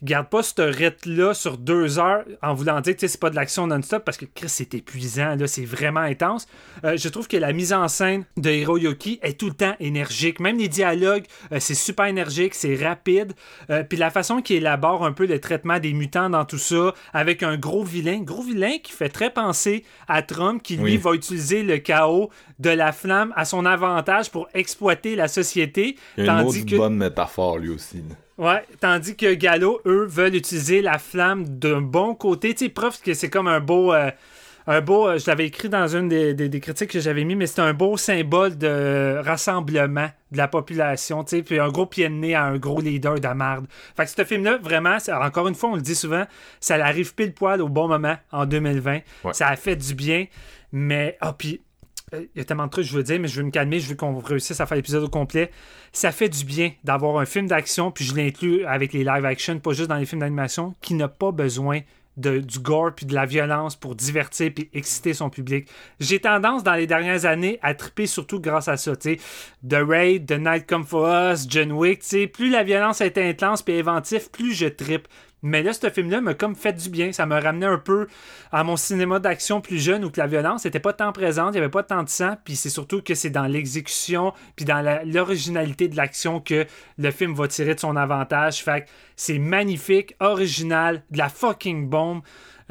garde 0.03 0.27
pas 0.29 0.43
ce 0.43 0.61
rythme-là 0.61 1.33
sur 1.33 1.57
deux 1.57 1.97
heures 1.97 2.23
en 2.41 2.53
voulant 2.53 2.81
dire 2.81 2.95
que 2.95 3.07
c'est 3.07 3.19
pas 3.19 3.29
de 3.29 3.35
l'action 3.35 3.67
non-stop 3.67 4.03
parce 4.03 4.17
que 4.17 4.25
Chris, 4.25 4.49
c'est 4.49 4.73
épuisant, 4.73 5.35
là, 5.35 5.47
c'est 5.47 5.65
vraiment 5.65 6.01
intense. 6.01 6.45
Euh, 6.83 6.97
je 6.97 7.07
trouve 7.09 7.27
que 7.27 7.37
la 7.37 7.53
mise 7.53 7.73
en 7.73 7.87
scène 7.87 8.25
de 8.37 8.49
Hiroyuki 8.51 9.19
est 9.21 9.39
tout 9.39 9.47
le 9.47 9.53
temps 9.53 9.75
énergique. 9.79 10.39
Même 10.39 10.57
les 10.57 10.67
dialogues, 10.67 11.25
euh, 11.51 11.57
c'est 11.59 11.73
super 11.75 12.05
énergique, 12.05 12.53
c'est 12.53 12.75
rapide. 12.75 13.33
Euh, 13.69 13.83
Puis 13.83 13.97
la 13.97 14.09
façon 14.11 14.41
qu'il 14.41 14.57
élabore 14.57 15.05
un 15.05 15.13
peu 15.13 15.25
le 15.25 15.39
traitement 15.39 15.79
des 15.79 15.93
mutants 15.93 16.29
dans 16.29 16.45
tout 16.45 16.57
ça, 16.57 16.93
avec 17.13 17.41
un 17.43 17.57
gros 17.57 17.83
vilain, 17.83 18.19
gros 18.21 18.43
vilain 18.43 18.77
qui 18.83 18.91
fait 18.91 19.09
très 19.09 19.29
penser 19.29 19.83
à 20.07 20.21
Trump, 20.21 20.61
qui 20.61 20.75
lui 20.77 20.83
Oui. 20.83 20.97
va 20.97 21.13
utiliser 21.13 21.63
le 21.63 21.77
chaos 21.77 22.29
de 22.59 22.69
la 22.69 22.91
flamme 22.91 23.33
à 23.35 23.45
son 23.45 23.65
avantage 23.65 24.29
pour 24.31 24.47
exploiter 24.53 25.15
la 25.15 25.27
société. 25.27 25.95
Il 26.17 26.25
y 26.25 26.29
a 26.29 26.33
une 26.33 26.43
tandis 26.45 26.65
que... 26.65 26.75
bonne 26.75 26.95
métaphore, 26.95 27.57
lui 27.57 27.69
aussi. 27.69 28.03
Ouais, 28.37 28.65
tandis 28.79 29.15
que 29.15 29.33
Gallo, 29.35 29.79
eux, 29.85 30.05
veulent 30.05 30.35
utiliser 30.35 30.81
la 30.81 30.97
flamme 30.97 31.47
d'un 31.47 31.81
bon 31.81 32.15
côté. 32.15 32.53
Tu 32.55 32.65
sais, 32.65 32.69
preuve 32.69 32.99
que 33.01 33.13
c'est 33.13 33.29
comme 33.29 33.47
un 33.47 33.59
beau. 33.59 33.93
euh, 33.93 34.09
un 34.65 34.79
beau. 34.81 35.07
euh, 35.09 35.17
je 35.19 35.27
l'avais 35.29 35.45
écrit 35.45 35.67
dans 35.69 35.87
une 35.95 36.07
des, 36.07 36.33
des- 36.33 36.47
des 36.49 36.59
critiques 36.61 36.89
que 36.89 36.99
j'avais 37.01 37.25
mis, 37.25 37.35
mais 37.35 37.47
c'est 37.47 37.59
un 37.61 37.73
beau 37.73 37.97
symbole 37.97 38.57
de 38.57 39.19
rassemblement 39.23 40.07
de 40.31 40.37
la 40.37 40.47
population, 40.47 41.23
tu 41.25 41.35
sais, 41.37 41.43
puis 41.43 41.59
un 41.59 41.67
gros 41.69 41.85
pied 41.85 42.07
de 42.07 42.13
nez 42.13 42.33
à 42.33 42.45
un 42.45 42.57
gros 42.57 42.79
leader 42.81 43.19
de 43.19 43.27
marde. 43.27 43.65
Fait 43.95 44.05
que 44.05 44.09
ce 44.11 44.23
film-là, 44.23 44.57
vraiment, 44.59 44.97
encore 45.21 45.47
une 45.49 45.55
fois, 45.55 45.71
on 45.71 45.75
le 45.75 45.81
dit 45.81 45.95
souvent, 45.95 46.23
ça 46.61 46.75
arrive 46.75 47.13
pile 47.13 47.33
poil 47.33 47.61
au 47.61 47.67
bon 47.69 47.87
moment 47.89 48.15
en 48.31 48.45
2020. 48.45 48.99
Ouais. 49.25 49.33
Ça 49.33 49.47
a 49.49 49.55
fait 49.57 49.75
du 49.75 49.93
bien, 49.95 50.25
mais. 50.71 51.17
Ah, 51.21 51.33
puis 51.37 51.55
euh, 51.55 51.59
il 52.21 52.29
y 52.35 52.41
a 52.41 52.45
tellement 52.45 52.65
de 52.65 52.71
trucs 52.71 52.85
que 52.85 52.91
je 52.91 52.97
veux 52.97 53.03
dire, 53.03 53.19
mais 53.19 53.27
je 53.27 53.37
veux 53.39 53.45
me 53.45 53.51
calmer, 53.51 53.79
je 53.79 53.89
veux 53.89 53.95
qu'on 53.95 54.19
réussisse 54.19 54.59
à 54.59 54.65
faire 54.65 54.75
l'épisode 54.75 55.03
au 55.03 55.09
complet. 55.09 55.51
Ça 55.91 56.11
fait 56.11 56.29
du 56.29 56.45
bien 56.45 56.71
d'avoir 56.83 57.17
un 57.17 57.25
film 57.25 57.47
d'action, 57.47 57.91
puis 57.91 58.05
je 58.05 58.15
l'inclus 58.15 58.65
avec 58.65 58.93
les 58.93 59.03
live 59.03 59.25
action, 59.25 59.59
pas 59.59 59.73
juste 59.73 59.89
dans 59.89 59.97
les 59.97 60.05
films 60.05 60.21
d'animation, 60.21 60.75
qui 60.81 60.93
n'a 60.93 61.07
pas 61.07 61.31
besoin 61.31 61.81
de, 62.17 62.39
du 62.39 62.59
gore 62.59 62.93
puis 62.95 63.05
de 63.05 63.13
la 63.13 63.25
violence 63.25 63.75
pour 63.75 63.95
divertir 63.95 64.51
puis 64.53 64.69
exciter 64.73 65.13
son 65.13 65.29
public. 65.29 65.67
J'ai 65.99 66.19
tendance 66.19 66.63
dans 66.63 66.75
les 66.75 66.87
dernières 66.87 67.25
années 67.25 67.59
à 67.61 67.73
triper 67.73 68.07
surtout 68.07 68.39
grâce 68.39 68.67
à 68.67 68.77
ça. 68.77 68.93
The 68.95 69.17
Raid, 69.73 70.27
The 70.27 70.39
Night 70.39 70.67
Come 70.67 70.85
For 70.85 71.07
Us, 71.07 71.45
John 71.49 71.71
Wick, 71.71 72.01
tu. 72.01 72.27
Plus 72.27 72.49
la 72.49 72.63
violence 72.63 73.01
est 73.01 73.17
intense 73.17 73.63
puis 73.63 73.79
inventif, 73.79 74.31
plus 74.31 74.53
je 74.53 74.67
tripe. 74.67 75.07
Mais 75.43 75.61
là, 75.61 75.73
ce 75.73 75.89
film-là 75.89 76.21
m'a 76.21 76.33
comme 76.33 76.55
fait 76.55 76.73
du 76.73 76.89
bien. 76.89 77.11
Ça 77.11 77.25
m'a 77.25 77.39
ramené 77.39 77.65
un 77.65 77.77
peu 77.77 78.07
à 78.51 78.63
mon 78.63 78.77
cinéma 78.77 79.19
d'action 79.19 79.59
plus 79.59 79.77
jeune 79.77 80.05
où 80.05 80.09
que 80.09 80.19
la 80.19 80.25
violence 80.25 80.63
n'était 80.63 80.79
pas 80.79 80.93
tant 80.93 81.11
présente, 81.11 81.49
il 81.49 81.57
n'y 81.57 81.57
avait 81.59 81.69
pas 81.69 81.83
tant 81.83 82.01
de 82.01 82.09
sang, 82.09 82.37
puis 82.45 82.55
c'est 82.55 82.69
surtout 82.69 83.01
que 83.01 83.13
c'est 83.13 83.29
dans 83.29 83.45
l'exécution, 83.45 84.33
puis 84.55 84.63
dans 84.65 84.81
l'originalité 85.05 85.89
de 85.89 85.97
l'action 85.97 86.39
que 86.39 86.65
le 86.97 87.11
film 87.11 87.33
va 87.33 87.47
tirer 87.49 87.75
de 87.75 87.79
son 87.79 87.97
avantage. 87.97 88.63
Fait 88.63 88.85
que 88.85 88.89
c'est 89.17 89.39
magnifique, 89.39 90.15
original, 90.19 91.03
de 91.11 91.17
la 91.17 91.29
fucking 91.29 91.89
bombe. 91.89 92.21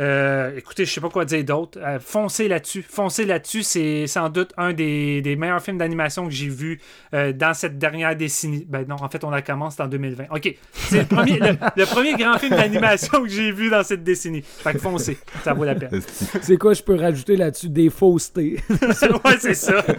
Euh, 0.00 0.56
écoutez, 0.56 0.84
je 0.84 0.92
sais 0.92 1.00
pas 1.00 1.10
quoi 1.10 1.24
dire 1.24 1.44
d'autre. 1.44 1.78
Euh, 1.82 1.98
foncez 2.00 2.48
là-dessus. 2.48 2.82
Foncez 2.88 3.24
là-dessus. 3.26 3.62
C'est 3.62 4.06
sans 4.06 4.28
doute 4.30 4.52
un 4.56 4.72
des, 4.72 5.20
des 5.22 5.36
meilleurs 5.36 5.62
films 5.62 5.78
d'animation 5.78 6.24
que 6.26 6.32
j'ai 6.32 6.48
vu 6.48 6.80
euh, 7.14 7.32
dans 7.32 7.52
cette 7.54 7.78
dernière 7.78 8.16
décennie. 8.16 8.66
Ben 8.68 8.84
non, 8.88 8.96
en 9.00 9.08
fait, 9.08 9.22
on 9.24 9.30
la 9.30 9.42
commence 9.42 9.78
en 9.80 9.86
2020. 9.88 10.24
OK. 10.30 10.54
C'est 10.72 11.00
le 11.00 11.04
premier, 11.06 11.38
le, 11.38 11.56
le 11.76 11.84
premier 11.86 12.14
grand 12.14 12.38
film 12.38 12.56
d'animation 12.56 13.22
que 13.22 13.28
j'ai 13.28 13.52
vu 13.52 13.70
dans 13.70 13.82
cette 13.84 14.02
décennie. 14.02 14.42
Fait 14.42 14.72
que 14.72 14.78
foncez. 14.78 15.18
Ça 15.44 15.52
vaut 15.52 15.64
la 15.64 15.74
peine. 15.74 16.00
C'est 16.42 16.56
quoi, 16.56 16.72
je 16.74 16.82
peux 16.82 16.94
rajouter 16.96 17.36
là-dessus? 17.36 17.68
Des 17.68 17.90
faussetés. 17.90 18.60
ouais, 18.70 19.36
c'est 19.38 19.54
ça. 19.54 19.84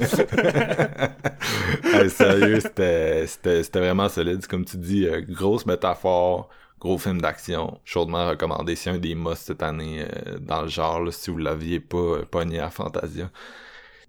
Hey, 1.84 2.10
sérieux, 2.10 2.60
c'était 2.60 3.26
c'était- 3.28 3.64
c'était 3.64 3.80
vraiment 3.80 4.10
solide. 4.10 4.46
Comme 4.48 4.66
tu 4.66 4.78
dis, 4.78 5.06
euh, 5.08 5.22
grosse 5.22 5.66
métaphore, 5.66 6.50
gros 6.84 6.98
film 6.98 7.22
d'action. 7.22 7.80
Chaudement 7.86 8.30
recommandé. 8.30 8.76
C'est 8.76 8.90
un 8.90 8.98
des 8.98 9.16
musts 9.16 9.48
cette 9.48 9.64
année 9.64 10.02
euh, 10.02 10.38
dans 10.40 10.64
le 10.64 10.68
genre, 10.68 11.02
là, 11.02 11.12
si 11.12 11.32
vous 11.32 11.38
l'aviez 11.38 11.80
pas 11.80 11.98
euh, 11.98 12.26
pogné 12.30 12.60
à 12.60 12.70
Fantasia. 12.70 13.30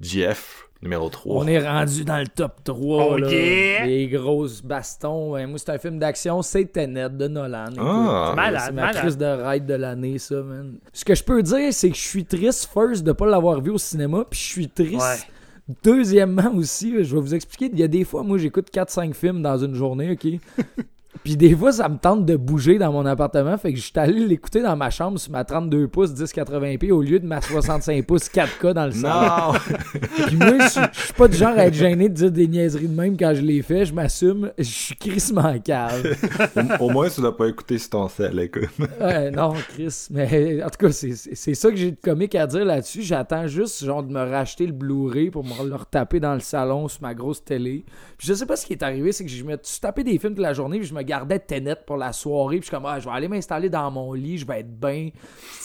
GF, 0.00 0.68
Numéro 0.82 1.08
3. 1.08 1.44
On 1.44 1.46
est 1.46 1.64
rendu 1.64 2.04
dans 2.04 2.18
le 2.18 2.26
top 2.26 2.64
3. 2.64 3.04
Oh 3.04 3.16
là. 3.16 3.30
yeah! 3.30 3.86
Les 3.86 4.08
grosses 4.08 4.60
bastons. 4.60 5.30
Ouais, 5.30 5.46
moi, 5.46 5.56
c'est 5.58 5.70
un 5.70 5.78
film 5.78 6.00
d'action. 6.00 6.42
C'est 6.42 6.64
Tenet 6.64 7.10
de 7.10 7.28
Nolan. 7.28 7.70
Ah. 7.78 8.32
Malade, 8.34 8.62
c'est 8.66 8.72
ma 8.72 8.82
malade. 8.86 9.02
crise 9.02 9.16
de 9.16 9.24
ride 9.24 9.66
de 9.66 9.74
l'année, 9.74 10.18
ça, 10.18 10.42
man. 10.42 10.74
Ce 10.92 11.04
que 11.04 11.14
je 11.14 11.22
peux 11.22 11.44
dire, 11.44 11.72
c'est 11.72 11.90
que 11.90 11.96
je 11.96 12.02
suis 12.02 12.24
triste, 12.24 12.68
first, 12.74 13.04
de 13.04 13.12
pas 13.12 13.26
l'avoir 13.26 13.60
vu 13.60 13.70
au 13.70 13.78
cinéma. 13.78 14.24
Puis 14.28 14.40
je 14.40 14.46
suis 14.46 14.68
triste. 14.68 15.00
Ouais. 15.00 15.76
Deuxièmement 15.84 16.52
aussi, 16.56 17.04
je 17.04 17.14
vais 17.14 17.20
vous 17.22 17.34
expliquer. 17.36 17.70
Il 17.72 17.78
y 17.78 17.84
a 17.84 17.88
des 17.88 18.02
fois, 18.02 18.24
moi, 18.24 18.36
j'écoute 18.36 18.66
4-5 18.74 19.14
films 19.14 19.42
dans 19.42 19.56
une 19.56 19.76
journée, 19.76 20.10
OK? 20.10 20.26
Puis 21.22 21.36
des 21.36 21.54
fois, 21.56 21.72
ça 21.72 21.88
me 21.88 21.96
tente 21.96 22.24
de 22.26 22.36
bouger 22.36 22.78
dans 22.78 22.92
mon 22.92 23.06
appartement. 23.06 23.56
Fait 23.56 23.72
que 23.72 23.78
je 23.78 23.84
suis 23.84 23.92
allé 23.96 24.26
l'écouter 24.26 24.62
dans 24.62 24.76
ma 24.76 24.90
chambre 24.90 25.18
sur 25.18 25.30
ma 25.32 25.44
32 25.44 25.88
pouces 25.88 26.10
1080p 26.12 26.90
au 26.92 27.00
lieu 27.02 27.20
de 27.20 27.26
ma 27.26 27.40
65 27.40 28.04
pouces 28.06 28.28
4K 28.28 28.72
dans 28.72 28.86
le 28.86 28.92
salon. 28.92 29.52
Puis 30.26 30.36
moi, 30.36 30.58
je 30.60 30.68
suis- 30.68 31.12
pas 31.16 31.28
du 31.28 31.36
genre 31.36 31.56
à 31.56 31.66
être 31.66 31.74
gêné 31.74 32.08
de 32.08 32.14
dire 32.14 32.30
des 32.32 32.48
niaiseries 32.48 32.88
de 32.88 32.94
même 32.94 33.16
quand 33.16 33.32
je 33.34 33.42
les 33.42 33.62
fais. 33.62 33.84
Je 33.86 33.94
m'assume. 33.94 34.50
Je 34.58 34.62
suis 34.64 34.96
crissement 34.96 35.58
cave. 35.60 36.04
au, 36.80 36.84
au 36.86 36.90
moins, 36.90 37.08
tu 37.08 37.22
l'as 37.22 37.32
pas 37.32 37.46
écouté 37.48 37.78
sur 37.78 37.90
ton 37.90 38.08
sel, 38.08 38.38
écoute. 38.40 38.68
Ouais, 39.00 39.30
non, 39.30 39.52
Chris. 39.68 40.08
Mais 40.10 40.62
en 40.62 40.68
tout 40.68 40.86
cas, 40.86 40.92
c'est- 40.92 41.54
ça 41.54 41.70
que 41.70 41.76
j'ai 41.76 41.92
de 41.92 41.96
comique 42.02 42.34
à 42.34 42.46
dire 42.46 42.64
là-dessus. 42.64 43.02
J'attends 43.02 43.46
juste 43.46 43.84
genre 43.84 44.02
de 44.02 44.12
me 44.12 44.20
racheter 44.20 44.66
le 44.66 44.72
Blu-ray 44.72 45.30
pour 45.30 45.44
me 45.44 45.68
le 45.68 45.76
retaper 45.76 46.20
dans 46.20 46.34
le 46.34 46.40
salon 46.40 46.88
sur 46.88 47.02
ma 47.02 47.14
grosse 47.14 47.44
télé. 47.44 47.84
Puis 48.18 48.26
je 48.26 48.34
sais 48.34 48.46
pas 48.46 48.56
ce 48.56 48.66
qui 48.66 48.72
est 48.72 48.82
arrivé, 48.82 49.12
c'est 49.12 49.24
que 49.24 49.30
je 49.30 49.44
me 49.44 49.56
suis 49.62 49.80
tapé 49.80 50.02
des 50.04 50.18
films 50.18 50.34
toute 50.34 50.42
la 50.42 50.52
journée, 50.52 50.78
puis 50.78 50.88
je 50.88 50.94
me 50.94 51.02
gardais 51.04 51.38
Tenet 51.38 51.76
pour 51.86 51.96
la 51.96 52.12
soirée. 52.12 52.56
Puis 52.56 52.62
je 52.62 52.66
suis 52.66 52.76
comme, 52.76 52.86
ah, 52.86 52.98
je 52.98 53.04
vais 53.04 53.14
aller 53.14 53.28
m'installer 53.28 53.68
dans 53.70 53.90
mon 53.90 54.12
lit, 54.12 54.38
je 54.38 54.46
vais 54.46 54.60
être 54.60 54.78
bien, 54.80 55.10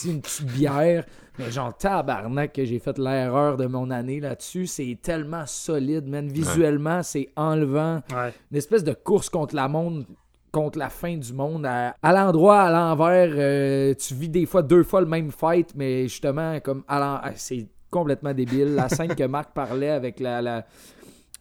une 0.05 0.21
petite 0.21 0.45
bière. 0.45 1.05
Mais 1.37 1.49
genre, 1.51 1.75
tabarnak 1.77 2.51
que 2.53 2.65
j'ai 2.65 2.79
fait 2.79 2.97
l'erreur 2.97 3.55
de 3.57 3.65
mon 3.65 3.89
année 3.91 4.19
là-dessus. 4.19 4.67
C'est 4.67 4.97
tellement 5.01 5.45
solide, 5.45 6.07
man. 6.07 6.27
Visuellement, 6.27 7.01
c'est 7.01 7.29
enlevant 7.35 8.01
Ouais. 8.13 8.33
une 8.51 8.57
espèce 8.57 8.83
de 8.83 8.93
course 8.93 9.29
contre 9.29 9.55
la 9.55 9.67
monde 9.67 10.05
contre 10.51 10.79
la 10.79 10.89
fin 10.89 11.15
du 11.15 11.31
monde 11.31 11.63
à, 11.67 11.95
à 12.01 12.11
l'endroit 12.11 12.61
à 12.63 12.71
l'envers 12.71 13.29
euh, 13.35 13.93
tu 13.93 14.15
vis 14.15 14.29
des 14.29 14.47
fois 14.47 14.63
deux 14.63 14.81
fois 14.81 14.99
le 14.99 15.05
même 15.05 15.29
fight 15.31 15.75
mais 15.75 16.07
justement 16.07 16.59
comme 16.59 16.83
à 16.87 17.21
ah, 17.23 17.31
c'est 17.35 17.67
complètement 17.91 18.33
débile 18.33 18.73
la 18.73 18.89
scène 18.89 19.13
que 19.13 19.25
Marc 19.25 19.53
parlait 19.53 19.91
avec 19.91 20.19
la, 20.19 20.41
la- 20.41 20.65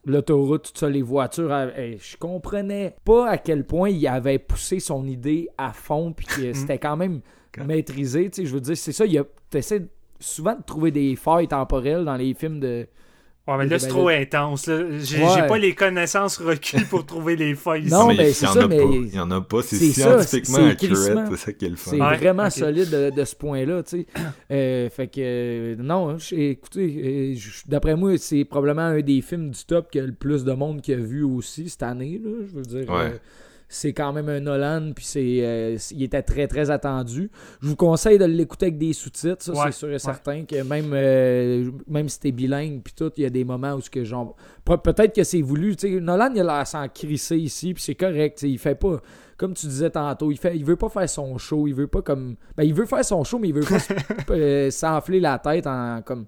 l'autoroute 0.05 0.72
tout 0.72 0.78
ça 0.78 0.88
les 0.88 1.03
voitures 1.03 1.53
hey, 1.53 1.99
je 1.99 2.16
comprenais 2.16 2.96
pas 3.05 3.28
à 3.28 3.38
quel 3.38 3.66
point 3.66 3.90
il 3.90 4.07
avait 4.07 4.38
poussé 4.38 4.80
son 4.80 5.07
idée 5.07 5.49
à 5.59 5.72
fond 5.72 6.12
puis 6.12 6.26
que 6.26 6.53
c'était 6.55 6.78
quand 6.78 6.96
même 6.96 7.20
maîtrisé 7.64 8.30
tu 8.30 8.42
sais 8.42 8.46
je 8.46 8.55
veux 8.55 8.61
dire 8.61 8.76
c'est 8.76 8.92
ça 8.92 9.05
il 9.07 9.18
a 9.18 9.24
t'essaies 9.51 9.86
souvent 10.20 10.55
de 10.55 10.62
trouver 10.62 10.90
des 10.90 11.16
failles 11.16 11.49
temporelles 11.49 12.05
dans 12.05 12.16
les 12.16 12.34
films 12.34 12.61
de 12.61 12.86
Ouais, 13.49 13.57
mais 13.57 13.66
là, 13.66 13.78
c'est 13.78 13.88
trop 13.88 14.09
intense. 14.09 14.66
là. 14.66 14.82
J'ai 15.01 15.22
Ouais. 15.24 15.46
pas 15.49 15.57
les 15.57 15.74
connaissances 15.74 16.36
requis 16.36 16.80
pour 16.90 17.07
trouver 17.07 17.34
les 17.34 17.55
failles 17.55 17.82
ici. 17.84 17.90
Non, 17.90 18.07
mais 18.09 18.14
mais 18.16 18.28
il 18.30 18.34
c'est 18.34 18.44
y 18.44 18.49
en 18.49 18.53
ça, 18.53 18.62
a 18.64 18.68
mais- 18.68 18.76
pas. 18.76 18.84
Il 18.92 19.14
y 19.14 19.18
en 19.20 19.30
a 19.30 19.40
pas. 19.40 19.62
C'est 19.62 19.76
scientifiquement 19.76 20.66
accurate. 20.66 21.28
C'est 21.30 21.36
ça 21.36 21.53
qui 21.55 21.64
est 21.64 21.68
le 21.70 21.76
fun. 21.76 21.90
C'est 21.92 22.01
Ouais, 22.01 22.16
vraiment 22.18 22.51
solide 22.51 22.90
de, 22.90 23.11
de 23.11 23.24
ce 23.24 23.34
point-là, 23.34 23.82
tu 23.82 24.01
sais. 24.01 24.07
Euh, 24.51 24.90
fait 24.90 25.07
que, 25.09 25.20
euh, 25.20 25.76
non, 25.78 26.11
hein, 26.11 26.16
écoutez, 26.32 27.34
euh, 27.34 27.40
d'après 27.66 27.96
moi, 27.96 28.18
c'est 28.18 28.44
probablement 28.44 28.82
un 28.82 29.01
des 29.01 29.22
films 29.22 29.51
du 29.51 29.64
top 29.64 29.90
que 29.90 29.99
le 29.99 30.12
plus 30.12 30.44
de 30.44 30.53
monde 30.53 30.82
qui 30.82 30.92
a 30.92 30.96
vu 30.96 31.22
aussi 31.22 31.68
cette 31.70 31.82
année, 31.82 32.20
là. 32.22 32.30
Je 32.51 32.55
veux 32.55 32.62
dire, 32.62 32.92
Ouais. 32.92 32.96
euh, 33.05 33.18
c'est 33.69 33.93
quand 33.93 34.12
même 34.14 34.29
un 34.31 34.41
Nolan, 34.41 34.93
puis 34.95 35.05
c'est, 35.05 35.41
euh, 35.43 35.77
c'est- 35.79 35.95
il 35.95 36.03
était 36.03 36.23
très, 36.23 36.47
très 36.49 36.71
attendu. 36.71 37.31
Je 37.61 37.69
vous 37.69 37.77
conseille 37.77 38.16
de 38.19 38.25
l'écouter 38.25 38.66
avec 38.66 38.79
des 38.79 38.93
sous-titres, 38.95 39.43
ça, 39.45 39.53
Ouais, 39.53 39.59
c'est 39.66 39.73
sûr 39.73 39.93
et 39.93 39.99
certain, 39.99 40.45
que 40.45 40.62
même, 40.62 40.91
euh, 40.95 41.71
même 41.87 42.09
si 42.09 42.19
t'es 42.19 42.33
bilingue, 42.33 42.81
puis 42.83 42.95
tout, 42.97 43.11
il 43.19 43.25
y 43.25 43.27
a 43.27 43.31
des 43.31 43.45
moments 43.45 43.75
où 43.75 43.81
ce 43.81 43.91
que 43.91 44.05
genre... 44.05 44.37
Pe- 44.64 44.79
Peut-être 44.79 45.14
que 45.14 45.23
c'est 45.25 45.43
voulu, 45.43 45.77
tu 45.77 45.89
sais, 45.95 46.01
Nolan, 46.01 46.31
il 46.35 46.41
a 46.41 46.45
l'air 46.45 46.66
s'en 46.66 46.89
crisser 46.89 47.37
ici, 47.37 47.75
puis 47.75 47.83
c'est 47.83 47.95
correct, 47.95 48.41
il 48.43 48.59
fait 48.59 48.75
pas 48.75 49.01
comme 49.37 49.55
tu 49.55 49.66
disais 49.69 49.91
tantôt, 49.91 50.33
il 50.33 50.37
fait, 50.37 50.57
il 50.57 50.64
veut 50.64 50.75
pas 50.75 50.89
faire 50.89 51.09
son 51.09 51.39
show, 51.39 51.69
il 51.69 51.73
veut 51.75 51.87
pas 51.87 52.03
comme, 52.03 52.35
ben 52.57 52.64
il 52.64 52.75
veut 52.75 52.87
faire 52.87 53.05
son 53.05 53.23
show, 53.23 53.39
mais 53.39 53.49
il 53.51 53.55
veut 53.55 53.61
pas 53.62 53.77
euh, 54.35 54.69
s'enfler 54.73 55.21
la 55.21 55.39
tête 55.39 55.64
en 55.69 56.03
comme, 56.03 56.25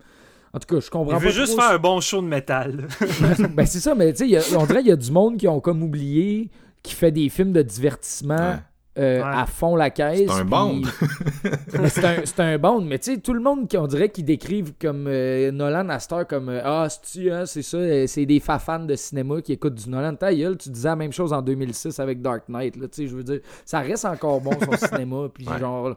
en 0.52 0.58
tout 0.60 0.72
cas, 0.76 0.80
je 0.80 0.88
comprends 0.90 1.14
Il 1.16 1.18
pas. 1.18 1.24
veut 1.26 1.30
juste 1.32 1.54
trop 1.56 1.60
faire 1.62 1.72
un 1.72 1.78
bon 1.78 2.00
show 2.00 2.20
de 2.22 2.28
métal. 2.28 2.86
ben 3.56 3.66
c'est 3.66 3.80
ça, 3.80 3.96
mais 3.96 4.12
tu 4.12 4.30
sais, 4.30 4.54
on 4.56 4.64
dirait 4.64 4.78
qu'il 4.82 4.90
y 4.90 4.92
a 4.92 4.96
du 4.96 5.10
monde 5.10 5.38
qui 5.38 5.48
ont 5.48 5.58
comme 5.58 5.82
oublié 5.82 6.50
qui 6.82 6.94
fait 6.94 7.12
des 7.12 7.28
films 7.28 7.52
de 7.52 7.62
divertissement 7.62 8.36
Ouais. 8.36 8.56
euh, 8.98 9.18
Ouais. 9.22 9.24
à 9.24 9.46
fond 9.46 9.76
la 9.76 9.90
caisse. 9.90 10.22
C'est 10.28 10.40
un 10.40 10.44
bond. 10.44 10.82
c'est 11.88 12.04
un, 12.04 12.16
c'est 12.24 12.40
un 12.40 12.58
bond, 12.58 12.80
mais 12.80 12.98
tu 12.98 13.14
sais, 13.14 13.18
tout 13.20 13.32
le 13.32 13.40
monde 13.40 13.68
qui 13.68 13.76
on 13.78 13.86
dirait 13.86 14.08
qu'ils 14.08 14.24
décrivent 14.24 14.72
comme 14.80 15.06
euh, 15.08 15.50
Nolan 15.52 15.88
Astor 15.90 16.26
comme 16.26 16.48
euh, 16.48 16.60
Ah, 16.64 16.88
c'est-tu, 16.88 17.30
hein, 17.30 17.46
c'est 17.46 17.62
ça, 17.62 17.76
euh, 17.76 18.06
c'est 18.06 18.26
des 18.26 18.40
fa- 18.40 18.58
fans 18.58 18.84
de 18.84 18.94
cinéma 18.96 19.40
qui 19.42 19.52
écoutent 19.52 19.74
du 19.76 19.88
Nolan. 19.88 20.14
Ta 20.16 20.34
gueule, 20.34 20.56
tu 20.56 20.70
disais 20.70 20.88
la 20.88 20.96
même 20.96 21.12
chose 21.12 21.32
en 21.32 21.42
2006 21.42 21.98
avec 22.00 22.20
Dark 22.20 22.48
Knight, 22.48 22.76
là, 22.76 22.88
tu 22.88 23.02
sais, 23.02 23.06
je 23.08 23.14
veux 23.16 23.22
dire, 23.24 23.40
ça 23.64 23.80
reste 23.80 24.04
encore 24.04 24.40
bon 24.40 24.52
son 24.60 24.76
cinéma, 24.88 25.28
puis 25.32 25.46
Ouais. 25.48 25.58
genre, 25.58 25.94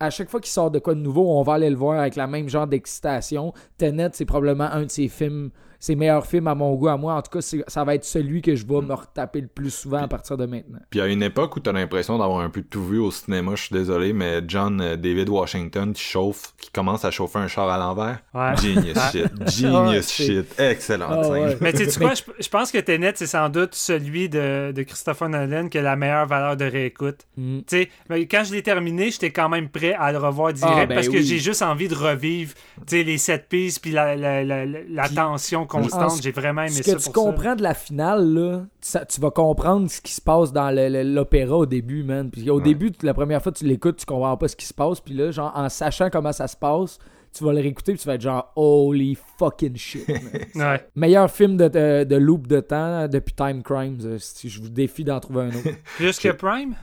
à 0.00 0.10
chaque 0.10 0.28
fois 0.30 0.40
qu'il 0.40 0.50
sort 0.50 0.70
de 0.70 0.78
quoi 0.78 0.94
de 0.94 1.00
nouveau, 1.00 1.26
on 1.38 1.42
va 1.42 1.54
aller 1.54 1.70
le 1.70 1.76
voir 1.76 2.00
avec 2.00 2.16
la 2.16 2.26
même 2.26 2.48
genre 2.48 2.66
d'excitation. 2.66 3.52
Tenet, 3.78 4.10
c'est 4.12 4.24
probablement 4.24 4.70
un 4.72 4.84
de 4.84 4.90
ses 4.90 5.08
films, 5.08 5.50
ses 5.80 5.94
meilleurs 5.94 6.26
films 6.26 6.48
à 6.48 6.54
mon 6.54 6.74
goût, 6.74 6.88
à 6.88 6.96
moi. 6.96 7.14
En 7.14 7.22
tout 7.22 7.38
cas, 7.38 7.54
ça 7.66 7.84
va 7.84 7.94
être 7.94 8.04
celui 8.04 8.42
que 8.42 8.54
je 8.56 8.66
vais 8.66 8.80
me 8.80 8.94
retaper 8.94 9.40
le 9.40 9.46
plus 9.46 9.70
souvent 9.70 9.98
à 10.02 10.08
partir 10.08 10.36
de 10.36 10.44
maintenant. 10.46 10.78
Puis 10.90 11.00
à 11.00 11.06
une 11.06 11.22
époque 11.22 11.56
où 11.56 11.60
t'as 11.60 11.72
l'impression 11.72 12.18
d'avoir 12.18 12.40
un 12.40 12.50
peu 12.50 12.62
tout 12.62 12.84
vu 12.84 12.98
au 12.98 13.10
cinéma, 13.10 13.52
je 13.54 13.62
suis 13.64 13.72
désolé, 13.74 14.12
mais 14.12 14.40
John 14.46 14.80
euh, 14.80 14.96
David 14.96 15.28
Washington 15.28 15.92
qui 15.92 16.02
chauffe, 16.02 16.54
qui 16.58 16.70
commence 16.70 17.04
à 17.04 17.10
chauffer 17.10 17.38
un 17.38 17.48
char 17.48 17.68
à 17.68 17.78
l'envers. 17.78 18.18
Ouais. 18.34 18.56
Genius 18.56 18.98
shit. 19.12 19.26
Genius 19.60 20.18
Ouais, 20.18 20.26
shit. 20.26 20.60
Excellente 20.60 21.24
Ah, 21.24 21.28
ouais. 21.28 21.56
Mais 21.60 21.72
tu 21.72 21.88
sais 21.88 22.00
quoi, 22.00 22.14
je, 22.14 22.22
je 22.40 22.48
pense 22.48 22.72
que 22.72 22.78
Tenet, 22.78 23.12
c'est 23.16 23.26
sans 23.26 23.48
doute 23.48 23.74
celui 23.74 24.28
de, 24.28 24.72
de 24.72 24.82
Christopher 24.82 25.28
Nolan 25.28 25.68
qui 25.68 25.78
a 25.78 25.82
la 25.82 25.96
meilleure 25.96 26.26
valeur 26.26 26.56
de 26.56 26.64
réécoute. 26.64 27.20
Mm. 27.36 27.58
Tu 27.60 27.64
sais, 27.68 27.88
mais 28.10 28.26
quand 28.26 28.42
je 28.44 28.52
l'ai 28.52 28.62
terminé, 28.62 29.10
j'étais 29.10 29.30
quand 29.30 29.48
même 29.48 29.68
prêt 29.68 29.94
à 29.94 30.10
le 30.12 30.18
revoir 30.18 30.52
direct 30.52 30.74
Ah, 30.76 30.86
ben 30.86 30.94
parce 30.96 31.08
que 31.08 31.20
j'ai 31.20 31.38
juste 31.38 31.62
envie 31.62 31.88
de 31.88 31.94
revivre 31.94 32.52
tu 32.86 32.96
sais, 32.96 33.02
les 33.04 33.18
sept 33.18 33.48
pistes 33.48 33.80
puis 33.80 33.92
la, 33.92 34.16
la, 34.16 34.42
la, 34.44 34.64
la- 34.66 34.78
la 34.88 35.02
Puis, 35.04 35.14
tension 35.14 35.60
en 35.62 35.66
constante. 35.68 36.10
ce- 36.12 36.22
J'ai 36.22 36.32
vraiment 36.32 36.62
aimé 36.62 36.70
Ce 36.70 36.82
ça 36.82 36.92
que 36.94 36.98
tu 36.98 37.10
pour 37.10 37.14
ça. 37.24 37.30
comprends 37.30 37.54
de 37.56 37.62
la 37.62 37.74
finale, 37.74 38.34
là, 38.34 38.66
ça- 38.80 39.04
tu 39.04 39.20
vas 39.20 39.30
comprendre 39.30 39.88
ce 39.90 40.00
qui 40.00 40.12
se 40.12 40.20
passe 40.20 40.52
dans 40.52 40.70
l'opéra 40.74 41.56
au 41.58 41.66
début, 41.66 42.02
man. 42.02 42.30
Puis 42.30 42.50
au 42.50 42.56
Ouais. 42.56 42.62
début, 42.62 42.90
la 43.02 43.14
première 43.14 43.42
fois 43.42 43.52
tu 43.52 43.64
l'écoutes, 43.64 43.96
tu 43.98 44.06
comprends 44.06 44.36
pas 44.36 44.48
ce 44.48 44.56
qui 44.56 44.66
se 44.66 44.74
passe. 44.74 45.00
Puis 45.00 45.14
là, 45.14 45.30
genre, 45.30 45.52
en 45.54 45.68
sachant 45.68 46.10
comment 46.10 46.32
ça 46.32 46.46
se 46.48 46.56
passe, 46.56 46.98
tu 47.32 47.44
vas 47.44 47.52
le 47.52 47.60
réécouter 47.60 47.92
puis 47.92 48.00
tu 48.00 48.06
vas 48.06 48.14
être 48.14 48.20
genre, 48.22 48.50
holy 48.56 49.16
fucking 49.38 49.76
shit. 49.76 50.06
Ouais. 50.54 50.86
Meilleur 50.96 51.30
film 51.30 51.56
de, 51.56 51.68
de, 51.68 52.04
de 52.04 52.16
loop 52.16 52.46
de 52.46 52.60
temps 52.60 53.06
depuis 53.06 53.34
Time 53.34 53.62
Crimes. 53.62 53.98
euh, 54.04 54.16
si 54.18 54.48
je 54.48 54.60
vous 54.62 54.70
défie 54.70 55.04
d'en 55.04 55.20
trouver 55.20 55.42
un 55.42 55.48
autre. 55.48 55.68
Plus 55.96 56.18
que 56.18 56.30
Prime? 56.32 56.74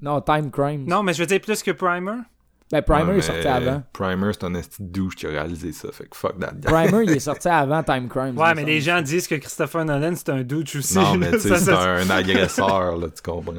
Non, 0.00 0.20
Time 0.22 0.50
Crimes. 0.50 0.86
Non, 0.88 1.02
mais 1.02 1.12
je 1.12 1.20
veux 1.20 1.26
dire 1.26 1.40
plus 1.42 1.62
que 1.62 1.70
Primer? 1.72 2.22
Ben, 2.72 2.82
Primer 2.82 3.12
Ouais, 3.12 3.18
est 3.18 3.22
sorti 3.22 3.48
avant. 3.48 3.82
Primer, 3.92 4.30
c'est 4.32 4.44
un 4.44 4.54
esti 4.54 4.76
douche 4.80 5.16
qui 5.16 5.26
a 5.26 5.30
réalisé 5.30 5.72
ça. 5.72 5.88
Fait 5.90 6.04
que 6.04 6.16
fuck 6.16 6.38
that 6.38 6.52
guy. 6.54 6.66
Primer, 6.66 7.02
il 7.04 7.10
est 7.10 7.18
sorti 7.30 7.48
avant 7.48 7.82
Time 7.82 8.08
Crimes. 8.08 8.38
Ouais, 8.38 8.54
mais 8.54 8.64
les 8.64 8.80
gens 8.80 9.02
disent 9.02 9.26
que 9.26 9.34
Christopher 9.34 9.84
Nolan, 9.84 10.12
c'est 10.14 10.28
un 10.28 10.42
douche 10.42 10.76
aussi. 10.76 10.94
Non, 10.94 11.16
mais 11.16 11.30
tu 11.32 11.40
sais, 11.40 11.56
c'est 11.58 11.72
un 11.72 12.08
agresseur, 12.10 12.96
là, 12.96 13.08
tu 13.08 13.22
comprends. 13.22 13.54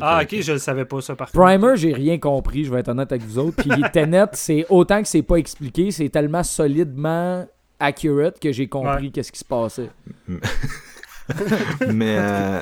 Ah, 0.00 0.20
ok, 0.22 0.26
qui- 0.28 0.42
je 0.42 0.52
le 0.52 0.58
savais 0.58 0.86
pas 0.86 1.00
ça 1.02 1.14
par 1.14 1.30
contre. 1.30 1.44
Primer, 1.44 1.76
j'ai 1.76 1.92
rien 1.92 2.18
compris, 2.18 2.64
je 2.64 2.72
vais 2.72 2.80
être 2.80 2.88
honnête 2.88 3.12
avec 3.12 3.22
vous 3.24 3.38
autres. 3.38 3.56
Puis 3.62 3.70
Tenet, 3.92 4.24
c'est 4.32 4.64
autant 4.70 5.02
que 5.02 5.08
c'est 5.08 5.22
pas 5.22 5.36
expliqué, 5.36 5.90
c'est 5.90 6.08
tellement 6.08 6.42
solidement 6.42 7.46
accurate 7.78 8.40
que 8.40 8.50
j'ai 8.50 8.66
compris 8.66 9.04
Ouais. 9.06 9.10
qu'est-ce 9.10 9.30
qui 9.30 9.38
se 9.40 9.44
passait. 9.44 9.90
Mais 11.92 12.16
euh, 12.18 12.60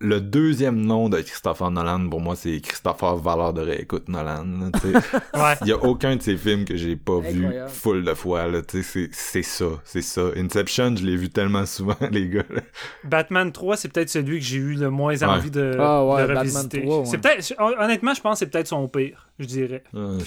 le 0.00 0.20
deuxième 0.20 0.80
nom 0.80 1.08
de 1.08 1.20
Christopher 1.20 1.70
Nolan, 1.70 2.08
pour 2.08 2.20
moi, 2.20 2.36
c'est 2.36 2.60
Christopher 2.60 3.16
Valeur 3.16 3.52
de 3.52 3.62
réécoute 3.62 4.08
Nolan. 4.08 4.70
sais. 4.80 4.92
Ouais. 5.38 5.54
Il 5.62 5.68
y 5.68 5.72
a 5.72 5.76
aucun 5.82 6.16
de 6.16 6.22
ses 6.22 6.36
films 6.36 6.64
que 6.64 6.76
j'ai 6.76 6.96
pas 6.96 7.18
vu 7.20 7.46
full 7.68 8.04
de 8.04 8.14
fois. 8.14 8.46
C'est, 8.68 9.08
c'est 9.12 9.42
ça, 9.42 9.66
c'est 9.84 10.02
ça. 10.02 10.22
Inception, 10.36 10.94
je 10.96 11.04
l'ai 11.04 11.16
vu 11.16 11.28
tellement 11.30 11.66
souvent, 11.66 11.96
les 12.10 12.28
gars. 12.28 12.44
là. 12.50 12.60
Batman 13.04 13.50
3, 13.52 13.76
c'est 13.76 13.92
peut-être 13.92 14.08
celui 14.10 14.38
que 14.38 14.44
j'ai 14.44 14.58
eu 14.58 14.74
le 14.74 14.90
moins 14.90 15.20
envie 15.22 15.50
de, 15.50 15.76
Ah 15.78 16.04
ouais, 16.04 16.22
de 16.22 16.26
Batman 16.28 16.38
revisiter. 16.38 16.82
3, 16.82 16.98
ouais. 17.00 17.04
C'est 17.06 17.18
peut-être, 17.18 17.54
honnêtement, 17.80 18.14
je 18.14 18.20
pense 18.20 18.34
que 18.34 18.38
c'est 18.40 18.50
peut-être 18.50 18.68
son 18.68 18.88
pire, 18.88 19.28
je 19.38 19.46
dirais. 19.46 19.82
Euh, 19.94 20.18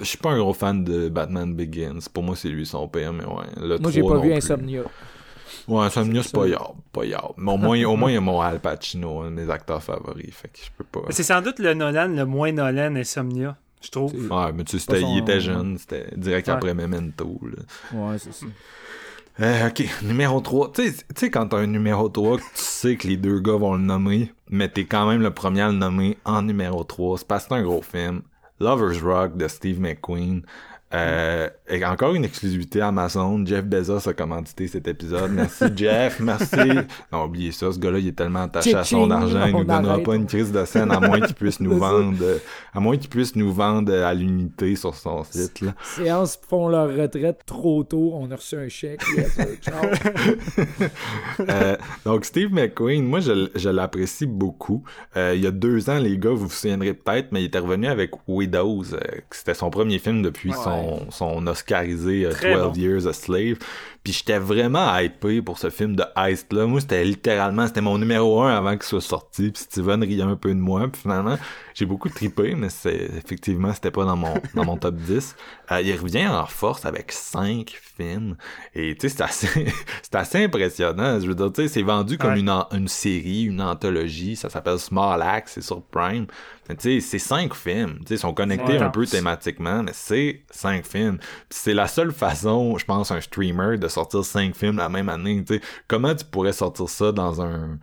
je 0.00 0.04
suis 0.04 0.18
pas 0.18 0.30
un 0.30 0.38
gros 0.38 0.54
fan 0.54 0.84
de 0.84 1.08
Batman 1.08 1.54
Begins. 1.54 1.98
Pour 2.12 2.22
moi, 2.24 2.36
c'est 2.36 2.48
lui 2.48 2.66
son 2.66 2.88
père, 2.88 3.12
mais 3.12 3.24
ouais. 3.24 3.46
Le 3.60 3.78
Moi, 3.78 3.90
j'ai 3.90 4.00
3 4.00 4.10
pas 4.12 4.16
non 4.16 4.22
vu 4.22 4.28
plus. 4.30 4.36
Insomnia. 4.38 4.82
Ouais, 5.68 5.84
Insomnia, 5.84 6.22
c'est 6.22 6.32
pas 6.32 6.46
yard, 6.48 6.74
pas 6.92 7.04
yard. 7.04 7.34
Mais 7.36 7.52
au 7.52 7.56
moins, 7.58 7.84
au 7.84 7.96
moins, 7.96 8.10
il 8.10 8.14
y 8.14 8.16
a 8.16 8.20
mon 8.20 8.40
Al 8.40 8.58
Pacino, 8.58 9.20
un 9.20 9.30
de 9.30 9.36
mes 9.36 9.50
acteurs 9.50 9.82
favoris. 9.82 10.32
Fait 10.34 10.48
que 10.48 10.58
je 10.62 10.70
peux 10.76 10.84
pas. 10.84 11.06
C'est 11.10 11.22
sans 11.22 11.42
doute 11.42 11.58
le 11.58 11.74
Nolan 11.74 12.08
le 12.08 12.24
moins 12.24 12.50
Nolan 12.52 12.96
Insomnia, 12.96 13.56
je 13.82 13.90
trouve. 13.90 14.12
Ouais, 14.14 14.52
mais 14.54 14.64
tu 14.64 14.78
sais, 14.78 15.00
il 15.02 15.18
était 15.18 15.40
jeune, 15.40 15.76
c'était 15.78 16.06
direct 16.16 16.48
Ouais. 16.48 16.54
après 16.54 16.74
Memento. 16.74 17.38
Là. 17.42 17.98
Ouais, 17.98 18.18
c'est 18.18 18.32
ça. 18.32 18.46
Euh, 19.40 19.68
ok, 19.68 19.84
numéro 20.02 20.40
3. 20.40 20.72
Tu 20.72 20.92
sais- 21.14 21.30
quand 21.30 21.46
t'as 21.46 21.58
un 21.58 21.66
numéro 21.68 22.08
3, 22.08 22.38
que 22.38 22.42
tu 22.42 22.48
sais 22.54 22.96
que 22.96 23.06
les 23.06 23.16
deux 23.16 23.38
gars 23.38 23.56
vont 23.56 23.74
le 23.74 23.82
nommer, 23.82 24.32
mais 24.50 24.68
t'es 24.68 24.84
quand 24.84 25.06
même 25.08 25.22
le 25.22 25.30
premier 25.32 25.60
à 25.60 25.68
le 25.68 25.74
nommer 25.74 26.18
en 26.24 26.42
numéro 26.42 26.82
3. 26.82 27.18
C'est 27.18 27.26
parce 27.28 27.44
que 27.44 27.50
c'est 27.50 27.54
un 27.60 27.62
gros 27.62 27.82
film. 27.82 28.22
Lover's 28.58 29.00
Rock 29.00 29.36
de 29.36 29.46
Steve 29.46 29.78
McQueen. 29.80 30.42
Euh, 30.92 31.48
et 31.70 31.84
encore 31.84 32.14
une 32.14 32.24
exclusivité 32.24 32.80
Amazon. 32.80 33.44
Jeff 33.44 33.64
Bezos 33.64 34.08
a 34.08 34.12
commandité 34.14 34.68
cet 34.68 34.88
épisode. 34.88 35.30
Merci 35.32 35.64
Jeff, 35.76 36.20
merci. 36.20 36.56
Non, 37.12 37.24
oubliez 37.24 37.52
ça, 37.52 37.70
ce 37.72 37.78
gars-là, 37.78 37.98
il 37.98 38.08
est 38.08 38.12
tellement 38.12 38.42
attaché 38.42 38.74
à 38.74 38.84
son 38.84 39.10
argent, 39.10 39.46
il 39.46 39.52
nous 39.52 39.64
donnera 39.64 39.92
arrête. 39.94 40.04
pas 40.04 40.14
une 40.14 40.26
crise 40.26 40.52
de 40.52 40.64
scène 40.64 40.90
à 40.90 41.00
moins 41.00 41.20
qu'il 41.20 41.34
puisse 41.34 41.60
nous 41.60 41.76
vendre, 41.78 42.16
euh, 42.22 42.38
à 42.74 42.80
moins 42.80 42.96
qu'il 42.96 43.08
puisse 43.10 43.36
nous 43.36 43.52
vendre 43.52 43.92
à 43.92 44.14
l'unité 44.14 44.76
sur 44.76 44.94
son 44.94 45.24
site. 45.24 45.60
Là. 45.60 45.74
Séances 45.82 46.38
font 46.48 46.68
leur 46.68 46.88
retraite 46.94 47.40
trop 47.46 47.84
tôt. 47.84 48.12
On 48.14 48.30
a 48.30 48.36
reçu 48.36 48.56
un 48.56 48.68
chèque. 48.68 49.02
Yes. 49.16 49.38
Euh, 51.48 51.76
donc 52.04 52.24
Steve 52.24 52.52
McQueen, 52.52 53.04
moi 53.04 53.20
je, 53.20 53.48
je 53.54 53.68
l'apprécie 53.68 54.26
beaucoup. 54.26 54.82
Euh, 55.16 55.32
il 55.36 55.42
y 55.42 55.46
a 55.46 55.50
deux 55.50 55.88
ans, 55.88 55.98
les 55.98 56.18
gars, 56.18 56.30
vous 56.30 56.46
vous 56.46 56.50
souviendrez 56.50 56.94
peut-être, 56.94 57.28
mais 57.32 57.42
il 57.42 57.46
était 57.46 57.58
revenu 57.58 57.86
avec 57.86 58.10
Widows. 58.26 58.94
euh, 58.94 58.98
C'était 59.30 59.54
son 59.54 59.70
premier 59.70 59.98
film 59.98 60.22
depuis 60.22 60.50
Ouais. 60.50 60.56
son, 60.64 61.10
son 61.10 61.46
Oscarisé 61.58 62.26
euh, 62.26 62.30
Très 62.30 62.54
12 62.54 62.62
bon. 62.62 62.80
Years 62.80 63.06
a 63.06 63.12
Slave. 63.12 63.58
Puis 64.08 64.16
j'étais 64.16 64.38
vraiment 64.38 64.96
hypé 64.98 65.42
pour 65.42 65.58
ce 65.58 65.68
film 65.68 65.94
de 65.94 66.02
Heist 66.16 66.50
là. 66.54 66.64
Moi, 66.66 66.80
c'était 66.80 67.04
littéralement, 67.04 67.66
c'était 67.66 67.82
mon 67.82 67.98
numéro 67.98 68.40
un 68.40 68.56
avant 68.56 68.72
qu'il 68.72 68.84
soit 68.84 69.02
sorti. 69.02 69.50
Puis 69.50 69.64
Steven 69.64 70.02
riait 70.02 70.22
un 70.22 70.34
peu 70.36 70.48
de 70.48 70.54
moi. 70.58 70.88
Puis 70.90 71.02
finalement, 71.02 71.36
j'ai 71.74 71.84
beaucoup 71.84 72.08
trippé, 72.08 72.54
mais 72.54 72.70
c'est 72.70 73.10
effectivement, 73.18 73.74
c'était 73.74 73.90
pas 73.90 74.06
dans 74.06 74.16
mon 74.16 74.32
dans 74.54 74.64
mon 74.64 74.78
top 74.78 74.94
10. 74.94 75.36
Euh, 75.72 75.82
il 75.82 75.94
revient 76.00 76.26
en 76.26 76.46
force 76.46 76.86
avec 76.86 77.12
cinq 77.12 77.78
films. 77.98 78.36
Et 78.74 78.96
tu 78.96 79.10
sais, 79.10 79.14
c'est 79.18 79.22
assez, 79.24 79.66
c'est 80.02 80.14
assez 80.14 80.44
impressionnant. 80.44 81.20
Je 81.20 81.26
veux 81.26 81.34
dire, 81.34 81.52
tu 81.52 81.62
sais, 81.62 81.68
c'est 81.68 81.82
vendu 81.82 82.16
comme 82.16 82.32
Ouais. 82.32 82.40
une, 82.40 82.48
an- 82.50 82.66
une 82.72 82.88
série, 82.88 83.42
une 83.42 83.60
anthologie. 83.60 84.36
Ça 84.36 84.48
s'appelle 84.48 84.78
Small 84.78 85.20
Axe, 85.20 85.52
c'est 85.56 85.60
sur 85.62 85.82
Prime. 85.82 86.26
Tu 86.68 86.74
sais, 86.78 87.00
c'est 87.00 87.18
cinq 87.18 87.54
films. 87.54 87.98
Tu 88.00 88.08
sais, 88.08 88.14
ils 88.14 88.18
sont 88.18 88.34
connectés 88.34 88.72
Ouais. 88.74 88.82
un 88.82 88.90
peu 88.90 89.06
thématiquement, 89.06 89.82
mais 89.82 89.92
c'est 89.94 90.42
cinq 90.50 90.86
films. 90.86 91.16
Puis 91.18 91.26
c'est 91.62 91.74
la 91.74 91.86
seule 91.88 92.12
façon, 92.12 92.76
je 92.76 92.84
pense, 92.84 93.10
un 93.10 93.20
streamer 93.22 93.78
de 93.78 93.88
sortir 93.98 94.24
cinq 94.24 94.54
films 94.56 94.76
la 94.78 94.88
même 94.88 95.08
année. 95.08 95.44
Tu 95.44 95.54
sais, 95.56 95.60
comment 95.88 96.14
tu 96.14 96.24
pourrais 96.24 96.52
sortir 96.52 96.88
ça 96.88 97.12
dans 97.12 97.42
un 97.42 97.78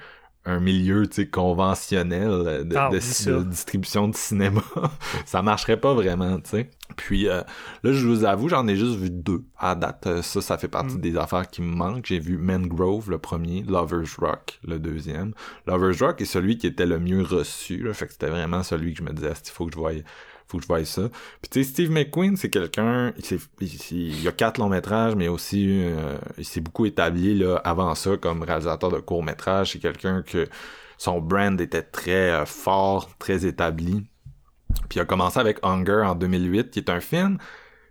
un 0.48 0.60
milieu 0.60 1.08
tu 1.08 1.16
sais 1.24 1.28
conventionnel 1.28 2.30
de, 2.70 2.76
Ah, 2.78 2.90
de 2.92 3.44
distribution 3.46 4.08
de 4.08 4.16
cinéma? 4.16 4.62
Ça 5.26 5.42
marcherait 5.42 5.80
pas 5.80 5.96
vraiment 5.96 6.38
tu 6.40 6.50
sais. 6.52 6.70
Puis 6.98 7.28
euh, 7.28 7.42
là 7.84 7.92
je 7.92 8.08
vous 8.08 8.26
avoue 8.26 8.48
j'en 8.48 8.68
ai 8.68 8.76
juste 8.76 8.96
vu 9.00 9.10
deux 9.10 9.44
à 9.58 9.74
date. 9.74 10.06
Euh, 10.06 10.22
ça 10.22 10.42
ça 10.42 10.60
fait 10.60 10.68
partie 10.68 10.98
Mm. 10.98 11.02
des 11.02 11.18
affaires 11.18 11.48
qui 11.48 11.64
me 11.64 11.74
manquent. 11.76 12.06
J'ai 12.06 12.20
vu 12.20 12.38
Mangrove 12.38 13.10
le 13.10 13.18
premier 13.18 13.64
Lovers 13.64 14.06
Rock 14.20 14.60
le 14.64 14.78
deuxième. 14.78 15.34
Lovers 15.66 15.98
Rock 16.00 16.22
est 16.22 16.26
celui 16.26 16.60
qui 16.60 16.68
était 16.68 16.86
le 16.86 17.00
mieux 17.00 17.24
reçu 17.24 17.78
là, 17.84 17.92
fait 17.94 18.06
que 18.06 18.14
c'était 18.14 18.30
vraiment 18.30 18.62
celui 18.62 18.94
que 18.94 19.00
je 19.00 19.04
me 19.04 19.14
disais 19.14 19.34
il 19.44 19.50
faut 19.52 19.66
que 19.66 19.74
je 19.74 19.80
voie 19.80 19.94
faut 20.48 20.58
que 20.58 20.64
je 20.64 20.68
voie 20.68 20.86
ça. 20.86 21.10
Puis 21.42 21.50
tu 21.50 21.64
sais, 21.64 21.70
Steve 21.70 21.92
McQueen, 21.92 22.38
c'est 22.38 22.50
quelqu'un, 22.50 23.14
il, 23.62 23.72
il, 23.92 24.28
a 24.28 24.32
quatre 24.32 24.60
longs 24.60 24.70
métrages, 24.70 25.16
mais 25.16 25.28
aussi 25.28 25.68
euh, 25.70 26.18
il 26.38 26.46
s'est 26.46 26.62
beaucoup 26.62 26.86
établi 26.86 27.38
là 27.38 27.58
avant 27.64 27.96
ça 27.96 28.18
comme 28.18 28.44
réalisateur 28.44 28.92
de 28.92 29.00
courts 29.00 29.24
métrages. 29.24 29.72
C'est 29.72 29.80
quelqu'un 29.80 30.22
que 30.22 30.48
son 30.98 31.20
brand 31.20 31.60
était 31.60 31.82
très 31.82 32.32
euh, 32.32 32.46
fort, 32.46 33.10
très 33.18 33.46
établi. 33.46 34.06
Puis 34.90 34.98
il 34.98 35.00
a 35.00 35.06
commencé 35.06 35.40
avec 35.40 35.60
Hunger 35.64 36.04
en 36.06 36.16
2008, 36.16 36.72
qui 36.72 36.80
est 36.80 36.90
un 36.90 37.00
film 37.00 37.38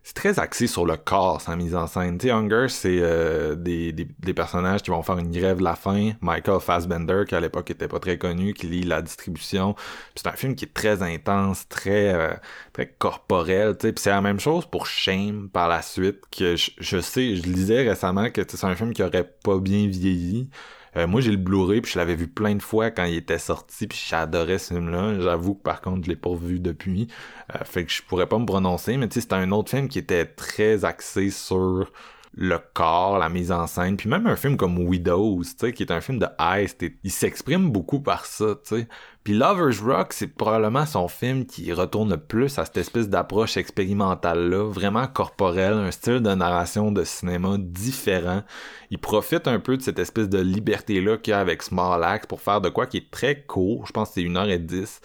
c'est 0.05 0.15
très 0.15 0.39
axé 0.39 0.67
sur 0.67 0.85
le 0.85 0.99
corps, 0.99 1.41
sa 1.41 1.57
mise 1.57 1.75
en 1.75 1.87
scène. 1.87 2.19
Tu 2.19 2.31
Hunger, 2.31 2.67
c'est 2.69 2.99
euh, 3.01 3.55
des, 3.55 3.91
des, 3.91 4.35
personnages 4.35 4.83
qui 4.83 4.91
vont 4.91 5.03
faire 5.03 5.17
une 5.17 5.31
grève 5.31 5.59
de 5.59 5.65
la 5.65 5.77
faim. 5.77 6.13
Michael 6.21 6.61
Fassbender, 6.61 7.23
qui 7.27 7.35
à 7.35 7.41
l'époque 7.41 7.71
était 7.71 7.89
pas 7.89 7.99
très 7.99 8.19
connu, 8.19 8.53
qui 8.53 8.67
lit 8.67 8.83
la 8.83 9.01
distribution. 9.01 9.75
C'est 10.15 10.27
un 10.27 10.33
film 10.33 10.57
qui 10.57 10.67
est 10.67 10.75
très 10.75 11.03
intense, 11.03 11.67
très 11.69 12.13
euh, 12.13 12.35
très 12.75 12.87
corporel. 12.87 13.77
C'est 13.81 14.07
la 14.11 14.21
même 14.21 14.41
chose 14.41 14.67
pour 14.67 14.87
Shame 14.87 15.49
par 15.49 15.69
la 15.69 15.81
suite. 15.81 16.21
Que 16.31 16.55
je, 16.55 16.73
je 16.79 17.01
sais, 17.01 17.37
je 17.37 17.43
lisais 17.45 17.89
récemment 17.89 18.31
que 18.31 18.43
c'est 18.47 18.63
un 18.67 18.75
film 18.75 18.93
qui 18.93 19.03
aurait 19.03 19.33
pas 19.43 19.59
bien 19.59 19.89
vieilli. 19.89 20.51
Euh, 20.97 21.07
moi, 21.07 21.21
j'ai 21.21 21.31
le 21.31 21.37
Blu-ray, 21.37 21.81
puis 21.81 21.93
je 21.93 21.99
l'avais 21.99 22.15
vu 22.15 22.29
plein 22.29 22.55
de 22.55 22.63
fois 22.63 22.91
quand 22.91 23.05
il 23.05 23.17
était 23.17 23.39
sorti, 23.39 23.87
puis 23.87 24.03
j'adorais 24.09 24.59
ce 24.59 24.75
film-là. 24.75 25.21
J'avoue 25.21 25.55
que 25.55 25.63
par 25.63 25.81
contre, 25.81 26.05
je 26.05 26.11
l'ai 26.11 26.17
pas 26.17 26.31
revu 26.31 26.61
depuis. 26.61 27.09
Euh, 27.55 27.65
fait 27.65 27.85
que 27.85 27.93
je 27.93 28.03
pourrais 28.03 28.29
pas 28.29 28.39
me 28.39 28.47
prononcer, 28.47 28.97
mais 28.97 29.09
tu 29.09 29.15
sais, 29.15 29.21
c'était 29.23 29.35
un 29.35 29.51
autre 29.53 29.71
film 29.71 29.89
qui 29.89 29.99
était 29.99 30.25
très 30.27 30.85
axé 30.85 31.31
sur 31.31 31.91
le 32.37 32.59
corps, 32.75 33.19
la 33.19 33.29
mise 33.29 33.53
en 33.53 33.67
scène, 33.67 33.97
puis 33.97 34.09
même 34.09 34.27
un 34.27 34.37
film 34.37 34.57
comme 34.57 34.79
Widows, 34.79 35.43
tu 35.45 35.51
sais, 35.57 35.73
qui 35.73 35.85
est 35.85 35.93
un 35.93 36.01
film 36.01 36.19
de 36.19 36.27
heist, 36.41 36.85
il 37.05 37.11
s'exprime 37.11 37.71
beaucoup 37.71 38.01
par 38.01 38.27
ça, 38.27 38.57
tu 38.57 38.77
sais. 38.77 38.89
Puis 39.25 39.33
Lovers 39.33 39.83
Rock, 39.83 40.13
c'est 40.13 40.27
probablement 40.27 40.85
son 40.85 41.09
film 41.09 41.47
qui 41.47 41.73
retourne 41.73 42.19
plus 42.19 42.59
à 42.59 42.67
cette 42.67 42.77
espèce 42.77 43.09
d'approche 43.09 43.57
expérimentale-là, 43.57 44.71
vraiment 44.71 45.07
corporelle, 45.07 45.73
un 45.73 45.91
style 45.91 46.21
de 46.21 46.35
narration 46.35 46.93
de 46.93 47.05
cinéma 47.05 47.57
différent. 47.59 48.43
Il 48.91 48.99
profite 48.99 49.49
un 49.49 49.61
peu 49.61 49.79
de 49.79 49.83
cette 49.83 49.99
espèce 49.99 50.29
de 50.29 50.41
liberté-là 50.41 51.17
qu'il 51.17 51.31
y 51.31 51.35
a 51.35 51.41
avec 51.41 51.63
Small 51.63 52.05
Axe 52.05 52.27
pour 52.27 52.43
faire 52.43 52.61
de 52.61 52.69
quoi 52.69 52.87
qui 52.87 52.99
est 52.99 53.11
très 53.11 53.43
court, 53.45 53.87
je 53.87 53.93
pense 53.93 54.09
que 54.09 54.15
c'est 54.17 54.25
1h10, 54.25 55.01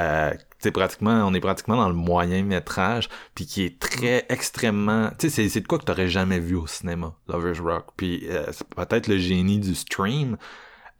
euh, 0.00 0.32
c'est 0.58 0.70
pratiquement, 0.70 1.24
on 1.26 1.34
est 1.34 1.40
pratiquement 1.40 1.76
dans 1.76 1.88
le 1.88 1.94
moyen 1.94 2.42
métrage, 2.44 3.10
puis 3.34 3.44
qui 3.44 3.64
est 3.64 3.78
très 3.78 4.24
extrêmement, 4.30 5.10
tu 5.18 5.28
sais, 5.28 5.42
c'est, 5.42 5.48
c'est 5.50 5.60
de 5.60 5.66
quoi 5.66 5.78
que 5.78 5.84
t'aurais 5.84 6.08
jamais 6.08 6.38
vu 6.38 6.56
au 6.56 6.66
cinéma, 6.66 7.12
Lovers 7.28 7.62
Rock. 7.62 7.88
Puis 7.98 8.26
euh, 8.30 8.46
c'est 8.50 8.66
peut-être 8.68 9.08
le 9.08 9.18
génie 9.18 9.58
du 9.58 9.74
stream, 9.74 10.38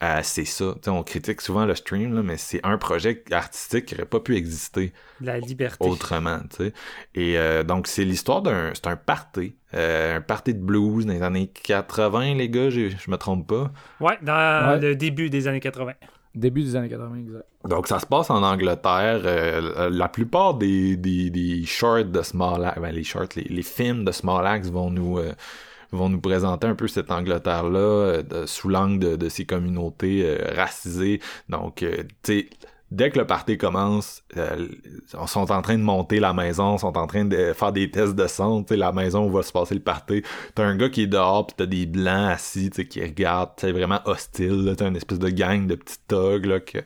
euh, 0.02 0.20
c'est 0.22 0.44
ça. 0.44 0.72
Tu 0.76 0.80
sais, 0.84 0.90
on 0.90 1.02
critique 1.02 1.40
souvent 1.40 1.66
le 1.66 1.74
stream, 1.74 2.14
là, 2.14 2.22
mais 2.22 2.36
c'est 2.36 2.60
un 2.64 2.78
projet 2.78 3.24
artistique 3.32 3.86
qui 3.86 3.94
aurait 3.96 4.04
pas 4.06 4.20
pu 4.20 4.36
exister 4.36 4.92
La 5.20 5.38
liberté. 5.38 5.86
autrement, 5.88 6.38
tu 6.50 6.56
sais. 6.66 6.72
Et 7.14 7.36
euh, 7.38 7.62
donc 7.64 7.86
c'est 7.88 8.04
l'histoire 8.04 8.42
d'un, 8.42 8.70
c'est 8.74 8.86
un 8.86 8.96
party, 8.96 9.56
euh, 9.74 10.16
un 10.16 10.20
party 10.20 10.54
de 10.54 10.60
blues 10.60 11.04
dans 11.06 11.12
les 11.12 11.22
années 11.22 11.48
80, 11.48 12.34
les 12.34 12.48
gars, 12.48 12.70
je 12.70 13.10
me 13.10 13.16
trompe 13.16 13.46
pas? 13.48 13.70
Ouais, 14.00 14.18
dans 14.22 14.72
Ouais. 14.74 14.80
le 14.80 14.94
début 14.96 15.30
des 15.30 15.48
années 15.48 15.60
80. 15.60 15.92
Début 16.34 16.62
des 16.62 16.76
années 16.76 16.88
80, 16.90 17.16
exact. 17.16 17.44
Donc 17.68 17.88
ça 17.88 17.98
se 17.98 18.06
passe 18.06 18.30
en 18.30 18.42
Angleterre. 18.44 19.22
euh, 19.24 19.90
la 19.90 20.08
plupart 20.08 20.54
des, 20.54 20.96
des, 20.96 21.30
des 21.30 21.64
shorts 21.64 22.04
de 22.04 22.22
Small 22.22 22.64
Axe, 22.64 22.78
ben, 22.80 22.92
les 22.94 23.02
shorts, 23.02 23.28
les, 23.34 23.44
les 23.44 23.62
films 23.62 24.04
de 24.04 24.12
Small 24.12 24.46
Axe 24.46 24.68
vont 24.68 24.90
nous 24.90 25.18
euh, 25.18 25.32
vont 25.92 26.08
nous 26.08 26.20
présenter 26.20 26.66
un 26.66 26.74
peu 26.74 26.88
cette 26.88 27.10
Angleterre-là 27.10 27.78
euh, 27.78 28.46
sous 28.46 28.68
l'angle 28.68 29.16
de, 29.16 29.28
ces 29.28 29.44
communautés 29.44 30.22
euh, 30.24 30.54
racisées. 30.54 31.20
Donc, 31.48 31.82
euh, 31.82 32.04
tu 32.22 32.40
sais, 32.40 32.50
dès 32.90 33.10
que 33.10 33.18
le 33.18 33.26
party 33.26 33.58
commence, 33.58 34.22
euh, 34.36 34.68
sont 35.26 35.50
en 35.50 35.62
train 35.62 35.76
de 35.76 35.82
monter 35.82 36.20
la 36.20 36.32
maison, 36.32 36.78
sont 36.78 36.96
en 36.96 37.06
train 37.06 37.24
de 37.24 37.52
faire 37.52 37.72
des 37.72 37.90
tests 37.90 38.14
de 38.14 38.26
sais, 38.26 38.76
la 38.76 38.92
maison 38.92 39.26
où 39.26 39.30
va 39.30 39.42
se 39.42 39.52
passer 39.52 39.74
le 39.74 39.80
party. 39.80 40.22
T'as 40.54 40.64
un 40.64 40.76
gars 40.76 40.88
qui 40.88 41.02
est 41.02 41.06
dehors, 41.06 41.46
pis 41.46 41.54
t'as 41.56 41.66
des 41.66 41.86
blancs 41.86 42.32
assis, 42.32 42.70
qui 42.70 43.02
regardent, 43.02 43.52
c'est 43.56 43.72
vraiment 43.72 44.00
hostile. 44.04 44.74
T'as 44.76 44.88
une 44.88 44.96
espèce 44.96 45.18
de 45.18 45.28
gang 45.28 45.66
de 45.66 45.74
petits 45.74 45.98
thugs, 46.08 46.46
là, 46.46 46.60
que 46.60 46.78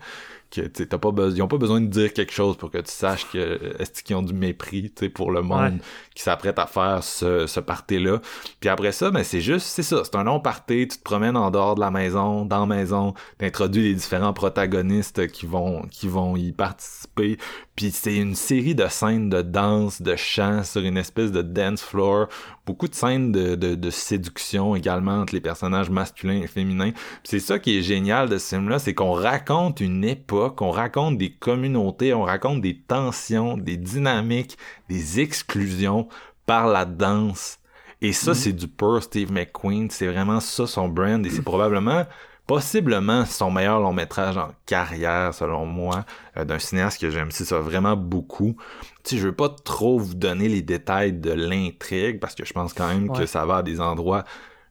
que 0.53 0.61
t'as 0.85 0.99
pas 0.99 1.11
besoin, 1.11 1.37
ils 1.37 1.43
ont 1.43 1.49
pas 1.49 1.57
besoin 1.57 1.81
de 1.81 1.87
dire 1.87 2.13
quelque 2.13 2.33
chose 2.33 2.57
pour 2.57 2.71
que 2.71 2.79
tu 2.79 2.91
saches 2.93 3.27
que 3.33 3.75
est-ce 3.81 4.03
qu'ils 4.03 4.17
ont 4.17 4.23
du 4.23 4.35
mépris, 4.35 4.93
pour 5.15 5.31
le 5.33 5.43
monde 5.43 5.75
Ouais. 5.75 5.81
qui 6.15 6.23
s'apprête 6.23 6.59
à 6.59 6.67
faire 6.67 7.03
ce, 7.03 7.47
ce 7.47 7.61
party-là. 7.61 8.21
Puis 8.61 8.69
après 8.69 8.93
ça, 8.93 9.11
ben 9.11 9.25
c'est 9.25 9.41
juste, 9.41 9.67
c'est 9.67 9.83
ça, 9.83 10.03
c'est 10.05 10.15
un 10.17 10.25
long 10.25 10.41
party, 10.41 10.89
tu 10.89 10.99
te 10.99 11.03
promènes 11.03 11.37
en 11.37 11.51
dehors 11.51 11.75
de 11.75 11.81
la 11.81 11.91
maison, 11.91 12.45
dans 12.45 12.61
la 12.61 12.67
maison, 12.67 13.15
t'introduis 13.39 13.83
les 13.83 13.95
différents 13.95 14.33
protagonistes 14.33 15.27
qui 15.29 15.47
vont 15.47 15.83
qui 15.91 16.09
vont 16.09 16.37
y 16.37 16.53
participer. 16.53 17.39
Puis 17.75 17.91
c'est 17.91 18.17
une 18.17 18.35
série 18.35 18.75
de 18.75 18.87
scènes 18.89 19.31
de 19.31 19.41
danse, 19.41 20.03
de 20.03 20.15
chant 20.15 20.63
sur 20.63 20.83
une 20.83 20.99
espèce 20.99 21.33
de 21.33 21.41
dance 21.41 21.83
floor, 21.83 22.29
beaucoup 22.67 22.87
de 22.87 22.95
scènes 22.95 23.33
de, 23.33 23.55
de, 23.55 23.75
de 23.75 23.91
séduction 23.91 24.77
également 24.77 25.21
entre 25.21 25.35
les 25.35 25.41
personnages 25.41 25.89
masculins 25.89 26.43
et 26.43 26.47
féminins. 26.47 26.93
C'est 27.25 27.41
ça 27.41 27.59
qui 27.59 27.79
est 27.79 27.83
génial 27.83 28.29
de 28.29 28.37
ce 28.37 28.57
film-là, 28.57 28.79
c'est 28.79 28.95
qu'on 28.95 29.13
raconte 29.13 29.81
une 29.81 30.05
époque, 30.05 30.61
on 30.61 30.71
raconte 30.71 31.17
des 31.17 31.33
communautés, 31.33 32.13
on 32.13 32.25
raconte 32.25 32.61
des 32.61 32.79
tensions, 32.79 33.57
des 33.57 33.79
dynamiques, 33.79 34.59
des 34.91 35.21
exclusions 35.21 36.09
par 36.45 36.67
la 36.67 36.85
danse. 36.85 37.59
Et 38.03 38.13
ça, 38.13 38.35
c'est 38.35 38.53
du 38.53 38.67
pur 38.67 39.01
Steve 39.01 39.31
McQueen. 39.31 39.89
C'est 39.89 40.09
vraiment 40.09 40.41
ça 40.41 40.67
son 40.67 40.89
brand. 40.89 41.25
Et 41.25 41.31
c'est 41.31 41.43
probablement, 41.43 42.05
possiblement, 42.47 43.25
son 43.25 43.51
meilleur 43.51 43.81
long 43.81 43.93
métrage 43.93 44.37
en 44.37 44.51
carrière, 44.67 45.33
selon 45.35 45.67
moi, 45.67 46.05
euh, 46.37 46.45
d'un 46.45 46.59
cinéaste 46.59 47.01
que 47.01 47.11
j'aime 47.11 47.31
ça 47.31 47.59
vraiment 47.59 47.97
beaucoup. 47.97 48.57
Tu 49.05 49.17
sais, 49.17 49.19
je 49.19 49.29
veux 49.29 49.35
pas 49.35 49.49
trop 49.49 49.99
vous 49.99 50.15
donner 50.15 50.49
les 50.49 50.63
détails 50.63 51.13
de 51.13 51.33
l'intrigue 51.33 52.21
parce 52.21 52.35
que 52.35 52.45
je 52.45 52.53
pense 52.53 52.73
quand 52.75 52.89
même 52.89 53.11
que 53.11 53.27
ça 53.27 53.47
va 53.47 53.57
à 53.59 53.63
des 53.63 53.81
endroits 53.81 54.25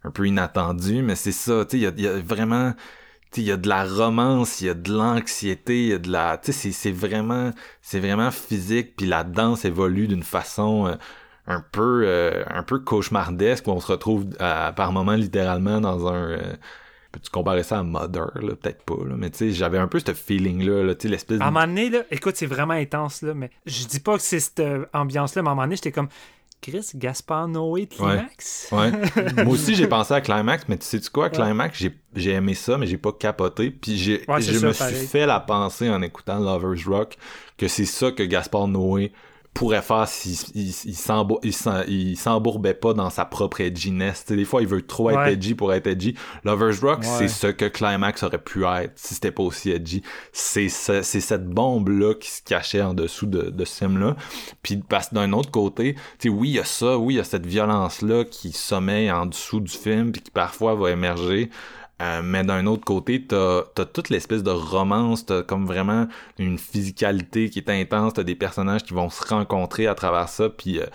un 0.04 0.12
peu 0.12 0.26
inattendus, 0.28 1.02
mais 1.04 1.16
c'est 1.16 1.32
ça, 1.32 1.66
tu 1.66 1.72
sais, 1.72 1.78
il 1.78 1.84
y 1.84 1.88
a, 1.88 1.92
il 1.96 2.04
y 2.04 2.08
a 2.08 2.20
vraiment 2.20 2.74
il 3.38 3.44
y 3.44 3.52
a 3.52 3.58
de 3.58 3.70
la 3.70 3.86
romance, 3.86 4.62
il 4.62 4.68
y 4.68 4.70
a 4.70 4.74
de 4.74 4.92
l'anxiété, 4.92 5.84
il 5.84 5.90
y 5.90 5.94
a 5.94 5.98
de 6.00 6.12
la, 6.12 6.38
tu 6.38 6.52
sais, 6.52 6.72
c'est, 6.72 6.92
vraiment, 6.92 7.52
c'est 7.82 8.00
vraiment 8.00 8.32
physique, 8.32 8.96
puis 8.98 9.06
la 9.06 9.24
danse 9.24 9.64
évolue 9.64 10.08
d'une 10.08 10.24
façon 10.24 10.88
euh, 10.88 10.96
un 11.48 11.62
peu, 11.72 12.04
euh, 12.06 12.44
un 12.50 12.64
peu 12.64 12.80
cauchemardesque, 12.80 13.68
où 13.68 13.72
on 13.72 13.80
se 13.80 13.92
retrouve 13.92 14.28
à- 14.40 14.74
par 14.76 14.92
moments 14.92 15.14
littéralement 15.16 15.80
dans 15.80 16.08
un, 16.08 16.32
euh, 16.32 16.54
peux-tu 17.12 17.30
comparer 17.30 17.64
ça 17.64 17.80
à 17.80 17.84
Mother, 17.84 18.32
là, 18.42 18.56
peut-être 18.56 18.84
pas, 18.84 18.96
là, 19.06 19.16
mais 19.18 19.30
tu 19.30 19.38
sais, 19.40 19.52
j'avais 19.52 19.78
un 19.78 19.88
peu 19.88 20.00
ce 20.00 20.14
feeling-là, 20.14 20.84
là, 20.84 20.96
tu 20.96 21.04
sais, 21.04 21.08
l'espèce 21.10 21.42
À 21.42 21.46
un 21.46 21.48
de... 21.50 21.54
moment 21.54 21.68
donné, 21.68 21.90
là, 21.90 22.00
écoute, 22.12 22.36
c'est 22.38 22.46
vraiment 22.46 22.74
intense, 22.74 23.22
là, 23.22 23.34
mais 23.34 23.50
je 23.66 23.86
dis 23.86 24.00
pas 24.00 24.16
que 24.18 24.24
c'est 24.24 24.40
cette 24.40 24.60
euh, 24.62 24.86
ambiance-là, 24.94 25.42
mais 25.42 25.50
à 25.50 25.52
un 25.52 25.56
moment 25.56 25.64
donné, 25.66 25.76
j'étais 25.76 25.92
comme. 25.92 26.10
Chris, 26.62 26.92
Gaspard 26.94 27.48
Noé, 27.48 27.88
Climax? 27.88 28.70
Ouais. 28.72 28.92
Moi 29.44 29.54
aussi, 29.54 29.74
j'ai 29.74 29.88
pensé 29.88 30.14
à 30.14 30.22
Climax, 30.22 30.66
mais 30.70 30.78
tu 30.78 30.86
sais 30.86 31.00
-tu 31.00 31.10
quoi, 31.10 31.32
Climax, 31.32 31.80
j'ai 31.80 31.92
j'ai 32.16 32.34
aimé 32.34 32.54
ça, 32.54 32.78
mais 32.78 32.86
j'ai 32.86 33.00
pas 33.00 33.12
capoté. 33.12 33.72
Puis 33.72 33.98
j'ai, 33.98 34.24
Ouais, 34.28 34.40
je 34.42 34.54
ça, 34.60 34.68
me 34.68 34.72
pareil. 34.72 34.96
suis 34.96 35.08
fait 35.08 35.26
la 35.26 35.40
pensée 35.40 35.90
en 35.90 36.04
écoutant 36.04 36.40
Lovers 36.40 36.86
Rock 36.88 37.18
que 37.58 37.68
c'est 37.68 37.86
ça 37.86 38.12
que 38.12 38.22
Gaspard 38.22 38.68
Noé 38.68 39.12
pourrait 39.54 39.82
faire 39.82 40.08
s'il 40.08 40.96
s'embourbait 42.18 42.74
pas 42.74 42.94
dans 42.94 43.10
sa 43.10 43.26
propre 43.26 43.62
edginess. 43.62 44.22
Tu 44.26 44.30
sais, 44.30 44.36
des 44.38 44.46
fois, 44.46 44.62
il 44.62 44.68
veut 44.68 44.82
trop 44.82 45.10
être 45.10 45.20
Ouais. 45.20 45.34
edgy 45.34 45.56
pour 45.56 45.74
être 45.74 45.88
edgy. 45.88 46.16
Lovers 46.44 46.80
Rock, 46.82 47.00
Ouais. 47.02 47.08
c'est 47.18 47.28
ce 47.28 47.48
que 47.48 47.66
Climax 47.66 48.24
aurait 48.24 48.38
pu 48.42 48.64
être 48.66 48.94
si 48.96 49.14
c'était 49.16 49.32
pas 49.32 49.44
aussi 49.44 49.72
edgy. 49.72 50.04
C'est 50.32 50.70
ce- 50.70 51.02
cette 51.04 51.46
bombe-là 51.48 52.14
qui 52.16 52.30
se 52.30 52.42
cachait 52.42 52.82
en 52.82 52.94
dessous 52.94 53.26
de, 53.26 53.50
de 53.50 53.66
ce 53.66 53.80
film-là. 53.86 54.16
Puis 54.64 54.78
parce 54.78 55.10
que 55.10 55.16
d'un 55.16 55.32
autre 55.34 55.52
côté, 55.52 55.96
tu 56.20 56.30
sais, 56.30 56.30
oui, 56.30 56.50
il 56.50 56.56
y 56.56 56.60
a 56.60 56.66
ça, 56.66 56.98
oui, 56.98 57.16
il 57.16 57.18
y 57.18 57.20
a 57.20 57.24
cette 57.24 57.46
violence-là 57.46 58.24
qui 58.26 58.52
sommeille 58.52 59.12
en 59.12 59.26
dessous 59.26 59.60
du 59.60 59.72
film, 59.72 60.12
puis 60.12 60.22
qui 60.22 60.32
parfois 60.32 60.76
va 60.76 60.92
émerger. 60.92 61.50
Euh, 62.02 62.22
mais 62.24 62.44
d'un 62.44 62.66
autre 62.66 62.84
côté, 62.84 63.24
t'as 63.28 63.60
as 63.78 63.86
toute 63.86 64.10
l'espèce 64.10 64.42
de 64.44 64.50
romance, 64.50 65.26
t'as 65.26 65.44
comme 65.44 65.66
vraiment 65.66 66.08
une 66.40 66.58
physicalité 66.58 67.50
qui 67.50 67.60
est 67.60 67.70
intense, 67.70 68.14
t'as 68.14 68.24
des 68.24 68.34
personnages 68.36 68.84
qui 68.84 68.94
vont 68.94 69.10
se 69.10 69.24
rencontrer 69.28 69.86
à 69.88 69.94
travers 69.94 70.28
ça, 70.30 70.50
puis 70.50 70.80
euh, 70.80 70.86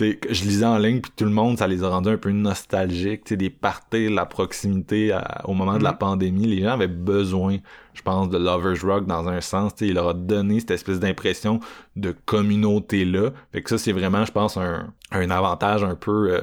je 0.00 0.44
lisais 0.44 0.64
en 0.64 0.78
ligne, 0.78 1.00
puis 1.02 1.12
tout 1.14 1.24
le 1.26 1.30
monde, 1.30 1.58
ça 1.58 1.66
les 1.66 1.84
a 1.84 1.88
rendus 1.90 2.08
un 2.08 2.16
peu 2.16 2.30
nostalgiques, 2.30 3.24
tu 3.24 3.28
sais, 3.30 3.36
des 3.36 3.50
parties, 3.50 4.08
la 4.08 4.24
proximité 4.24 5.12
à- 5.12 5.42
au 5.44 5.52
moment 5.52 5.76
de 5.78 5.84
la 5.84 5.92
Mhm. 5.92 5.98
pandémie, 5.98 6.46
les 6.46 6.62
gens 6.62 6.70
avaient 6.72 6.88
besoin, 6.88 7.58
je 7.92 8.00
pense, 8.02 8.30
de 8.30 8.38
Lovers 8.38 8.80
Rock 8.82 9.06
dans 9.06 9.28
un 9.28 9.40
sens, 9.42 9.74
tu 9.74 9.84
sais, 9.84 9.88
il 9.90 9.94
leur 9.94 10.08
a 10.08 10.14
donné 10.14 10.58
cette 10.60 10.70
espèce 10.70 11.00
d'impression 11.00 11.60
de 11.96 12.14
communauté-là, 12.24 13.30
fait 13.52 13.62
que 13.62 13.68
ça, 13.70 13.78
c'est 13.78 13.92
vraiment, 13.92 14.24
je 14.24 14.32
pense, 14.32 14.56
un, 14.56 14.92
un 15.12 15.30
avantage 15.30 15.84
un 15.84 15.94
peu... 15.96 16.32
euh, 16.32 16.40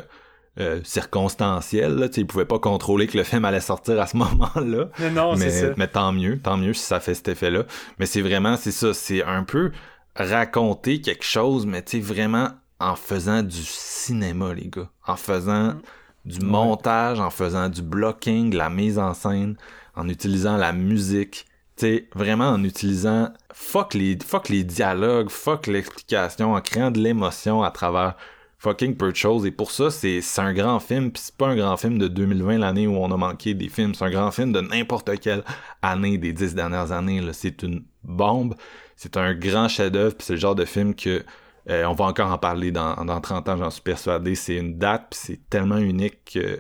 euh, 0.60 0.80
circonstanciel, 0.84 1.96
là, 1.96 2.08
tu 2.10 2.16
sais, 2.16 2.22
ils 2.22 2.28
pouvaient 2.28 2.46
pas 2.46 2.60
contrôler 2.60 3.08
que 3.08 3.18
le 3.18 3.24
film 3.24 3.46
allait 3.46 3.62
sortir 3.62 4.00
à 4.02 4.08
ce 4.08 4.18
moment-là, 4.18 4.90
Mais 5.00 5.12
non, 5.12 5.36
c'est 5.36 5.50
ça. 5.52 5.68
mais, 5.68 5.74
mais 5.78 5.88
tant 5.88 6.12
mieux, 6.12 6.40
tant 6.40 6.58
mieux 6.58 6.74
si 6.74 6.84
ça 6.84 7.00
fait 7.00 7.14
cet 7.14 7.28
effet-là. 7.30 7.64
Mais 8.00 8.06
c'est 8.06 8.22
vraiment, 8.22 8.58
c'est 8.58 8.72
ça, 8.72 8.94
c'est 8.94 9.24
un 9.24 9.44
peu 9.44 9.72
raconter 10.16 11.02
quelque 11.02 11.24
chose, 11.26 11.66
mais 11.66 11.82
tu 11.84 11.98
sais, 11.98 12.00
vraiment 12.00 12.50
en 12.80 12.96
faisant 12.96 13.42
du 13.44 13.62
cinéma, 13.64 14.54
les 14.54 14.68
gars. 14.68 14.90
En 15.06 15.16
faisant 15.16 15.74
Mm. 15.74 15.82
du 16.26 16.46
montage, 16.46 17.20
en 17.20 17.30
faisant 17.30 17.70
du 17.70 17.82
blocking, 17.82 18.54
la 18.54 18.70
mise 18.70 19.00
en 19.00 19.14
scène, 19.14 19.56
en 19.96 20.10
utilisant 20.10 20.58
la 20.58 20.74
musique. 20.74 21.46
Tu 21.78 21.86
sais, 21.86 22.10
vraiment 22.16 22.50
en 22.50 22.64
utilisant 22.64 23.30
fuck 23.54 23.94
les, 23.94 24.18
fuck 24.26 24.50
les 24.50 24.64
dialogues, 24.64 25.30
fuck 25.30 25.68
l'explication, 25.68 26.54
en 26.56 26.62
créant 26.62 26.92
de 26.92 27.00
l'émotion 27.00 27.64
à 27.64 27.72
travers 27.72 28.16
fucking 28.58 28.96
peu 28.98 29.12
de. 29.12 29.46
Et 29.46 29.52
pour 29.52 29.72
ça, 29.72 29.90
c'est 29.92 30.22
un 30.38 30.54
grand 30.54 30.80
film, 30.80 31.12
puis 31.12 31.22
c'est 31.26 31.36
pas 31.36 31.48
un 31.48 31.56
grand 31.56 31.78
film 31.78 31.98
de 31.98 32.08
2020, 32.08 32.60
l'année 32.60 32.88
où 32.88 32.96
on 32.98 33.12
a 33.12 33.18
manqué 33.18 33.54
des 33.54 33.70
films. 33.70 33.94
C'est 33.94 34.06
un 34.06 34.12
grand 34.12 34.32
film 34.32 34.52
de 34.52 34.62
n'importe 34.62 35.20
quelle 35.20 35.44
année 35.82 36.18
des 36.18 36.34
dix 36.34 36.56
dernières 36.56 36.92
années. 36.92 37.22
C'est 37.34 37.64
une 37.64 37.84
bombe. 38.04 38.56
C'est 38.96 39.18
un 39.18 39.34
grand 39.34 39.68
chef-d'œuvre, 39.68 40.16
puis 40.16 40.26
c'est 40.26 40.34
le 40.34 40.40
genre 40.40 40.56
de 40.56 40.66
film 40.66 40.96
que 40.96 41.24
euh, 41.70 41.86
on 41.86 41.94
va 41.94 42.06
encore 42.06 42.32
en 42.32 42.38
parler 42.38 42.72
dans, 42.72 42.96
dans 43.04 43.20
30 43.20 43.50
ans, 43.50 43.58
j'en 43.58 43.70
suis 43.70 43.82
persuadé. 43.82 44.36
C'est 44.36 44.56
une 44.56 44.78
date, 44.78 45.08
puis 45.12 45.20
c'est 45.22 45.50
tellement 45.50 45.78
unique 45.78 46.26
que 46.34 46.60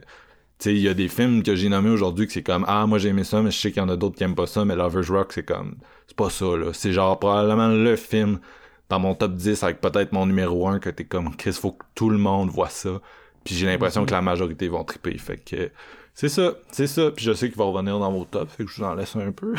tu 0.60 0.72
sais, 0.72 0.76
il 0.76 0.82
y 0.82 0.88
a 0.88 0.95
des 0.95 1.07
films 1.07 1.44
que 1.44 1.56
j'ai 1.56 1.69
nommés 1.69 1.91
aujourd'hui 1.91 2.26
que 2.26 2.34
c'est 2.34 2.41
comme 2.44 2.65
Ah, 2.68 2.88
moi 2.88 2.98
j'ai 2.98 3.10
aimé 3.10 3.24
ça, 3.24 3.41
mais 3.44 3.52
je 3.52 3.57
sais 3.60 3.72
qu'il 3.72 3.82
y 3.82 3.86
en 3.86 3.90
a 3.90 3.95
d'autres 3.95 4.15
qui 4.15 4.24
aiment 4.24 4.36
pas 4.36 4.48
ça, 4.48 4.65
mais 4.65 4.76
Lovers 4.76 5.07
Rock, 5.07 5.34
c'est 5.34 5.44
comme 5.45 5.78
c'est 6.07 6.18
pas 6.18 6.32
ça, 6.32 6.45
là. 6.57 6.74
C'est 6.74 6.94
genre 6.94 7.19
probablement 7.19 7.68
le 7.69 7.95
film 7.95 8.40
dans 8.89 8.99
mon 8.99 9.15
top 9.15 9.35
10 9.35 9.64
avec 9.64 9.81
peut-être 9.81 10.11
mon 10.11 10.26
numéro 10.26 10.68
1 10.68 10.80
que 10.80 10.89
t'es 10.89 11.03
comme 11.03 11.35
Chris, 11.35 11.53
faut 11.53 11.72
que 11.72 11.85
tout 11.95 12.09
le 12.09 12.18
monde 12.18 12.49
voit 12.49 12.69
ça. 12.69 13.01
Puis 13.43 13.55
j'ai 13.55 13.65
l'impression 13.65 14.05
que 14.05 14.11
la 14.11 14.22
majorité 14.22 14.68
vont 14.68 14.84
triper. 14.84 15.18
Fait 15.18 15.38
que 15.38 15.72
c'est 16.14 16.30
ça, 16.30 16.55
c'est 16.72 16.88
ça. 16.88 17.11
Puis 17.11 17.23
je 17.23 17.31
sais 17.31 17.47
qu'il 17.47 17.59
va 17.59 17.65
revenir 17.65 17.99
dans 17.99 18.11
vos 18.11 18.26
tops, 18.26 18.51
fait 18.51 18.65
que 18.65 18.72
je 18.72 18.77
vous 18.77 18.84
en 18.84 18.95
laisse 18.95 19.15
un 19.15 19.31
peu. 19.31 19.53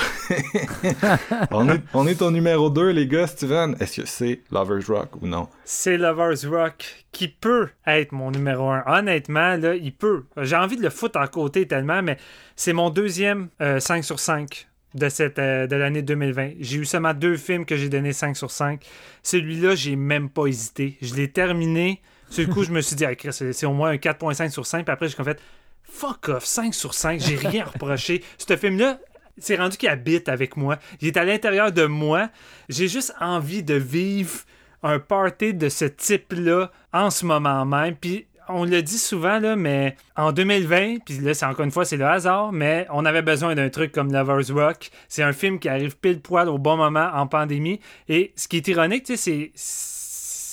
on, 1.52 1.68
est, 1.68 1.80
on 1.94 2.06
est 2.06 2.20
au 2.20 2.32
numéro 2.32 2.68
2, 2.68 2.90
les 2.90 3.06
gars, 3.06 3.28
Steven. 3.28 3.76
Est-ce 3.78 4.00
que 4.00 4.06
c'est 4.08 4.42
Lovers 4.50 4.86
Rock 4.88 5.22
ou 5.22 5.28
non? 5.28 5.48
C'est 5.64 5.96
Lovers 5.96 6.50
Rock 6.50 7.06
qui 7.12 7.28
peut 7.28 7.68
être 7.86 8.10
mon 8.10 8.32
numéro 8.32 8.68
un. 8.70 8.82
Honnêtement, 8.86 9.56
là, 9.56 9.76
il 9.76 9.94
peut. 9.94 10.24
J'ai 10.38 10.56
envie 10.56 10.76
de 10.76 10.82
le 10.82 10.90
foutre 10.90 11.20
en 11.20 11.28
côté 11.28 11.68
tellement, 11.68 12.02
mais 12.02 12.18
c'est 12.56 12.72
mon 12.72 12.90
deuxième 12.90 13.50
euh, 13.60 13.78
5 13.78 14.02
sur 14.02 14.18
5 14.18 14.66
de, 14.94 15.08
cette, 15.08 15.38
euh, 15.38 15.66
de 15.66 15.76
l'année 15.76 16.02
2020. 16.02 16.52
J'ai 16.60 16.78
eu 16.78 16.84
seulement 16.84 17.14
deux 17.14 17.36
films 17.36 17.64
que 17.64 17.76
j'ai 17.76 17.88
donné 17.88 18.12
5 18.12 18.36
sur 18.36 18.50
5. 18.50 18.84
Celui-là, 19.22 19.74
j'ai 19.74 19.96
même 19.96 20.28
pas 20.28 20.46
hésité. 20.46 20.96
Je 21.02 21.14
l'ai 21.14 21.28
terminé. 21.28 22.00
Sur 22.30 22.46
le 22.46 22.52
coup, 22.52 22.62
je 22.62 22.70
me 22.70 22.80
suis 22.80 22.96
dit, 22.96 23.04
ah, 23.04 23.12
c'est 23.30 23.66
au 23.66 23.72
moins 23.72 23.90
un 23.90 23.96
4.5 23.96 24.50
sur 24.50 24.66
5. 24.66 24.84
Puis 24.84 24.92
après, 24.92 25.08
j'ai 25.08 25.22
fait, 25.22 25.40
fuck 25.82 26.28
off, 26.28 26.44
5 26.44 26.74
sur 26.74 26.94
5. 26.94 27.20
J'ai 27.20 27.36
rien 27.36 27.64
reproché. 27.72 28.22
Ce 28.36 28.56
film-là, 28.56 28.98
c'est 29.38 29.56
rendu 29.56 29.76
qu'il 29.76 29.88
habite 29.88 30.28
avec 30.28 30.56
moi. 30.56 30.78
Il 31.00 31.08
est 31.08 31.16
à 31.16 31.24
l'intérieur 31.24 31.72
de 31.72 31.84
moi. 31.84 32.28
J'ai 32.68 32.88
juste 32.88 33.14
envie 33.20 33.62
de 33.62 33.74
vivre 33.74 34.40
un 34.82 34.98
party 34.98 35.54
de 35.54 35.68
ce 35.68 35.84
type-là 35.84 36.70
en 36.92 37.10
ce 37.10 37.26
moment 37.26 37.64
même. 37.64 37.96
Puis 37.96 38.27
on 38.48 38.64
le 38.64 38.82
dit 38.82 38.98
souvent, 38.98 39.38
là, 39.38 39.56
mais 39.56 39.96
en 40.16 40.32
2020, 40.32 41.04
puis 41.04 41.18
là, 41.18 41.34
c'est 41.34 41.46
encore 41.46 41.64
une 41.64 41.70
fois, 41.70 41.84
c'est 41.84 41.96
le 41.96 42.06
hasard, 42.06 42.52
mais 42.52 42.86
on 42.90 43.04
avait 43.04 43.22
besoin 43.22 43.54
d'un 43.54 43.68
truc 43.68 43.92
comme 43.92 44.12
Lovers 44.12 44.54
Rock. 44.54 44.90
C'est 45.08 45.22
un 45.22 45.32
film 45.32 45.58
qui 45.58 45.68
arrive 45.68 45.96
pile 45.96 46.20
poil 46.20 46.48
au 46.48 46.58
bon 46.58 46.76
moment 46.76 47.10
en 47.14 47.26
pandémie. 47.26 47.80
Et 48.08 48.32
ce 48.36 48.48
qui 48.48 48.56
est 48.56 48.68
ironique, 48.68 49.04
tu 49.04 49.16
sais, 49.16 49.52
c'est 49.54 49.88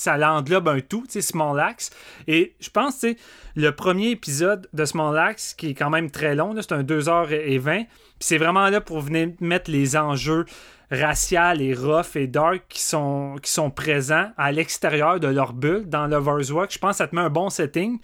ça 0.06 0.18
l'englobe 0.18 0.68
un 0.68 0.82
tout, 0.82 1.04
tu 1.06 1.14
sais, 1.14 1.22
Small 1.22 1.60
Axe. 1.60 1.90
Et 2.28 2.54
je 2.60 2.70
pense, 2.70 3.00
tu 3.00 3.12
sais, 3.12 3.18
le 3.56 3.72
premier 3.72 4.12
épisode 4.12 4.70
de 4.74 4.86
Small 4.86 5.18
Axe, 5.18 5.54
qui 5.54 5.70
est 5.70 5.74
quand 5.74 5.90
même 5.90 6.12
très 6.12 6.36
long, 6.36 6.54
c'est 6.60 6.74
un 6.74 6.84
2h20, 6.84 7.86
puis 7.86 7.88
c'est 8.20 8.38
vraiment 8.38 8.70
là 8.70 8.82
pour 8.82 9.02
venir 9.02 9.30
mettre 9.40 9.72
les 9.72 9.98
enjeux 9.98 10.46
raciales 10.92 11.62
et 11.62 11.74
rough 11.74 12.16
et 12.16 12.28
dark 12.28 12.64
qui 12.70 12.82
sont, 12.82 13.36
qui 13.42 13.52
sont 13.52 13.72
présents 13.72 14.32
à 14.38 14.52
l'extérieur 14.52 15.20
de 15.20 15.28
leur 15.28 15.54
bulle 15.54 15.88
dans 15.88 16.08
Lovers 16.08 16.54
Rock. 16.54 16.72
Je 16.72 16.80
pense 16.80 16.92
que 16.92 16.98
ça 16.98 17.08
te 17.08 17.16
met 17.16 17.22
un 17.22 17.30
bon 17.30 17.50
setting. 17.50 18.00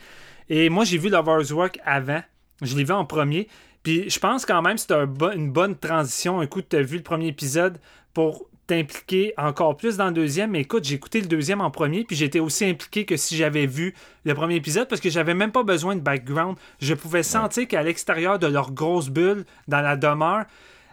Et 0.49 0.69
moi, 0.69 0.83
j'ai 0.83 0.97
vu 0.97 1.09
Lovers 1.09 1.53
Rock 1.53 1.79
avant. 1.85 2.21
Je 2.61 2.75
l'ai 2.75 2.83
vu 2.83 2.93
en 2.93 3.05
premier. 3.05 3.47
Puis 3.83 4.09
je 4.09 4.19
pense 4.19 4.45
quand 4.45 4.61
même 4.61 4.75
que 4.75 4.81
c'est 4.81 4.93
un 4.93 5.05
bo- 5.05 5.31
une 5.31 5.51
bonne 5.51 5.75
transition. 5.75 6.39
Un 6.39 6.47
coup, 6.47 6.61
tu 6.61 6.75
as 6.75 6.81
vu 6.81 6.97
le 6.97 7.03
premier 7.03 7.27
épisode 7.27 7.79
pour 8.13 8.47
t'impliquer 8.67 9.33
encore 9.37 9.75
plus 9.75 9.97
dans 9.97 10.07
le 10.07 10.13
deuxième. 10.13 10.51
Mais 10.51 10.61
écoute, 10.61 10.83
j'ai 10.85 10.95
écouté 10.95 11.19
le 11.19 11.27
deuxième 11.27 11.61
en 11.61 11.71
premier, 11.71 12.03
puis 12.03 12.15
j'étais 12.15 12.39
aussi 12.39 12.63
impliqué 12.65 13.05
que 13.05 13.17
si 13.17 13.35
j'avais 13.35 13.65
vu 13.65 13.93
le 14.23 14.33
premier 14.33 14.55
épisode, 14.55 14.87
parce 14.87 15.01
que 15.01 15.09
j'avais 15.09 15.33
même 15.33 15.51
pas 15.51 15.63
besoin 15.63 15.95
de 15.95 15.99
background. 15.99 16.55
Je 16.79 16.93
pouvais 16.93 17.23
sentir 17.23 17.67
qu'à 17.67 17.83
l'extérieur 17.83 18.39
de 18.39 18.47
leur 18.47 18.71
grosse 18.71 19.09
bulle, 19.09 19.45
dans 19.67 19.81
la 19.81 19.97
demeure, 19.97 20.45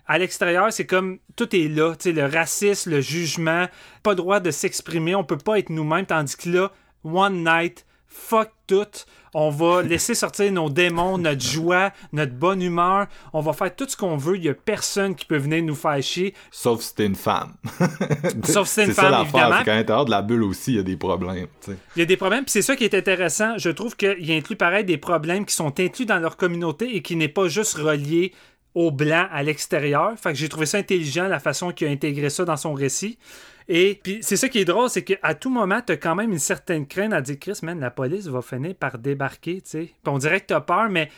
à 0.08 0.18
l'extérieur, 0.18 0.72
c'est 0.72 0.86
comme 0.86 1.18
tout 1.36 1.54
est 1.54 1.68
là, 1.68 1.94
tu 1.94 2.04
sais, 2.04 2.12
le 2.12 2.24
racisme, 2.24 2.90
le 2.90 3.00
jugement, 3.02 3.66
pas 4.02 4.14
droit 4.14 4.40
de 4.40 4.50
s'exprimer, 4.50 5.14
on 5.14 5.22
peut 5.22 5.36
pas 5.36 5.58
être 5.58 5.70
nous-mêmes, 5.70 6.06
tandis 6.06 6.36
que 6.36 6.48
là, 6.48 6.72
one 7.04 7.44
night, 7.44 7.84
fuck 8.06 8.50
tout, 8.66 8.86
on 9.34 9.50
va 9.50 9.82
laisser 9.82 10.14
sortir 10.14 10.50
nos 10.50 10.70
démons, 10.70 11.18
notre 11.18 11.42
joie, 11.42 11.92
notre 12.12 12.32
bonne 12.32 12.62
humeur, 12.62 13.06
on 13.34 13.42
va 13.42 13.52
faire 13.52 13.76
tout 13.76 13.86
ce 13.86 13.98
qu'on 13.98 14.16
veut, 14.16 14.36
il 14.38 14.44
y 14.44 14.48
a 14.48 14.54
personne 14.54 15.14
qui 15.14 15.26
peut 15.26 15.36
venir 15.36 15.62
nous 15.62 15.74
faire 15.74 16.02
chier, 16.02 16.32
Sauf 16.50 16.80
si 16.80 16.94
t'es 16.94 17.04
une 17.04 17.14
femme. 17.14 17.52
Sauf 18.44 18.66
si 18.66 18.76
t'es 18.76 18.84
une 18.86 18.88
C'est 18.88 18.94
ça 18.94 19.02
femme, 19.02 19.10
l'affaire, 19.10 19.24
évidemment. 19.24 19.58
c'est 19.58 19.64
qu'à 19.66 19.74
l'intérieur 19.74 20.04
de 20.06 20.10
la 20.10 20.22
bulle 20.22 20.42
aussi, 20.44 20.72
il 20.72 20.76
y 20.76 20.80
a 20.80 20.84
des 20.84 20.96
problèmes. 20.96 21.48
Il 21.68 21.98
y 21.98 22.02
a 22.02 22.06
des 22.06 22.16
problèmes, 22.16 22.44
puis 22.44 22.52
c'est 22.52 22.62
ça 22.62 22.76
qui 22.76 22.84
est 22.84 22.94
intéressant. 22.94 23.58
Je 23.58 23.68
trouve 23.68 23.94
qu'il 23.94 24.32
inclut 24.32 24.56
pareil 24.56 24.84
des 24.84 24.96
problèmes 24.96 25.44
qui 25.44 25.54
sont 25.54 25.78
inclus 25.78 26.06
dans 26.06 26.18
leur 26.18 26.38
communauté 26.38 26.96
et 26.96 27.02
qui 27.02 27.14
n'est 27.14 27.28
pas 27.28 27.48
juste 27.48 27.74
relié 27.74 28.32
au 28.74 28.90
blanc 28.90 29.26
à 29.30 29.42
l'extérieur. 29.42 30.12
Fait 30.18 30.30
que 30.30 30.38
j'ai 30.38 30.48
trouvé 30.48 30.66
ça 30.66 30.78
intelligent 30.78 31.28
la 31.28 31.40
façon 31.40 31.72
qu'il 31.72 31.88
a 31.88 31.90
intégré 31.90 32.30
ça 32.30 32.44
dans 32.44 32.56
son 32.56 32.74
récit. 32.74 33.18
Et 33.68 34.00
puis 34.02 34.18
c'est 34.22 34.36
ça 34.36 34.48
qui 34.48 34.60
est 34.60 34.64
drôle, 34.64 34.88
c'est 34.88 35.04
qu'à 35.04 35.34
tout 35.34 35.50
moment, 35.50 35.80
tu 35.86 35.92
as 35.92 35.96
quand 35.96 36.14
même 36.14 36.32
une 36.32 36.38
certaine 36.38 36.86
crainte 36.86 37.12
à 37.12 37.20
dire 37.20 37.38
Chris, 37.38 37.58
man, 37.62 37.78
la 37.78 37.90
police 37.90 38.26
va 38.26 38.40
finir 38.40 38.74
par 38.74 38.98
débarquer, 38.98 39.60
tu 39.60 39.70
sais. 39.70 39.90
On 40.06 40.16
dirait 40.16 40.40
que 40.40 40.46
tu 40.46 40.54
as 40.54 40.62
peur, 40.62 40.88
mais 40.88 41.10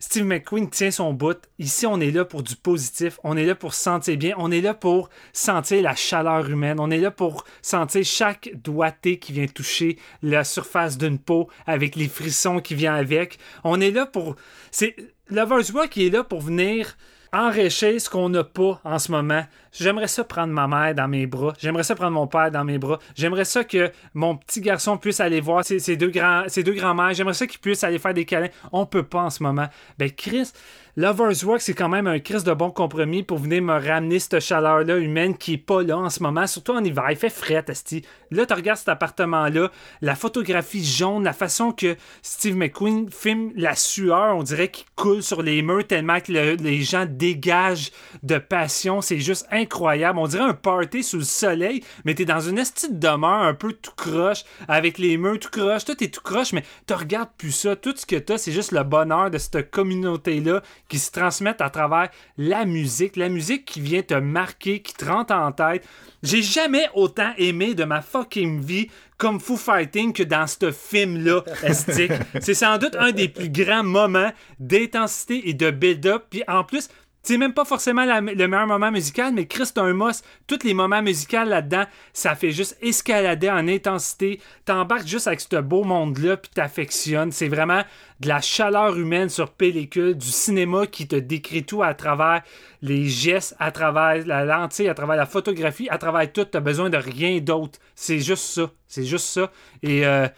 Steve 0.00 0.24
McQueen 0.24 0.70
tient 0.70 0.92
son 0.92 1.12
bout. 1.12 1.38
Ici, 1.58 1.84
on 1.84 2.00
est 2.00 2.12
là 2.12 2.24
pour 2.24 2.42
du 2.42 2.54
positif. 2.54 3.18
On 3.24 3.36
est 3.36 3.44
là 3.44 3.56
pour 3.56 3.74
se 3.74 3.82
sentir 3.82 4.16
bien. 4.16 4.34
On 4.38 4.50
est 4.52 4.60
là 4.60 4.72
pour 4.72 5.10
sentir 5.32 5.82
la 5.82 5.96
chaleur 5.96 6.48
humaine. 6.48 6.78
On 6.78 6.90
est 6.90 7.00
là 7.00 7.10
pour 7.10 7.44
sentir 7.62 8.04
chaque 8.04 8.50
doigté 8.54 9.18
qui 9.18 9.32
vient 9.32 9.48
toucher 9.48 9.98
la 10.22 10.44
surface 10.44 10.98
d'une 10.98 11.18
peau 11.18 11.48
avec 11.66 11.96
les 11.96 12.08
frissons 12.08 12.60
qui 12.60 12.76
viennent 12.76 12.94
avec. 12.94 13.38
On 13.64 13.80
est 13.80 13.90
là 13.90 14.06
pour. 14.06 14.36
C'est 14.70 14.94
Lovers 15.30 15.72
Rock 15.74 15.98
est 15.98 16.08
là 16.08 16.24
pour 16.24 16.40
venir 16.40 16.96
enrichir 17.34 18.00
ce 18.00 18.08
qu'on 18.08 18.30
n'a 18.30 18.44
pas 18.44 18.80
en 18.84 18.98
ce 18.98 19.12
moment. 19.12 19.44
J'aimerais 19.78 20.08
ça 20.08 20.24
prendre 20.24 20.52
ma 20.52 20.66
mère 20.68 20.94
dans 20.94 21.08
mes 21.08 21.26
bras. 21.26 21.52
J'aimerais 21.58 21.82
ça 21.82 21.94
prendre 21.94 22.12
mon 22.12 22.26
père 22.26 22.50
dans 22.50 22.64
mes 22.64 22.78
bras. 22.78 22.98
J'aimerais 23.16 23.44
ça 23.44 23.64
que 23.64 23.90
mon 24.14 24.36
petit 24.36 24.60
garçon 24.60 24.96
puisse 24.96 25.20
aller 25.20 25.40
voir 25.40 25.64
ses, 25.64 25.96
deux 25.96 26.10
grands, 26.10 26.44
ses 26.48 26.62
deux 26.62 26.74
grands-mères. 26.74 27.14
J'aimerais 27.14 27.34
ça 27.34 27.46
qu'il 27.46 27.60
puisse 27.60 27.84
aller 27.84 27.98
faire 27.98 28.14
des 28.14 28.24
câlins. 28.24 28.48
On 28.72 28.86
peut 28.86 29.02
pas 29.02 29.22
en 29.22 29.30
ce 29.30 29.42
moment. 29.42 29.68
Ben, 29.98 30.10
Chris, 30.10 30.52
Lovers 30.96 31.44
Work, 31.44 31.60
c'est 31.60 31.74
quand 31.74 31.88
même 31.88 32.08
un 32.08 32.18
Christ 32.18 32.44
de 32.44 32.52
bon 32.52 32.72
compromis 32.72 33.22
pour 33.22 33.38
venir 33.38 33.62
me 33.62 33.74
ramener 33.74 34.18
cette 34.18 34.40
chaleur-là 34.40 34.96
humaine 34.96 35.36
qui 35.36 35.52
est 35.52 35.58
pas 35.58 35.82
là 35.84 35.96
en 35.96 36.10
ce 36.10 36.20
moment, 36.22 36.46
surtout 36.48 36.72
en 36.72 36.82
hiver. 36.82 37.06
Il 37.10 37.16
fait 37.16 37.30
frais, 37.30 37.64
Asti. 37.68 38.02
Là, 38.32 38.46
tu 38.46 38.54
regardes 38.54 38.78
cet 38.78 38.88
appartement-là, 38.88 39.70
la 40.00 40.16
photographie 40.16 40.84
jaune, 40.84 41.22
la 41.22 41.32
façon 41.32 41.70
que 41.70 41.94
Steve 42.22 42.56
McQueen 42.56 43.08
filme 43.10 43.52
la 43.54 43.76
sueur, 43.76 44.36
on 44.36 44.42
dirait 44.42 44.72
qu'il 44.72 44.86
coule 44.96 45.22
sur 45.22 45.42
les 45.42 45.62
murs 45.62 45.86
tellement 45.86 46.18
que 46.18 46.32
les 46.32 46.82
gens 46.82 47.06
dégagent 47.08 47.92
de 48.24 48.38
passion. 48.38 49.00
C'est 49.00 49.20
juste 49.20 49.46
incroyable. 49.52 49.67
On 49.80 50.26
dirait 50.26 50.42
un 50.42 50.54
party 50.54 51.02
sous 51.02 51.18
le 51.18 51.24
soleil, 51.24 51.82
mais 52.04 52.14
t'es 52.14 52.24
dans 52.24 52.40
une 52.40 52.56
de 52.56 52.62
demeure 52.90 53.42
un 53.42 53.54
peu 53.54 53.72
tout 53.72 53.92
croche, 53.96 54.44
avec 54.66 54.98
les 54.98 55.16
murs 55.16 55.38
tout 55.38 55.50
croche, 55.50 55.84
tout 55.84 56.02
est 56.02 56.12
tout 56.12 56.20
croche, 56.22 56.52
mais 56.52 56.64
tu 56.86 56.94
regardes 56.94 57.30
plus 57.36 57.52
ça. 57.52 57.76
Tout 57.76 57.94
ce 57.96 58.06
que 58.06 58.16
t'as, 58.16 58.38
c'est 58.38 58.52
juste 58.52 58.72
le 58.72 58.82
bonheur 58.82 59.30
de 59.30 59.38
cette 59.38 59.70
communauté-là 59.70 60.62
qui 60.88 60.98
se 60.98 61.10
transmettent 61.10 61.60
à 61.60 61.70
travers 61.70 62.08
la 62.36 62.64
musique, 62.64 63.16
la 63.16 63.28
musique 63.28 63.64
qui 63.64 63.80
vient 63.80 64.02
te 64.02 64.14
marquer, 64.14 64.80
qui 64.80 64.94
te 64.94 65.04
rentre 65.04 65.34
en 65.34 65.52
tête. 65.52 65.86
J'ai 66.22 66.42
jamais 66.42 66.88
autant 66.94 67.32
aimé 67.38 67.74
de 67.74 67.84
ma 67.84 68.02
fucking 68.02 68.60
vie 68.60 68.88
comme 69.18 69.40
Foo 69.40 69.56
Fighting 69.56 70.12
que 70.12 70.22
dans 70.22 70.46
ce 70.46 70.70
film-là, 70.70 71.42
Estique. 71.62 72.12
C'est 72.40 72.54
sans 72.54 72.78
doute 72.78 72.96
un 72.96 73.12
des 73.12 73.28
plus 73.28 73.50
grands 73.50 73.82
moments 73.82 74.32
d'intensité 74.60 75.48
et 75.48 75.54
de 75.54 75.70
build-up. 75.70 76.24
Puis 76.30 76.42
en 76.46 76.64
plus, 76.64 76.88
c'est 77.28 77.36
même 77.36 77.52
pas 77.52 77.66
forcément 77.66 78.06
le 78.06 78.22
meilleur 78.22 78.66
moment 78.66 78.90
musical, 78.90 79.34
mais 79.34 79.46
Chris, 79.46 79.68
un 79.76 79.92
must. 79.92 80.24
Tous 80.46 80.64
les 80.64 80.72
moments 80.72 81.02
musicaux 81.02 81.44
là-dedans, 81.44 81.84
ça 82.14 82.34
fait 82.34 82.52
juste 82.52 82.78
escalader 82.80 83.50
en 83.50 83.68
intensité. 83.68 84.40
T'embarques 84.64 85.06
juste 85.06 85.26
avec 85.26 85.40
ce 85.40 85.56
beau 85.56 85.84
monde-là, 85.84 86.38
puis 86.38 86.50
t'affectionnes. 86.54 87.30
C'est 87.30 87.48
vraiment 87.48 87.82
de 88.20 88.28
la 88.28 88.40
chaleur 88.40 88.96
humaine 88.96 89.28
sur 89.28 89.50
pellicule, 89.50 90.14
du 90.14 90.28
cinéma 90.28 90.86
qui 90.86 91.06
te 91.06 91.16
décrit 91.16 91.64
tout 91.64 91.82
à 91.82 91.92
travers 91.92 92.40
les 92.80 93.04
gestes, 93.04 93.54
à 93.58 93.72
travers 93.72 94.26
la 94.26 94.46
lentille, 94.46 94.88
à 94.88 94.94
travers 94.94 95.16
la 95.16 95.26
photographie, 95.26 95.86
à 95.90 95.98
travers 95.98 96.32
tout. 96.32 96.46
T'as 96.46 96.60
besoin 96.60 96.88
de 96.88 96.96
rien 96.96 97.40
d'autre. 97.40 97.78
C'est 97.94 98.20
juste 98.20 98.44
ça. 98.44 98.70
C'est 98.86 99.04
juste 99.04 99.26
ça. 99.26 99.52
Et 99.82 100.06
euh, 100.06 100.28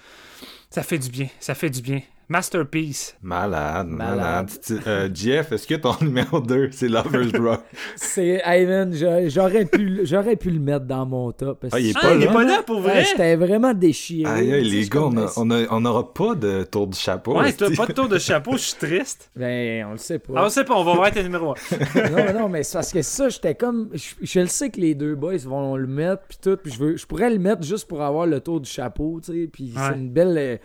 ça 0.70 0.82
fait 0.82 0.98
du 0.98 1.08
bien. 1.08 1.28
Ça 1.38 1.54
fait 1.54 1.70
du 1.70 1.82
bien. 1.82 2.00
Masterpiece. 2.30 3.16
Malade, 3.22 3.88
malade. 3.88 4.50
Euh, 4.86 5.08
Jeff, 5.12 5.50
est-ce 5.50 5.66
que 5.66 5.74
ton 5.74 5.96
numéro 6.00 6.38
2, 6.38 6.68
c'est 6.70 6.86
Lover's 6.86 7.32
Rock? 7.36 7.64
c'est, 7.96 8.40
Ivan, 8.46 8.92
j'aurais 9.26 9.64
pu, 9.64 10.02
j'aurais 10.04 10.36
pu 10.36 10.50
le 10.50 10.60
mettre 10.60 10.84
dans 10.84 11.04
mon 11.06 11.32
top. 11.32 11.66
Ah, 11.72 11.80
il 11.80 11.88
est 11.88 11.92
pas, 11.92 12.10
là. 12.10 12.14
Il 12.14 12.22
est 12.22 12.32
pas 12.32 12.44
là 12.44 12.62
pour 12.62 12.82
vrai? 12.82 13.04
J'étais 13.04 13.34
vraiment 13.34 13.74
déchiré. 13.74 14.30
Aïe, 14.30 14.62
les 14.62 14.88
gars, 14.88 15.10
on 15.36 15.80
n'aura 15.80 16.14
pas 16.14 16.36
de 16.36 16.62
tour 16.62 16.86
de 16.86 16.94
chapeau. 16.94 17.36
Ouais, 17.36 17.52
t'as 17.52 17.68
pas 17.76 17.86
de 17.86 17.94
tour 17.94 18.08
de 18.08 18.18
chapeau, 18.18 18.52
je 18.52 18.62
suis 18.62 18.78
triste. 18.78 19.28
Ben, 19.34 19.86
on 19.88 19.92
le 19.92 19.98
sait 19.98 20.20
pas. 20.20 20.34
Ah, 20.36 20.40
on 20.42 20.44
le 20.44 20.50
sait 20.50 20.64
pas, 20.64 20.74
on 20.74 20.84
va 20.84 20.94
voir 20.94 21.10
tes 21.10 21.24
numéros 21.24 21.56
1. 21.96 22.10
non, 22.32 22.42
non, 22.42 22.48
mais 22.48 22.62
c'est 22.62 22.74
parce 22.74 22.92
que 22.92 23.02
ça, 23.02 23.28
j'étais 23.28 23.56
comme. 23.56 23.90
Je, 24.22 24.38
le 24.38 24.46
sais 24.46 24.70
que 24.70 24.80
les 24.80 24.94
deux 24.94 25.16
boys 25.16 25.36
vont 25.38 25.74
le 25.74 25.88
mettre, 25.88 26.22
puis 26.28 26.38
tout, 26.40 26.56
puis 26.56 26.70
je, 26.70 26.78
veux, 26.78 26.96
je 26.96 27.06
pourrais 27.06 27.30
le 27.30 27.40
mettre 27.40 27.64
juste 27.64 27.88
pour 27.88 28.02
avoir 28.02 28.26
le 28.26 28.38
tour 28.38 28.60
du 28.60 28.70
chapeau, 28.70 29.20
tu 29.20 29.32
sais, 29.32 29.48
puis 29.52 29.72
c'est 29.74 29.96
une 29.96 30.10
belle 30.10 30.38
euh, 30.38 30.56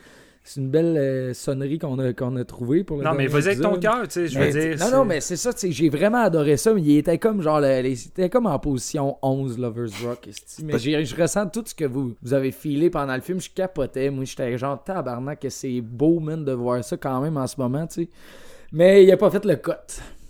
c'est 0.48 0.62
une 0.62 0.70
belle 0.70 0.96
euh, 0.96 1.34
sonnerie 1.34 1.80
qu'on 1.80 1.98
a, 1.98 2.14
qu'on 2.14 2.36
a 2.36 2.46
trouvée 2.46 2.84
pour 2.84 2.98
le 2.98 3.04
Non, 3.04 3.16
mais 3.16 3.26
vas-y 3.26 3.48
avec 3.48 3.62
ton 3.62 3.80
cœur, 3.80 4.04
tu 4.04 4.12
sais, 4.12 4.28
je 4.28 4.40
veux 4.40 4.52
dire. 4.52 4.78
Non, 4.80 4.98
non, 5.00 5.06
mais 5.06 5.20
c'est 5.20 5.38
ça, 5.38 5.52
tu 5.52 5.62
sais, 5.62 5.72
j'ai 5.72 5.90
vraiment 5.90 6.20
adoré 6.20 6.56
ça, 6.56 6.72
mais 6.72 6.84
il 6.84 6.98
était 7.00 7.18
comme 7.18 7.42
genre, 7.42 7.66
il 7.66 7.88
était 7.88 8.30
comme 8.30 8.46
en 8.46 8.60
position 8.60 9.18
11, 9.24 9.58
Lovers 9.58 9.90
Rock. 10.06 10.30
mais 10.64 10.78
je 10.78 11.20
ressens 11.20 11.48
tout 11.48 11.64
ce 11.66 11.74
que 11.74 11.86
vous, 11.86 12.14
vous 12.22 12.34
avez 12.34 12.52
filé 12.52 12.92
pendant 12.92 13.16
le 13.16 13.22
film, 13.22 13.42
je 13.42 13.50
capotais. 13.50 14.12
Moi, 14.12 14.26
j'étais 14.26 14.56
genre 14.56 14.82
tabarnak, 14.84 15.40
que 15.40 15.50
c'est 15.50 15.82
beau, 15.82 16.20
man, 16.20 16.46
de 16.46 16.52
voir 16.52 16.84
ça 16.84 16.96
quand 16.96 17.20
même 17.22 17.38
en 17.38 17.48
ce 17.48 17.60
moment, 17.60 17.88
tu 17.88 18.04
sais. 18.04 18.10
Mais 18.72 19.04
il 19.04 19.12
a 19.12 19.18
pas 19.18 19.32
fait 19.32 19.44
le 19.46 19.56
cut. 19.56 19.72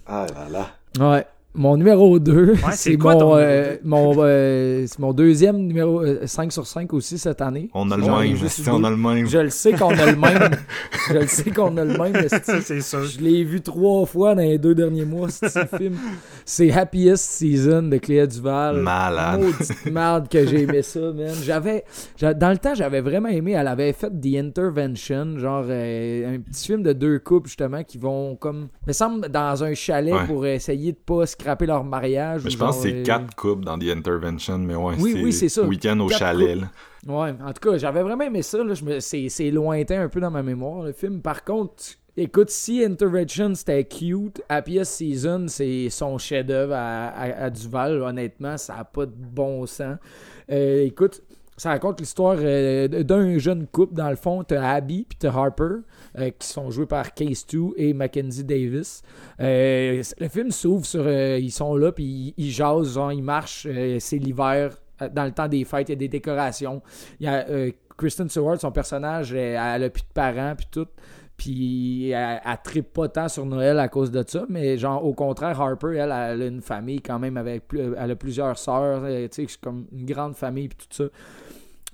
Ah 0.05 0.25
là 0.33 0.47
là. 0.49 1.11
Ouais. 1.11 1.25
Mon 1.57 1.77
numéro 1.77 2.19
2, 2.19 2.55
c'est 2.73 2.97
mon, 2.97 3.37
euh, 3.37 3.77
mon, 3.85 4.13
euh, 4.17 4.85
mon, 4.99 5.13
deuxième 5.13 5.57
numéro 5.57 6.03
5 6.25 6.47
euh, 6.47 6.49
sur 6.49 6.67
5 6.67 6.93
aussi 6.93 7.17
cette 7.17 7.41
année. 7.41 7.69
On 7.73 7.89
a 7.91 7.95
le 7.95 8.03
même, 8.03 8.37
on 8.67 8.83
a 8.83 8.89
le 8.89 8.97
même. 8.97 9.25
Je 9.25 9.37
le 9.37 9.49
sais 9.49 9.71
qu'on 9.71 9.97
a 9.97 10.05
le 10.05 10.17
même. 10.17 10.49
je 11.07 11.13
le 11.13 11.27
sais 11.27 11.51
qu'on 11.51 11.77
a 11.77 11.85
le 11.85 11.97
même. 11.97 12.27
c'est 12.43 12.81
sûr. 12.81 13.05
Je 13.05 13.21
l'ai 13.21 13.45
vu 13.45 13.61
trois 13.61 14.05
fois 14.05 14.35
dans 14.35 14.41
les 14.41 14.57
deux 14.57 14.75
derniers 14.75 15.05
mois, 15.05 15.29
ce 15.29 15.47
film. 15.77 15.97
C'est 16.43 16.71
Happiest 16.71 17.23
Season 17.23 17.83
de 17.83 17.97
Cléa 17.99 18.27
Duval. 18.27 18.81
Malade. 18.81 19.39
Maudite 19.39 19.85
merde 19.85 20.27
que 20.27 20.45
j'ai 20.45 20.63
aimé 20.63 20.81
ça, 20.81 20.99
man. 20.99 21.33
J'avais, 21.41 21.85
dans 22.19 22.51
le 22.51 22.57
temps, 22.57 22.75
j'avais 22.75 22.99
vraiment 22.99 23.29
aimé. 23.29 23.53
Elle 23.53 23.69
avait 23.69 23.93
fait 23.93 24.09
The 24.09 24.35
Intervention, 24.35 25.37
genre 25.37 25.63
un 25.63 26.39
petit 26.39 26.67
film 26.67 26.83
de 26.83 26.91
deux 26.91 27.19
couples, 27.19 27.47
justement, 27.47 27.83
qui 27.83 27.97
vont 27.97 28.35
comme, 28.35 28.67
me 28.85 28.91
semble, 28.91 29.29
dans 29.29 29.63
un 29.63 29.73
chalet 29.73 30.15
pour 30.27 30.45
essayer 30.45 30.91
de 30.91 30.97
pas 30.97 31.25
se 31.25 31.37
scraper 31.45 31.67
leur 31.67 31.83
mariage. 31.83 32.41
je 32.47 32.57
pense 32.57 32.77
que 32.77 32.83
c'est 32.83 32.95
euh, 32.95 33.03
quatre 33.03 33.35
couples 33.35 33.63
dans 33.63 33.77
The 33.77 33.89
Intervention, 33.95 34.57
mais 34.57 34.75
ouais, 34.75 34.95
oui, 34.99 35.21
oui, 35.23 35.31
c'est 35.31 35.49
ça. 35.49 35.61
Week-end 35.61 35.99
au 35.99 36.09
chalet. 36.09 36.57
Ouais, 37.07 37.35
en 37.39 37.53
tout 37.53 37.69
cas, 37.69 37.77
j'avais 37.77 38.01
vraiment 38.01 38.23
aimé 38.23 38.41
ça. 38.41 38.57
C'est 38.99 39.51
lointain 39.51 40.01
un 40.01 40.09
peu 40.09 40.19
dans 40.19 40.31
ma 40.31 40.41
mémoire, 40.41 40.83
le 40.83 40.91
film. 40.91 41.21
Par 41.21 41.43
contre, 41.43 41.83
écoute, 42.17 42.49
si 42.49 42.83
Intervention 42.83 43.53
c'était 43.53 43.83
cute, 43.83 44.41
Happiest 44.49 44.93
Season, 44.93 45.45
c'est 45.47 45.89
son 45.91 46.17
chef-d'œuvre 46.17 46.73
à, 46.75 47.49
Duval. 47.51 48.01
Honnêtement, 48.01 48.57
ça 48.57 48.77
n'a 48.77 48.83
pas 48.83 49.05
de 49.05 49.13
bon 49.15 49.67
sens. 49.67 49.97
Euh, 50.51 50.83
écoute, 50.83 51.21
ça 51.57 51.69
raconte 51.69 52.01
l'histoire 52.01 52.37
euh, 52.39 52.87
d'un 53.03 53.37
jeune 53.37 53.65
couple, 53.67 53.93
dans 53.93 54.09
le 54.09 54.15
fond. 54.17 54.43
T'as 54.43 54.73
Abby 54.73 55.05
puis 55.07 55.17
t'as 55.17 55.29
Harper, 55.29 55.77
euh, 56.17 56.29
qui 56.37 56.47
sont 56.47 56.69
joués 56.69 56.85
par 56.85 57.13
Case 57.13 57.45
2 57.47 57.73
et 57.77 57.93
Mackenzie 57.93 58.43
Davis. 58.43 59.01
Euh, 59.39 60.03
le 60.19 60.27
film 60.27 60.51
s'ouvre 60.51 60.85
sur... 60.85 61.09
ils 61.09 61.51
sont 61.51 61.75
là, 61.75 61.91
puis 61.91 62.33
ils, 62.37 62.51
jasent, 62.51 62.99
ils 63.13 63.23
marchent. 63.23 63.67
c'est 63.99 64.17
l'hiver. 64.17 64.77
Dans 65.11 65.25
le 65.25 65.31
temps 65.31 65.47
des 65.47 65.65
fêtes, 65.65 65.89
il 65.89 65.91
y 65.91 65.95
a 65.95 65.97
des 65.97 66.07
décorations. 66.07 66.81
Il 67.19 67.25
y 67.25 67.29
a 67.29 67.45
Kristen 67.97 68.29
Stewart, 68.29 68.59
son 68.59 68.71
personnage, 68.71 69.33
elle, 69.33 69.59
elle 69.61 69.83
a 69.83 69.89
plus 69.89 70.03
de 70.03 70.13
parents, 70.13 70.53
puis 70.55 70.67
tout. 70.71 70.87
Puis 71.37 72.11
elle, 72.11 72.41
elle 72.45 72.57
tripe 72.63 72.93
pas 72.93 73.09
tant 73.09 73.27
sur 73.27 73.45
Noël 73.45 73.77
à 73.79 73.87
cause 73.87 74.11
de 74.11 74.23
ça, 74.25 74.45
mais 74.47 74.77
genre 74.77 75.03
au 75.03 75.13
contraire, 75.13 75.59
Harper, 75.59 75.97
elle, 75.97 76.11
elle 76.11 76.41
a 76.41 76.45
une 76.45 76.61
famille 76.61 77.01
quand 77.01 77.19
même 77.19 77.37
avec 77.37 77.63
elle 77.73 78.11
a 78.11 78.15
plusieurs 78.15 78.57
sœurs, 78.57 79.03
tu 79.31 79.47
sais, 79.47 79.57
comme 79.61 79.85
une 79.91 80.05
grande 80.05 80.35
famille 80.35 80.69
puis 80.69 80.87
tout 80.87 81.03
ça. 81.03 81.09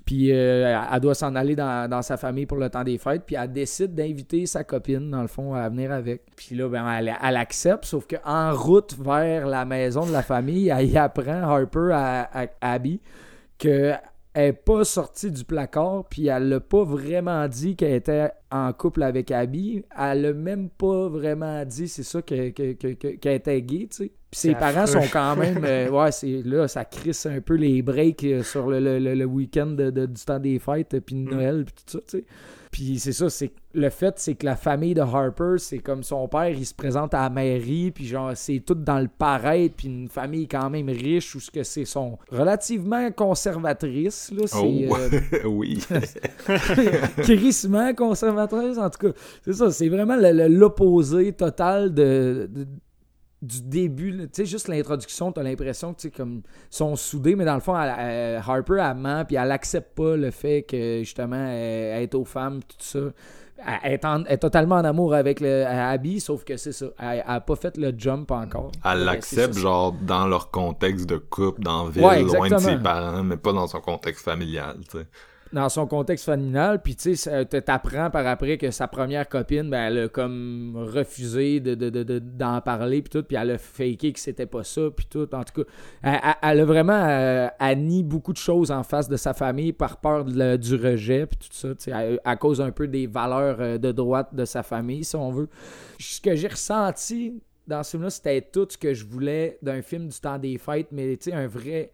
Puis 0.06 0.32
euh, 0.32 0.78
elle 0.92 1.00
doit 1.00 1.16
s'en 1.16 1.36
aller 1.36 1.56
dans, 1.56 2.02
sa 2.02 2.18
famille 2.18 2.46
pour 2.46 2.58
le 2.58 2.70
temps 2.70 2.84
des 2.84 2.98
fêtes. 2.98 3.24
Puis 3.26 3.36
elle 3.40 3.52
décide 3.52 3.96
d'inviter 3.96 4.46
sa 4.46 4.64
copine, 4.64 5.10
dans 5.10 5.22
le 5.22 5.28
fond, 5.28 5.54
à 5.54 5.70
venir 5.70 5.92
avec. 5.92 6.24
Puis 6.36 6.56
là, 6.56 6.68
ben, 6.68 6.86
elle, 7.22 7.38
accepte, 7.38 7.86
sauf 7.86 8.06
qu'en 8.08 8.54
route 8.54 8.96
vers 9.00 9.48
la 9.48 9.64
maison 9.64 10.06
de 10.06 10.12
la 10.12 10.24
famille, 10.24 10.70
elle 10.70 10.90
y 10.90 10.98
apprend, 10.98 11.44
Harper, 11.44 11.92
à 11.94 12.30
Abby, 12.60 13.00
que 13.58 13.94
elle 14.34 14.46
n'est 14.46 14.54
pas 14.54 14.86
sortie 14.86 15.30
du 15.30 15.44
placard, 15.44 16.06
puis 16.10 16.28
elle 16.28 16.48
l'a 16.48 16.60
pas 16.60 16.84
vraiment 16.84 17.48
dit 17.48 17.76
qu'elle 17.76 17.94
était 17.94 18.32
en 18.50 18.72
couple 18.72 19.04
avec 19.04 19.30
Abby. 19.30 19.84
Elle 19.98 20.22
l'a 20.22 20.34
même 20.34 20.70
pas 20.70 21.10
vraiment 21.10 21.66
dit, 21.66 21.88
c'est 21.90 22.04
ça, 22.04 22.22
qu'elle 22.22 22.54
était 22.54 23.62
gay, 23.62 23.88
tu 23.90 23.98
sais. 23.98 24.12
Puis 24.32 24.40
ses 24.40 24.56
parents 24.56 24.88
sont 24.88 25.04
quand 25.12 25.36
même. 25.36 25.66
Euh, 25.72 25.90
ouais, 25.90 26.12
c'est 26.12 26.42
là, 26.44 26.68
ça 26.68 26.86
crisse 26.86 27.26
un 27.26 27.40
peu 27.42 27.56
les 27.56 27.82
breaks 27.82 28.24
euh, 28.24 28.42
sur 28.42 28.70
le, 28.70 29.00
le, 29.00 29.26
week-end 29.26 29.68
de, 29.68 29.90
du 29.90 30.26
temps 30.26 30.40
des 30.40 30.60
fêtes, 30.60 31.00
puis 31.02 31.16
de 31.16 31.30
mm. 31.30 31.30
Noël, 31.30 31.66
puis 31.66 31.76
tout 31.76 31.92
ça, 31.92 32.00
tu 32.08 32.20
sais. 32.20 32.26
Puis 32.72 33.00
c'est 33.00 33.12
ça, 33.12 33.30
c'est 33.30 33.52
le 33.74 33.90
fait, 33.90 34.18
c'est 34.18 34.36
que 34.36 34.46
la 34.46 34.56
famille 34.56 34.94
de 34.94 35.02
Harper, 35.02 35.56
c'est 35.58 35.80
comme 35.80 36.04
son 36.04 36.28
père, 36.30 36.50
il 36.50 36.66
se 36.66 36.74
présente 36.74 37.14
à 37.14 37.24
la 37.24 37.30
mairie, 37.30 37.92
puis 37.92 38.06
genre, 38.06 38.32
c'est 38.36 38.60
tout 38.66 38.76
dans 38.76 39.00
le 39.00 39.10
paraître, 39.10 39.76
puis 39.76 39.88
une 39.88 40.08
famille 40.08 40.48
quand 40.48 40.70
même 40.70 40.88
riche, 40.90 41.36
où 41.36 41.40
ce 41.42 41.52
que 41.52 41.64
c'est 41.64 41.86
son 41.86 42.18
relativement 42.32 43.12
conservatrice, 43.12 44.32
là, 44.32 44.48
c'est... 44.48 44.88
Oh, 44.90 44.96
euh, 44.96 45.44
oui! 45.46 45.84
crissement 47.18 47.94
conservatrice, 47.94 48.78
en 48.78 48.90
tout 48.90 49.08
cas. 49.08 49.20
C'est 49.44 49.54
ça, 49.54 49.72
c'est 49.72 49.90
vraiment 49.90 50.16
l'opposé 50.16 51.34
total 51.34 51.94
de 51.94 52.50
du 53.42 53.62
début, 53.64 54.16
tu 54.18 54.30
sais, 54.34 54.46
juste 54.46 54.68
l'introduction, 54.68 55.32
t'as 55.32 55.42
l'impression 55.42 55.94
que, 55.94 56.02
tu 56.02 56.08
sais, 56.10 56.12
comme, 56.12 56.44
sont 56.70 56.96
soudés, 56.96 57.36
mais 57.36 57.46
dans 57.46 57.56
le 57.56 57.60
fond, 57.60 57.74
Harper, 57.74 58.78
elle 58.80 58.98
ment, 58.98 59.26
puis 59.26 59.36
elle 59.36 59.52
accepte 59.52 59.96
pas 59.96 60.16
le 60.16 60.30
fait 60.30 60.62
que, 60.64 61.00
justement, 61.00 61.48
elle, 61.48 62.04
est 62.04 62.14
aux 62.14 62.26
femmes, 62.26 62.62
tout 62.62 62.76
ça. 62.80 63.00
Elle 63.84 63.94
est, 63.94 64.38
totalement 64.38 64.76
en 64.76 64.86
amour 64.86 65.14
avec 65.14 65.40
le, 65.40 65.66
Abby, 65.66 66.20
sauf 66.20 66.44
que 66.44 66.58
c'est 66.58 66.72
ça. 66.72 66.88
Elle 67.00 67.24
n'a 67.28 67.42
pas 67.42 67.56
fait 67.56 67.78
le 67.78 67.94
jump 67.96 68.30
encore. 68.32 68.72
Elle 68.84 69.06
l'accepte, 69.06 69.56
genre, 69.56 69.94
dans 69.94 70.28
leur 70.28 70.52
contexte 70.52 71.08
de 71.08 71.18
couple, 71.18 71.62
dans 71.62 71.86
la 71.86 71.90
ville, 71.90 72.28
loin 72.28 72.50
de 72.50 72.58
ses 72.58 72.78
parents, 72.78 73.24
mais 73.24 73.38
pas 73.38 73.54
dans 73.54 73.68
son 73.68 73.82
contexte 73.82 74.24
familial, 74.24 74.78
tu 74.90 75.00
sais. 75.00 75.08
Dans 75.54 75.70
son 75.70 75.86
contexte 75.88 76.26
familial. 76.26 76.82
Puis, 76.82 76.96
tu 76.96 77.16
sais, 77.16 77.46
t'apprends 77.46 78.10
par 78.10 78.26
après 78.28 78.58
que 78.58 78.72
sa 78.72 78.88
première 78.88 79.28
copine, 79.28 79.70
ben, 79.70 79.88
elle 79.88 80.00
a 80.00 80.08
comme 80.08 80.74
refusé 80.76 81.60
d'en 81.60 81.76
de, 81.76 81.90
de, 81.90 82.60
parler, 82.62 83.02
puis 83.02 83.10
tout. 83.10 83.24
Puis 83.24 83.38
elle 83.38 83.52
a 83.52 83.58
faké 83.58 84.14
que 84.14 84.20
c'était 84.20 84.46
pas 84.46 84.64
ça, 84.64 84.82
puis 84.96 85.06
tout. 85.10 85.28
En 85.34 85.44
tout 85.44 85.64
cas, 85.64 85.70
elle, 86.42 86.60
a 86.60 86.66
vraiment 86.66 86.94
euh, 86.94 87.48
beaucoup 88.04 88.34
de 88.34 88.38
choses 88.38 88.72
en 88.72 88.84
face 88.84 89.10
de 89.10 89.18
sa 89.18 89.34
famille 89.34 89.74
par 89.74 89.98
peur 89.98 90.26
du 90.26 90.76
rejet, 90.76 91.26
puis 91.26 91.38
tout 91.38 91.56
ça, 91.56 91.70
tu 91.70 91.92
sais, 91.92 92.20
à, 92.24 92.36
cause 92.36 92.62
un 92.62 92.72
peu 92.72 92.88
des 92.88 93.08
valeurs 93.08 93.58
euh, 93.60 93.78
de 93.78 93.92
droite 93.92 94.34
de 94.34 94.46
sa 94.46 94.64
famille, 94.64 95.04
si 95.04 95.16
on 95.16 95.32
veut. 95.32 95.50
Ce 96.00 96.20
que 96.22 96.36
j'ai 96.36 96.48
ressenti 96.48 97.42
dans 97.68 97.84
ce 97.84 97.92
film-là, 97.92 98.10
c'était 98.10 98.42
tout 98.42 98.68
ce 98.70 98.78
que 98.78 98.94
je 98.94 99.06
voulais 99.06 99.58
d'un 99.62 99.82
film 99.82 100.08
du 100.08 100.20
temps 100.20 100.38
des 100.38 100.58
fêtes, 100.58 100.88
mais 100.92 101.16
tu 101.18 101.30
sais, 101.30 101.36
un 101.36 101.48
vrai 101.48 101.92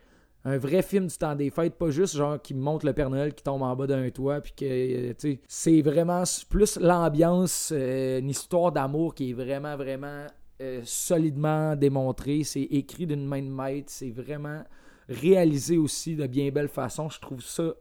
un 0.47 0.57
vrai 0.57 0.81
film 0.81 1.07
du 1.07 1.17
temps 1.17 1.35
des 1.35 1.49
fêtes, 1.49 1.75
pas 1.75 1.89
juste 1.89 2.15
genre 2.15 2.41
qui 2.41 2.53
montre 2.53 2.85
le 2.85 2.93
Père 2.93 3.09
Noël 3.09 3.33
qui 3.33 3.43
tombe 3.43 3.61
en 3.61 3.75
bas 3.75 3.85
d'un 3.85 4.09
toit, 4.09 4.39
puis 4.39 4.53
que, 4.55 4.65
euh, 4.65 5.35
c'est 5.45 5.81
vraiment 5.81 6.23
plus 6.49 6.79
l'ambiance, 6.79 7.73
euh, 7.75 8.19
une 8.19 8.29
histoire 8.29 8.71
d'amour 8.71 9.13
qui 9.13 9.31
est 9.31 9.33
vraiment, 9.33 9.75
vraiment 9.75 10.25
euh, 10.61 10.79
solidement 10.85 11.75
démontrée. 11.75 12.43
C'est 12.45 12.61
écrit 12.61 13.05
d'une 13.05 13.25
main 13.25 13.41
de 13.41 13.49
maître, 13.49 13.87
c'est 13.91 14.09
vraiment 14.09 14.63
réalisé 15.09 15.77
aussi 15.77 16.15
de 16.15 16.25
bien 16.27 16.49
belle 16.49 16.69
façon. 16.69 17.09
Je 17.09 17.19
trouve 17.19 17.41
ça 17.41 17.73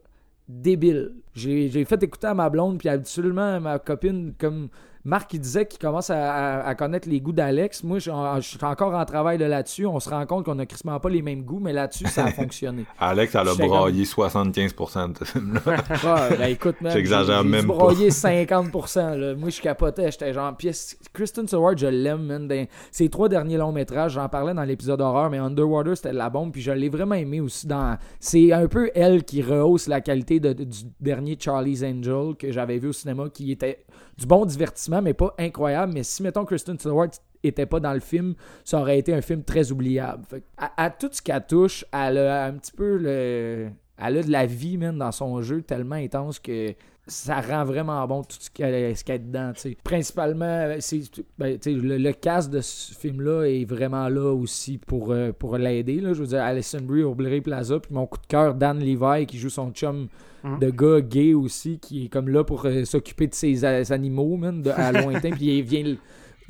débile. 0.48 1.14
J'ai 1.34 1.84
fait 1.84 2.02
écouter 2.02 2.26
à 2.26 2.34
ma 2.34 2.50
blonde, 2.50 2.78
puis 2.78 2.88
absolument 2.88 3.60
ma 3.60 3.78
copine, 3.78 4.34
comme 4.36 4.70
Marc 5.06 5.34
il 5.34 5.40
disait 5.40 5.66
qu'il 5.66 5.78
commence 5.78 6.10
à, 6.10 6.74
connaître 6.76 7.08
les 7.08 7.20
goûts 7.20 7.32
d'Alex. 7.32 7.84
Moi, 7.84 8.00
je, 8.00 8.10
suis 8.40 8.58
encore 8.62 8.92
en 8.92 9.04
travail 9.04 9.38
là-dessus. 9.38 9.86
On 9.86 10.00
se 10.00 10.10
rend 10.10 10.26
compte 10.26 10.44
qu'on 10.44 10.56
n'a 10.56 10.66
crissement 10.66 10.98
pas 10.98 11.08
les 11.08 11.22
mêmes 11.22 11.42
goûts, 11.42 11.60
mais 11.60 11.72
là-dessus, 11.72 12.06
ça 12.08 12.24
a 12.24 12.32
fonctionné. 12.32 12.86
Alex, 12.98 13.36
elle 13.36 13.48
a 13.48 13.54
broyé 13.54 14.02
75% 14.02 15.12
de 15.12 15.18
ce 15.18 15.24
film-là. 15.24 15.60
ouais, 15.64 16.36
ben, 16.38 16.50
écoute, 16.50 16.80
même. 16.80 16.92
J'exagère 16.92 17.44
même 17.44 17.68
pas. 17.68 17.74
broyé 17.74 18.08
50%. 18.08 19.34
Moi, 19.38 19.50
je 19.50 19.60
capotais. 19.60 20.10
J'étais 20.10 20.32
genre. 20.32 20.56
Puis 20.56 20.72
Kristen 21.12 21.46
Stewart, 21.46 21.76
je 21.76 21.86
l'aime, 21.86 22.24
man. 22.24 22.66
Ses 22.90 23.08
trois 23.08 23.28
derniers 23.28 23.58
longs 23.58 23.70
métrages, 23.70 24.14
j'en 24.14 24.28
parlais 24.28 24.54
dans 24.54 24.64
l'épisode 24.64 25.00
horreur, 25.00 25.30
mais 25.30 25.38
Underwater, 25.38 25.96
c'était 25.96 26.10
de 26.10 26.18
la 26.18 26.30
bombe. 26.30 26.50
Puis 26.50 26.62
je 26.62 26.72
l'ai 26.72 26.88
vraiment 26.88 27.14
aimé 27.14 27.40
aussi 27.40 27.68
dans. 27.68 27.96
C'est 28.18 28.50
un 28.50 28.66
peu 28.66 28.90
elle 28.92 29.22
qui 29.22 29.40
rehausse 29.40 29.86
la 29.86 30.00
qualité 30.00 30.40
du 30.40 30.82
dernier 31.00 31.38
Charlie's 31.38 31.84
Angel 31.84 32.34
que 32.36 32.50
j'avais 32.50 32.78
vu 32.78 32.88
au 32.88 32.92
cinéma, 32.92 33.28
qui 33.32 33.52
était 33.52 33.84
du 34.18 34.26
bon 34.26 34.44
divertissement, 34.44 35.02
mais 35.02 35.14
pas 35.14 35.34
incroyable. 35.38 35.92
Mais 35.92 36.02
si, 36.02 36.22
mettons, 36.22 36.44
Kristen 36.44 36.78
Stewart 36.78 37.10
était 37.42 37.66
pas 37.66 37.80
dans 37.80 37.92
le 37.92 38.00
film, 38.00 38.34
ça 38.64 38.80
aurait 38.80 38.98
été 38.98 39.14
un 39.14 39.20
film 39.20 39.42
très 39.44 39.70
oubliable. 39.72 40.24
à, 40.56 40.90
tout 40.90 41.10
ce 41.12 41.22
qu'elle 41.22 41.46
touche, 41.46 41.84
elle 41.92 42.18
a 42.18 42.46
un 42.46 42.52
petit 42.52 42.72
peu 42.72 42.96
le. 42.96 43.68
Elle 43.98 44.18
a 44.18 44.22
de 44.22 44.30
la 44.30 44.44
vie, 44.44 44.76
même, 44.76 44.98
dans 44.98 45.12
son 45.12 45.40
jeu 45.40 45.62
tellement 45.62 45.96
intense 45.96 46.38
que 46.38 46.74
ça 47.08 47.40
rend 47.40 47.64
vraiment 47.64 48.04
bon 48.06 48.22
tout 48.22 48.36
ce 48.40 48.50
qu'il 48.50 48.66
y 48.66 49.12
a 49.12 49.18
dedans. 49.18 49.52
Principalement, 49.84 50.74
c'est, 50.80 51.02
ben, 51.38 51.56
le, 51.64 51.98
le, 51.98 52.12
cast 52.12 52.50
de 52.50 52.60
ce 52.60 52.92
film-là 52.94 53.44
est 53.44 53.64
vraiment 53.64 54.08
là 54.08 54.32
aussi 54.32 54.78
pour, 54.78 55.12
euh, 55.12 55.30
pour 55.32 55.56
l'aider. 55.56 56.00
Je 56.02 56.20
veux 56.20 56.26
dire, 56.26 56.42
Alison 56.42 56.80
Brie, 56.82 57.04
Aubrey 57.04 57.40
Plaza, 57.40 57.78
puis 57.78 57.94
mon 57.94 58.06
coup 58.06 58.18
de 58.18 58.26
cœur, 58.26 58.54
Dan 58.54 58.80
Levi, 58.80 59.26
qui 59.26 59.38
joue 59.38 59.50
son 59.50 59.70
chum 59.70 60.08
hum. 60.42 60.58
de 60.58 60.70
gars 60.70 61.00
gay 61.00 61.32
aussi, 61.32 61.78
qui 61.78 62.06
est 62.06 62.08
comme 62.08 62.28
là 62.28 62.42
pour 62.42 62.66
euh, 62.66 62.84
s'occuper 62.84 63.28
de 63.28 63.34
ses 63.34 63.64
animaux, 63.64 64.36
de, 64.36 64.70
à 64.70 64.90
lointain, 64.90 65.30
puis 65.30 65.58
il 65.58 65.62
vient... 65.62 65.94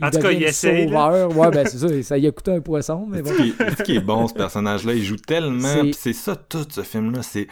en 0.00 0.10
tout 0.10 0.20
cas, 0.20 0.30
il 0.30 0.42
essaie. 0.42 0.86
Ouais, 0.86 1.50
ben 1.50 1.66
c'est 1.66 1.78
ça, 1.78 2.02
ça 2.02 2.16
y 2.16 2.26
a 2.26 2.30
coûté 2.30 2.52
un 2.52 2.60
poisson, 2.60 3.06
mais 3.06 3.20
bon. 3.20 3.30
Ce 3.30 3.82
qui 3.82 3.96
est, 3.96 4.00
bon, 4.00 4.26
ce 4.26 4.32
personnage-là, 4.32 4.94
il 4.94 5.02
joue 5.02 5.16
tellement, 5.16 5.82
c'est 5.92 6.14
ça 6.14 6.34
tout 6.34 6.66
ce 6.66 6.80
film-là, 6.80 7.22
c'est 7.22 7.46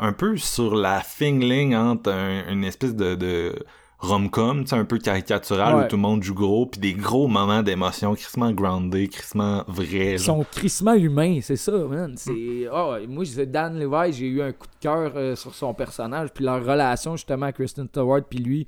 un 0.00 0.12
peu 0.12 0.36
sur 0.36 0.74
la 0.74 1.00
fingling 1.00 1.74
entre 1.74 2.10
une 2.48 2.64
espèce 2.64 2.96
de, 2.96 3.14
de 3.14 3.54
rom-com, 3.98 4.64
un 4.72 4.84
peu 4.86 4.98
caricatural 4.98 5.84
où 5.84 5.88
tout 5.88 5.96
le 5.96 6.02
monde 6.02 6.22
joue 6.22 6.34
gros, 6.34 6.66
puis 6.66 6.80
des 6.80 6.94
gros 6.94 7.28
moments 7.28 7.62
d'émotion, 7.62 8.14
crissement 8.14 8.50
groundé, 8.50 9.08
crissement 9.08 9.62
vrai. 9.68 10.16
Son 10.16 10.42
crissement 10.42 10.94
humain, 10.94 11.40
c'est 11.42 11.56
ça, 11.56 11.72
man. 11.72 12.14
C'est, 12.16 12.66
oh, 12.72 12.94
moi, 13.08 13.24
Dan 13.46 13.78
Levi, 13.78 14.12
j'ai 14.12 14.26
eu 14.26 14.42
un 14.42 14.52
coup 14.52 14.66
de 14.66 14.80
cœur 14.80 15.12
euh, 15.16 15.36
sur 15.36 15.54
son 15.54 15.74
personnage, 15.74 16.30
puis 16.32 16.44
leur 16.44 16.64
relation 16.64 17.14
justement, 17.16 17.52
Kristen 17.52 17.86
Stewart, 17.88 18.22
puis 18.28 18.38
lui, 18.38 18.66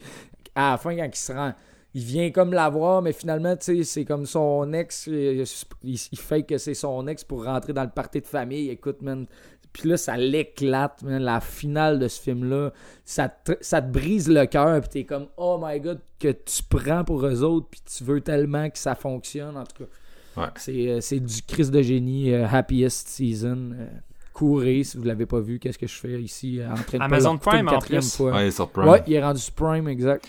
à 0.55 0.73
la 0.73 0.77
fin, 0.77 0.95
quand 0.95 1.09
il 1.11 1.17
se 1.17 1.33
rend 1.33 1.55
il 1.95 2.03
vient 2.03 2.31
comme 2.31 2.55
la 2.55 2.71
voir, 2.71 3.03
mais 3.03 3.13
finalement, 3.13 3.55
tu 3.55 3.65
sais, 3.65 3.85
c'est 3.85 4.05
comme 4.07 4.25
son 4.25 4.73
ex. 4.73 5.09
Il, 5.09 5.45
il, 5.83 6.19
fait 6.19 6.43
que 6.43 6.57
c'est 6.57 6.73
son 6.73 7.07
ex 7.07 7.23
pour 7.23 7.45
rentrer 7.45 7.75
dans 7.75 7.83
le 7.83 7.91
party 7.91 8.23
de 8.23 8.27
famille. 8.27 8.71
Écoute, 8.71 9.03
man, 9.03 9.27
puis 9.73 9.89
là, 9.89 9.97
ça 9.97 10.17
l'éclate, 10.17 11.03
la 11.03 11.41
finale 11.41 11.99
de 11.99 12.09
ce 12.09 12.21
film-là. 12.21 12.73
Ça 13.05 13.29
te, 13.29 13.53
ça 13.61 13.81
te 13.81 13.91
brise 13.91 14.29
le 14.29 14.47
cœur, 14.47 14.81
puis 14.81 14.91
t'es 14.91 15.05
comme, 15.05 15.29
oh 15.37 15.59
my 15.63 15.81
god, 15.81 16.01
que 16.19 16.29
tu 16.29 16.63
prends 16.69 17.05
pour 17.05 17.25
eux 17.27 17.43
autres, 17.43 17.69
puis 17.71 17.81
tu 17.85 18.05
veux 18.05 18.21
tellement 18.21 18.69
que 18.71 18.79
ça 18.79 18.95
fonctionne, 18.95 19.57
en 19.57 19.65
tout 19.65 19.85
cas. 19.85 19.91
Ouais. 20.37 20.49
C'est, 20.57 20.89
euh, 20.89 21.19
du 21.19 21.43
Christ 21.43 21.71
de 21.71 21.83
génie, 21.83 22.33
euh, 22.33 22.47
Happiest 22.47 23.09
Season. 23.09 23.73
Euh, 23.75 23.87
courez 24.33 24.83
si 24.83 24.97
vous 24.97 25.05
l'avez 25.05 25.27
pas 25.27 25.41
vu. 25.41 25.59
Qu'est-ce 25.59 25.79
que 25.79 25.87
je 25.87 25.95
fais 25.95 26.21
ici 26.23 26.61
en 26.67 26.75
train 26.75 26.99
de 26.99 27.03
Amazon 27.03 27.37
Prime 27.37 27.69
en 27.69 27.79
plus. 27.79 28.17
Fois. 28.17 28.33
Ouais, 28.33 28.51
sur 28.51 28.69
Prime. 28.71 28.89
Ouais, 28.89 29.03
il 29.07 29.13
est 29.13 29.23
rendu 29.23 29.41
sur 29.41 29.53
Prime, 29.53 29.89
exact. 29.89 30.27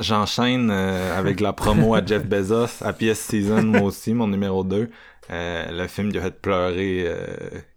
J'enchaîne 0.00 0.70
avec 0.70 1.40
la 1.40 1.52
promo 1.52 1.94
à 1.94 2.04
Jeff 2.04 2.24
Bezos, 2.26 2.82
Happiest 2.84 3.22
Season, 3.22 3.62
moi 3.62 3.82
aussi, 3.82 4.14
mon 4.14 4.28
numéro 4.28 4.62
2. 4.62 4.88
Euh, 5.30 5.64
le 5.70 5.86
film 5.86 6.12
qui 6.12 6.18
a 6.18 6.22
fait 6.22 6.38
pleurer 6.38 7.04
euh, 7.06 7.26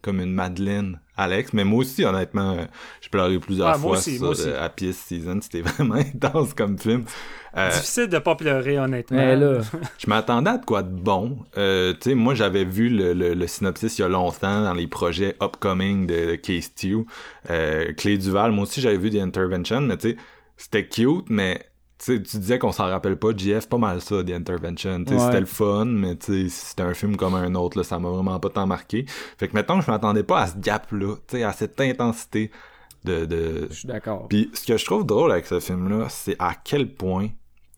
comme 0.02 0.20
une 0.20 0.34
Madeleine 0.34 1.00
Alex, 1.16 1.54
mais 1.54 1.64
moi 1.64 1.80
aussi 1.80 2.04
honnêtement, 2.04 2.52
euh, 2.54 2.66
j'ai 3.02 3.10
pleuré 3.10 3.40
plusieurs 3.40 3.70
ah, 3.70 3.78
fois 3.78 4.00
sur 4.00 4.36
Happy 4.60 4.92
Season, 4.92 5.40
c'était 5.42 5.62
vraiment 5.70 5.96
intense 5.96 6.54
comme 6.54 6.78
film. 6.78 7.06
Difficile 7.56 8.08
de 8.08 8.20
pas 8.20 8.36
pleurer 8.36 8.78
honnêtement. 8.78 9.18
je 9.98 10.08
m'attendais 10.08 10.52
à 10.52 10.58
de 10.58 10.66
quoi 10.66 10.84
de 10.84 10.92
bon. 10.92 11.40
tu 11.56 11.62
sais, 12.02 12.16
moi 12.16 12.36
j'avais 12.36 12.66
vu 12.66 12.90
le, 12.90 13.14
le, 13.14 13.48
synopsis 13.48 13.98
il 13.98 14.02
y 14.02 14.06
a 14.06 14.10
longtemps 14.10 14.64
dans 14.64 14.74
les 14.74 14.88
projets 14.88 15.36
upcoming 15.42 16.06
de, 16.06 16.36
Case 16.36 16.72
2. 16.84 17.94
Clé 17.94 18.18
Duval, 18.18 18.52
moi 18.52 18.64
aussi 18.64 18.82
j'avais 18.82 18.98
vu 18.98 19.10
The 19.10 19.22
Intervention, 19.22 19.82
mais 19.82 19.98
tu 19.98 20.10
sais, 20.12 20.18
c'était 20.58 20.88
cute, 20.88 21.30
mais 21.30 21.66
tu 21.98 22.20
disais 22.20 22.60
qu'on 22.60 22.72
s'en 22.72 22.88
rappelle 22.88 23.18
pas, 23.18 23.30
JF, 23.36 23.68
pas 23.68 23.78
mal 23.78 24.02
ça, 24.02 24.24
The 24.24 24.32
Intervention. 24.32 25.04
C'était 25.08 25.40
le 25.40 25.46
fun, 25.46 25.86
mais 25.86 26.18
c'était 26.20 26.84
un 26.84 26.94
film 26.94 27.18
comme 27.18 27.36
un 27.36 27.56
autre, 27.56 27.78
là, 27.78 27.84
ça 27.84 28.00
m'a 28.00 28.10
vraiment 28.10 28.40
pas 28.40 28.50
tant 28.50 28.68
marqué. 28.68 29.06
Fait 29.38 29.48
que 29.48 29.54
maintenant, 29.54 29.82
je 29.82 29.90
m'attendais 29.90 30.24
pas 30.24 30.42
à 30.42 30.48
ce 30.48 30.58
gap-là, 30.58 31.16
à 31.44 31.54
cette 31.54 31.80
intensité 31.82 32.52
de... 33.04 33.26
de... 33.26 33.68
Je 33.70 33.76
suis 33.76 33.88
d'accord. 33.88 34.28
Puis 34.28 34.50
ce 34.54 34.66
que 34.66 34.78
je 34.78 34.86
trouve 34.86 35.06
drôle 35.06 35.32
avec 35.32 35.46
ce 35.46 35.60
film-là, 35.60 36.08
c'est 36.10 36.36
à 36.40 36.54
quel 36.56 36.94
point... 36.94 37.30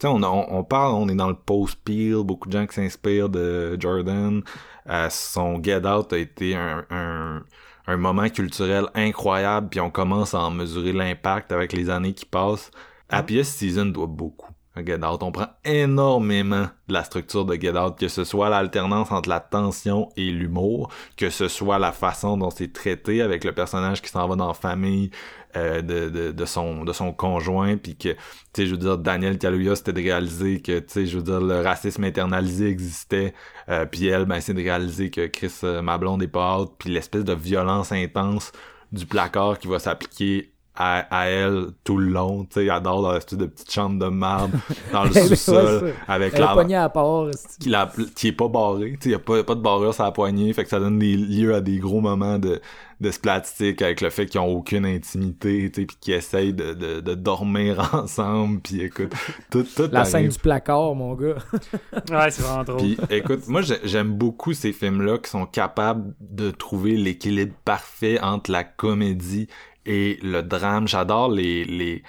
On, 0.01 0.23
on, 0.23 0.63
parle, 0.63 0.93
on 0.93 1.09
est 1.09 1.15
dans 1.15 1.27
le 1.27 1.35
post-peel, 1.35 2.23
beaucoup 2.23 2.47
de 2.47 2.53
gens 2.53 2.65
qui 2.65 2.75
s'inspirent 2.75 3.27
de 3.27 3.75
Jordan. 3.77 4.41
Euh, 4.89 5.07
son 5.09 5.61
Get 5.61 5.85
Out 5.85 6.13
a 6.13 6.17
été 6.17 6.55
un, 6.55 6.85
un 6.89 7.43
un 7.89 7.97
moment 7.97 8.29
culturel 8.29 8.85
incroyable, 8.93 9.69
puis 9.69 9.79
on 9.79 9.89
commence 9.89 10.33
à 10.33 10.41
en 10.41 10.51
mesurer 10.51 10.93
l'impact 10.93 11.51
avec 11.51 11.73
les 11.73 11.89
années 11.89 12.13
qui 12.13 12.25
passent. 12.25 12.69
Happiest 13.09 13.57
Season 13.57 13.85
doit 13.85 14.07
beaucoup 14.07 14.51
à 14.75 14.85
Get 14.85 15.03
Out. 15.03 15.23
On 15.23 15.31
prend 15.31 15.49
énormément 15.65 16.67
de 16.87 16.93
la 16.93 17.03
structure 17.03 17.45
de 17.45 17.55
Get 17.55 17.77
Out, 17.77 17.97
que 17.97 18.07
ce 18.07 18.23
soit 18.23 18.49
l'alternance 18.49 19.11
entre 19.11 19.29
la 19.29 19.39
tension 19.39 20.09
et 20.15 20.29
l'humour, 20.29 20.91
que 21.17 21.29
ce 21.29 21.47
soit 21.47 21.79
la 21.79 21.91
façon 21.91 22.37
dont 22.37 22.49
c'est 22.49 22.71
traité 22.71 23.21
avec 23.21 23.43
le 23.43 23.51
personnage 23.51 24.01
qui 24.01 24.09
s'en 24.09 24.27
va 24.27 24.35
dans 24.35 24.47
la 24.47 24.53
famille 24.53 25.09
euh, 25.55 25.81
de, 25.81 26.09
de, 26.09 26.31
de, 26.31 26.45
son, 26.45 26.83
de 26.83 26.93
son 26.93 27.11
conjoint, 27.11 27.77
puis 27.77 27.95
que, 27.95 28.09
tu 28.09 28.17
sais, 28.53 28.65
je 28.67 28.71
veux 28.71 28.77
dire, 28.77 28.99
Daniel 28.99 29.39
Kaluuya, 29.39 29.75
c'était 29.75 29.93
de 29.93 30.01
réaliser 30.01 30.61
que, 30.61 30.77
tu 30.77 30.85
sais, 30.87 31.05
je 31.07 31.17
veux 31.17 31.23
dire, 31.23 31.41
le 31.41 31.61
racisme 31.61 32.03
internalisé 32.03 32.67
existait, 32.67 33.33
euh, 33.67 33.87
puis 33.87 34.05
elle, 34.07 34.25
ben, 34.25 34.39
c'est 34.41 34.53
de 34.53 34.61
réaliser 34.61 35.09
que 35.09 35.25
Chris 35.25 35.51
euh, 35.63 35.81
Mablon 35.81 36.19
est 36.19 36.27
pas 36.27 36.59
out, 36.59 36.71
puis 36.77 36.91
l'espèce 36.91 37.23
de 37.23 37.33
violence 37.33 37.91
intense 37.91 38.51
du 38.91 39.07
placard 39.07 39.57
qui 39.57 39.67
va 39.67 39.79
s'appliquer 39.79 40.53
à, 40.79 41.27
elle 41.27 41.67
tout 41.83 41.97
le 41.97 42.09
long, 42.09 42.45
tu 42.45 42.61
sais, 42.61 42.65
elle 42.65 42.81
dort 42.81 43.01
dans 43.01 43.11
l'espèce 43.11 43.37
de 43.37 43.45
petite 43.45 43.71
chambre 43.71 43.99
de 43.99 44.09
marbre 44.09 44.57
dans 44.93 45.03
le 45.03 45.11
sous-sol 45.11 45.93
avec 46.07 46.37
la 46.37 46.47
poignée 46.53 46.77
à 46.77 46.87
part 46.87 47.27
qui, 47.59 47.69
la, 47.69 47.91
qui 48.15 48.29
est 48.29 48.31
pas 48.31 48.47
barrée, 48.47 48.93
tu 48.93 49.09
sais, 49.09 49.09
y 49.09 49.15
a 49.15 49.19
pas, 49.19 49.43
pas 49.43 49.55
de 49.55 49.61
barrure 49.61 49.93
sur 49.93 50.05
la 50.05 50.11
poignée, 50.11 50.53
fait 50.53 50.63
que 50.63 50.69
ça 50.69 50.79
donne 50.79 50.97
des 50.97 51.17
lieux 51.17 51.53
à 51.53 51.59
des 51.59 51.77
gros 51.77 51.99
moments 51.99 52.39
de 52.39 52.61
de 52.99 53.11
splatstick 53.11 53.81
avec 53.81 54.01
le 54.01 54.09
fait 54.09 54.25
qu'ils 54.25 54.41
ont 54.41 54.47
aucune 54.47 54.85
intimité, 54.85 55.71
tu 55.71 55.81
sais, 55.81 55.87
puis 55.87 55.97
qu'ils 55.99 56.13
essayent 56.15 56.53
de, 56.53 56.73
de, 56.73 56.99
de, 56.99 57.15
dormir 57.15 57.89
ensemble, 57.93 58.59
puis 58.59 58.81
écoute, 58.81 59.13
tout, 59.49 59.63
tout 59.63 59.89
La 59.91 60.03
scène 60.03 60.27
du 60.27 60.37
placard, 60.37 60.95
mon 60.95 61.15
gars. 61.15 61.35
ouais, 62.11 62.31
c'est 62.31 62.41
vraiment 62.41 62.63
drôle. 62.63 62.79
Puis 62.79 62.97
écoute, 63.09 63.47
moi 63.47 63.61
j'aime 63.83 64.11
beaucoup 64.11 64.53
ces 64.53 64.73
films-là 64.73 65.17
qui 65.17 65.29
sont 65.29 65.45
capables 65.45 66.13
de 66.19 66.51
trouver 66.51 66.97
l'équilibre 66.97 67.53
parfait 67.63 68.19
entre 68.19 68.51
la 68.51 68.63
comédie 68.63 69.47
et 69.89 70.19
le 70.21 70.43
drame. 70.43 70.87
J'adore 70.87 71.31
les, 71.31 71.65
les... 71.65 72.03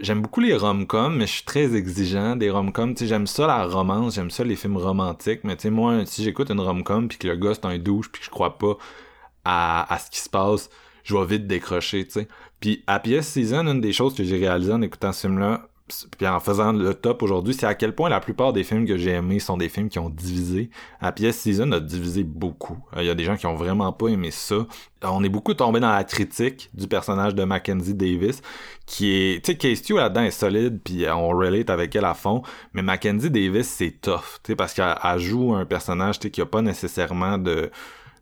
J'aime 0.00 0.22
beaucoup 0.22 0.40
les 0.40 0.56
rom-coms, 0.56 1.14
mais 1.16 1.26
je 1.26 1.32
suis 1.32 1.44
très 1.44 1.76
exigeant 1.76 2.34
des 2.34 2.48
rom-coms. 2.48 2.94
J'aime 2.98 3.26
ça 3.26 3.46
la 3.46 3.66
romance, 3.66 4.14
j'aime 4.14 4.30
ça 4.30 4.42
les 4.42 4.56
films 4.56 4.78
romantiques, 4.78 5.44
mais 5.44 5.56
tu 5.56 5.62
sais, 5.62 5.70
moi, 5.70 6.06
si 6.06 6.24
j'écoute 6.24 6.50
une 6.50 6.60
rom-com 6.60 7.08
puis 7.08 7.18
que 7.18 7.28
le 7.28 7.36
gars 7.36 7.52
c'est 7.54 7.66
un 7.66 7.78
douche 7.78 8.10
puis 8.10 8.20
que 8.20 8.26
je 8.26 8.30
crois 8.30 8.56
pas 8.56 8.78
à, 9.44 9.92
à 9.92 9.98
ce 9.98 10.10
qui 10.10 10.20
se 10.20 10.30
passe, 10.30 10.70
je 11.04 11.14
vais 11.14 11.26
vite 11.26 11.46
décrocher, 11.46 12.06
tu 12.06 12.12
sais. 12.12 12.28
Puis 12.60 12.82
à 12.86 13.00
PS 13.00 13.26
Season, 13.26 13.66
une 13.66 13.80
des 13.80 13.92
choses 13.92 14.14
que 14.14 14.24
j'ai 14.24 14.38
réalisé 14.38 14.72
en 14.72 14.80
écoutant 14.80 15.12
ce 15.12 15.26
film-là, 15.26 15.68
puis 16.16 16.26
en 16.26 16.40
faisant 16.40 16.72
le 16.72 16.94
top 16.94 17.22
aujourd'hui, 17.22 17.54
c'est 17.54 17.66
à 17.66 17.74
quel 17.74 17.94
point 17.94 18.08
la 18.08 18.20
plupart 18.20 18.52
des 18.52 18.64
films 18.64 18.86
que 18.86 18.96
j'ai 18.96 19.10
aimés 19.10 19.38
sont 19.38 19.56
des 19.56 19.68
films 19.68 19.88
qui 19.88 19.98
ont 19.98 20.10
divisé. 20.10 20.70
PS 21.16 21.36
Season 21.36 21.70
a 21.72 21.80
divisé 21.80 22.22
beaucoup. 22.24 22.78
Il 22.96 23.04
y 23.04 23.10
a 23.10 23.14
des 23.14 23.24
gens 23.24 23.36
qui 23.36 23.46
ont 23.46 23.54
vraiment 23.54 23.92
pas 23.92 24.08
aimé 24.08 24.30
ça. 24.30 24.66
On 25.02 25.22
est 25.24 25.28
beaucoup 25.28 25.54
tombé 25.54 25.80
dans 25.80 25.90
la 25.90 26.04
critique 26.04 26.70
du 26.74 26.86
personnage 26.86 27.34
de 27.34 27.44
Mackenzie 27.44 27.94
Davis, 27.94 28.40
qui 28.86 29.10
est, 29.12 29.44
tu 29.44 29.52
sais, 29.52 29.58
Casey 29.58 29.94
là-dedans 29.94 30.22
est 30.22 30.30
solide, 30.30 30.80
puis 30.84 31.04
on 31.10 31.28
relate 31.28 31.70
avec 31.70 31.94
elle 31.96 32.04
à 32.04 32.14
fond. 32.14 32.42
Mais 32.72 32.82
Mackenzie 32.82 33.30
Davis, 33.30 33.66
c'est 33.68 34.00
tough, 34.00 34.38
tu 34.42 34.52
sais, 34.52 34.56
parce 34.56 34.74
qu'elle 34.74 35.18
joue 35.18 35.54
un 35.54 35.64
personnage, 35.64 36.18
tu 36.20 36.28
sais, 36.28 36.30
qui 36.30 36.40
a 36.40 36.46
pas 36.46 36.62
nécessairement 36.62 37.38
de, 37.38 37.70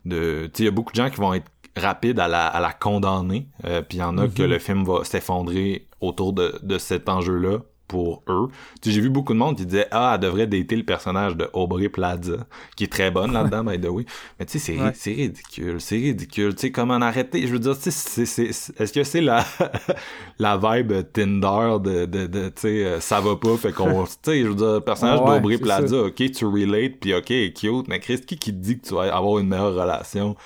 de, 0.04 0.46
tu 0.46 0.50
sais, 0.54 0.62
il 0.62 0.64
y 0.64 0.68
a 0.68 0.70
beaucoup 0.72 0.92
de 0.92 0.96
gens 0.96 1.10
qui 1.10 1.16
vont 1.16 1.34
être 1.34 1.46
rapides 1.76 2.18
à 2.18 2.26
la, 2.28 2.46
à 2.46 2.60
la 2.60 2.72
condamner, 2.72 3.46
euh, 3.64 3.82
puis 3.82 3.98
il 3.98 4.00
y 4.00 4.04
en 4.04 4.18
a 4.18 4.26
que 4.26 4.42
Mhm. 4.42 4.48
le 4.50 4.58
film 4.58 4.84
va 4.84 5.04
s'effondrer 5.04 5.86
autour 6.00 6.32
de, 6.32 6.58
de 6.62 6.78
cet 6.78 7.08
enjeu-là 7.08 7.58
pour 7.88 8.22
eux. 8.28 8.46
Tu 8.80 8.88
sais, 8.88 8.94
j'ai 8.94 9.00
vu 9.00 9.10
beaucoup 9.10 9.32
de 9.32 9.38
monde 9.38 9.56
qui 9.56 9.66
disait 9.66 9.88
ah 9.90 10.12
elle 10.14 10.20
devrait 10.20 10.46
dater 10.46 10.76
le 10.76 10.84
personnage 10.84 11.36
de 11.36 11.50
Aubrey 11.54 11.88
Plaza 11.88 12.46
qui 12.76 12.84
est 12.84 12.86
très 12.86 13.10
bonne 13.10 13.32
là-dedans 13.32 13.64
by 13.64 13.80
the 13.80 13.86
way. 13.88 14.04
Mais 14.38 14.46
tu 14.46 14.60
sais 14.60 14.74
c'est 14.76 14.80
Ouais. 14.80 14.92
c'est 14.94 15.10
ridicule, 15.12 15.80
c'est 15.80 15.96
ridicule. 15.96 16.54
Tu 16.54 16.60
sais 16.60 16.70
comment 16.70 16.94
en 16.94 17.02
arrêter? 17.02 17.44
Je 17.48 17.52
veux 17.52 17.58
dire 17.58 17.76
tu 17.76 17.82
sais 17.82 17.90
c'est 17.90 18.26
c'est 18.26 18.52
c'est- 18.52 18.80
est-ce 18.80 18.92
que 18.92 19.02
c'est 19.02 19.20
la 19.20 19.44
la 20.38 20.56
vibe 20.56 20.92
Tinder 21.12 21.78
de 21.82 22.04
de, 22.06 22.26
de 22.28 22.48
tu 22.50 22.52
sais 22.60 22.84
euh, 22.84 23.00
ça 23.00 23.20
va 23.20 23.34
pas 23.34 23.56
fait 23.56 23.72
qu'on 23.72 24.04
tu 24.04 24.10
sais 24.22 24.40
je 24.42 24.46
veux 24.46 24.54
dire 24.54 24.74
le 24.74 24.80
personnage 24.80 25.20
Ouais, 25.20 25.40
d'Aubrey 25.40 25.58
Plaza, 25.58 25.96
OK, 26.04 26.30
tu 26.30 26.44
relate 26.44 27.00
puis 27.00 27.12
OK, 27.14 27.30
est 27.32 27.52
cute, 27.56 27.88
mais 27.88 27.98
Chris 27.98 28.20
qui 28.20 28.38
qui 28.38 28.52
te 28.52 28.58
dit 28.58 28.78
que 28.78 28.86
tu 28.86 28.94
vas 28.94 29.12
avoir 29.14 29.40
une 29.40 29.48
meilleure 29.48 29.74
relation 29.74 30.36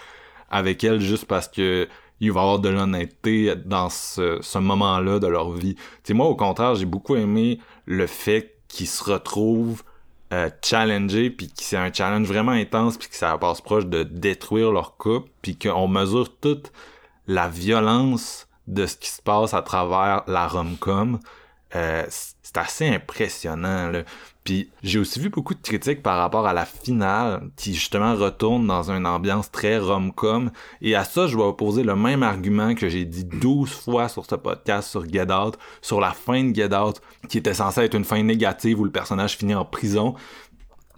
avec 0.51 0.83
elle 0.85 1.01
juste 1.01 1.27
parce 1.27 1.49
que 1.49 1.89
il 2.25 2.33
va 2.33 2.41
y 2.41 2.43
avoir 2.43 2.59
de 2.59 2.69
l'honnêteté 2.69 3.55
dans 3.65 3.89
ce, 3.89 4.59
moment-là 4.59 5.19
de 5.19 5.27
leur 5.27 5.51
vie. 5.51 5.77
Sais, 6.03 6.15
moi, 6.15 6.27
au 6.27 6.37
contraire, 6.37 6.75
j'ai 6.75 6.87
beaucoup 6.87 7.17
aimé 7.17 7.59
le 7.87 8.07
fait 8.07 8.57
qu'ils 8.69 8.89
se 8.89 9.05
retrouvent 9.05 9.83
euh, 10.33 10.51
challengés, 10.63 11.31
puis 11.31 11.49
que 11.49 11.63
c'est 11.63 11.77
un 11.77 11.93
challenge 11.93 12.27
vraiment 12.27 12.53
intense, 12.53 12.97
puis 12.97 13.09
que 13.09 13.17
ça 13.17 13.37
passe 13.39 13.61
proche 13.61 13.87
de 13.87 14.03
détruire 14.03 14.73
leur 14.73 14.97
couple, 14.97 15.31
puis 15.43 15.57
qu'on 15.57 15.87
mesure 15.87 16.35
toute 16.39 16.73
la 17.27 17.49
violence 17.49 18.49
de 18.67 18.87
ce 18.87 18.97
qui 18.97 19.11
se 19.11 19.23
passe 19.23 19.55
à 19.55 19.63
travers 19.63 20.23
la 20.27 20.49
rom-com. 20.49 21.21
Euh, 21.77 22.05
c'est 22.09 22.57
assez 22.57 22.89
impressionnant, 22.89 23.91
là. 23.91 24.03
Puis 24.45 24.71
j'ai 24.83 24.99
aussi 24.99 25.21
vu 25.21 25.31
beaucoup 25.31 25.55
de 25.55 25.61
critiques 25.63 26.03
par 26.03 26.19
rapport 26.19 26.47
à 26.47 26.53
la 26.53 26.67
finale, 26.67 27.49
qui 27.57 27.73
justement 27.75 28.15
retourne 28.15 28.67
dans 28.67 28.91
une 28.91 29.07
ambiance 29.07 29.51
très 29.51 29.79
rom-com. 29.79 30.51
Et 30.83 30.95
à 30.95 31.05
ça, 31.05 31.27
je 31.27 31.37
vais 31.37 31.43
opposer 31.43 31.83
le 31.83 31.97
même 31.97 32.23
argument 32.23 32.75
que 32.75 32.91
j'ai 32.91 33.07
dit 33.07 33.25
12 33.25 33.71
fois 33.71 34.09
sur 34.09 34.27
ce 34.27 34.35
podcast 34.35 34.91
sur 34.91 35.09
Get 35.11 35.33
Out, 35.33 35.57
sur 35.81 35.99
la 35.99 36.11
fin 36.13 36.45
de 36.45 36.55
Get 36.55 36.75
Out, 36.77 37.01
qui 37.29 37.39
était 37.39 37.55
censée 37.55 37.81
être 37.81 37.95
une 37.95 38.05
fin 38.05 38.23
négative 38.23 38.79
où 38.81 38.85
le 38.85 38.93
personnage 38.93 39.37
finit 39.39 39.55
en 39.55 39.65
prison 39.65 40.15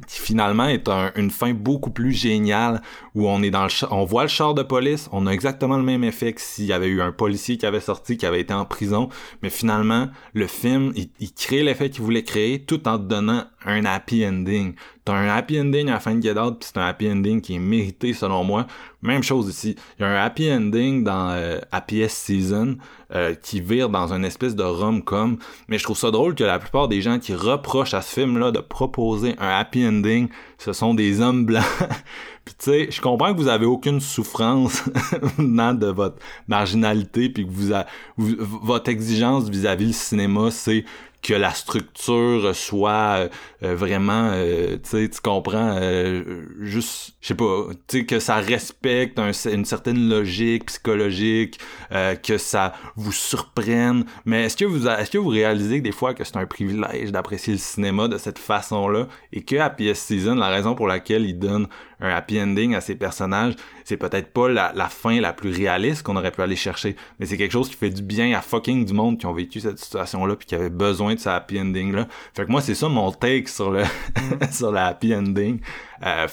qui 0.07 0.21
finalement 0.21 0.67
est 0.67 0.91
un- 0.91 1.11
une 1.17 1.31
fin 1.31 1.55
beaucoup 1.55 1.89
plus 1.91 2.13
géniale 2.13 2.83
où 3.17 3.29
on 3.29 3.43
est 3.43 3.51
dans 3.51 3.65
le 3.65 3.71
on 3.91 4.05
voit 4.05 4.23
le 4.23 4.29
char 4.29 4.55
de 4.55 4.63
police, 4.63 5.09
on 5.11 5.27
a 5.27 5.33
exactement 5.33 5.79
le 5.79 5.83
même 5.83 6.05
effet 6.05 6.35
que 6.35 6.41
s'il 6.41 6.67
y 6.67 6.73
avait 6.73 6.87
eu 6.87 7.01
un 7.01 7.11
policier 7.11 7.57
qui 7.57 7.67
avait 7.67 7.81
sorti, 7.81 8.17
qui 8.17 8.27
avait 8.27 8.43
été 8.43 8.55
en 8.55 8.67
prison, 8.67 9.09
mais 9.43 9.51
finalement 9.51 10.09
le 10.35 10.47
film 10.47 10.93
il, 10.95 11.09
il 11.19 11.33
crée 11.33 11.65
l'effet 11.65 11.91
qu'il 11.91 12.03
voulait 12.03 12.23
créer 12.23 12.63
tout 12.63 12.87
en 12.87 12.99
te 12.99 13.05
donnant 13.05 13.47
un 13.65 13.85
happy 13.85 14.25
ending. 14.25 14.75
T'as 15.05 15.15
un 15.15 15.29
happy 15.29 15.61
ending 15.61 15.89
à 15.89 15.95
la 15.95 16.01
fin 16.01 16.15
de 16.15 16.23
Get 16.23 16.39
Out, 16.39 16.59
puis 16.59 16.71
c'est 16.73 16.81
un 16.81 16.87
happy 16.87 17.09
ending 17.09 17.41
qui 17.41 17.55
est 17.55 17.61
mérité 17.61 18.13
selon 18.13 18.43
moi. 18.43 18.67
Même 19.03 19.23
chose 19.23 19.49
ici. 19.49 19.77
Il 19.99 20.03
y 20.03 20.05
a 20.05 20.09
un 20.09 20.25
happy 20.25 20.53
ending 20.53 21.05
dans 21.05 21.31
euh, 21.31 21.61
Happiest 21.71 22.17
Season 22.17 22.77
euh, 23.15 23.35
qui 23.35 23.61
vire 23.61 23.89
dans 23.89 24.13
une 24.13 24.25
espèce 24.25 24.57
de 24.57 24.65
rom-com. 24.65 25.39
Mais 25.69 25.79
je 25.79 25.85
trouve 25.85 25.97
ça 25.97 26.11
drôle 26.11 26.35
que 26.35 26.43
la 26.43 26.59
plupart 26.59 26.89
des 26.89 27.03
gens 27.03 27.21
qui 27.21 27.35
reprochent 27.35 27.95
à 27.95 28.03
ce 28.03 28.13
film-là 28.15 28.51
de 28.51 28.59
proposer 28.59 29.37
un 29.39 29.49
happy 29.49 29.87
ending, 29.87 30.29
ce 30.59 30.73
sont 30.73 30.95
des 30.95 31.21
hommes 31.21 31.45
blancs. 31.45 31.65
puis 32.47 32.55
tu 32.59 32.65
sais, 32.71 32.89
je 32.91 33.01
comprends 33.03 33.35
que 33.35 33.39
vous 33.39 33.49
avez 33.49 33.67
aucune 33.67 34.01
souffrance 34.01 34.83
de 35.39 35.87
votre 35.87 36.17
marginalité, 36.49 37.29
puis 37.29 37.45
que 37.47 37.51
vous, 37.53 37.75
a- 37.75 37.85
vous- 38.17 38.37
votre 38.39 38.89
exigence 38.89 39.51
vis-à-vis 39.51 39.89
le 39.89 39.93
cinéma, 39.93 40.51
c'est 40.51 40.85
que 41.23 41.35
la 41.35 41.51
structure 41.53 42.55
soit 42.55 43.29
euh, 43.65 43.75
vraiment 43.75 44.31
euh, 44.33 44.77
tu 44.77 44.91
sais 44.91 45.09
tu 45.09 45.21
comprends 45.21 45.77
euh, 45.81 46.45
juste 46.61 47.15
je 47.21 47.29
sais 47.29 47.35
pas 47.35 47.65
tu 47.89 47.99
sais 48.01 48.05
que 48.07 48.21
ça 48.21 48.37
respecte 48.37 49.19
un- 49.19 49.33
une 49.51 49.65
certaine 49.65 50.09
logique 50.09 50.67
psychologique 50.67 51.59
euh, 51.91 52.15
que 52.15 52.39
ça 52.39 52.75
vous 52.95 53.11
surprenne. 53.13 54.05
Mais 54.25 54.45
est-ce 54.45 54.57
que 54.57 54.67
vous 54.67 54.87
est-ce 54.87 55.11
que 55.11 55.19
vous 55.19 55.31
réalisez 55.31 55.81
des 55.81 55.91
fois 55.91 56.15
que 56.15 56.23
c'est 56.23 56.37
un 56.37 56.47
privilège 56.47 57.11
d'apprécier 57.11 57.55
le 57.55 57.59
cinéma 57.59 58.07
de 58.07 58.19
cette 58.19 58.39
façon-là? 58.39 59.09
Et 59.33 59.43
que 59.43 59.57
Happy 59.57 59.93
Season 59.97 60.37
la 60.37 60.49
raison 60.49 60.77
pour 60.77 60.87
laquelle 60.87 61.25
il 61.25 61.39
donne 61.41 61.67
un 62.01 62.11
happy 62.11 62.41
ending 62.41 62.75
à 62.75 62.81
ses 62.81 62.95
personnages 62.95 63.55
c'est 63.85 63.97
peut-être 63.97 64.33
pas 64.33 64.49
la, 64.49 64.73
la 64.75 64.89
fin 64.89 65.21
la 65.21 65.33
plus 65.33 65.51
réaliste 65.51 66.03
qu'on 66.03 66.17
aurait 66.17 66.33
pu 66.33 66.43
aller 66.43 66.57
chercher 66.57 66.97
mais 67.19 67.27
c'est 67.27 67.37
quelque 67.37 67.53
chose 67.53 67.69
qui 67.69 67.77
fait 67.77 67.91
du 67.91 68.03
bien 68.03 68.37
à 68.37 68.43
fucking 68.43 68.85
du 68.85 68.93
monde 68.93 69.19
qui 69.19 69.27
ont 69.27 69.33
vécu 69.33 69.61
cette 69.61 69.79
situation-là 69.79 70.37
puis 70.37 70.47
qui 70.47 70.55
avait 70.55 70.71
besoin 70.71 71.15
de 71.15 71.21
ce 71.21 71.29
happy 71.29 71.61
ending-là. 71.61 72.07
Fait 72.35 72.45
que 72.45 72.51
moi, 72.51 72.61
c'est 72.61 72.75
ça 72.75 72.89
mon 72.89 73.11
take 73.13 73.49
sur 73.49 73.71
le 73.71 73.85
sur 74.51 74.73
le 74.73 74.79
happy 74.79 75.15
ending. 75.15 75.61
Euh, 76.05 76.27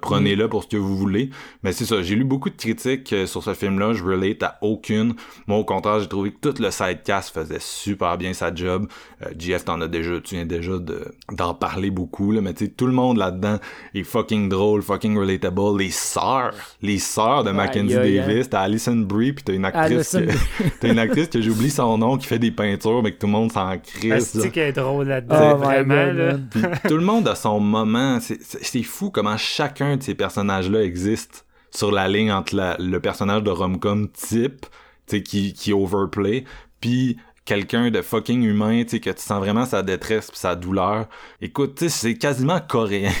Prenez-le 0.00 0.48
pour 0.48 0.62
ce 0.64 0.68
que 0.68 0.76
vous 0.76 0.96
voulez. 0.96 1.30
Mais 1.62 1.72
c'est 1.72 1.84
ça, 1.84 2.02
j'ai 2.02 2.14
lu 2.14 2.24
beaucoup 2.24 2.50
de 2.50 2.56
critiques 2.56 3.12
euh, 3.12 3.26
sur 3.26 3.42
ce 3.42 3.54
film-là, 3.54 3.92
je 3.92 4.04
relate 4.04 4.42
à 4.42 4.58
aucune. 4.60 5.14
Moi, 5.46 5.58
au 5.58 5.64
contraire, 5.64 6.00
j'ai 6.00 6.08
trouvé 6.08 6.32
que 6.32 6.38
tout 6.50 6.62
le 6.62 6.70
sidecast 6.70 7.32
faisait 7.34 7.58
super 7.60 8.16
bien 8.18 8.32
sa 8.32 8.54
job. 8.54 8.86
Euh, 9.22 9.30
GF, 9.38 9.64
t'en 9.64 9.80
as 9.80 9.88
déjà, 9.88 10.20
tu 10.20 10.34
viens 10.34 10.46
déjà 10.46 10.78
de 10.78 11.06
d'en 11.32 11.54
parler 11.54 11.90
beaucoup, 11.90 12.32
là, 12.32 12.40
mais 12.40 12.54
tu 12.54 12.66
sais, 12.66 12.70
tout 12.70 12.86
le 12.86 12.92
monde 12.92 13.16
là-dedans 13.18 13.58
est 13.94 14.02
fucking 14.04 14.48
drôle, 14.48 14.82
fucking 14.82 15.16
relatable. 15.18 15.78
Les 15.78 15.90
sœurs, 15.90 16.52
les 16.82 16.98
sœurs 16.98 17.44
de 17.44 17.50
Mackenzie. 17.50 17.94
Davis, 17.94 18.50
t'as 18.50 18.60
Alison 18.60 18.96
Brie, 18.96 19.32
puis 19.32 19.44
t'as 19.44 19.52
une 19.54 19.64
actrice, 19.64 20.14
Alison 20.14 20.32
que- 20.58 20.64
t'as 20.80 20.88
une 20.92 20.98
actrice 20.98 21.28
que 21.28 21.40
j'oublie 21.40 21.70
son 21.70 21.98
nom, 21.98 22.16
qui 22.18 22.26
fait 22.26 22.38
des 22.38 22.50
peintures, 22.50 23.02
mais 23.02 23.12
que 23.12 23.18
tout 23.18 23.26
le 23.26 23.32
monde 23.32 23.52
s'en 23.52 23.76
crisse. 23.78 24.36
Asti 24.36 24.50
qu'elle 24.50 24.68
est 24.68 24.72
drôle 24.72 25.06
là-dedans, 25.08 25.52
Oh 25.54 25.56
vraiment. 25.56 26.06
God, 26.06 26.16
là. 26.62 26.70
tout 26.88 26.96
le 26.96 27.04
monde 27.04 27.28
a 27.28 27.34
son 27.34 27.60
moment. 27.60 28.20
C'est- 28.20 28.38
C'est 28.42 28.64
c'est 28.64 28.82
comment 29.10 29.36
chacun 29.36 29.96
de 29.96 30.02
ces 30.02 30.14
personnages-là 30.14 30.82
existe 30.82 31.46
sur 31.70 31.90
la 31.92 32.08
ligne 32.08 32.32
entre 32.32 32.76
le 32.78 32.98
personnage 33.00 33.42
de 33.42 33.50
rom-com 33.50 34.08
type, 34.10 34.66
tu 35.06 35.16
sais, 35.16 35.22
qui, 35.22 35.52
qui 35.52 35.72
overplay, 35.72 36.44
puis 36.80 37.18
quelqu'un 37.46 37.90
de 37.90 38.02
fucking 38.02 38.42
humain, 38.42 38.82
tu 38.82 38.90
sais, 38.90 39.00
que 39.00 39.10
tu 39.10 39.22
sens 39.22 39.38
vraiment 39.38 39.64
sa 39.64 39.82
détresse 39.82 40.30
pis 40.30 40.38
sa 40.38 40.56
douleur. 40.56 41.06
Écoute, 41.40 41.76
tu 41.76 41.88
c'est 41.88 42.16
quasiment 42.16 42.60
coréen. 42.60 43.12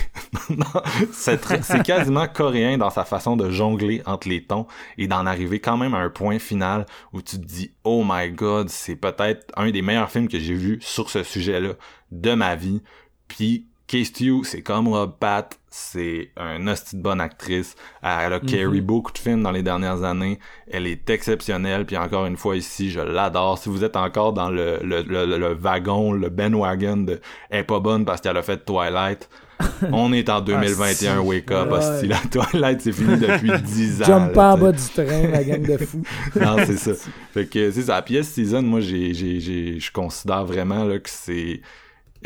C'est 1.12 1.82
quasiment 1.82 2.28
coréen 2.28 2.78
dans 2.78 2.90
sa 2.90 3.04
façon 3.04 3.36
de 3.36 3.50
jongler 3.50 4.02
entre 4.06 4.28
les 4.28 4.44
tons 4.44 4.66
et 4.98 5.06
d'en 5.08 5.26
arriver 5.26 5.60
quand 5.60 5.76
même 5.76 5.94
à 5.94 5.98
un 5.98 6.10
point 6.10 6.38
final 6.38 6.86
où 7.12 7.22
tu 7.22 7.38
te 7.40 7.44
dis, 7.44 7.72
oh 7.84 8.04
my 8.06 8.30
god, 8.30 8.68
c'est 8.68 8.96
peut-être 8.96 9.46
un 9.56 9.70
des 9.70 9.82
meilleurs 9.82 10.10
films 10.10 10.28
que 10.28 10.38
j'ai 10.38 10.54
vu 10.54 10.78
sur 10.80 11.10
ce 11.10 11.22
sujet-là 11.22 11.74
de 12.12 12.34
ma 12.34 12.54
vie. 12.54 12.82
Puis 13.28 13.66
Case 13.86 14.06
Stew, 14.08 14.42
c'est 14.42 14.62
comme 14.62 14.88
Rob 14.88 15.12
Pat, 15.20 15.56
c'est 15.70 16.30
un 16.36 16.66
hostie 16.66 16.96
de 16.96 17.02
bonne 17.02 17.20
actrice. 17.20 17.76
Elle 18.02 18.32
a 18.32 18.40
carry 18.40 18.80
beaucoup 18.80 19.12
de 19.12 19.18
films 19.18 19.42
dans 19.44 19.52
les 19.52 19.62
dernières 19.62 20.02
années. 20.02 20.40
Elle 20.68 20.86
est 20.88 21.08
exceptionnelle. 21.08 21.86
Puis 21.86 21.96
encore 21.96 22.26
une 22.26 22.36
fois 22.36 22.56
ici, 22.56 22.90
je 22.90 22.98
l'adore. 23.00 23.58
Si 23.58 23.68
vous 23.68 23.84
êtes 23.84 23.94
encore 23.96 24.32
dans 24.32 24.50
le, 24.50 24.80
le, 24.82 25.02
le, 25.02 25.24
le 25.38 25.54
wagon, 25.54 26.12
le 26.12 26.30
bandwagon 26.30 26.96
de 26.96 27.20
elle 27.50 27.60
est 27.60 27.64
pas 27.64 27.78
bonne 27.78 28.04
parce 28.04 28.20
qu'elle 28.20 28.36
a 28.36 28.42
fait 28.42 28.64
Twilight, 28.64 29.28
on 29.92 30.12
est 30.12 30.28
en 30.30 30.40
2021, 30.40 31.20
wake 31.20 31.50
up, 31.52 31.70
Ouais. 31.70 31.78
hostie. 31.78 32.08
La 32.08 32.16
Twilight, 32.30 32.80
c'est 32.80 32.92
fini 32.92 33.16
depuis 33.18 33.52
10 33.62 34.02
ans. 34.02 34.06
Jump 34.06 34.32
pas 34.32 34.54
en 34.54 34.58
bas 34.58 34.72
du 34.72 34.82
train, 34.82 35.28
la 35.30 35.44
gang 35.44 35.62
de 35.64 35.76
fous. 35.78 36.02
non, 36.40 36.56
c'est 36.66 36.76
ça. 36.76 36.90
Fait 37.32 37.46
que 37.46 37.70
c'est 37.70 37.82
ça. 37.82 37.94
La 37.96 38.02
pièce 38.02 38.28
season, 38.32 38.62
moi, 38.62 38.80
j'ai, 38.80 39.14
je 39.14 39.92
considère 39.92 40.44
vraiment 40.44 40.84
là 40.84 40.98
que 40.98 41.08
c'est, 41.08 41.60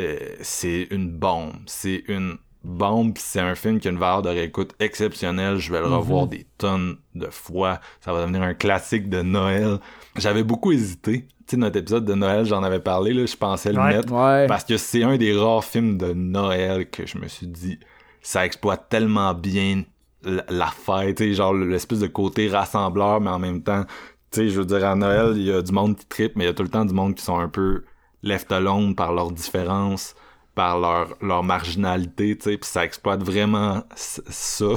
euh, 0.01 0.37
c'est 0.43 0.89
une 0.91 1.11
bombe. 1.11 1.53
C'est 1.67 2.03
une 2.09 2.37
bombe. 2.65 3.15
C'est 3.19 3.41
un 3.41 3.55
film 3.55 3.81
qui 3.81 3.89
a 3.89 3.91
une 3.91 3.99
valeur 3.99 4.23
de 4.23 4.29
réécoute 4.31 4.73
exceptionnelle. 4.81 5.57
Je 5.59 5.73
vais 5.73 5.81
le 5.81 5.87
revoir 5.87 6.27
des 6.27 6.47
tonnes 6.59 6.97
de 7.15 7.27
fois. 7.31 7.81
Ça 8.01 8.13
va 8.13 8.21
devenir 8.23 8.43
un 8.43 8.55
classique 8.55 9.09
de 9.09 9.23
Noël. 9.23 9.79
J'avais 10.17 10.43
beaucoup 10.43 10.73
hésité. 10.73 11.27
Tu 11.47 11.53
sais, 11.53 11.57
notre 11.57 11.79
épisode 11.79 12.05
de 12.05 12.15
Noël, 12.15 12.45
j'en 12.45 12.63
avais 12.63 12.81
parlé. 12.81 13.13
Là, 13.13 13.27
je 13.27 13.37
pensais 13.37 13.73
le 13.73 13.79
Ouais. 13.81 13.97
mettre 13.97 14.13
Ouais. 14.13 14.47
parce 14.47 14.65
que 14.65 14.77
c'est 14.77 15.03
un 15.03 15.17
des 15.17 15.37
rares 15.37 15.65
films 15.65 15.97
de 15.99 16.13
Noël 16.13 16.89
que 16.91 17.07
je 17.07 17.19
me 17.19 17.27
suis 17.29 17.47
dit, 17.47 17.79
ça 18.23 18.45
exploite 18.47 18.89
tellement 18.89 19.35
bien 19.35 19.83
la, 20.23 20.45
la 20.51 20.67
fête, 20.67 21.17
tu 21.17 21.25
sais, 21.25 21.35
genre 21.35 21.55
l'espèce 21.55 22.01
de 22.01 22.07
côté 22.07 22.49
rassembleur, 22.49 23.21
mais 23.23 23.31
en 23.31 23.39
même 23.39 23.63
temps, 23.63 23.85
tu 24.31 24.41
sais, 24.43 24.49
je 24.51 24.61
veux 24.61 24.67
dire, 24.67 24.85
à 24.87 24.95
Noël, 24.95 25.33
il 25.35 25.45
y 25.45 25.51
a 25.53 25.63
du 25.63 25.73
monde 25.73 25.97
qui 25.97 26.05
tripe, 26.07 26.37
mais 26.37 26.45
il 26.45 26.47
y 26.49 26.51
a 26.51 26.55
tout 26.55 26.63
le 26.63 26.69
temps 26.69 26.85
du 26.85 26.93
monde 26.95 27.15
qui 27.15 27.25
sont 27.25 27.39
un 27.39 27.49
peu 27.49 27.85
left 28.23 28.51
alone 28.53 28.95
par 28.95 29.13
leurs 29.13 29.31
différences, 29.33 30.15
par 30.55 30.79
leur, 30.79 31.15
leur 31.23 31.43
marginalité, 31.43 32.37
tu 32.37 32.51
sais, 32.51 32.57
puis 32.59 32.69
ça 32.71 32.85
exploite 32.85 33.23
vraiment 33.23 33.83
ça 33.97 34.65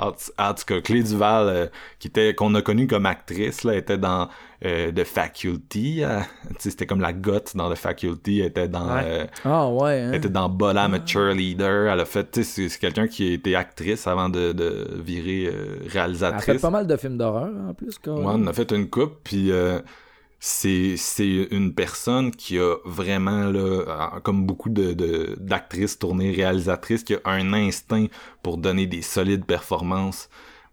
En, 0.00 0.12
tout 0.12 0.64
cas, 0.64 0.80
Clé 0.80 1.02
Duval, 1.02 1.48
euh, 1.48 1.66
qui 1.98 2.06
était 2.06 2.32
qu'on 2.32 2.54
a 2.54 2.62
connue 2.62 2.86
comme 2.86 3.04
actrice, 3.04 3.64
là, 3.64 3.74
était 3.74 3.98
dans 3.98 4.28
euh, 4.64 4.92
The 4.92 5.02
Faculty. 5.02 6.04
euh, 6.04 6.20
tu 6.50 6.54
sais, 6.60 6.70
c'était 6.70 6.86
comme 6.86 7.00
la 7.00 7.12
gotte 7.12 7.56
dans 7.56 7.68
The 7.68 7.74
Faculty. 7.74 8.38
Elle 8.38 8.46
était 8.46 8.68
dans, 8.68 8.94
Ouais. 8.94 9.02
euh, 9.04 9.26
Ah 9.44 9.68
ouais, 9.68 10.00
hein? 10.00 10.10
elle 10.12 10.18
était 10.18 10.28
dans 10.28 10.48
Bola, 10.48 10.86
I'm 10.86 10.94
a 10.94 11.04
Cheerleader. 11.04 11.88
Elle 11.92 11.98
a 11.98 12.04
fait, 12.04 12.30
tu 12.30 12.44
sais, 12.44 12.48
c'est- 12.48 12.68
c'est 12.68 12.78
quelqu'un 12.78 13.08
qui 13.08 13.32
était 13.32 13.56
actrice 13.56 14.06
avant 14.06 14.28
de, 14.28 14.52
de 14.52 14.86
virer 15.02 15.46
euh, 15.52 15.78
Elle 15.82 15.88
a 15.88 15.92
réalisatrice. 15.92 16.44
fait 16.44 16.58
pas 16.60 16.70
mal 16.70 16.86
de 16.86 16.96
films 16.96 17.18
d'horreur 17.18 17.50
en 17.68 17.74
plus. 17.74 17.98
Quoi. 17.98 18.14
Ouais, 18.14 18.24
on 18.36 18.46
a 18.46 18.52
fait 18.52 18.70
une 18.70 18.88
coupe, 18.88 19.16
puis 19.24 19.50
euh, 19.50 19.80
c'est 20.40 20.96
c'est 20.96 21.48
une 21.50 21.74
personne 21.74 22.30
qui 22.30 22.58
a 22.58 22.76
vraiment 22.84 23.44
là, 23.50 23.60
euh, 24.16 24.20
comme 24.22 24.46
beaucoup 24.46 24.68
de 24.70 24.92
de- 24.92 25.36
d'actrices 25.40 25.98
tournées 25.98 26.30
réalisatrices, 26.32 27.02
qui 27.04 27.14
a 27.14 27.20
un 27.24 27.52
instinct 27.52 28.06
pour 28.42 28.58
donner 28.58 28.86
des 28.86 29.02
solides 29.02 29.44
performances. 29.46 30.28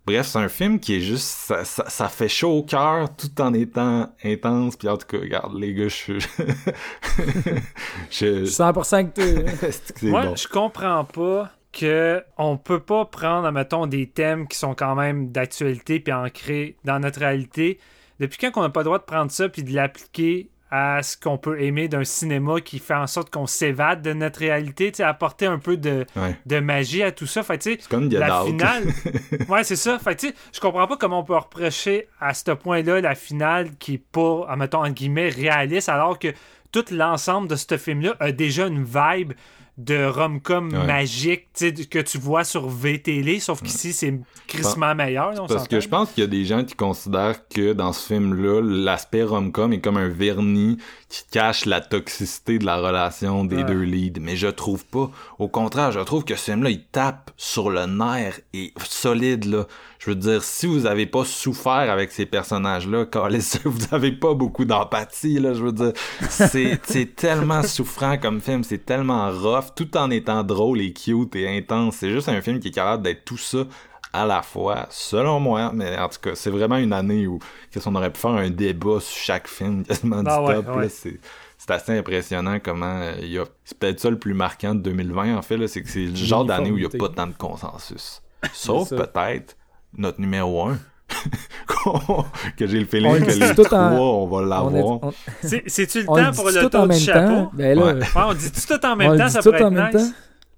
Bref, 0.06 0.28
c'est 0.28 0.38
un 0.38 0.50
film 0.50 0.80
qui 0.80 0.96
est 0.98 1.00
juste 1.02 1.26
ça, 1.26 1.66
ça, 1.66 1.90
ça 1.90 2.10
fait 2.10 2.28
chaud 2.30 2.60
au 2.60 2.64
cœur 2.64 3.16
tout 3.16 3.42
en 3.42 3.54
étant 3.56 4.14
intense. 4.24 4.76
Puis 4.78 4.88
en 4.88 4.98
tout 4.98 5.08
cas, 5.08 5.18
regarde 5.18 5.58
les 5.60 5.74
gars, 5.74 5.88
je 5.88 6.20
je, 6.20 6.28
Je 8.12 8.46
suis 8.46 8.56
100% 8.56 9.12
que 9.12 9.14
t'es... 9.14 10.02
Moi, 10.04 10.22
bon. 10.22 10.36
je 10.36 10.48
comprends 10.48 11.06
pas 11.06 11.50
que 11.72 12.24
on 12.38 12.58
peut 12.58 12.80
pas 12.80 13.06
prendre, 13.06 13.50
mettons, 13.52 13.88
des 13.88 14.08
thèmes 14.08 14.48
qui 14.48 14.58
sont 14.58 14.76
quand 14.76 14.96
même 14.96 15.32
d'actualité 15.32 16.00
puis 16.00 16.14
ancrés 16.14 16.78
dans 16.86 17.00
notre 17.00 17.20
réalité. 17.20 17.80
Depuis 18.20 18.38
quand 18.38 18.52
qu'on 18.52 18.62
n'a 18.62 18.70
pas 18.70 18.82
le 18.82 18.86
droit 18.86 19.00
de 19.00 19.04
prendre 19.04 19.32
ça 19.32 19.50
puis 19.50 19.64
de 19.64 19.74
l'appliquer 19.74 20.50
à 20.72 21.04
ce 21.04 21.16
qu'on 21.16 21.38
peut 21.38 21.62
aimer 21.62 21.88
d'un 21.88 22.04
cinéma 22.04 22.60
qui 22.60 22.80
fait 22.80 22.96
en 22.96 23.08
sorte 23.08 23.30
qu'on 23.30 23.46
s'évade 23.46 24.02
de 24.02 24.14
notre 24.14 24.40
réalité, 24.40 24.92
apporter 25.04 25.46
un 25.46 25.60
peu 25.60 25.78
de, 25.78 26.06
Ouais. 26.16 26.36
de 26.46 26.60
magie 26.60 27.04
à 27.04 27.12
tout 27.12 27.28
ça? 27.28 27.44
Fait 27.44 27.62
C'est 27.62 27.88
comme 27.88 28.10
la 28.10 28.44
finale. 28.44 28.84
ouais, 29.50 29.64
c'est 29.64 29.76
ça. 29.76 30.00
Fait 30.00 30.34
je 30.52 30.60
comprends 30.60 30.88
pas 30.88 30.98
comment 30.98 31.20
on 31.20 31.24
peut 31.24 31.36
reprocher 31.38 32.08
à 32.20 32.34
ce 32.34 32.52
point-là 32.52 33.00
la 33.00 33.16
finale 33.16 33.76
qui 33.78 33.94
est 33.96 34.04
pas, 34.12 34.48
en 34.50 34.58
mettons, 34.58 34.84
en 34.84 34.90
guillemets, 34.90 35.30
réaliste, 35.30 35.88
alors 35.88 36.18
que 36.20 36.30
tout 36.72 36.86
l'ensemble 36.92 37.48
de 37.48 37.56
ce 37.56 37.78
film-là 37.78 38.16
a 38.20 38.32
déjà 38.32 38.68
une 38.68 38.84
vibe 38.84 39.34
de 39.78 40.06
rom-com 40.06 40.70
Ouais. 40.72 40.86
magique 40.88 41.48
que 41.90 42.00
tu 42.00 42.18
vois 42.18 42.44
sur 42.46 42.68
VTL, 42.70 43.42
sauf 43.42 43.62
qu'ici, 43.62 43.92
c'est 43.92 44.14
crissement 44.48 44.96
meilleur. 44.96 45.34
on 45.40 45.48
Parce 45.48 45.68
que 45.68 45.80
je 45.82 45.90
pense 45.90 46.12
qu'il 46.12 46.24
y 46.24 46.28
a 46.28 46.30
des 46.30 46.46
gens 46.46 46.64
qui 46.64 46.76
considèrent 46.76 47.48
que 47.50 47.74
dans 47.74 47.92
ce 47.92 48.08
film-là, 48.08 48.62
l'aspect 48.62 49.24
rom-com 49.24 49.74
est 49.74 49.82
comme 49.82 49.98
un 49.98 50.08
vernis 50.08 50.78
qui 51.10 51.24
cache 51.30 51.66
la 51.66 51.82
toxicité 51.82 52.58
de 52.58 52.66
la 52.66 52.78
relation 52.78 53.44
des 53.44 53.58
Ouais. 53.58 53.64
deux 53.66 53.82
leads. 53.82 54.20
Mais 54.22 54.36
je 54.38 54.48
trouve 54.48 54.86
pas. 54.86 55.12
Au 55.40 55.48
contraire, 55.50 55.92
je 55.92 56.00
trouve 56.00 56.24
que 56.24 56.36
ce 56.36 56.52
film-là, 56.52 56.70
il 56.70 56.84
tape 56.86 57.32
sur 57.36 57.70
le 57.70 57.86
nerf 57.86 58.40
et 58.54 58.74
solide, 58.86 59.46
là. 59.46 59.66
Je 60.06 60.12
veux 60.12 60.16
dire, 60.16 60.44
si 60.44 60.68
vous 60.68 60.86
avez 60.86 61.08
pas 61.08 61.26
souffert 61.26 61.72
avec 61.72 62.12
ces 62.12 62.28
personnages-là, 62.28 63.08
vous 63.66 63.88
avez 63.92 64.12
pas 64.12 64.36
beaucoup 64.36 64.64
d'empathie, 64.64 65.40
là. 65.40 65.56
Je 65.56 65.64
veux 65.64 65.72
dire, 65.72 65.94
c'est, 66.30 67.16
tellement 67.16 67.64
souffrant 67.64 68.16
comme 68.20 68.40
film, 68.40 68.64
c'est 68.64 68.86
tellement 68.86 69.32
rough, 69.32 69.74
tout 69.76 69.98
en 69.98 70.12
étant 70.12 70.44
drôle 70.44 70.80
et 70.82 70.94
cute 70.94 71.36
et 71.36 71.58
intense. 71.58 71.96
C'est 71.96 72.12
juste 72.12 72.30
un 72.30 72.40
film 72.44 72.60
qui 72.60 72.68
est 72.68 72.72
capable 72.72 73.02
d'être 73.02 73.26
tout 73.26 73.40
ça 73.40 73.66
à 74.14 74.28
la 74.28 74.44
fois, 74.44 74.86
selon 74.92 75.40
moi, 75.40 75.72
mais 75.74 75.98
en 75.98 76.08
tout 76.08 76.20
cas, 76.22 76.36
c'est 76.36 76.52
vraiment 76.52 76.78
une 76.78 76.94
année 76.94 77.26
où 77.26 77.40
qu'est-ce 77.72 77.86
qu'on 77.86 77.96
aurait 77.96 78.14
pu 78.14 78.20
faire 78.20 78.32
un 78.32 78.52
débat 78.52 79.00
sur 79.00 79.18
chaque 79.18 79.48
film 79.48 79.84
quasiment 79.84 80.22
du 80.22 80.30
Ah 80.30 80.44
ouais, 80.44 80.54
top. 80.54 80.76
ouais. 80.76 80.88
c'est, 80.88 81.20
assez 81.68 81.98
impressionnant 81.98 82.60
comment 82.64 83.00
euh, 83.02 83.16
il 83.22 83.32
y 83.32 83.40
a. 83.40 83.46
C'est 83.64 83.80
peut-être 83.80 84.00
ça 84.00 84.12
le 84.12 84.20
plus 84.20 84.36
marquant 84.36 84.76
de 84.76 84.82
2020, 84.82 85.36
en 85.36 85.42
fait, 85.42 85.66
c'est 85.66 85.82
que 85.82 85.90
c'est 85.90 86.06
le 86.06 86.16
genre 86.16 86.46
d'année 86.46 86.70
où 86.70 86.78
il 86.78 86.88
n'y 86.88 86.96
a 86.96 86.96
pas 86.96 87.10
tant 87.10 87.26
de 87.26 87.34
consensus. 87.34 88.22
Sauf 88.54 88.90
peut-être 88.90 89.58
notre 89.98 90.20
numéro 90.22 90.68
1. 90.68 90.78
que 92.58 92.66
j'ai 92.68 92.80
le 92.80 92.86
On 92.86 92.88
feeling 92.90 93.20
le 93.20 93.26
que 93.26 93.32
les 93.32 93.56
tout 93.56 93.64
trois, 93.64 93.80
en- 93.80 93.94
on 93.98 94.28
va 94.28 94.38
On 94.38 94.40
l'avoir. 94.42 94.74
on- 95.04 95.14
C'est- 95.44 95.64
C'est-tu 95.68 96.00
le 96.02 96.06
on 96.10 96.16
temps 96.16 96.32
pour 96.34 96.50
dit 96.50 96.56
le 96.56 96.62
tout 96.64 96.70
tour 96.70 96.80
en 96.82 96.84
du 96.84 96.90
même 96.90 97.00
chapeau? 97.00 97.28
temps. 97.28 97.52
Ben 97.54 97.78
là, 97.78 97.86
Ouais. 97.86 97.94
Ouais, 97.94 98.06
on 98.16 98.34
dit 98.34 98.52
tout 98.52 98.86
en 98.86 98.90
on 98.94 98.96
même 98.96 99.12
le 99.12 99.18
temps, 99.20 99.26
dit 99.26 99.32
ça 99.32 99.42
tout 99.42 99.52
pourrait 99.52 99.64
en 99.64 99.68
être 99.68 99.74
même 99.74 99.94
nice. 99.96 100.10
temps. 100.12 100.16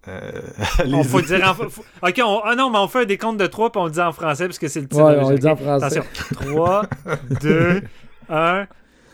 Euh, 0.09 0.31
On 0.93 1.03
faut 1.03 1.19
dire 1.21 1.43
en... 1.43 2.07
Ok, 2.07 2.21
on... 2.23 2.39
ah 2.45 2.55
non, 2.55 2.69
mais 2.69 2.77
on 2.77 2.87
fait 2.87 3.01
un 3.01 3.05
décompte 3.05 3.37
de 3.39 3.45
3 3.47 3.71
puis 3.73 3.81
on 3.81 3.85
le 3.85 3.91
dit 3.91 3.99
en 3.99 4.13
français 4.13 4.45
parce 4.45 4.57
que 4.57 4.69
c'est 4.69 4.79
le 4.79 4.87
titre. 4.87 5.03
Ouais, 5.03 5.17
on 5.21 5.29
le 5.29 5.37
dit 5.37 5.47
en 5.49 5.55
français. 5.57 5.85
Attention. 5.99 6.03
3, 6.53 6.83
2, 7.41 7.81
1. 8.29 8.67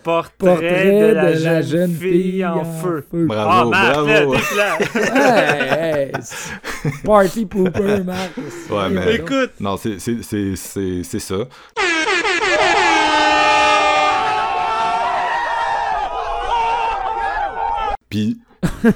Portrait, 0.03 0.31
Portrait 0.38 1.09
de 1.09 1.43
la, 1.45 1.61
jeune, 1.61 1.95
fille, 1.95 2.45
en 2.45 2.63
feu. 2.65 3.05
Ah, 3.11 3.15
Bravo, 3.25 3.69
Marc, 3.69 3.95
là, 3.95 4.03
bravo. 4.03 4.35
Hey, 5.15 6.05
hey, 6.05 6.11
Party 7.03 7.45
pooper, 7.45 8.03
Marc. 8.05 8.31
Ouais, 8.69 8.89
mais- 8.91 9.15
Écoute, 9.15 9.51
Non, 9.59 9.77
c'est, 9.77 9.99
c'est, 9.99 10.21
c'est, 10.21 10.55
c'est, 10.55 11.03
c'est 11.03 11.19
ça. 11.19 11.35
Puis, 18.09 18.38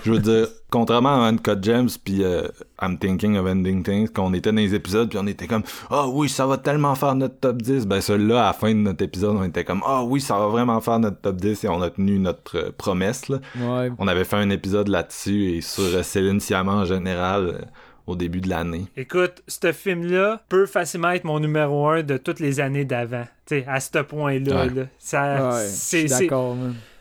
je 0.03 0.11
veux 0.11 0.19
dire, 0.19 0.47
contrairement 0.69 1.23
à 1.23 1.27
Uncut 1.27 1.61
Gems 1.61 1.89
puis 2.03 2.23
euh, 2.23 2.47
I'm 2.81 2.97
Thinking 2.97 3.37
of 3.37 3.45
Ending 3.47 3.83
Things, 3.83 4.09
qu'on 4.09 4.33
était 4.33 4.51
dans 4.51 4.57
les 4.57 4.73
épisodes 4.75 5.09
puis 5.09 5.17
on 5.21 5.27
était 5.27 5.47
comme 5.47 5.63
«Ah 5.89 6.07
oui, 6.07 6.29
ça 6.29 6.45
va 6.45 6.57
tellement 6.57 6.95
faire 6.95 7.15
notre 7.15 7.39
top 7.39 7.61
10», 7.61 7.85
ben 7.87 8.01
celui-là, 8.01 8.43
à 8.43 8.47
la 8.47 8.53
fin 8.53 8.69
de 8.69 8.79
notre 8.79 9.03
épisode, 9.03 9.35
on 9.35 9.43
était 9.43 9.63
comme 9.63 9.81
«Ah 9.85 10.03
oui, 10.03 10.21
ça 10.21 10.37
va 10.37 10.47
vraiment 10.47 10.79
faire 10.81 10.99
notre 10.99 11.21
top 11.21 11.37
10» 11.37 11.63
et 11.65 11.67
on 11.69 11.81
a 11.81 11.89
tenu 11.89 12.19
notre 12.19 12.57
euh, 12.57 12.71
promesse, 12.77 13.29
là. 13.29 13.39
Ouais. 13.59 13.91
On 13.97 14.07
avait 14.07 14.25
fait 14.25 14.37
un 14.37 14.49
épisode 14.49 14.87
là-dessus 14.87 15.51
et 15.51 15.61
sur 15.61 15.83
euh, 15.83 16.03
Céline 16.03 16.39
Sciamma 16.39 16.73
en 16.73 16.85
général 16.85 17.47
euh, 17.47 17.61
au 18.05 18.15
début 18.15 18.39
de 18.39 18.49
l'année. 18.49 18.85
écoute, 18.95 19.43
ce 19.47 19.71
film-là 19.73 20.41
peut 20.47 20.65
facilement 20.65 21.09
être 21.11 21.25
mon 21.25 21.39
numéro 21.39 21.87
1 21.87 22.03
de 22.03 22.17
toutes 22.17 22.39
les 22.39 22.59
années 22.59 22.85
d'avant. 22.85 23.25
Tu 23.45 23.59
sais, 23.59 23.65
à 23.67 23.79
ce 23.79 23.99
point-là. 23.99 24.65
Ouais. 24.65 24.73
là. 24.73 24.83
Ça, 24.97 25.49
Ouais. 25.49 25.65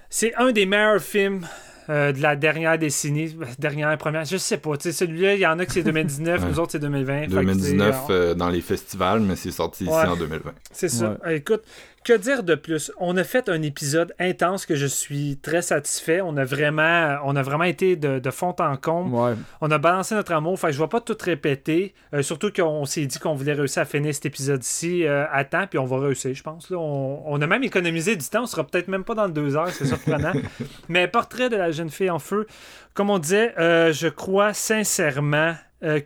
C'est 0.09 0.35
un 0.37 0.51
des 0.53 0.67
meilleurs 0.67 1.01
films 1.01 1.47
euh, 1.89 2.13
de 2.13 2.21
la 2.21 2.37
dernière 2.37 2.79
décennie, 2.79 3.37
dernière, 3.59 3.97
première, 3.99 4.25
je 4.25 4.37
sais 4.37 4.57
pas. 4.59 4.77
tu 4.77 4.85
sais, 4.85 4.93
Celui-là, 4.93 5.35
il 5.35 5.41
y 5.41 5.47
en 5.47 5.59
a 5.59 5.67
que 5.67 5.73
c'est 5.73 5.83
2019, 5.85 6.41
Ouais. 6.43 6.49
nous 6.51 6.59
autres 6.61 6.73
c'est 6.73 6.79
2020. 6.79 7.21
fait 7.23 7.27
que, 7.29 7.33
2019 7.35 7.97
tu 8.01 8.07
sais, 8.07 8.13
euh, 8.13 8.35
dans 8.35 8.49
les 8.49 8.61
festivals, 8.61 9.21
mais 9.21 9.37
c'est 9.37 9.51
sorti 9.51 9.85
ici 9.85 9.93
en 9.93 10.17
2020. 10.17 10.53
C'est 10.73 10.89
ça. 10.89 11.17
Euh, 11.27 11.37
Écoute, 11.37 11.63
que 12.07 12.17
dire 12.17 12.45
de 12.45 12.55
plus? 12.55 12.93
On 12.99 13.17
a 13.17 13.25
fait 13.25 13.49
un 13.49 13.61
épisode 13.63 14.15
intense 14.21 14.65
que 14.65 14.77
je 14.77 14.87
suis 14.87 15.39
très 15.43 15.61
satisfait. 15.61 16.21
On 16.21 16.37
a 16.37 16.45
vraiment, 16.45 17.17
on 17.25 17.35
a 17.35 17.43
vraiment 17.43 17.65
été 17.65 17.97
de, 17.97 18.21
de 18.21 18.31
fond 18.31 18.55
en 18.61 18.77
comble. 18.77 19.13
Ouais. 19.13 19.33
On 19.61 19.73
a 19.73 19.79
balancé 19.79 20.15
notre 20.15 20.33
amour. 20.33 20.57
Fait 20.57 20.69
que 20.69 20.75
je 20.75 20.79
vais 20.79 20.87
pas 20.87 21.01
tout 21.01 21.17
répéter. 21.21 21.95
Euh, 22.15 22.23
surtout 22.23 22.53
qu'on 22.53 22.85
s'est 22.85 23.07
dit 23.07 23.19
qu'on 23.19 23.35
voulait 23.35 23.55
réussir 23.55 23.83
à 23.83 23.87
finir 23.87 24.15
cet 24.15 24.25
épisode-ci 24.25 25.05
euh, 25.05 25.25
à 25.33 25.45
temps. 25.45 25.67
Puis 25.67 25.81
on 25.81 25.85
va 25.85 25.99
réussir, 25.99 26.33
je 26.33 26.45
pense. 26.45 26.71
Là. 26.71 26.79
On, 26.79 27.25
on 27.27 27.43
a 27.43 27.47
même 27.49 27.65
économisé 27.65 28.15
du 28.15 28.25
temps. 28.25 28.45
On 28.45 28.47
sera 28.47 28.65
peut-être 28.65 28.87
même 28.87 29.03
pas 29.03 29.17
dans 29.17 29.27
le 29.27 29.33
deux 29.33 29.57
heures. 29.57 29.71
C'est 29.71 29.87
surprenant. 29.87 30.33
Mais 30.89 31.09
Portrait 31.09 31.49
de 31.49 31.57
la 31.57 31.73
jeune 31.73 31.91
fille 31.91 32.11
en 32.11 32.21
feu, 32.21 32.47
comme 32.95 33.11
on 33.11 33.19
disait, 33.19 33.53
euh, 33.59 33.93
je 33.93 34.07
crois 34.07 34.55
sincèrement 34.55 35.57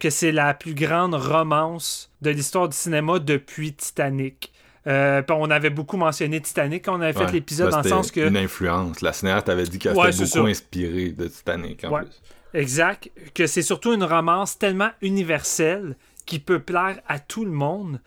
que 0.01 0.10
c'est 0.10 0.32
la 0.32 0.52
plus 0.52 0.74
grande 0.74 1.14
romance 1.14 2.10
de 2.22 2.31
l'histoire 2.31 2.68
du 2.68 2.77
cinéma 2.77 3.18
depuis 3.20 3.72
Titanic. 3.72 4.52
Euh, 4.86 5.23
on 5.28 5.51
avait 5.51 5.70
beaucoup 5.70 5.97
mentionné 5.97 6.40
Titanic 6.40 6.85
quand 6.86 6.97
on 6.98 7.01
avait 7.02 7.12
fait 7.12 7.27
Ouais. 7.27 7.32
l'épisode 7.32 7.66
Ben, 7.70 7.77
dans 7.78 7.82
le 7.82 7.89
sens 7.89 8.11
que... 8.11 8.27
Une 8.28 8.36
influence. 8.36 9.02
La 9.02 9.12
cinéaste 9.12 9.48
avait 9.48 9.65
dit 9.65 9.78
qu'elle 9.78 9.94
Ouais, 9.97 10.11
s'était 10.12 10.27
c'est 10.27 10.39
beaucoup 10.39 10.51
inspirée 10.51 11.11
de 11.11 11.27
Titanic 11.27 11.85
en 11.85 11.90
Ouais. 11.90 12.02
plus. 12.02 12.20
Exact. 12.59 13.11
Que 13.35 13.47
c'est 13.47 13.62
surtout 13.62 13.93
une 13.93 14.05
romance 14.05 14.59
tellement 14.59 14.90
universelle 15.02 15.97
qui 16.27 16.39
peut 16.39 16.61
plaire 16.61 16.98
à 17.07 17.19
tout 17.19 17.44
le 17.44 17.51
monde. 17.51 18.01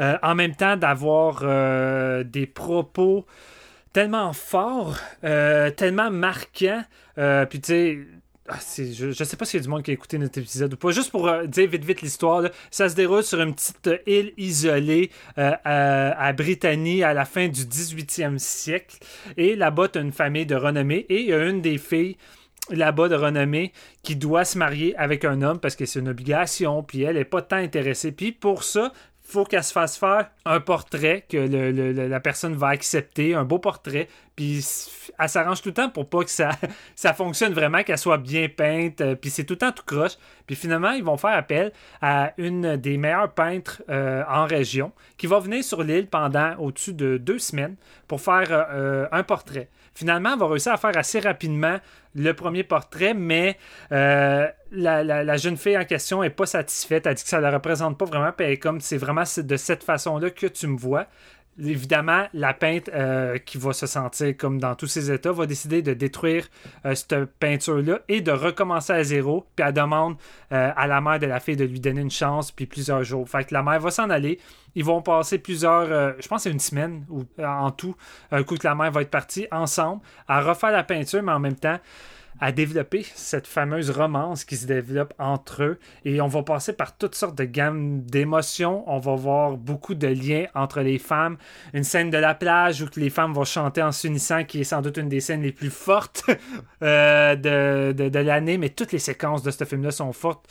Euh, 0.00 0.18
en 0.22 0.34
même 0.34 0.54
temps, 0.54 0.76
d'avoir 0.76 1.40
euh, 1.42 2.22
des 2.24 2.46
propos 2.46 3.24
tellement 3.92 4.32
forts, 4.32 4.98
tellement 5.22 6.10
marquants. 6.10 6.84
Puis 7.48 7.60
tu 7.60 7.66
sais. 7.66 7.98
Ah, 8.48 8.58
je, 8.76 9.10
je 9.10 9.24
sais 9.24 9.36
pas 9.36 9.44
s'il 9.44 9.58
y 9.58 9.62
a 9.62 9.64
du 9.64 9.68
monde 9.68 9.82
qui 9.82 9.90
a 9.90 9.94
écouté 9.94 10.18
notre 10.18 10.38
épisode 10.38 10.74
ou 10.74 10.76
pas. 10.76 10.90
Juste 10.90 11.10
pour 11.10 11.28
euh, 11.28 11.46
dire 11.46 11.68
vite 11.68 11.84
vite 11.84 12.02
l'histoire, 12.02 12.44
ça 12.70 12.88
se 12.88 12.94
déroule 12.94 13.22
sur 13.22 13.40
une 13.40 13.54
petite 13.54 13.86
euh, 13.86 13.98
île 14.06 14.32
isolée 14.36 15.10
euh, 15.38 15.52
à, 15.64 16.32
Britannie 16.32 17.02
à 17.02 17.14
la 17.14 17.24
fin 17.24 17.48
du 17.48 17.62
18e 17.62 18.38
siècle. 18.38 18.98
Et 19.36 19.56
là-bas, 19.56 19.88
tu 19.88 20.00
une 20.00 20.12
famille 20.12 20.46
de 20.46 20.54
renommée 20.54 21.06
et 21.08 21.20
il 21.20 21.26
y 21.26 21.32
a 21.32 21.44
une 21.44 21.60
des 21.60 21.78
filles 21.78 22.16
là-bas 22.70 23.08
de 23.08 23.14
renommée 23.14 23.72
qui 24.02 24.16
doit 24.16 24.44
se 24.44 24.58
marier 24.58 24.96
avec 24.96 25.24
un 25.24 25.42
homme 25.42 25.58
parce 25.58 25.76
que 25.76 25.86
c'est 25.86 26.00
une 26.00 26.08
obligation, 26.08 26.82
puis 26.82 27.02
elle 27.02 27.16
n'est 27.16 27.24
pas 27.24 27.42
tant 27.42 27.56
intéressée. 27.56 28.12
Puis 28.12 28.32
pour 28.32 28.64
ça, 28.64 28.92
faut 29.26 29.44
qu'elle 29.44 29.64
se 29.64 29.72
fasse 29.72 29.96
faire 29.96 30.30
un 30.44 30.60
portrait 30.60 31.24
que 31.28 31.36
la 32.08 32.20
personne 32.20 32.54
va 32.54 32.68
accepter, 32.68 33.34
un 33.34 33.44
beau 33.44 33.58
portrait, 33.58 34.08
puis 34.36 34.64
elle 35.18 35.28
s'arrange 35.28 35.62
tout 35.62 35.70
le 35.70 35.74
temps 35.74 35.88
pour 35.88 36.08
pas 36.08 36.22
que 36.22 36.30
ça, 36.94 37.14
fonctionne 37.14 37.52
vraiment, 37.52 37.82
qu'elle 37.82 37.98
soit 37.98 38.18
bien 38.18 38.48
peinte, 38.48 39.00
euh, 39.00 39.14
puis 39.14 39.30
c'est 39.30 39.44
tout 39.44 39.54
le 39.54 39.58
temps 39.58 39.72
tout 39.72 39.82
croche. 39.84 40.16
Puis 40.46 40.54
finalement, 40.54 40.90
ils 40.90 41.02
vont 41.02 41.16
faire 41.16 41.34
appel 41.34 41.72
à 42.00 42.32
une 42.36 42.76
des 42.76 42.98
meilleures 42.98 43.32
peintres 43.32 43.82
euh, 43.88 44.22
en 44.28 44.44
région 44.44 44.92
qui 45.16 45.26
va 45.26 45.40
venir 45.40 45.64
sur 45.64 45.82
l'île 45.82 46.06
pendant 46.06 46.54
au-dessus 46.58 46.94
de 46.94 47.16
deux 47.16 47.38
semaines 47.38 47.76
pour 48.06 48.20
faire 48.20 48.46
euh, 48.50 49.06
un 49.10 49.22
portrait. 49.22 49.68
Finalement, 49.96 50.34
elle 50.34 50.38
va 50.38 50.46
réussir 50.46 50.72
à 50.72 50.76
faire 50.76 50.94
assez 50.94 51.20
rapidement 51.20 51.78
le 52.14 52.32
premier 52.34 52.64
portrait, 52.64 53.14
mais 53.14 53.56
euh, 53.92 54.46
la, 54.70 55.36
jeune 55.38 55.56
fille 55.56 55.78
en 55.78 55.86
question 55.86 56.22
est 56.22 56.28
pas 56.28 56.44
satisfaite. 56.44 57.06
Elle 57.06 57.14
dit 57.14 57.22
que 57.22 57.28
ça 57.30 57.38
ne 57.38 57.42
la 57.42 57.50
représente 57.50 57.96
pas 57.96 58.04
vraiment. 58.04 58.30
Puis 58.30 58.58
comme 58.58 58.82
c'est 58.82 58.98
vraiment 58.98 59.22
de 59.22 59.56
cette 59.56 59.82
façon-là 59.82 60.28
que 60.28 60.46
tu 60.46 60.66
me 60.66 60.76
vois 60.76 61.06
évidemment, 61.58 62.26
la 62.34 62.52
peinte 62.52 62.90
euh, 62.90 63.38
qui 63.38 63.56
va 63.56 63.72
se 63.72 63.86
sentir 63.86 64.36
comme 64.36 64.58
dans 64.58 64.74
tous 64.74 64.88
ses 64.88 65.10
états 65.10 65.32
va 65.32 65.46
décider 65.46 65.80
de 65.80 65.94
détruire 65.94 66.46
euh, 66.84 66.94
cette 66.94 67.24
peinture-là 67.24 68.00
et 68.08 68.20
de 68.20 68.30
recommencer 68.30 68.92
à 68.92 69.02
zéro. 69.02 69.46
Puis 69.56 69.64
elle 69.66 69.72
demande 69.72 70.16
à 70.50 70.86
la 70.86 71.00
mère 71.00 71.18
de 71.18 71.24
la 71.24 71.40
fille 71.40 71.56
de 71.56 71.64
lui 71.64 71.80
donner 71.80 72.02
une 72.02 72.10
chance, 72.10 72.52
puis 72.52 72.66
plusieurs 72.66 73.02
jours. 73.02 73.26
Fait 73.26 73.44
que 73.44 73.54
la 73.54 73.62
mère 73.62 73.80
va 73.80 73.90
s'en 73.90 74.10
aller. 74.10 74.38
Ils 74.76 74.84
vont 74.84 75.02
passer 75.02 75.38
plusieurs, 75.38 76.14
je 76.20 76.28
pense 76.28 76.44
c'est 76.44 76.50
une 76.50 76.60
semaine 76.60 77.04
ou 77.10 77.24
en 77.42 77.72
tout, 77.72 77.96
un 78.30 78.44
coup 78.44 78.56
que 78.56 78.66
la 78.66 78.76
mère 78.76 78.92
va 78.92 79.02
être 79.02 79.10
partie 79.10 79.48
ensemble 79.50 80.02
à 80.28 80.40
refaire 80.40 80.70
la 80.70 80.84
peinture, 80.84 81.22
mais 81.22 81.32
en 81.32 81.40
même 81.40 81.56
temps 81.56 81.78
à 82.40 82.52
développer 82.52 83.04
cette 83.14 83.46
fameuse 83.46 83.90
romance 83.90 84.44
qui 84.44 84.56
se 84.56 84.66
développe 84.66 85.14
entre 85.18 85.62
eux. 85.62 85.78
Et 86.04 86.20
on 86.20 86.26
va 86.26 86.42
passer 86.42 86.72
par 86.72 86.96
toutes 86.96 87.14
sortes 87.14 87.36
de 87.36 87.44
gammes 87.44 88.02
d'émotions. 88.02 88.84
On 88.86 88.98
va 88.98 89.14
voir 89.14 89.56
beaucoup 89.56 89.94
de 89.94 90.06
liens 90.06 90.46
entre 90.54 90.80
les 90.80 90.98
femmes. 90.98 91.38
Une 91.72 91.84
scène 91.84 92.10
de 92.10 92.18
la 92.18 92.34
plage 92.34 92.82
où 92.82 92.86
les 92.96 93.10
femmes 93.10 93.32
vont 93.32 93.44
chanter 93.44 93.82
en 93.82 93.92
s'unissant, 93.92 94.44
qui 94.44 94.60
est 94.60 94.64
sans 94.64 94.82
doute 94.82 94.98
une 94.98 95.08
des 95.08 95.20
scènes 95.20 95.42
les 95.42 95.52
plus 95.52 95.70
fortes 95.70 96.24
euh, 96.82 97.36
de, 97.36 98.08
de, 98.08 98.18
l'année. 98.18 98.58
Mais 98.58 98.68
toutes 98.68 98.92
les 98.92 98.98
séquences 98.98 99.42
de 99.42 99.50
ce 99.50 99.64
film-là 99.64 99.90
sont 99.90 100.12
fortes 100.12 100.46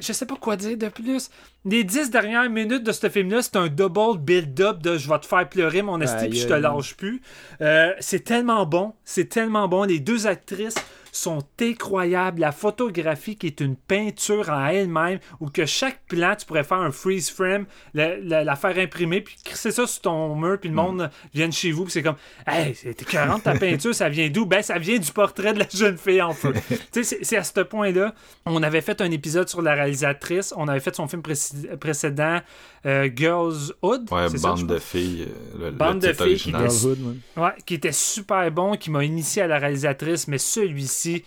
je 0.00 0.12
sais 0.12 0.26
pas 0.26 0.36
quoi 0.36 0.56
dire 0.56 0.76
de 0.76 0.88
plus. 0.88 1.30
Les 1.64 1.84
dix 1.84 2.10
dernières 2.10 2.48
minutes 2.48 2.84
de 2.84 2.92
ce 2.92 3.08
film-là, 3.08 3.42
c'est 3.42 3.56
un 3.56 3.68
double 3.68 4.18
build-up 4.18 4.82
de 4.82 4.96
je 4.96 5.08
vais 5.08 5.18
te 5.18 5.26
faire 5.26 5.48
pleurer 5.48 5.82
mon 5.82 6.00
esti 6.00 6.28
puis 6.28 6.38
je 6.38 6.48
te 6.48 6.54
lâche 6.54 6.96
plus. 6.96 7.20
Euh, 7.60 7.92
c'est 8.00 8.24
tellement 8.24 8.66
bon, 8.66 8.94
c'est 9.04 9.28
tellement 9.28 9.68
bon. 9.68 9.84
Les 9.84 10.00
deux 10.00 10.26
actrices 10.26 10.76
sont 11.18 11.40
incroyables. 11.60 12.40
La 12.40 12.52
photographie 12.52 13.36
qui 13.36 13.46
est 13.46 13.60
une 13.60 13.76
peinture 13.76 14.48
en 14.48 14.66
elle-même, 14.66 15.18
ou 15.40 15.48
que 15.50 15.66
chaque 15.66 16.00
plan, 16.06 16.34
tu 16.36 16.46
pourrais 16.46 16.64
faire 16.64 16.78
un 16.78 16.90
freeze 16.90 17.30
frame, 17.30 17.66
la, 17.94 18.56
faire 18.56 18.78
imprimer, 18.78 19.20
puis 19.20 19.36
crisser 19.44 19.70
ça 19.70 19.86
sur 19.86 20.02
ton 20.02 20.34
mur, 20.36 20.58
puis 20.60 20.68
le 20.68 20.74
mm. 20.74 20.78
monde 20.78 21.10
vient 21.34 21.50
chez 21.50 21.72
vous, 21.72 21.84
puis 21.84 21.92
c'est 21.92 22.02
comme, 22.02 22.16
hey, 22.46 22.74
c'est 22.74 22.94
40 22.94 23.42
ta 23.42 23.54
peinture, 23.54 23.94
ça 23.94 24.08
vient 24.08 24.28
d'où? 24.28 24.46
Ben, 24.46 24.62
ça 24.62 24.78
vient 24.78 24.98
du 24.98 25.12
portrait 25.12 25.52
de 25.52 25.60
la 25.60 25.68
jeune 25.68 25.98
fille 25.98 26.22
en 26.22 26.32
feu. 26.32 26.52
c'est 27.02 27.36
à 27.36 27.44
ce 27.44 27.60
point-là. 27.60 28.14
On 28.46 28.62
avait 28.62 28.80
fait 28.80 29.00
un 29.00 29.10
épisode 29.10 29.48
sur 29.48 29.62
la 29.62 29.74
réalisatrice, 29.74 30.54
on 30.56 30.68
avait 30.68 30.80
fait 30.80 30.94
son 30.94 31.08
film 31.08 31.22
précédent, 31.80 32.40
euh, 32.88 33.10
Girls 33.14 33.72
Hood. 33.82 34.10
Ouais, 34.10 34.28
bande 34.40 34.66
de 34.66 34.78
filles. 34.78 35.28
Euh, 35.60 35.70
bande 35.70 36.00
de 36.00 36.12
filles 36.12 36.36
qui 36.36 36.54
ouais, 36.54 37.50
qui 37.66 37.74
était 37.74 37.92
super 37.92 38.50
bon, 38.50 38.76
qui 38.76 38.90
m'a 38.90 39.04
initié 39.04 39.42
à 39.42 39.46
la 39.46 39.58
réalisatrice, 39.58 40.26
mais 40.26 40.38
celui-ci, 40.38 41.22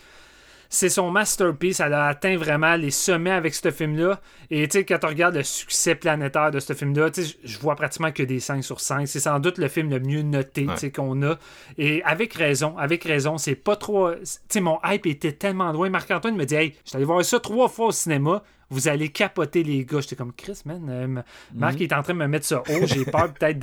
c'est 0.70 0.90
son 0.90 1.12
masterpiece. 1.12 1.80
Elle 1.80 1.94
a 1.94 2.08
atteint 2.08 2.36
vraiment 2.36 2.76
les 2.76 2.90
sommets 2.90 3.32
avec 3.32 3.54
ce 3.54 3.70
film-là. 3.70 4.20
Et 4.50 4.68
tu 4.68 4.80
sais, 4.80 4.86
quand 4.86 5.04
on 5.04 5.10
regarde 5.10 5.36
le 5.36 5.44
succès 5.44 5.94
planétaire 5.94 6.50
de 6.50 6.60
ce 6.60 6.74
film-là, 6.74 7.10
je 7.44 7.60
vois 7.60 7.76
pratiquement 7.76 8.12
que 8.12 8.24
des 8.24 8.40
5 8.40 8.64
sur 8.64 8.80
5. 8.80 9.08
C'est 9.08 9.20
sans 9.20 9.40
doute 9.40 9.60
le 9.60 9.68
film 9.68 9.92
le 9.92 10.00
mieux 10.00 10.24
noté 10.24 10.68
qu'on 10.96 11.22
a. 11.22 11.38
Et 11.78 12.02
avec 12.04 12.34
raison, 12.34 12.76
avec 12.78 13.04
raison, 13.04 13.38
c'est 13.38 13.56
pas 13.56 13.76
trop. 13.76 14.12
Tu 14.14 14.26
sais, 14.50 14.62
mon 14.62 14.80
hype 14.84 15.06
était 15.06 15.34
tellement 15.34 15.72
loin. 15.72 15.90
Marc-Antoine 15.90 16.36
me 16.36 16.46
dit 16.46 16.56
Hey, 16.56 16.74
je 16.86 16.90
suis 16.90 16.96
allé 16.96 17.06
voir 17.06 17.24
ça 17.24 17.40
trois 17.40 17.68
fois 17.68 17.88
au 17.88 17.92
cinéma 17.92 18.42
vous 18.72 18.88
allez 18.88 19.10
capoter 19.10 19.64
les 19.64 19.85
gars. 19.85 19.99
J'étais 19.99 20.15
comme 20.15 20.34
Chris, 20.34 20.61
man. 20.65 20.88
Euh, 20.89 21.22
Marc 21.53 21.76
mhm. 21.76 21.81
est 21.81 21.93
en 21.93 22.02
train 22.02 22.14
de 22.14 22.19
me 22.19 22.27
mettre 22.27 22.45
ça 22.45 22.61
haut. 22.61 22.85
J'ai 22.85 23.06
peur 23.06 23.31
peut-être 23.39 23.60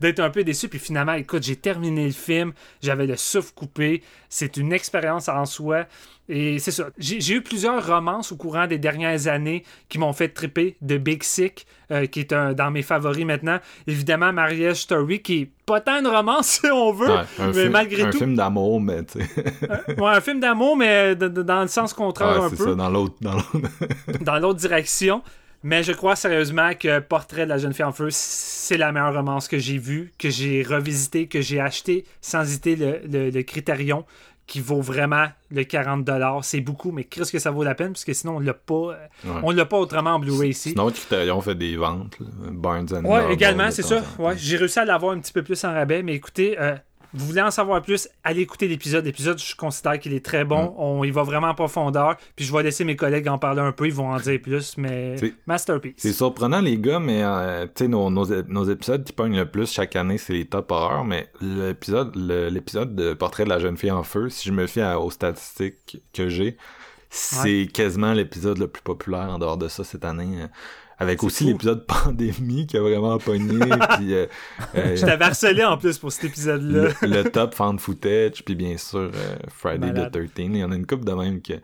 d'être 0.00 0.20
un 0.20 0.30
peu 0.30 0.42
déçu. 0.42 0.68
Puis 0.68 0.78
finalement, 0.78 1.12
écoute, 1.12 1.42
j'ai 1.42 1.56
terminé 1.56 2.06
le 2.06 2.12
film. 2.12 2.52
J'avais 2.82 3.06
le 3.06 3.16
souffle 3.16 3.52
coupé. 3.54 4.02
C'est 4.28 4.56
une 4.56 4.72
expérience 4.72 5.28
en 5.28 5.44
soi. 5.44 5.86
Et 6.28 6.58
c'est 6.58 6.72
ça. 6.72 6.88
J'ai 6.98 7.34
eu 7.34 7.42
plusieurs 7.42 7.86
romances 7.86 8.32
au 8.32 8.36
courant 8.36 8.66
des 8.66 8.78
dernières 8.78 9.28
années 9.28 9.62
qui 9.88 9.98
m'ont 9.98 10.12
fait 10.12 10.30
triper. 10.30 10.76
De 10.80 10.96
Big 10.96 11.22
Sick, 11.22 11.66
euh, 11.92 12.06
qui 12.06 12.20
est 12.20 12.32
un, 12.32 12.52
dans 12.52 12.70
mes 12.70 12.82
favoris 12.82 13.24
maintenant. 13.24 13.58
Évidemment, 13.86 14.32
Marriage 14.32 14.82
Story, 14.82 15.22
qui 15.22 15.42
est 15.42 15.50
pas 15.64 15.80
tant 15.80 16.00
une 16.00 16.06
romance 16.06 16.46
si 16.62 16.66
on 16.70 16.92
veut, 16.92 17.08
mais 17.54 17.68
malgré 17.68 18.02
tout. 18.10 18.16
Un 18.16 18.20
film 18.20 18.34
d'amour, 18.34 18.80
mais 18.80 19.04
tu. 19.04 19.18
Euh, 19.18 19.94
ouais, 19.96 20.16
un 20.16 20.20
film 20.20 20.40
d'amour, 20.40 20.76
mais 20.76 21.14
dans 21.14 21.62
le 21.62 21.68
sens 21.68 21.92
contraire 21.92 22.42
un 22.42 22.50
peu. 22.50 22.56
Ça, 22.56 22.74
dans 22.74 22.90
l'autre. 22.90 23.16
Dans 24.20 24.38
l'autre 24.38 24.58
direction. 24.58 25.22
Mais 25.62 25.82
je 25.82 25.92
crois 25.92 26.14
sérieusement 26.14 26.72
que 26.78 27.00
Portrait 27.00 27.44
de 27.44 27.48
la 27.48 27.58
jeune 27.58 27.72
fille 27.72 27.84
en 27.84 27.90
feu, 27.92 28.08
c'est 28.10 28.76
la 28.76 28.92
meilleure 28.92 29.14
romance 29.14 29.48
que 29.48 29.58
j'ai 29.58 29.78
vue, 29.78 30.12
que 30.18 30.30
j'ai 30.30 30.62
revisité, 30.62 31.26
que 31.26 31.40
j'ai 31.40 31.60
acheté 31.60 32.04
sans 32.20 32.42
hésiter 32.42 32.76
le, 32.76 33.00
le, 33.10 33.30
le 33.30 33.42
Critérion 33.42 34.04
qui 34.46 34.60
vaut 34.60 34.80
vraiment 34.80 35.26
le 35.50 35.62
40$. 35.62 36.42
C'est 36.42 36.60
beaucoup, 36.60 36.92
mais 36.92 37.04
qu'est-ce 37.04 37.32
que 37.32 37.38
ça 37.38 37.50
vaut 37.50 37.64
la 37.64 37.74
peine? 37.74 37.92
Parce 37.92 38.04
que 38.04 38.12
sinon, 38.12 38.36
on 38.36 38.40
l'a 38.40 38.54
pas. 38.54 38.96
On 39.42 39.50
l'a 39.50 39.64
pas 39.64 39.78
autrement 39.78 40.10
en 40.10 40.18
Blu-ray 40.18 40.50
ici. 40.50 40.70
Sinon, 40.70 40.90
Criterion 40.90 41.40
fait 41.40 41.54
des 41.54 41.76
ventes. 41.76 42.16
Barnes 42.52 42.86
Ouais, 43.04 43.32
également, 43.32 43.70
c'est 43.70 43.82
ça. 43.82 44.02
Ouais, 44.18 44.34
j'ai 44.36 44.56
réussi 44.56 44.78
à 44.78 44.84
l'avoir 44.84 45.12
un 45.12 45.18
petit 45.18 45.32
peu 45.32 45.42
plus 45.42 45.62
en 45.64 45.72
rabais, 45.72 46.02
mais 46.02 46.14
écoutez, 46.14 46.56
euh, 46.60 46.76
vous 47.16 47.26
voulez 47.26 47.40
en 47.40 47.50
savoir 47.50 47.82
plus, 47.82 48.08
allez 48.22 48.42
écouter 48.42 48.68
l'épisode. 48.68 49.04
L'épisode, 49.04 49.38
je 49.38 49.54
considère 49.56 49.98
qu'il 49.98 50.12
est 50.12 50.24
très 50.24 50.44
bon. 50.44 50.64
Mm. 50.64 50.74
On, 50.76 51.04
il 51.04 51.12
va 51.12 51.22
vraiment 51.22 51.48
en 51.48 51.54
profondeur. 51.54 52.16
Puis 52.34 52.44
je 52.44 52.52
vais 52.52 52.62
laisser 52.62 52.84
mes 52.84 52.96
collègues 52.96 53.28
en 53.28 53.38
parler 53.38 53.60
un 53.60 53.72
peu. 53.72 53.86
Ils 53.86 53.94
vont 53.94 54.10
en 54.10 54.18
dire 54.18 54.40
plus, 54.40 54.76
mais 54.76 55.16
masterpiece. 55.46 55.94
C'est 55.96 56.12
surprenant, 56.12 56.60
les 56.60 56.78
gars, 56.78 57.00
mais 57.00 57.22
euh, 57.22 57.66
tu 57.66 57.84
sais, 57.84 57.88
nos, 57.88 58.10
nos, 58.10 58.64
épisodes 58.64 59.04
qui 59.04 59.12
pognent 59.12 59.36
le 59.36 59.50
plus 59.50 59.70
chaque 59.72 59.96
année, 59.96 60.18
c'est 60.18 60.34
les 60.34 60.44
top 60.44 60.70
horreurs. 60.70 61.04
Mais 61.04 61.28
l'épisode 61.40 62.14
l'épisode 62.16 62.94
de 62.94 63.14
Portrait 63.14 63.44
de 63.44 63.48
la 63.48 63.58
jeune 63.58 63.76
fille 63.76 63.90
en 63.90 64.02
feu, 64.02 64.28
si 64.28 64.48
je 64.48 64.52
me 64.52 64.66
fie 64.66 64.82
aux 64.82 65.10
statistiques 65.10 66.02
que 66.12 66.28
j'ai, 66.28 66.56
c'est 67.10 67.68
quasiment 67.72 68.12
l'épisode 68.12 68.58
le 68.58 68.68
plus 68.68 68.82
populaire 68.82 69.30
en 69.30 69.38
dehors 69.38 69.56
de 69.56 69.68
ça 69.68 69.84
cette 69.84 70.04
année. 70.04 70.46
Avec 70.98 71.22
aussi 71.22 71.44
l'épisode 71.44 71.86
pandémie 72.04 72.66
qui 72.66 72.76
a 72.76 72.80
vraiment 72.80 73.18
pogné. 73.18 73.58
puis, 73.96 74.14
euh, 74.14 74.26
euh, 74.74 74.96
je 74.96 75.04
t'avais 75.04 75.26
harcelé 75.26 75.64
en 75.64 75.76
plus 75.76 75.98
pour 75.98 76.10
cet 76.10 76.24
épisode-là. 76.24 76.90
le, 77.02 77.22
top 77.24 77.54
fan 77.54 77.78
footage, 77.78 78.42
puis 78.44 78.54
bien 78.54 78.76
sûr 78.78 79.10
euh, 79.14 79.36
Friday 79.48 79.92
the 79.92 80.10
13. 80.10 80.30
Il 80.36 80.56
y 80.56 80.64
en 80.64 80.72
a 80.72 80.76
une 80.76 80.86
coupe 80.86 81.04
de 81.04 81.12
même 81.12 81.42
que 81.42 81.54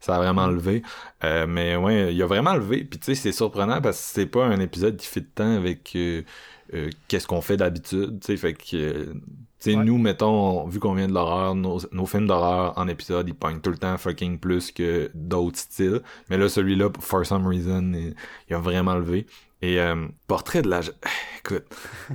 ça 0.00 0.16
a 0.16 0.18
vraiment 0.18 0.46
levé. 0.46 0.82
mais 1.22 1.76
ouais, 1.76 2.14
il 2.14 2.22
a 2.22 2.26
vraiment 2.26 2.54
levé. 2.54 2.84
Puis 2.84 2.98
tu 2.98 3.06
sais, 3.06 3.14
c'est 3.14 3.32
surprenant 3.32 3.80
parce 3.80 3.98
que 3.98 4.04
c'est 4.14 4.26
pas 4.26 4.44
un 4.44 4.60
épisode 4.60 4.96
qui 4.96 5.06
fait 5.06 5.20
de 5.20 5.30
temps 5.34 5.56
avec 5.56 5.96
qu'est-ce 7.08 7.26
qu'on 7.26 7.42
fait 7.42 7.56
d'habitude. 7.56 8.20
Tu 8.20 8.26
sais, 8.26 8.36
fait 8.36 8.54
que 8.54 9.12
sais, 9.58 9.74
nous, 9.74 9.98
mettons, 9.98 10.66
vu 10.66 10.78
qu'on 10.78 10.94
vient 10.94 11.08
de 11.08 11.14
l'horreur, 11.14 11.54
nos, 11.54 12.06
films 12.06 12.26
d'horreur 12.26 12.72
en 12.76 12.88
épisode, 12.88 13.28
ils 13.28 13.34
pognent 13.34 13.60
tout 13.60 13.70
le 13.70 13.78
temps 13.78 13.96
fucking 13.98 14.38
plus 14.38 14.70
que 14.70 15.10
d'autres 15.14 15.58
styles. 15.58 16.00
Mais 16.30 16.38
là, 16.38 16.48
celui-là, 16.48 16.90
for 17.00 17.24
some 17.26 17.46
reason, 17.46 17.92
il, 18.48 18.54
a 18.54 18.58
vraiment 18.58 18.94
levé. 18.94 19.26
Et 19.60 19.80
euh, 19.80 20.06
Portrait 20.26 20.62
de 20.62 20.68
la... 20.68 20.80
Écoute, 21.44 21.64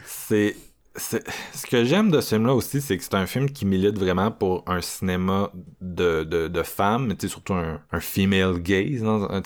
c'est 0.06 0.56
ce 0.95 1.65
que 1.65 1.84
j'aime 1.86 2.11
de 2.11 2.22
ce 2.22 2.36
film-là 2.36 2.53
aussi, 2.53 2.80
c'est 2.80 2.98
que 2.98 3.03
c'est 3.03 3.15
un 3.15 3.26
film 3.26 3.49
qui 3.49 3.65
milite 3.65 3.98
vraiment 3.98 4.30
pour 4.30 4.64
un 4.68 4.80
cinéma 4.80 5.49
de, 5.82 6.24
de, 6.24 6.48
de 6.48 6.64
femmes, 6.64 7.15
surtout 7.20 7.53
un, 7.53 7.82
un 7.91 7.99
female 7.99 8.60
gaze, 8.60 9.03
un, 9.03 9.41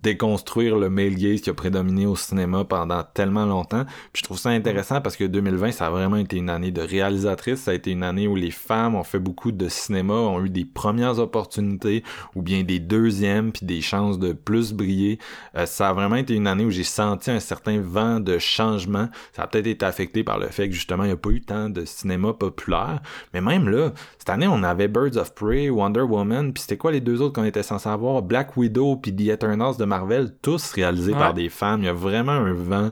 déconstruire 0.00 0.78
le 0.78 0.88
male 0.88 1.16
gaze 1.16 1.40
qui 1.40 1.50
a 1.50 1.54
prédominé 1.54 2.06
au 2.06 2.14
cinéma 2.14 2.64
pendant 2.64 3.02
tellement 3.02 3.46
longtemps. 3.46 3.84
Puis 4.12 4.20
je 4.20 4.22
trouve 4.22 4.38
ça 4.38 4.50
intéressant 4.50 5.00
parce 5.00 5.16
que 5.16 5.24
2020, 5.24 5.72
ça 5.72 5.88
a 5.88 5.90
vraiment 5.90 6.16
été 6.16 6.36
une 6.36 6.50
année 6.50 6.70
de 6.70 6.82
réalisatrice, 6.82 7.62
ça 7.62 7.72
a 7.72 7.74
été 7.74 7.90
une 7.90 8.04
année 8.04 8.28
où 8.28 8.36
les 8.36 8.52
femmes 8.52 8.94
ont 8.94 9.04
fait 9.04 9.18
beaucoup 9.18 9.50
de 9.50 9.68
cinéma, 9.68 10.14
ont 10.14 10.44
eu 10.44 10.50
des 10.50 10.64
premières 10.64 11.18
opportunités 11.18 12.04
ou 12.36 12.42
bien 12.42 12.62
des 12.62 12.78
deuxièmes, 12.78 13.50
puis 13.50 13.66
des 13.66 13.80
chances 13.80 14.20
de 14.20 14.32
plus 14.32 14.72
briller. 14.72 15.18
Euh, 15.56 15.66
ça 15.66 15.88
a 15.88 15.92
vraiment 15.92 16.16
été 16.16 16.34
une 16.34 16.46
année 16.46 16.64
où 16.64 16.70
j'ai 16.70 16.84
senti 16.84 17.32
un 17.32 17.40
certain 17.40 17.80
vent 17.80 18.20
de 18.20 18.38
changement. 18.38 19.08
Ça 19.32 19.42
a 19.42 19.46
peut-être 19.48 19.66
été 19.66 19.84
affecté 19.84 20.22
par 20.22 20.38
le 20.38 20.46
fait 20.46 20.59
que 20.68 20.74
justement, 20.74 21.04
il 21.04 21.08
n'y 21.08 21.12
a 21.12 21.16
pas 21.16 21.30
eu 21.30 21.40
tant 21.40 21.70
de 21.70 21.84
cinéma 21.84 22.32
populaire. 22.32 23.00
Mais 23.34 23.40
même 23.40 23.68
là, 23.68 23.92
cette 24.18 24.30
année, 24.30 24.46
on 24.48 24.62
avait 24.62 24.88
Birds 24.88 25.16
of 25.16 25.34
Prey, 25.34 25.70
Wonder 25.70 26.02
Woman, 26.02 26.52
puis 26.52 26.62
c'était 26.62 26.76
quoi 26.76 26.92
les 26.92 27.00
deux 27.00 27.22
autres 27.22 27.34
qu'on 27.34 27.44
était 27.44 27.62
censés 27.62 27.88
avoir? 27.88 28.22
Black 28.22 28.56
Widow 28.56 28.96
puis 28.96 29.14
The 29.14 29.28
Eternals 29.28 29.76
de 29.76 29.84
Marvel, 29.84 30.34
tous 30.42 30.72
réalisés 30.72 31.12
par 31.12 31.34
des 31.34 31.48
femmes. 31.48 31.82
Il 31.82 31.86
y 31.86 31.88
a 31.88 31.92
vraiment 31.92 32.32
un 32.32 32.52
vent 32.52 32.90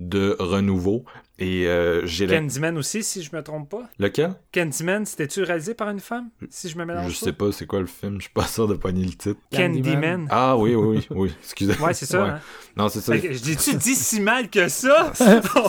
de 0.00 0.36
renouveau. 0.38 1.04
Et 1.38 1.66
euh, 1.66 2.06
j'ai 2.06 2.28
Candyman 2.28 2.78
aussi, 2.78 3.02
si 3.02 3.20
je 3.22 3.34
me 3.34 3.42
trompe 3.42 3.68
pas. 3.68 3.82
Lequel? 3.98 4.34
Candyman, 4.52 5.04
c'était-tu 5.04 5.42
réalisé 5.42 5.74
par 5.74 5.90
une 5.90 5.98
femme 5.98 6.28
Si 6.48 6.68
je 6.68 6.78
me 6.78 6.84
mélange 6.84 7.10
Je 7.10 7.16
sais 7.16 7.32
pas, 7.32 7.50
c'est 7.50 7.66
quoi 7.66 7.80
le 7.80 7.86
film? 7.86 8.16
Je 8.18 8.22
suis 8.22 8.32
pas 8.32 8.44
sûr 8.46 8.68
de 8.68 8.74
pogner 8.74 9.04
le 9.04 9.10
titre. 9.10 9.40
Candyman. 9.52 10.28
Ah 10.30 10.56
oui, 10.56 10.76
oui, 10.76 11.04
oui, 11.10 11.34
excusez. 11.42 11.74
ouais, 11.82 11.92
c'est 11.92 12.06
ça. 12.06 12.24
Hein. 12.24 12.40
Non, 12.76 12.88
c'est 12.88 13.00
ça. 13.00 13.16
J'ai-tu 13.16 13.74
dit 13.76 13.94
si 13.94 14.20
mal 14.20 14.48
que 14.48 14.68
ça? 14.68 15.12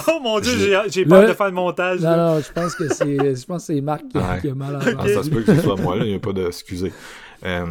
Oh 0.07 0.19
mon 0.21 0.39
dieu, 0.39 0.51
j'ai 0.87 1.05
peur 1.05 1.27
de 1.27 1.33
faire 1.33 1.47
le 1.47 1.51
montage. 1.53 2.01
Non, 2.01 2.15
non, 2.15 2.39
je 2.39 2.51
pense 2.51 2.75
que 2.75 2.93
c'est 2.93 3.35
je 3.35 3.45
pense 3.45 3.65
c'est 3.65 3.81
Marc 3.81 4.03
qui, 4.07 4.49
a 4.49 4.55
mal 4.55 4.75
à 4.75 4.79
ah, 4.79 5.07
Ça 5.07 5.23
se 5.23 5.29
peut 5.29 5.41
que 5.41 5.55
ce 5.55 5.61
soit 5.61 5.75
moi, 5.77 5.95
là, 5.95 6.05
il 6.05 6.09
n'y 6.09 6.15
a 6.15 6.19
pas 6.19 6.33
de. 6.33 6.45
Excusez. 6.47 6.93
Euh, 7.43 7.65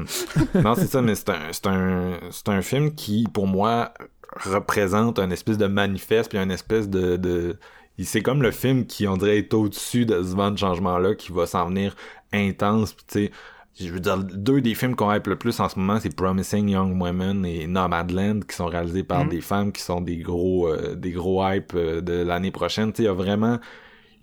non, 0.55 0.75
c'est 0.75 0.87
ça, 0.87 1.03
mais 1.03 1.15
c'est 1.15 1.31
un, 1.67 2.13
un, 2.17 2.53
un 2.53 2.63
film 2.63 2.95
qui, 2.95 3.27
pour 3.33 3.47
moi, 3.47 3.93
représente 4.37 5.19
un 5.19 5.31
espèce 5.31 5.59
de 5.59 5.67
manifeste 5.67 6.31
puis 6.31 6.39
un 6.39 6.51
espèce 6.51 6.89
de, 6.89 7.17
de 7.17 7.57
c'est 8.03 8.23
comme 8.23 8.43
le 8.43 8.51
film 8.51 8.87
qui, 8.87 9.07
on 9.07 9.17
dirait, 9.17 9.39
est 9.39 9.55
au-dessus 9.55 10.05
de 10.05 10.21
ce 10.21 10.35
vent 10.35 10.51
de 10.51 10.59
changement-là, 10.59 11.15
qui 11.15 11.31
va 11.31 11.47
s'en 11.47 11.69
venir 11.69 11.95
intense. 12.33 12.97
Tu 12.97 13.05
sais, 13.09 13.31
je 13.79 13.89
veux 13.93 14.01
dire, 14.01 14.19
deux 14.19 14.61
des 14.61 14.75
films 14.75 14.97
qu'on 14.97 15.13
hype 15.13 15.29
le 15.29 15.37
plus 15.37 15.61
en 15.61 15.69
ce 15.69 15.79
moment, 15.79 16.01
c'est 16.01 16.15
Promising 16.15 16.69
Young 16.69 17.01
Women 17.01 17.45
et 17.47 17.67
Nomadland, 17.69 18.41
qui 18.45 18.57
sont 18.57 18.67
réalisés 18.67 19.05
par 19.05 19.25
Mhm. 19.25 19.31
des 19.31 19.41
femmes 19.41 19.71
qui 19.73 19.83
sont 19.83 20.01
des 20.01 20.17
gros, 20.17 20.69
euh, 20.69 20.97
des 20.97 21.13
gros 21.13 21.47
hype 21.47 21.73
euh, 21.77 22.01
de 22.01 22.13
l'année 22.25 22.51
prochaine. 22.51 22.93
Tu 22.93 22.97
sais, 22.99 23.03
il 23.05 23.07
y 23.07 23.09
a 23.09 23.13
vraiment, 23.13 23.59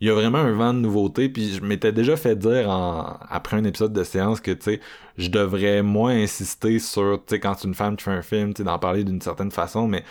il 0.02 0.08
y 0.08 0.10
a 0.10 0.14
vraiment 0.14 0.40
un 0.40 0.52
vent 0.54 0.74
de 0.74 0.80
nouveauté. 0.80 1.30
Puis 1.30 1.54
je 1.54 1.62
m'étais 1.62 1.92
déjà 1.94 2.18
fait 2.18 2.36
dire 2.36 2.70
en, 2.70 3.18
après 3.30 3.56
un 3.58 3.64
épisode 3.64 3.94
de 3.94 4.04
séance 4.04 4.42
que, 4.42 4.52
tu 4.52 4.64
sais, 4.64 4.80
je 5.18 5.30
devrais 5.30 5.82
moins 5.84 6.14
insister 6.16 6.80
sur, 6.80 7.20
tu 7.26 7.36
sais, 7.36 7.40
quand 7.40 7.64
une 7.64 7.74
femme 7.76 7.96
qui 7.98 8.04
fait 8.06 8.12
un 8.12 8.22
film, 8.22 8.54
tu 8.54 8.60
sais, 8.60 8.64
d'en 8.66 8.80
parler 8.80 9.04
d'une 9.04 9.22
certaine 9.22 9.52
façon, 9.52 9.88
mais 9.88 10.04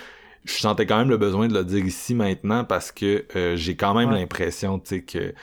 je 0.45 0.55
sentais 0.55 0.87
quand 0.87 0.99
même 0.99 1.11
le 1.11 1.17
besoin 1.19 1.49
de 1.49 1.55
le 1.55 1.65
dire 1.65 1.85
ici 1.85 2.15
maintenant 2.15 2.65
parce 2.65 2.93
que 2.93 3.27
euh, 3.37 3.57
j'ai 3.57 3.77
quand 3.77 3.95
même 3.95 4.11
Ouais. 4.11 4.21
l'impression, 4.21 4.79
tu 4.79 4.89
sais, 4.89 5.03
que 5.03 5.35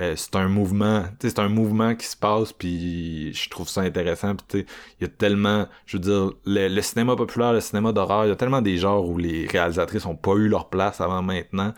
euh, 0.00 0.14
c'est 0.16 0.36
un 0.36 0.48
mouvement, 0.48 1.02
tu 1.20 1.28
sais, 1.28 1.30
c'est 1.30 1.38
un 1.40 1.48
mouvement 1.48 1.94
qui 1.94 2.06
se 2.06 2.16
passe, 2.16 2.52
puis 2.52 3.32
je 3.32 3.48
trouve 3.50 3.68
ça 3.68 3.80
intéressant, 3.82 4.34
puis 4.36 4.46
tu 4.48 4.58
sais, 4.60 4.66
il 5.00 5.04
y 5.04 5.06
a 5.06 5.08
tellement, 5.08 5.68
je 5.86 5.96
veux 5.96 6.02
dire, 6.02 6.32
le, 6.44 6.68
le 6.68 6.82
cinéma 6.82 7.16
populaire, 7.16 7.52
le 7.54 7.60
cinéma 7.60 7.92
d'horreur, 7.92 8.26
il 8.26 8.28
y 8.28 8.32
a 8.32 8.36
tellement 8.36 8.60
des 8.62 8.76
genres 8.76 9.08
où 9.08 9.16
les 9.18 9.46
réalisatrices 9.46 10.04
ont 10.06 10.16
pas 10.16 10.34
eu 10.34 10.48
leur 10.48 10.68
place 10.68 11.00
avant 11.00 11.22
maintenant. 11.22 11.72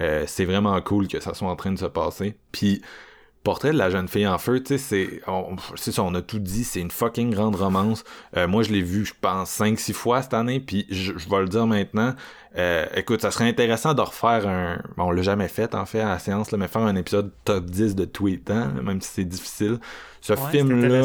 Euh, 0.00 0.24
c'est 0.26 0.44
vraiment 0.44 0.80
cool 0.82 1.08
que 1.08 1.20
ça 1.20 1.34
soit 1.34 1.48
en 1.48 1.56
train 1.56 1.72
de 1.72 1.78
se 1.78 1.86
passer. 1.86 2.36
Puis 2.52 2.82
Portrait 3.44 3.72
de 3.72 3.78
la 3.78 3.90
jeune 3.90 4.08
fille 4.08 4.26
en 4.26 4.38
feu, 4.38 4.62
tu 4.62 4.78
sais, 4.78 5.20
c'est, 5.76 5.92
ça, 5.92 6.02
on 6.02 6.14
a 6.14 6.22
tout 6.22 6.38
dit, 6.38 6.64
c'est 6.64 6.80
une 6.80 6.90
fucking 6.90 7.30
grande 7.30 7.56
romance. 7.56 8.02
Euh, 8.38 8.48
moi, 8.48 8.62
je 8.62 8.72
l'ai 8.72 8.80
vu, 8.80 9.04
je 9.04 9.12
pense, 9.20 9.60
5-6 9.60 9.92
fois 9.92 10.22
cette 10.22 10.32
année, 10.32 10.60
puis 10.60 10.86
je, 10.90 11.12
je 11.16 11.28
vais 11.28 11.40
le 11.40 11.48
dire 11.48 11.66
maintenant. 11.66 12.14
Euh, 12.56 12.86
écoute, 12.96 13.20
ça 13.20 13.30
serait 13.30 13.46
intéressant 13.46 13.92
de 13.92 14.00
refaire 14.00 14.48
un... 14.48 14.78
Bon, 14.96 15.04
on 15.04 15.10
l'a 15.10 15.20
jamais 15.22 15.48
fait, 15.48 15.74
en 15.74 15.84
fait, 15.84 16.00
à 16.00 16.08
la 16.08 16.18
séance, 16.18 16.52
là, 16.52 16.58
mais 16.58 16.68
faire 16.68 16.82
un 16.82 16.96
épisode 16.96 17.30
top 17.44 17.66
10 17.66 17.94
de 17.94 18.08
les 18.24 18.38
temps, 18.38 18.68
même 18.82 19.02
si 19.02 19.10
c'est 19.12 19.24
difficile. 19.24 19.78
Ce 20.22 20.32
Ouais, 20.32 20.38
film-là 20.50 21.02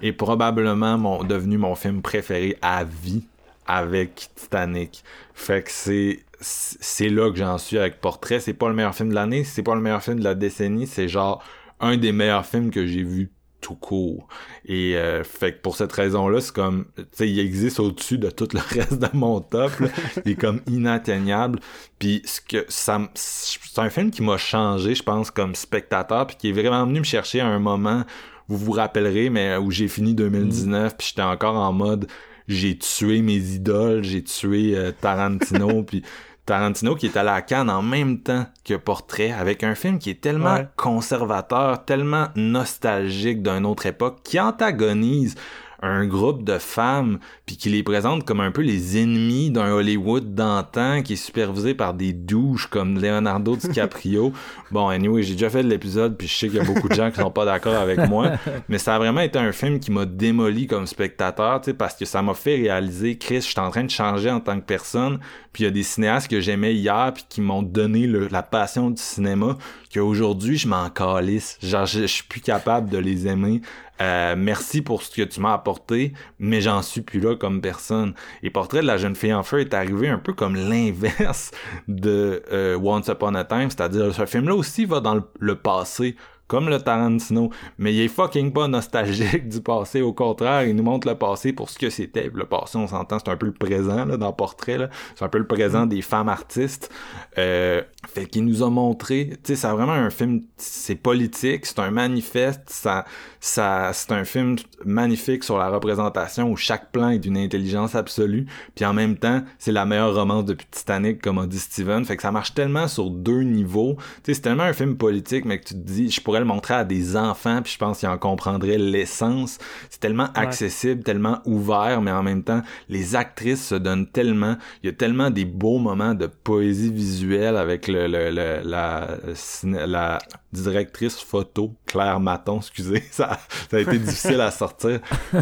est 0.00 0.12
probablement 0.12 0.96
mon, 0.96 1.24
devenu 1.24 1.58
mon 1.58 1.74
film 1.74 2.02
préféré 2.02 2.56
à 2.62 2.84
vie 2.84 3.24
avec 3.66 4.28
Titanic. 4.36 5.02
Fait 5.34 5.62
que 5.62 5.70
c'est 5.70 6.20
c'est 6.42 7.10
là 7.10 7.30
que 7.30 7.36
j'en 7.36 7.58
suis 7.58 7.78
avec 7.78 8.00
Portrait. 8.00 8.40
C'est 8.40 8.54
pas 8.54 8.68
le 8.68 8.74
meilleur 8.74 8.94
film 8.94 9.10
de 9.10 9.14
l'année, 9.14 9.44
c'est 9.44 9.62
pas 9.62 9.74
le 9.74 9.80
meilleur 9.80 10.02
film 10.02 10.18
de 10.18 10.24
la 10.24 10.34
décennie, 10.34 10.86
c'est 10.86 11.08
genre 11.08 11.42
un 11.80 11.96
des 11.96 12.12
meilleurs 12.12 12.46
films 12.46 12.70
que 12.70 12.86
j'ai 12.86 13.02
vu 13.02 13.32
tout 13.60 13.74
court. 13.74 14.26
Et 14.64 14.96
euh, 14.96 15.22
fait 15.24 15.54
que 15.54 15.60
pour 15.60 15.76
cette 15.76 15.92
raison-là, 15.92 16.40
c'est 16.40 16.54
comme, 16.54 16.86
tu 16.96 17.04
sais, 17.12 17.28
il 17.28 17.38
existe 17.38 17.78
au-dessus 17.80 18.18
de 18.18 18.30
tout 18.30 18.48
le 18.52 18.60
reste 18.70 18.98
de 18.98 19.08
mon 19.12 19.40
top. 19.40 19.78
là. 19.80 19.88
Il 20.24 20.32
est 20.32 20.36
comme 20.36 20.60
inatteignable. 20.66 21.60
Puis 21.98 22.22
ce 22.24 22.40
que 22.40 22.64
ça, 22.68 23.00
c'est 23.14 23.78
un 23.78 23.90
film 23.90 24.10
qui 24.10 24.22
m'a 24.22 24.38
changé, 24.38 24.94
je 24.94 25.02
pense, 25.02 25.30
comme 25.30 25.54
spectateur, 25.54 26.26
puis 26.26 26.36
qui 26.36 26.48
est 26.48 26.52
vraiment 26.52 26.86
venu 26.86 27.00
me 27.00 27.04
chercher 27.04 27.40
à 27.40 27.46
un 27.46 27.58
moment. 27.58 28.04
Vous 28.48 28.56
vous 28.56 28.72
rappellerez, 28.72 29.30
mais 29.30 29.56
où 29.56 29.70
j'ai 29.70 29.86
fini 29.86 30.14
2019, 30.14 30.96
puis 30.96 31.08
j'étais 31.08 31.22
encore 31.22 31.54
en 31.54 31.72
mode, 31.72 32.08
j'ai 32.48 32.76
tué 32.76 33.22
mes 33.22 33.36
idoles, 33.36 34.02
j'ai 34.02 34.24
tué 34.24 34.76
euh, 34.76 34.90
Tarantino, 34.90 35.82
puis 35.86 36.02
Tarantino 36.50 36.96
qui 36.96 37.06
est 37.06 37.16
à 37.16 37.22
la 37.22 37.42
canne 37.42 37.70
en 37.70 37.80
même 37.80 38.18
temps 38.18 38.44
que 38.64 38.74
Portrait, 38.74 39.30
avec 39.30 39.62
un 39.62 39.76
film 39.76 40.00
qui 40.00 40.10
est 40.10 40.20
tellement 40.20 40.54
Ouais. 40.54 40.68
conservateur, 40.76 41.84
tellement 41.84 42.26
nostalgique 42.34 43.40
d'une 43.40 43.64
autre 43.64 43.86
époque, 43.86 44.18
qui 44.24 44.40
antagonise 44.40 45.36
un 45.82 46.06
groupe 46.06 46.44
de 46.44 46.58
femmes, 46.58 47.18
puis 47.46 47.56
qui 47.56 47.68
les 47.70 47.82
présente 47.82 48.24
comme 48.24 48.40
un 48.40 48.50
peu 48.50 48.62
les 48.62 48.98
ennemis 49.00 49.50
d'un 49.50 49.72
Hollywood 49.72 50.34
d'antan, 50.34 51.02
qui 51.02 51.14
est 51.14 51.16
supervisé 51.16 51.74
par 51.74 51.94
des 51.94 52.12
douches 52.12 52.66
comme 52.66 53.00
Leonardo 53.00 53.56
DiCaprio. 53.56 54.32
bon, 54.70 54.88
anyway, 54.88 55.22
j'ai 55.22 55.34
déjà 55.34 55.50
fait 55.50 55.62
de 55.62 55.68
l'épisode, 55.68 56.16
puis 56.16 56.28
je 56.28 56.34
sais 56.34 56.48
qu'il 56.48 56.58
y 56.58 56.60
a 56.60 56.64
beaucoup 56.64 56.88
de 56.88 56.94
gens 56.94 57.10
qui 57.10 57.20
sont 57.20 57.30
pas 57.30 57.44
d'accord 57.44 57.74
avec 57.76 57.98
moi, 58.08 58.32
mais 58.68 58.78
ça 58.78 58.96
a 58.96 58.98
vraiment 58.98 59.20
été 59.22 59.38
un 59.38 59.52
film 59.52 59.80
qui 59.80 59.90
m'a 59.90 60.04
démoli 60.06 60.66
comme 60.66 60.86
spectateur, 60.86 61.60
tu 61.60 61.66
sais, 61.70 61.74
parce 61.74 61.94
que 61.94 62.04
ça 62.04 62.22
m'a 62.22 62.34
fait 62.34 62.56
réaliser, 62.56 63.16
Chris, 63.18 63.36
je 63.36 63.48
suis 63.48 63.60
en 63.60 63.70
train 63.70 63.84
de 63.84 63.90
changer 63.90 64.30
en 64.30 64.40
tant 64.40 64.58
que 64.60 64.64
personne, 64.66 65.18
puis 65.52 65.62
il 65.64 65.66
y 65.66 65.68
a 65.68 65.72
des 65.72 65.82
cinéastes 65.82 66.30
que 66.30 66.40
j'aimais 66.40 66.74
hier, 66.74 67.10
puis 67.14 67.24
qui 67.28 67.40
m'ont 67.40 67.62
donné 67.62 68.06
le- 68.06 68.28
la 68.28 68.42
passion 68.42 68.90
du 68.90 69.00
cinéma, 69.02 69.56
qu'aujourd'hui, 69.92 70.56
je 70.56 70.68
m'en 70.68 70.88
calisse. 70.90 71.58
Genre, 71.62 71.86
je, 71.86 72.00
je 72.00 72.06
suis 72.06 72.24
plus 72.24 72.40
capable 72.40 72.90
de 72.90 72.98
les 72.98 73.26
aimer. 73.26 73.60
Euh, 74.00 74.34
merci 74.36 74.80
pour 74.80 75.02
ce 75.02 75.14
que 75.14 75.22
tu 75.22 75.40
m'as 75.40 75.52
apporté, 75.52 76.14
mais 76.38 76.60
j'en 76.60 76.80
suis 76.80 77.02
plus 77.02 77.20
là 77.20 77.36
comme 77.36 77.60
personne. 77.60 78.14
Et 78.42 78.50
Portrait 78.50 78.80
de 78.80 78.86
la 78.86 78.96
jeune 78.96 79.14
fille 79.14 79.34
en 79.34 79.42
feu 79.42 79.60
est 79.60 79.74
arrivé 79.74 80.08
un 80.08 80.18
peu 80.18 80.32
comme 80.32 80.56
l'inverse 80.56 81.50
de 81.88 82.42
euh, 82.50 82.78
Once 82.78 83.08
Upon 83.08 83.34
a 83.34 83.44
Time, 83.44 83.68
c'est-à-dire 83.68 84.14
ce 84.14 84.24
film-là 84.24 84.54
aussi 84.54 84.86
va 84.86 85.00
dans 85.00 85.14
le, 85.14 85.22
le 85.38 85.54
passé, 85.56 86.16
comme 86.50 86.68
le 86.68 86.80
Tarantino, 86.80 87.50
mais 87.78 87.94
il 87.94 88.00
est 88.00 88.08
fucking 88.08 88.52
pas 88.52 88.66
nostalgique 88.66 89.48
du 89.48 89.60
passé, 89.60 90.02
au 90.02 90.12
contraire, 90.12 90.64
il 90.64 90.74
nous 90.74 90.82
montre 90.82 91.06
le 91.06 91.14
passé 91.14 91.52
pour 91.52 91.70
ce 91.70 91.78
que 91.78 91.90
c'était. 91.90 92.28
Le 92.34 92.44
passé, 92.44 92.76
on 92.76 92.88
s'entend, 92.88 93.20
c'est 93.20 93.30
un 93.30 93.36
peu 93.36 93.46
le 93.46 93.52
présent 93.52 94.04
là, 94.04 94.16
dans 94.16 94.32
Portrait, 94.32 94.76
là. 94.76 94.90
c'est 95.14 95.24
un 95.24 95.28
peu 95.28 95.38
le 95.38 95.46
présent 95.46 95.86
des 95.86 96.02
femmes 96.02 96.28
artistes. 96.28 96.90
Euh, 97.38 97.82
fait 98.12 98.26
qu'il 98.26 98.44
nous 98.44 98.64
a 98.64 98.70
montré, 98.70 99.30
tu 99.30 99.38
sais, 99.44 99.54
c'est 99.54 99.68
vraiment 99.68 99.92
un 99.92 100.10
film, 100.10 100.40
c'est 100.56 100.96
politique, 100.96 101.66
c'est 101.66 101.78
un 101.78 101.92
manifeste, 101.92 102.62
ça, 102.66 103.04
ça, 103.38 103.92
c'est 103.92 104.10
un 104.10 104.24
film 104.24 104.56
magnifique 104.84 105.44
sur 105.44 105.56
la 105.56 105.68
représentation 105.68 106.50
où 106.50 106.56
chaque 106.56 106.90
plan 106.90 107.10
est 107.10 107.20
d'une 107.20 107.38
intelligence 107.38 107.94
absolue, 107.94 108.46
puis 108.74 108.84
en 108.84 108.92
même 108.92 109.16
temps, 109.16 109.42
c'est 109.60 109.70
la 109.70 109.84
meilleure 109.84 110.16
romance 110.16 110.46
depuis 110.46 110.66
Titanic, 110.68 111.22
comme 111.22 111.38
a 111.38 111.46
dit 111.46 111.60
Steven, 111.60 112.04
fait 112.04 112.16
que 112.16 112.22
ça 112.22 112.32
marche 112.32 112.54
tellement 112.54 112.88
sur 112.88 113.08
deux 113.08 113.42
niveaux, 113.42 113.94
tu 113.98 114.04
sais, 114.24 114.34
c'est 114.34 114.40
tellement 114.40 114.64
un 114.64 114.72
film 114.72 114.96
politique, 114.96 115.44
mais 115.44 115.60
que 115.60 115.66
tu 115.66 115.74
te 115.74 115.78
dis, 115.78 116.10
je 116.10 116.20
pourrais 116.20 116.39
le 116.40 116.44
montrer 116.46 116.74
à 116.74 116.84
des 116.84 117.16
enfants, 117.16 117.60
puis 117.62 117.72
je 117.72 117.78
pense 117.78 118.00
qu'ils 118.00 118.08
en 118.08 118.18
comprendraient 118.18 118.78
l'essence, 118.78 119.58
c'est 119.88 120.00
tellement 120.00 120.28
accessible, 120.34 121.02
tellement 121.02 121.40
ouvert, 121.44 122.00
mais 122.02 122.10
en 122.10 122.22
même 122.22 122.42
temps, 122.42 122.62
les 122.88 123.14
actrices 123.16 123.68
se 123.68 123.74
donnent 123.76 124.06
tellement, 124.08 124.56
il 124.82 124.86
y 124.86 124.92
a 124.92 124.96
tellement 124.96 125.30
des 125.30 125.44
beaux 125.44 125.78
moments 125.78 126.14
de 126.14 126.26
poésie 126.26 126.92
visuelle 126.92 127.56
avec 127.56 127.86
le, 127.86 128.06
le, 128.06 128.30
le- 128.30 128.60
la, 128.64 130.18
directrice 130.52 131.20
photo, 131.20 131.74
Claire 131.86 132.18
Maton, 132.20 132.56
excusez, 132.60 133.04
ça, 133.10 133.38
ça 133.70 133.76
a 133.76 133.80
été 133.80 133.98
difficile 133.98 134.40
à 134.40 134.50
sortir, 134.50 135.00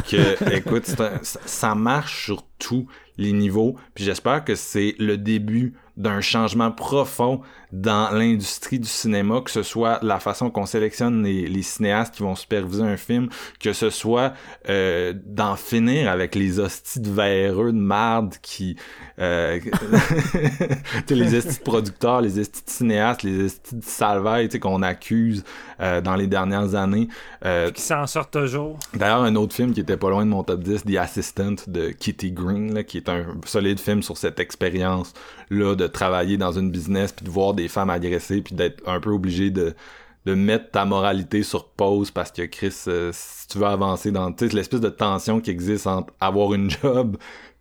que, 0.08 0.52
écoute, 0.54 0.84
un- 1.00 1.18
ça 1.22 1.74
marche 1.74 2.24
sur 2.26 2.42
tous 2.58 2.86
les 3.16 3.32
niveaux, 3.32 3.76
puis 3.94 4.04
j'espère 4.04 4.44
que 4.44 4.54
c'est 4.54 4.94
le 4.98 5.16
début 5.16 5.74
d'un 5.96 6.20
changement 6.20 6.70
profond 6.70 7.40
dans 7.72 8.10
l'industrie 8.12 8.78
du 8.78 8.88
cinéma, 8.88 9.40
que 9.40 9.50
ce 9.50 9.62
soit 9.62 9.98
la 10.02 10.18
façon 10.18 10.50
qu'on 10.50 10.66
sélectionne 10.66 11.22
les, 11.22 11.46
les 11.46 11.62
cinéastes 11.62 12.14
qui 12.14 12.22
vont 12.22 12.34
superviser 12.34 12.82
un 12.82 12.96
film, 12.96 13.28
que 13.60 13.72
ce 13.72 13.90
soit 13.90 14.32
euh, 14.68 15.12
d'en 15.26 15.56
finir 15.56 16.10
avec 16.10 16.34
les 16.34 16.60
hosties 16.60 17.00
de 17.00 17.10
véreux 17.10 17.72
de 17.72 17.78
marde 17.78 18.34
qui... 18.42 18.76
Euh, 19.18 19.58
les 21.10 21.34
hosties 21.34 21.58
de 21.58 21.64
producteurs, 21.64 22.20
les 22.20 22.38
hosties 22.38 22.64
de 22.64 22.70
cinéastes, 22.70 23.22
les 23.22 23.44
hosties 23.44 23.76
de 23.76 23.84
salvaille, 23.84 24.48
tu 24.48 24.52
sais, 24.52 24.60
qu'on 24.60 24.82
accuse 24.82 25.44
euh, 25.80 26.00
dans 26.00 26.14
les 26.14 26.26
dernières 26.26 26.74
années. 26.74 27.08
Euh, 27.44 27.70
Qui 27.70 27.82
s'en 27.82 28.06
sort 28.06 28.30
toujours. 28.30 28.78
D'ailleurs, 28.94 29.22
un 29.22 29.34
autre 29.36 29.54
film 29.54 29.72
qui 29.72 29.80
était 29.80 29.96
pas 29.96 30.10
loin 30.10 30.24
de 30.24 30.30
mon 30.30 30.42
top 30.42 30.62
10, 30.62 30.84
The 30.84 30.96
Assistant 30.96 31.56
de 31.66 31.90
Kitty 31.90 32.32
Green, 32.32 32.74
là, 32.74 32.84
qui 32.84 32.96
est 32.96 33.08
un 33.08 33.26
solide 33.44 33.80
film 33.80 34.02
sur 34.02 34.16
cette 34.16 34.40
expérience-là 34.40 35.74
de 35.74 35.86
travailler 35.86 36.36
dans 36.36 36.52
une 36.52 36.70
business, 36.70 37.12
puis 37.12 37.24
de 37.24 37.30
voir 37.30 37.54
des 37.58 37.68
femmes 37.68 37.90
agressées, 37.90 38.40
puis 38.40 38.54
d'être 38.54 38.82
un 38.88 39.00
peu 39.00 39.10
obligé 39.10 39.50
de, 39.50 39.74
de 40.26 40.34
mettre 40.34 40.70
ta 40.70 40.84
moralité 40.84 41.42
sur 41.42 41.66
pause 41.68 42.10
parce 42.10 42.30
que 42.32 42.42
Chris, 42.42 42.74
euh, 42.88 43.10
si 43.12 43.48
tu 43.48 43.58
veux 43.58 43.66
avancer 43.66 44.10
dans 44.10 44.32
tu 44.32 44.48
sais, 44.48 44.54
l'espèce 44.54 44.80
de 44.80 44.88
tension 44.88 45.40
qui 45.40 45.50
existe 45.50 45.86
entre 45.86 46.12
avoir 46.20 46.54
une 46.54 46.70
job 46.70 47.16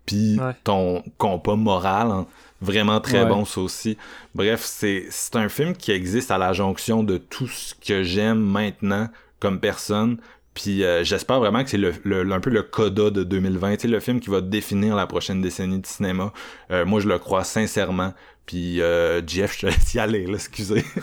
puis 0.05 0.39
Ouais. 0.39 0.53
ton 0.63 1.03
compas 1.17 1.55
moral, 1.57 2.09
hein, 2.11 2.27
vraiment 2.61 2.99
très 3.01 3.23
Ouais. 3.23 3.29
bon 3.29 3.43
ça 3.45 3.59
aussi. 3.61 3.97
Bref, 4.35 4.61
c'est 4.63 5.05
c'est 5.09 5.35
un 5.35 5.49
film 5.49 5.75
qui 5.75 5.91
existe 5.91 6.31
à 6.31 6.37
la 6.37 6.53
jonction 6.53 7.03
de 7.03 7.17
tout 7.17 7.47
ce 7.47 7.73
que 7.75 8.03
j'aime 8.03 8.39
maintenant 8.39 9.09
comme 9.39 9.59
personne. 9.59 10.17
Puis 10.53 10.83
euh, 10.83 11.03
j'espère 11.03 11.39
vraiment 11.39 11.63
que 11.63 11.69
c'est 11.69 11.77
le, 11.77 11.93
le- 12.03 12.31
un 12.31 12.39
peu 12.39 12.49
le 12.49 12.63
coda 12.63 13.11
de 13.11 13.23
2020, 13.23 13.75
tu 13.75 13.81
sais, 13.81 13.87
le 13.89 13.99
film 13.99 14.19
qui 14.19 14.29
va 14.31 14.41
définir 14.41 14.95
la 14.95 15.05
prochaine 15.05 15.39
décennie 15.41 15.79
de 15.79 15.85
cinéma. 15.85 16.31
Euh, 16.71 16.83
moi, 16.85 16.99
je 16.99 17.07
le 17.07 17.19
crois 17.19 17.43
sincèrement. 17.43 18.13
Puis 18.47 18.81
euh, 18.81 19.21
Jeff, 19.27 19.55
je 19.55 19.59
te 19.59 19.65
laisse 19.67 19.93
y 19.93 19.99
aller, 19.99 20.25
là, 20.25 20.35
excusez. 20.35 20.83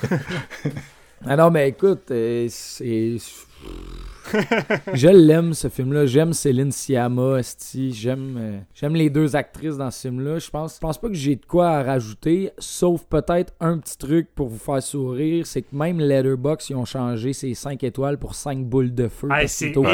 Ah 1.26 1.36
non, 1.36 1.50
mais 1.50 1.70
écoute, 1.70 2.10
euh, 2.10 2.48
c'est. 2.50 3.16
je 4.94 5.08
l'aime, 5.08 5.54
ce 5.54 5.68
film-là. 5.68 6.06
J'aime 6.06 6.32
Céline 6.32 6.70
esti. 7.38 7.92
J'aime 7.92 8.36
euh, 8.38 8.58
j'aime 8.74 8.94
les 8.94 9.10
deux 9.10 9.36
actrices 9.36 9.76
dans 9.76 9.90
ce 9.90 10.08
film-là. 10.08 10.38
Je 10.38 10.50
pense, 10.50 10.76
je 10.76 10.80
pense 10.80 10.98
pas 10.98 11.08
que 11.08 11.14
j'ai 11.14 11.36
de 11.36 11.44
quoi 11.44 11.70
à 11.70 11.82
rajouter, 11.82 12.50
sauf 12.58 13.04
peut-être 13.04 13.52
un 13.60 13.78
petit 13.78 13.98
truc 13.98 14.28
pour 14.34 14.48
vous 14.48 14.58
faire 14.58 14.82
sourire. 14.82 15.46
C'est 15.46 15.62
que 15.62 15.74
même 15.74 16.00
Letterboxd, 16.00 16.70
ils 16.70 16.76
ont 16.76 16.84
changé 16.84 17.32
ses 17.32 17.54
5 17.54 17.82
étoiles 17.84 18.18
pour 18.18 18.34
5 18.34 18.64
boules 18.64 18.94
de 18.94 19.08
feu. 19.08 19.28
Hey, 19.30 19.48
c'est. 19.48 19.74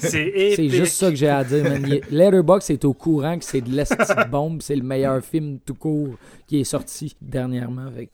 C'est 0.00 0.68
juste 0.68 0.94
ça 0.94 1.10
que 1.10 1.16
j'ai 1.16 1.28
à 1.28 1.44
dire, 1.44 1.64
man. 1.64 1.84
Letterboxd 2.10 2.70
est 2.70 2.84
au 2.84 2.92
courant 2.92 3.38
que 3.38 3.44
c'est 3.44 3.60
de 3.60 3.70
l'esti 3.70 3.96
de 3.96 4.28
bombe. 4.28 4.62
C'est 4.62 4.76
le 4.76 4.82
meilleur 4.82 5.22
film 5.22 5.58
tout 5.64 5.74
court 5.74 6.16
qui 6.46 6.60
est 6.60 6.64
sorti 6.64 7.16
dernièrement. 7.20 7.86
Avec... 7.86 8.10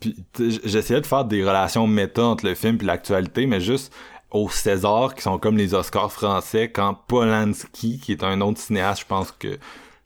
J'essayais 0.65 1.01
de 1.01 1.07
faire 1.07 1.25
des 1.25 1.43
relations 1.43 1.87
méta 1.87 2.23
entre 2.23 2.47
le 2.47 2.55
film 2.55 2.79
et 2.81 2.85
l'actualité, 2.85 3.47
mais 3.47 3.61
juste 3.61 3.93
au 4.31 4.49
César, 4.51 5.15
qui 5.15 5.23
sont 5.23 5.39
comme 5.39 5.57
les 5.57 5.75
Oscars 5.75 6.13
français, 6.13 6.71
quand 6.71 6.95
Polanski, 7.07 7.99
qui 8.01 8.13
est 8.13 8.25
un 8.25 8.41
autre 8.41 8.59
cinéaste, 8.61 9.03
je 9.03 9.07
pense 9.07 9.33
que 9.33 9.59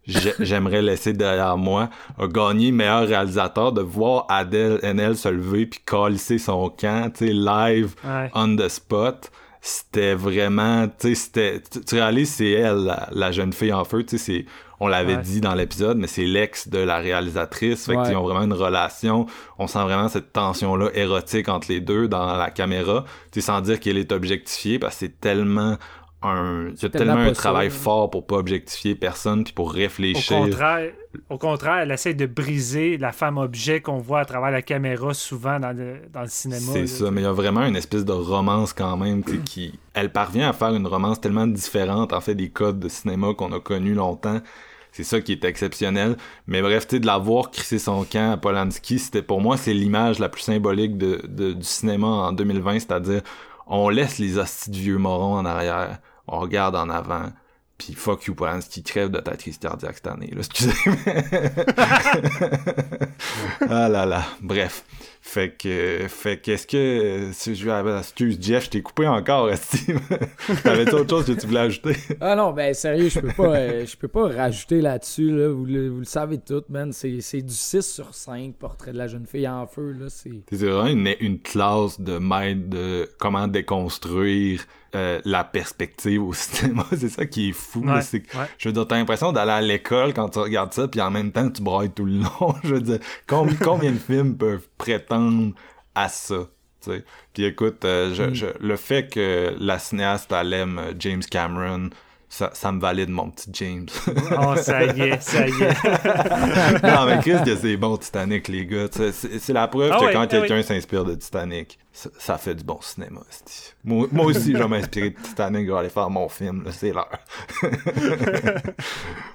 j'ai- 0.06 0.34
j'aimerais 0.40 0.82
laisser 0.82 1.12
derrière 1.12 1.56
moi, 1.56 1.88
a 2.18 2.26
gagné 2.26 2.70
meilleur 2.72 3.06
réalisateur, 3.09 3.72
de 3.72 3.80
voir 3.82 4.26
Adèle 4.28 4.78
Haenel 4.82 5.16
se 5.16 5.28
lever 5.28 5.66
puis 5.66 5.80
calisser 5.84 6.38
son 6.38 6.68
camp, 6.70 7.10
tu 7.12 7.26
sais, 7.28 7.32
live, 7.32 7.94
Ouais. 8.05 8.30
on 8.34 8.56
the 8.56 8.68
spot. 8.68 9.30
C'était 9.62 10.14
vraiment, 10.14 10.88
tu 10.88 11.09
sais, 11.09 11.14
c'était, 11.14 11.60
tu, 11.70 11.80
tu 11.84 11.94
réalises, 11.97 12.30
c'est 12.34 12.51
elle, 12.51 12.84
la, 12.84 13.09
la 13.12 13.30
jeune 13.30 13.52
fille 13.52 13.72
en 13.74 13.84
feu, 13.84 14.02
tu 14.05 14.16
sais, 14.16 14.24
c'est, 14.24 14.44
on 14.81 14.89
l'avait 14.89 15.16
Ouais. 15.16 15.23
dit 15.23 15.40
dans 15.40 15.55
l'épisode, 15.55 15.98
mais 15.98 16.07
c'est 16.07 16.24
l'ex 16.24 16.69
de 16.69 16.78
la 16.78 16.97
réalisatrice, 16.98 17.86
fait 17.86 17.97
Ouais. 17.97 18.07
qu'ils 18.07 18.16
ont 18.16 18.23
vraiment 18.23 18.43
une 18.43 18.52
relation, 18.55 19.27
on 19.59 19.66
sent 19.66 19.82
vraiment 19.82 20.09
cette 20.09 20.32
tension-là 20.32 20.89
érotique 20.94 21.48
entre 21.48 21.69
les 21.70 21.81
deux 21.81 22.09
dans 22.09 22.36
la 22.36 22.51
caméra, 22.51 23.05
tu 23.31 23.40
sais, 23.40 23.47
sans 23.47 23.61
dire 23.61 23.78
qu'elle 23.78 23.98
est 23.98 24.11
objectifiée, 24.12 24.78
parce 24.78 24.94
que 24.94 25.01
c'est 25.01 25.20
tellement 25.20 25.77
un, 26.23 26.69
il 26.77 26.82
y 26.82 26.85
a 26.85 26.89
tellement 26.90 27.15
un 27.15 27.32
travail 27.32 27.70
fort 27.70 28.11
pour 28.11 28.27
pas 28.27 28.36
objectifier 28.36 28.94
personne 28.94 29.43
puis 29.43 29.55
pour 29.55 29.69
Au 29.69 29.70
réfléchir. 29.70 30.36
contraire, 30.36 30.93
au 31.31 31.39
contraire, 31.39 31.78
elle 31.78 31.90
essaie 31.93 32.12
de 32.12 32.27
briser 32.27 32.98
la 32.98 33.11
femme 33.12 33.39
objet 33.39 33.81
qu'on 33.81 33.97
voit 33.98 34.20
à 34.20 34.24
travers 34.27 34.51
la 34.51 34.61
caméra 34.61 35.15
souvent 35.15 35.59
dans 35.59 35.73
le, 35.74 35.97
dans 36.12 36.20
le 36.20 36.28
cinéma. 36.28 36.73
C'est 36.74 36.86
ça, 36.86 37.11
mais 37.11 37.23
il 37.23 37.24
y 37.24 37.27
a 37.27 37.32
vraiment 37.32 37.65
une 37.65 37.74
espèce 37.77 38.05
de 38.05 38.12
romance 38.12 38.74
quand 38.74 38.98
même, 38.98 39.24
tu 39.24 39.32
sais, 39.32 39.39
qui... 39.39 39.78
Elle 39.94 40.12
parvient 40.12 40.51
à 40.51 40.52
faire 40.52 40.74
une 40.74 40.86
romance 40.86 41.20
tellement 41.23 41.47
différente, 41.47 42.12
en 42.12 42.20
fait, 42.20 42.35
des 42.35 42.51
codes 42.51 42.78
de 42.81 42.89
cinéma 42.90 43.32
qu'on 43.32 43.52
a 43.52 43.61
connus 43.61 43.94
longtemps. 43.94 44.40
C'est 44.92 45.04
ça 45.04 45.20
qui 45.20 45.32
est 45.32 45.44
exceptionnel. 45.44 46.16
Mais 46.46 46.62
bref, 46.62 46.86
tu 46.86 47.00
de 47.00 47.06
la 47.06 47.18
voir 47.18 47.50
crisser 47.50 47.78
son 47.78 48.04
camp 48.04 48.32
à 48.32 48.36
Polanski, 48.36 48.98
c'était 48.98 49.22
pour 49.22 49.40
moi, 49.40 49.56
c'est 49.56 49.74
l'image 49.74 50.18
la 50.18 50.28
plus 50.28 50.42
symbolique 50.42 50.98
du 50.98 51.54
cinéma 51.62 52.06
en 52.06 52.32
2020, 52.32 52.80
c'est-à-dire, 52.80 53.22
on 53.66 53.88
laisse 53.88 54.18
les 54.18 54.38
hosties 54.38 54.70
vieux 54.70 54.98
morons 54.98 55.34
en 55.34 55.44
arrière, 55.44 55.98
on 56.26 56.38
regarde 56.40 56.74
en 56.74 56.90
avant, 56.90 57.30
puis 57.78 57.94
fuck 57.94 58.24
you 58.24 58.34
Polanski, 58.34 58.82
crève 58.82 59.10
de 59.10 59.20
ta 59.20 59.36
crise 59.36 59.58
cardiaque 59.58 59.96
cette 59.96 60.08
année, 60.08 60.30
là, 60.32 60.40
excusez. 60.40 60.72
ah 63.70 63.88
là 63.88 64.06
là, 64.06 64.24
bref. 64.40 64.84
Fait 65.32 65.51
que, 65.57 66.07
fait 66.09 66.39
qu'est-ce 66.39 66.66
que, 66.66 67.28
si 67.32 67.55
je 67.55 67.98
excuse 67.98 68.36
Jeff, 68.40 68.65
je 68.65 68.70
t'ai 68.70 68.82
coupé 68.82 69.07
encore, 69.07 69.48
Steve. 69.55 70.01
T'avais-tu 70.65 70.94
autre 70.97 71.09
chose 71.11 71.24
que 71.27 71.40
tu 71.40 71.47
voulais 71.47 71.61
ajouter? 71.61 71.94
Ah 72.20 72.35
non, 72.35 72.51
ben 72.51 72.74
sérieux, 72.74 73.09
je 73.09 73.20
peux 73.20 73.28
pas, 73.32 73.55
euh, 73.55 73.86
je 73.86 73.97
peux 73.97 74.09
pas 74.09 74.27
rajouter 74.27 74.81
là-dessus. 74.81 75.31
Là. 75.31 75.48
Vous, 75.51 75.66
le, 75.66 75.89
vous 75.89 76.01
le 76.01 76.05
savez 76.05 76.39
tout, 76.39 76.65
man. 76.69 76.93
C'est 76.93 77.20
c'est 77.20 77.43
du 77.43 77.55
6 77.55 77.82
sur 77.82 78.12
5, 78.12 78.55
portrait 78.57 78.93
de 78.93 78.98
la 78.98 79.07
jeune 79.07 79.24
fille 79.24 79.47
en 79.47 79.69
feu. 79.69 79.93
Là. 80.01 80.07
C'est... 80.09 80.32
C'est 80.51 80.66
vraiment 80.66 80.89
une, 80.89 81.15
une 81.20 81.39
classe 81.39 82.01
de 82.01 82.19
maître 82.19 82.69
de 82.69 83.09
comment 83.20 83.47
déconstruire 83.47 84.65
euh, 84.97 85.20
la 85.24 85.44
perspective 85.44 86.23
au 86.24 86.32
cinéma. 86.35 86.85
C'est 86.97 87.09
ça 87.09 87.24
qui 87.27 87.51
est 87.51 87.52
fou. 87.52 87.85
là. 87.85 87.94
Ouais, 87.97 88.02
C'est- 88.02 88.35
ouais. 88.36 88.47
Je 88.59 88.69
veux 88.69 88.73
dire, 88.73 88.86
t'as 88.89 88.97
l'impression 88.97 89.31
d'aller 89.32 89.52
à 89.52 89.61
l'école 89.61 90.12
quand 90.12 90.28
tu 90.31 90.40
regardes 90.40 90.73
ça, 90.73 90.89
puis 90.89 91.01
en 91.01 91.12
même 91.12 91.31
temps, 91.31 91.48
tu 91.48 91.62
brailles 91.62 91.90
tout 91.93 92.05
le 92.05 92.15
long. 92.19 92.55
Je 92.65 92.74
veux 92.74 92.81
dire, 92.81 92.98
combien, 93.28 93.55
combien 93.55 93.93
de 93.93 93.98
films 93.98 94.36
peuvent 94.36 94.66
prétendre 94.81 95.52
à 95.94 96.09
ça? 96.09 96.48
tu 96.82 96.90
sais? 96.90 97.05
Puis 97.35 97.44
écoute, 97.44 97.85
euh, 97.85 98.15
je, 98.15 98.32
je- 98.35 98.47
le 98.59 98.77
fait 98.77 99.09
que 99.12 99.55
la 99.61 99.78
cinéaste 99.78 100.32
elle 100.32 100.52
aime 100.55 100.78
euh, 100.78 100.93
James 100.98 101.23
Cameron, 101.31 101.90
ça, 102.32 102.51
ça 102.55 102.70
me 102.73 102.81
valide 102.81 103.09
mon 103.11 103.28
petit 103.31 103.51
James. 103.52 103.89
Oh, 104.39 104.55
ça 104.57 104.85
y 104.85 105.01
est, 105.01 105.20
ça 105.20 105.47
y 105.48 105.51
est. 105.51 106.82
non, 106.85 107.05
mais 107.07 107.19
Chris, 107.20 107.43
que 107.44 107.57
c'est 107.57 107.77
bon 107.77 107.97
Titanic, 107.97 108.47
les 108.47 108.66
gars. 108.66 108.86
C'est 109.12 109.52
la 109.52 109.66
preuve 109.66 109.90
Ah 109.93 109.98
que 109.98 110.05
ouais, 110.05 110.12
quand 110.12 110.20
ah 110.20 110.27
quelqu'un 110.28 110.62
s'inspire 110.62 111.05
de 111.05 111.16
Titanic, 111.16 111.77
ça, 111.93 112.09
ça 112.19 112.39
fait 112.39 112.55
du 112.55 112.62
bon 112.62 112.78
cinéma. 112.81 113.20
Moi, 113.82 114.07
moi 114.12 114.27
aussi, 114.27 114.52
je 114.52 114.59
vais 114.59 114.69
m'inspirer 114.69 115.11
de 115.11 115.19
Titanic, 115.20 115.66
je 115.66 115.73
vais 115.73 115.78
aller 115.78 115.89
faire 115.90 116.09
mon 116.09 116.28
film, 116.28 116.65
c'est 116.70 116.93
l'heure. 116.93 117.19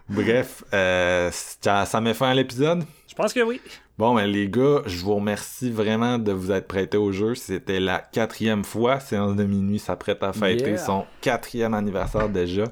Bref, 0.09 0.63
euh, 0.73 1.29
ça, 1.61 1.85
ça 1.85 2.01
met 2.01 2.13
fin 2.13 2.29
à 2.29 2.33
l'épisode? 2.33 2.85
Je 3.15 3.21
pense 3.21 3.31
que 3.33 3.39
oui. 3.39 3.61
Bon, 3.97 4.13
ben 4.13 4.25
les 4.25 4.49
gars, 4.49 4.81
je 4.87 4.97
vous 4.97 5.15
remercie 5.15 5.71
vraiment 5.71 6.17
de 6.19 6.33
vous 6.33 6.51
être 6.51 6.67
prêtés 6.67 6.97
au 6.97 7.13
jeu. 7.13 7.33
C'était 7.33 7.79
la 7.79 7.99
quatrième 7.99 8.65
fois. 8.65 8.99
Séance 8.99 9.37
de 9.37 9.45
minuit 9.45 9.79
s'apprête 9.79 10.21
à 10.21 10.33
fêter 10.33 10.71
Yeah. 10.71 10.77
son 10.77 11.05
quatrième 11.21 11.73
anniversaire 11.73 12.27
déjà. 12.27 12.65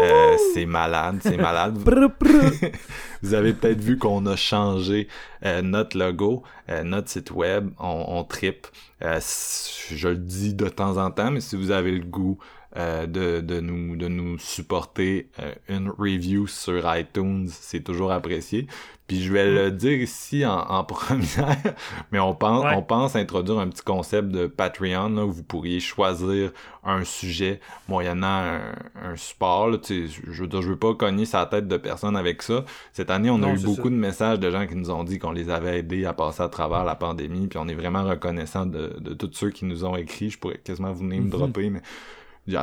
Euh, 0.00 0.36
c'est 0.54 0.64
malade, 0.64 1.18
c'est 1.22 1.36
malade. 1.36 1.76
Vous 3.22 3.34
avez 3.34 3.52
peut-être 3.52 3.82
vu 3.82 3.98
qu'on 3.98 4.24
a 4.24 4.34
changé 4.34 5.08
euh, 5.44 5.60
notre 5.60 5.98
logo, 5.98 6.42
euh, 6.70 6.82
notre 6.84 7.10
site 7.10 7.30
web, 7.32 7.68
on, 7.78 8.04
on 8.08 8.24
tripe. 8.24 8.66
Je 9.02 10.08
le 10.08 10.16
dis 10.16 10.54
de 10.54 10.70
temps 10.70 10.96
en 10.96 11.10
temps, 11.10 11.30
mais 11.30 11.40
si 11.40 11.56
vous 11.56 11.70
avez 11.70 11.90
le 11.90 12.04
goût 12.04 12.38
euh, 12.76 13.06
de, 13.06 13.42
de, 13.42 13.60
nous, 13.60 13.96
de 13.96 14.08
nous 14.08 14.38
supporter, 14.38 15.28
euh, 15.40 15.52
une 15.68 15.90
review 15.90 16.46
sur 16.46 16.96
iTunes, 16.96 17.46
c'est 17.50 17.84
toujours 17.84 18.12
apprécié. 18.12 18.66
Puis 19.12 19.22
je 19.22 19.30
vais 19.30 19.46
le 19.50 19.70
dire 19.70 20.00
ici 20.00 20.46
en, 20.46 20.58
en 20.58 20.84
première, 20.84 21.58
mais 22.12 22.18
on 22.18 22.34
pense, 22.34 22.64
Ouais. 22.64 22.74
on 22.76 22.80
pense 22.82 23.14
introduire 23.14 23.58
un 23.58 23.68
petit 23.68 23.82
concept 23.82 24.28
de 24.30 24.46
Patreon 24.46 25.10
là, 25.10 25.26
où 25.26 25.30
vous 25.30 25.42
pourriez 25.42 25.80
choisir 25.80 26.50
un 26.82 27.04
sujet 27.04 27.60
moyennant 27.88 28.26
un, 28.26 28.60
un 29.10 29.16
support. 29.16 29.68
Là, 29.68 29.76
je 29.86 30.40
veux 30.42 30.46
dire, 30.46 30.62
je 30.62 30.70
veux 30.70 30.78
pas 30.78 30.94
cogner 30.94 31.26
sa 31.26 31.44
tête 31.44 31.68
de 31.68 31.76
personne 31.76 32.16
avec 32.16 32.40
ça. 32.40 32.64
Cette 32.94 33.10
année, 33.10 33.28
on 33.28 33.42
a 33.42 33.50
eu 33.52 33.58
beaucoup 33.58 33.76
ça. 33.84 33.90
de 33.90 33.94
messages 33.96 34.40
de 34.40 34.50
gens 34.50 34.66
qui 34.66 34.76
nous 34.76 34.90
ont 34.90 35.04
dit 35.04 35.18
qu'on 35.18 35.32
les 35.32 35.50
avait 35.50 35.80
aidés 35.80 36.06
à 36.06 36.14
passer 36.14 36.42
à 36.42 36.48
travers 36.48 36.84
la 36.84 36.94
pandémie, 36.94 37.48
puis 37.48 37.58
on 37.58 37.68
est 37.68 37.74
vraiment 37.74 38.04
reconnaissant 38.04 38.64
de, 38.64 38.96
de 38.98 39.12
tous 39.12 39.30
ceux 39.34 39.50
qui 39.50 39.66
nous 39.66 39.84
ont 39.84 39.94
écrit. 39.96 40.30
Je 40.30 40.38
pourrais 40.38 40.56
quasiment 40.56 40.90
vous 40.92 41.00
venir 41.00 41.18
me 41.20 41.24
Mhm. 41.26 41.30
dropper, 41.30 41.68
mais 41.68 41.82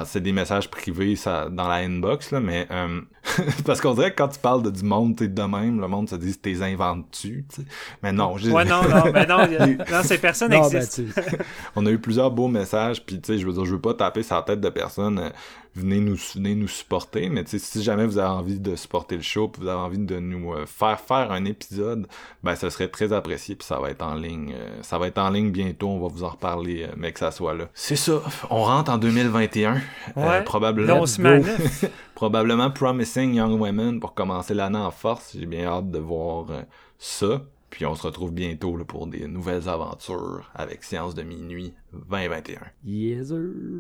c'est 0.06 0.22
des 0.22 0.34
messages 0.34 0.70
privés 0.70 1.16
ça, 1.16 1.48
dans 1.50 1.68
la 1.68 1.76
inbox, 1.76 2.32
là, 2.32 2.40
mais 2.42 2.68
euh, 2.70 3.00
parce 3.66 3.80
qu'on 3.80 3.94
dirait 3.94 4.12
que 4.12 4.18
quand 4.18 4.28
tu 4.28 4.40
parles 4.40 4.62
de 4.62 4.70
du 4.70 4.84
monde, 4.84 5.16
t'es 5.16 5.28
de 5.30 5.42
même, 5.42 5.80
le 5.80 5.88
monde 5.88 6.10
se 6.10 6.16
dit 6.16 6.38
t'es 6.38 6.62
inventes-tu, 6.62 7.46
tu 7.50 7.62
sais. 7.62 7.68
Mais 8.04 8.12
non, 8.12 8.38
je 8.38 8.50
Ouais, 8.52 8.66
non, 8.66 8.82
non, 8.84 9.06
mais 9.14 9.26
non, 9.26 9.48
y 9.48 9.56
a- 9.56 9.68
non, 9.92 10.04
ces 10.04 10.18
personnes 10.18 10.52
Non, 10.52 10.68
ben, 10.70 10.78
existent. 10.82 11.04
tu 11.06 11.12
sais, 11.12 11.38
on 11.76 11.86
a 11.86 11.92
eu 11.92 12.00
plusieurs 12.00 12.32
beaux 12.32 12.50
messages, 12.50 13.06
puis 13.06 13.22
tu 13.22 13.34
sais, 13.34 13.40
je 13.40 13.48
veux 13.48 13.54
dire, 13.54 13.66
je 13.66 13.72
veux 13.76 13.82
pas 13.82 13.94
taper 13.94 14.24
sur 14.24 14.36
la 14.36 14.42
tête 14.42 14.60
de 14.60 14.70
personne. 14.70 15.32
Venez 15.80 16.00
nous 16.00 16.16
venez 16.36 16.56
nous 16.56 16.68
supporter, 16.68 17.30
mais 17.30 17.44
si 17.46 17.82
jamais 17.84 18.06
vous 18.06 18.18
avez 18.18 18.30
envie 18.30 18.60
de 18.60 18.76
supporter 18.76 19.16
le 19.16 19.22
show, 19.22 19.48
puis 19.48 19.62
vous 19.64 19.68
avez 19.68 19.80
envie 19.80 19.98
de 19.98 20.20
nous 20.20 20.54
euh, 20.54 20.66
faire 20.66 21.00
faire 21.00 21.32
un 21.32 21.46
épisode, 21.46 22.08
ben 22.44 22.56
ce 22.56 22.70
serait 22.70 22.88
très 22.90 23.12
apprécié, 23.14 23.56
puis 23.56 23.66
ça 23.66 23.80
va 23.80 23.90
être 23.90 24.02
en 24.04 24.14
ligne, 24.16 24.54
euh, 24.56 24.82
ça 24.84 24.98
va 25.00 25.08
être 25.08 25.18
en 25.18 25.30
ligne 25.30 25.52
bientôt, 25.52 25.88
on 25.90 26.00
va 26.00 26.08
vous 26.08 26.24
en 26.24 26.30
reparler, 26.30 26.84
euh, 26.84 26.94
mais 26.98 27.12
que 27.12 27.20
ça 27.20 27.32
soit 27.32 27.54
là. 27.54 27.70
C'est 27.74 27.96
ça, 27.96 28.22
on 28.50 28.64
rentre 28.64 28.92
en 28.92 28.98
2021, 28.98 29.76
euh, 29.76 29.80
Ouais. 30.16 30.44
probablement. 30.44 31.04
Probablement 32.16 32.70
Promising 32.70 33.34
Young 33.34 33.60
Women 33.62 34.00
pour 34.02 34.14
commencer 34.14 34.54
l'année 34.54 34.78
en 34.78 34.92
force. 34.92 35.38
J'ai 35.40 35.46
bien 35.46 35.66
hâte 35.68 35.90
de 35.90 36.00
voir 36.00 36.52
euh, 36.52 36.62
ça. 36.98 37.42
Puis 37.70 37.86
on 37.86 37.96
se 37.96 38.02
retrouve 38.04 38.34
bientôt 38.34 38.76
là, 38.76 38.84
pour 38.84 39.08
des 39.08 39.28
nouvelles 39.28 39.70
aventures 39.70 40.52
avec 40.56 40.84
Séance 40.84 41.14
de 41.16 41.22
minuit 41.24 41.74
2021. 41.94 42.58
yes, 42.84 43.28
sir. 43.28 43.38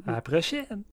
À 0.07 0.11
la 0.13 0.21
prochaine. 0.21 0.84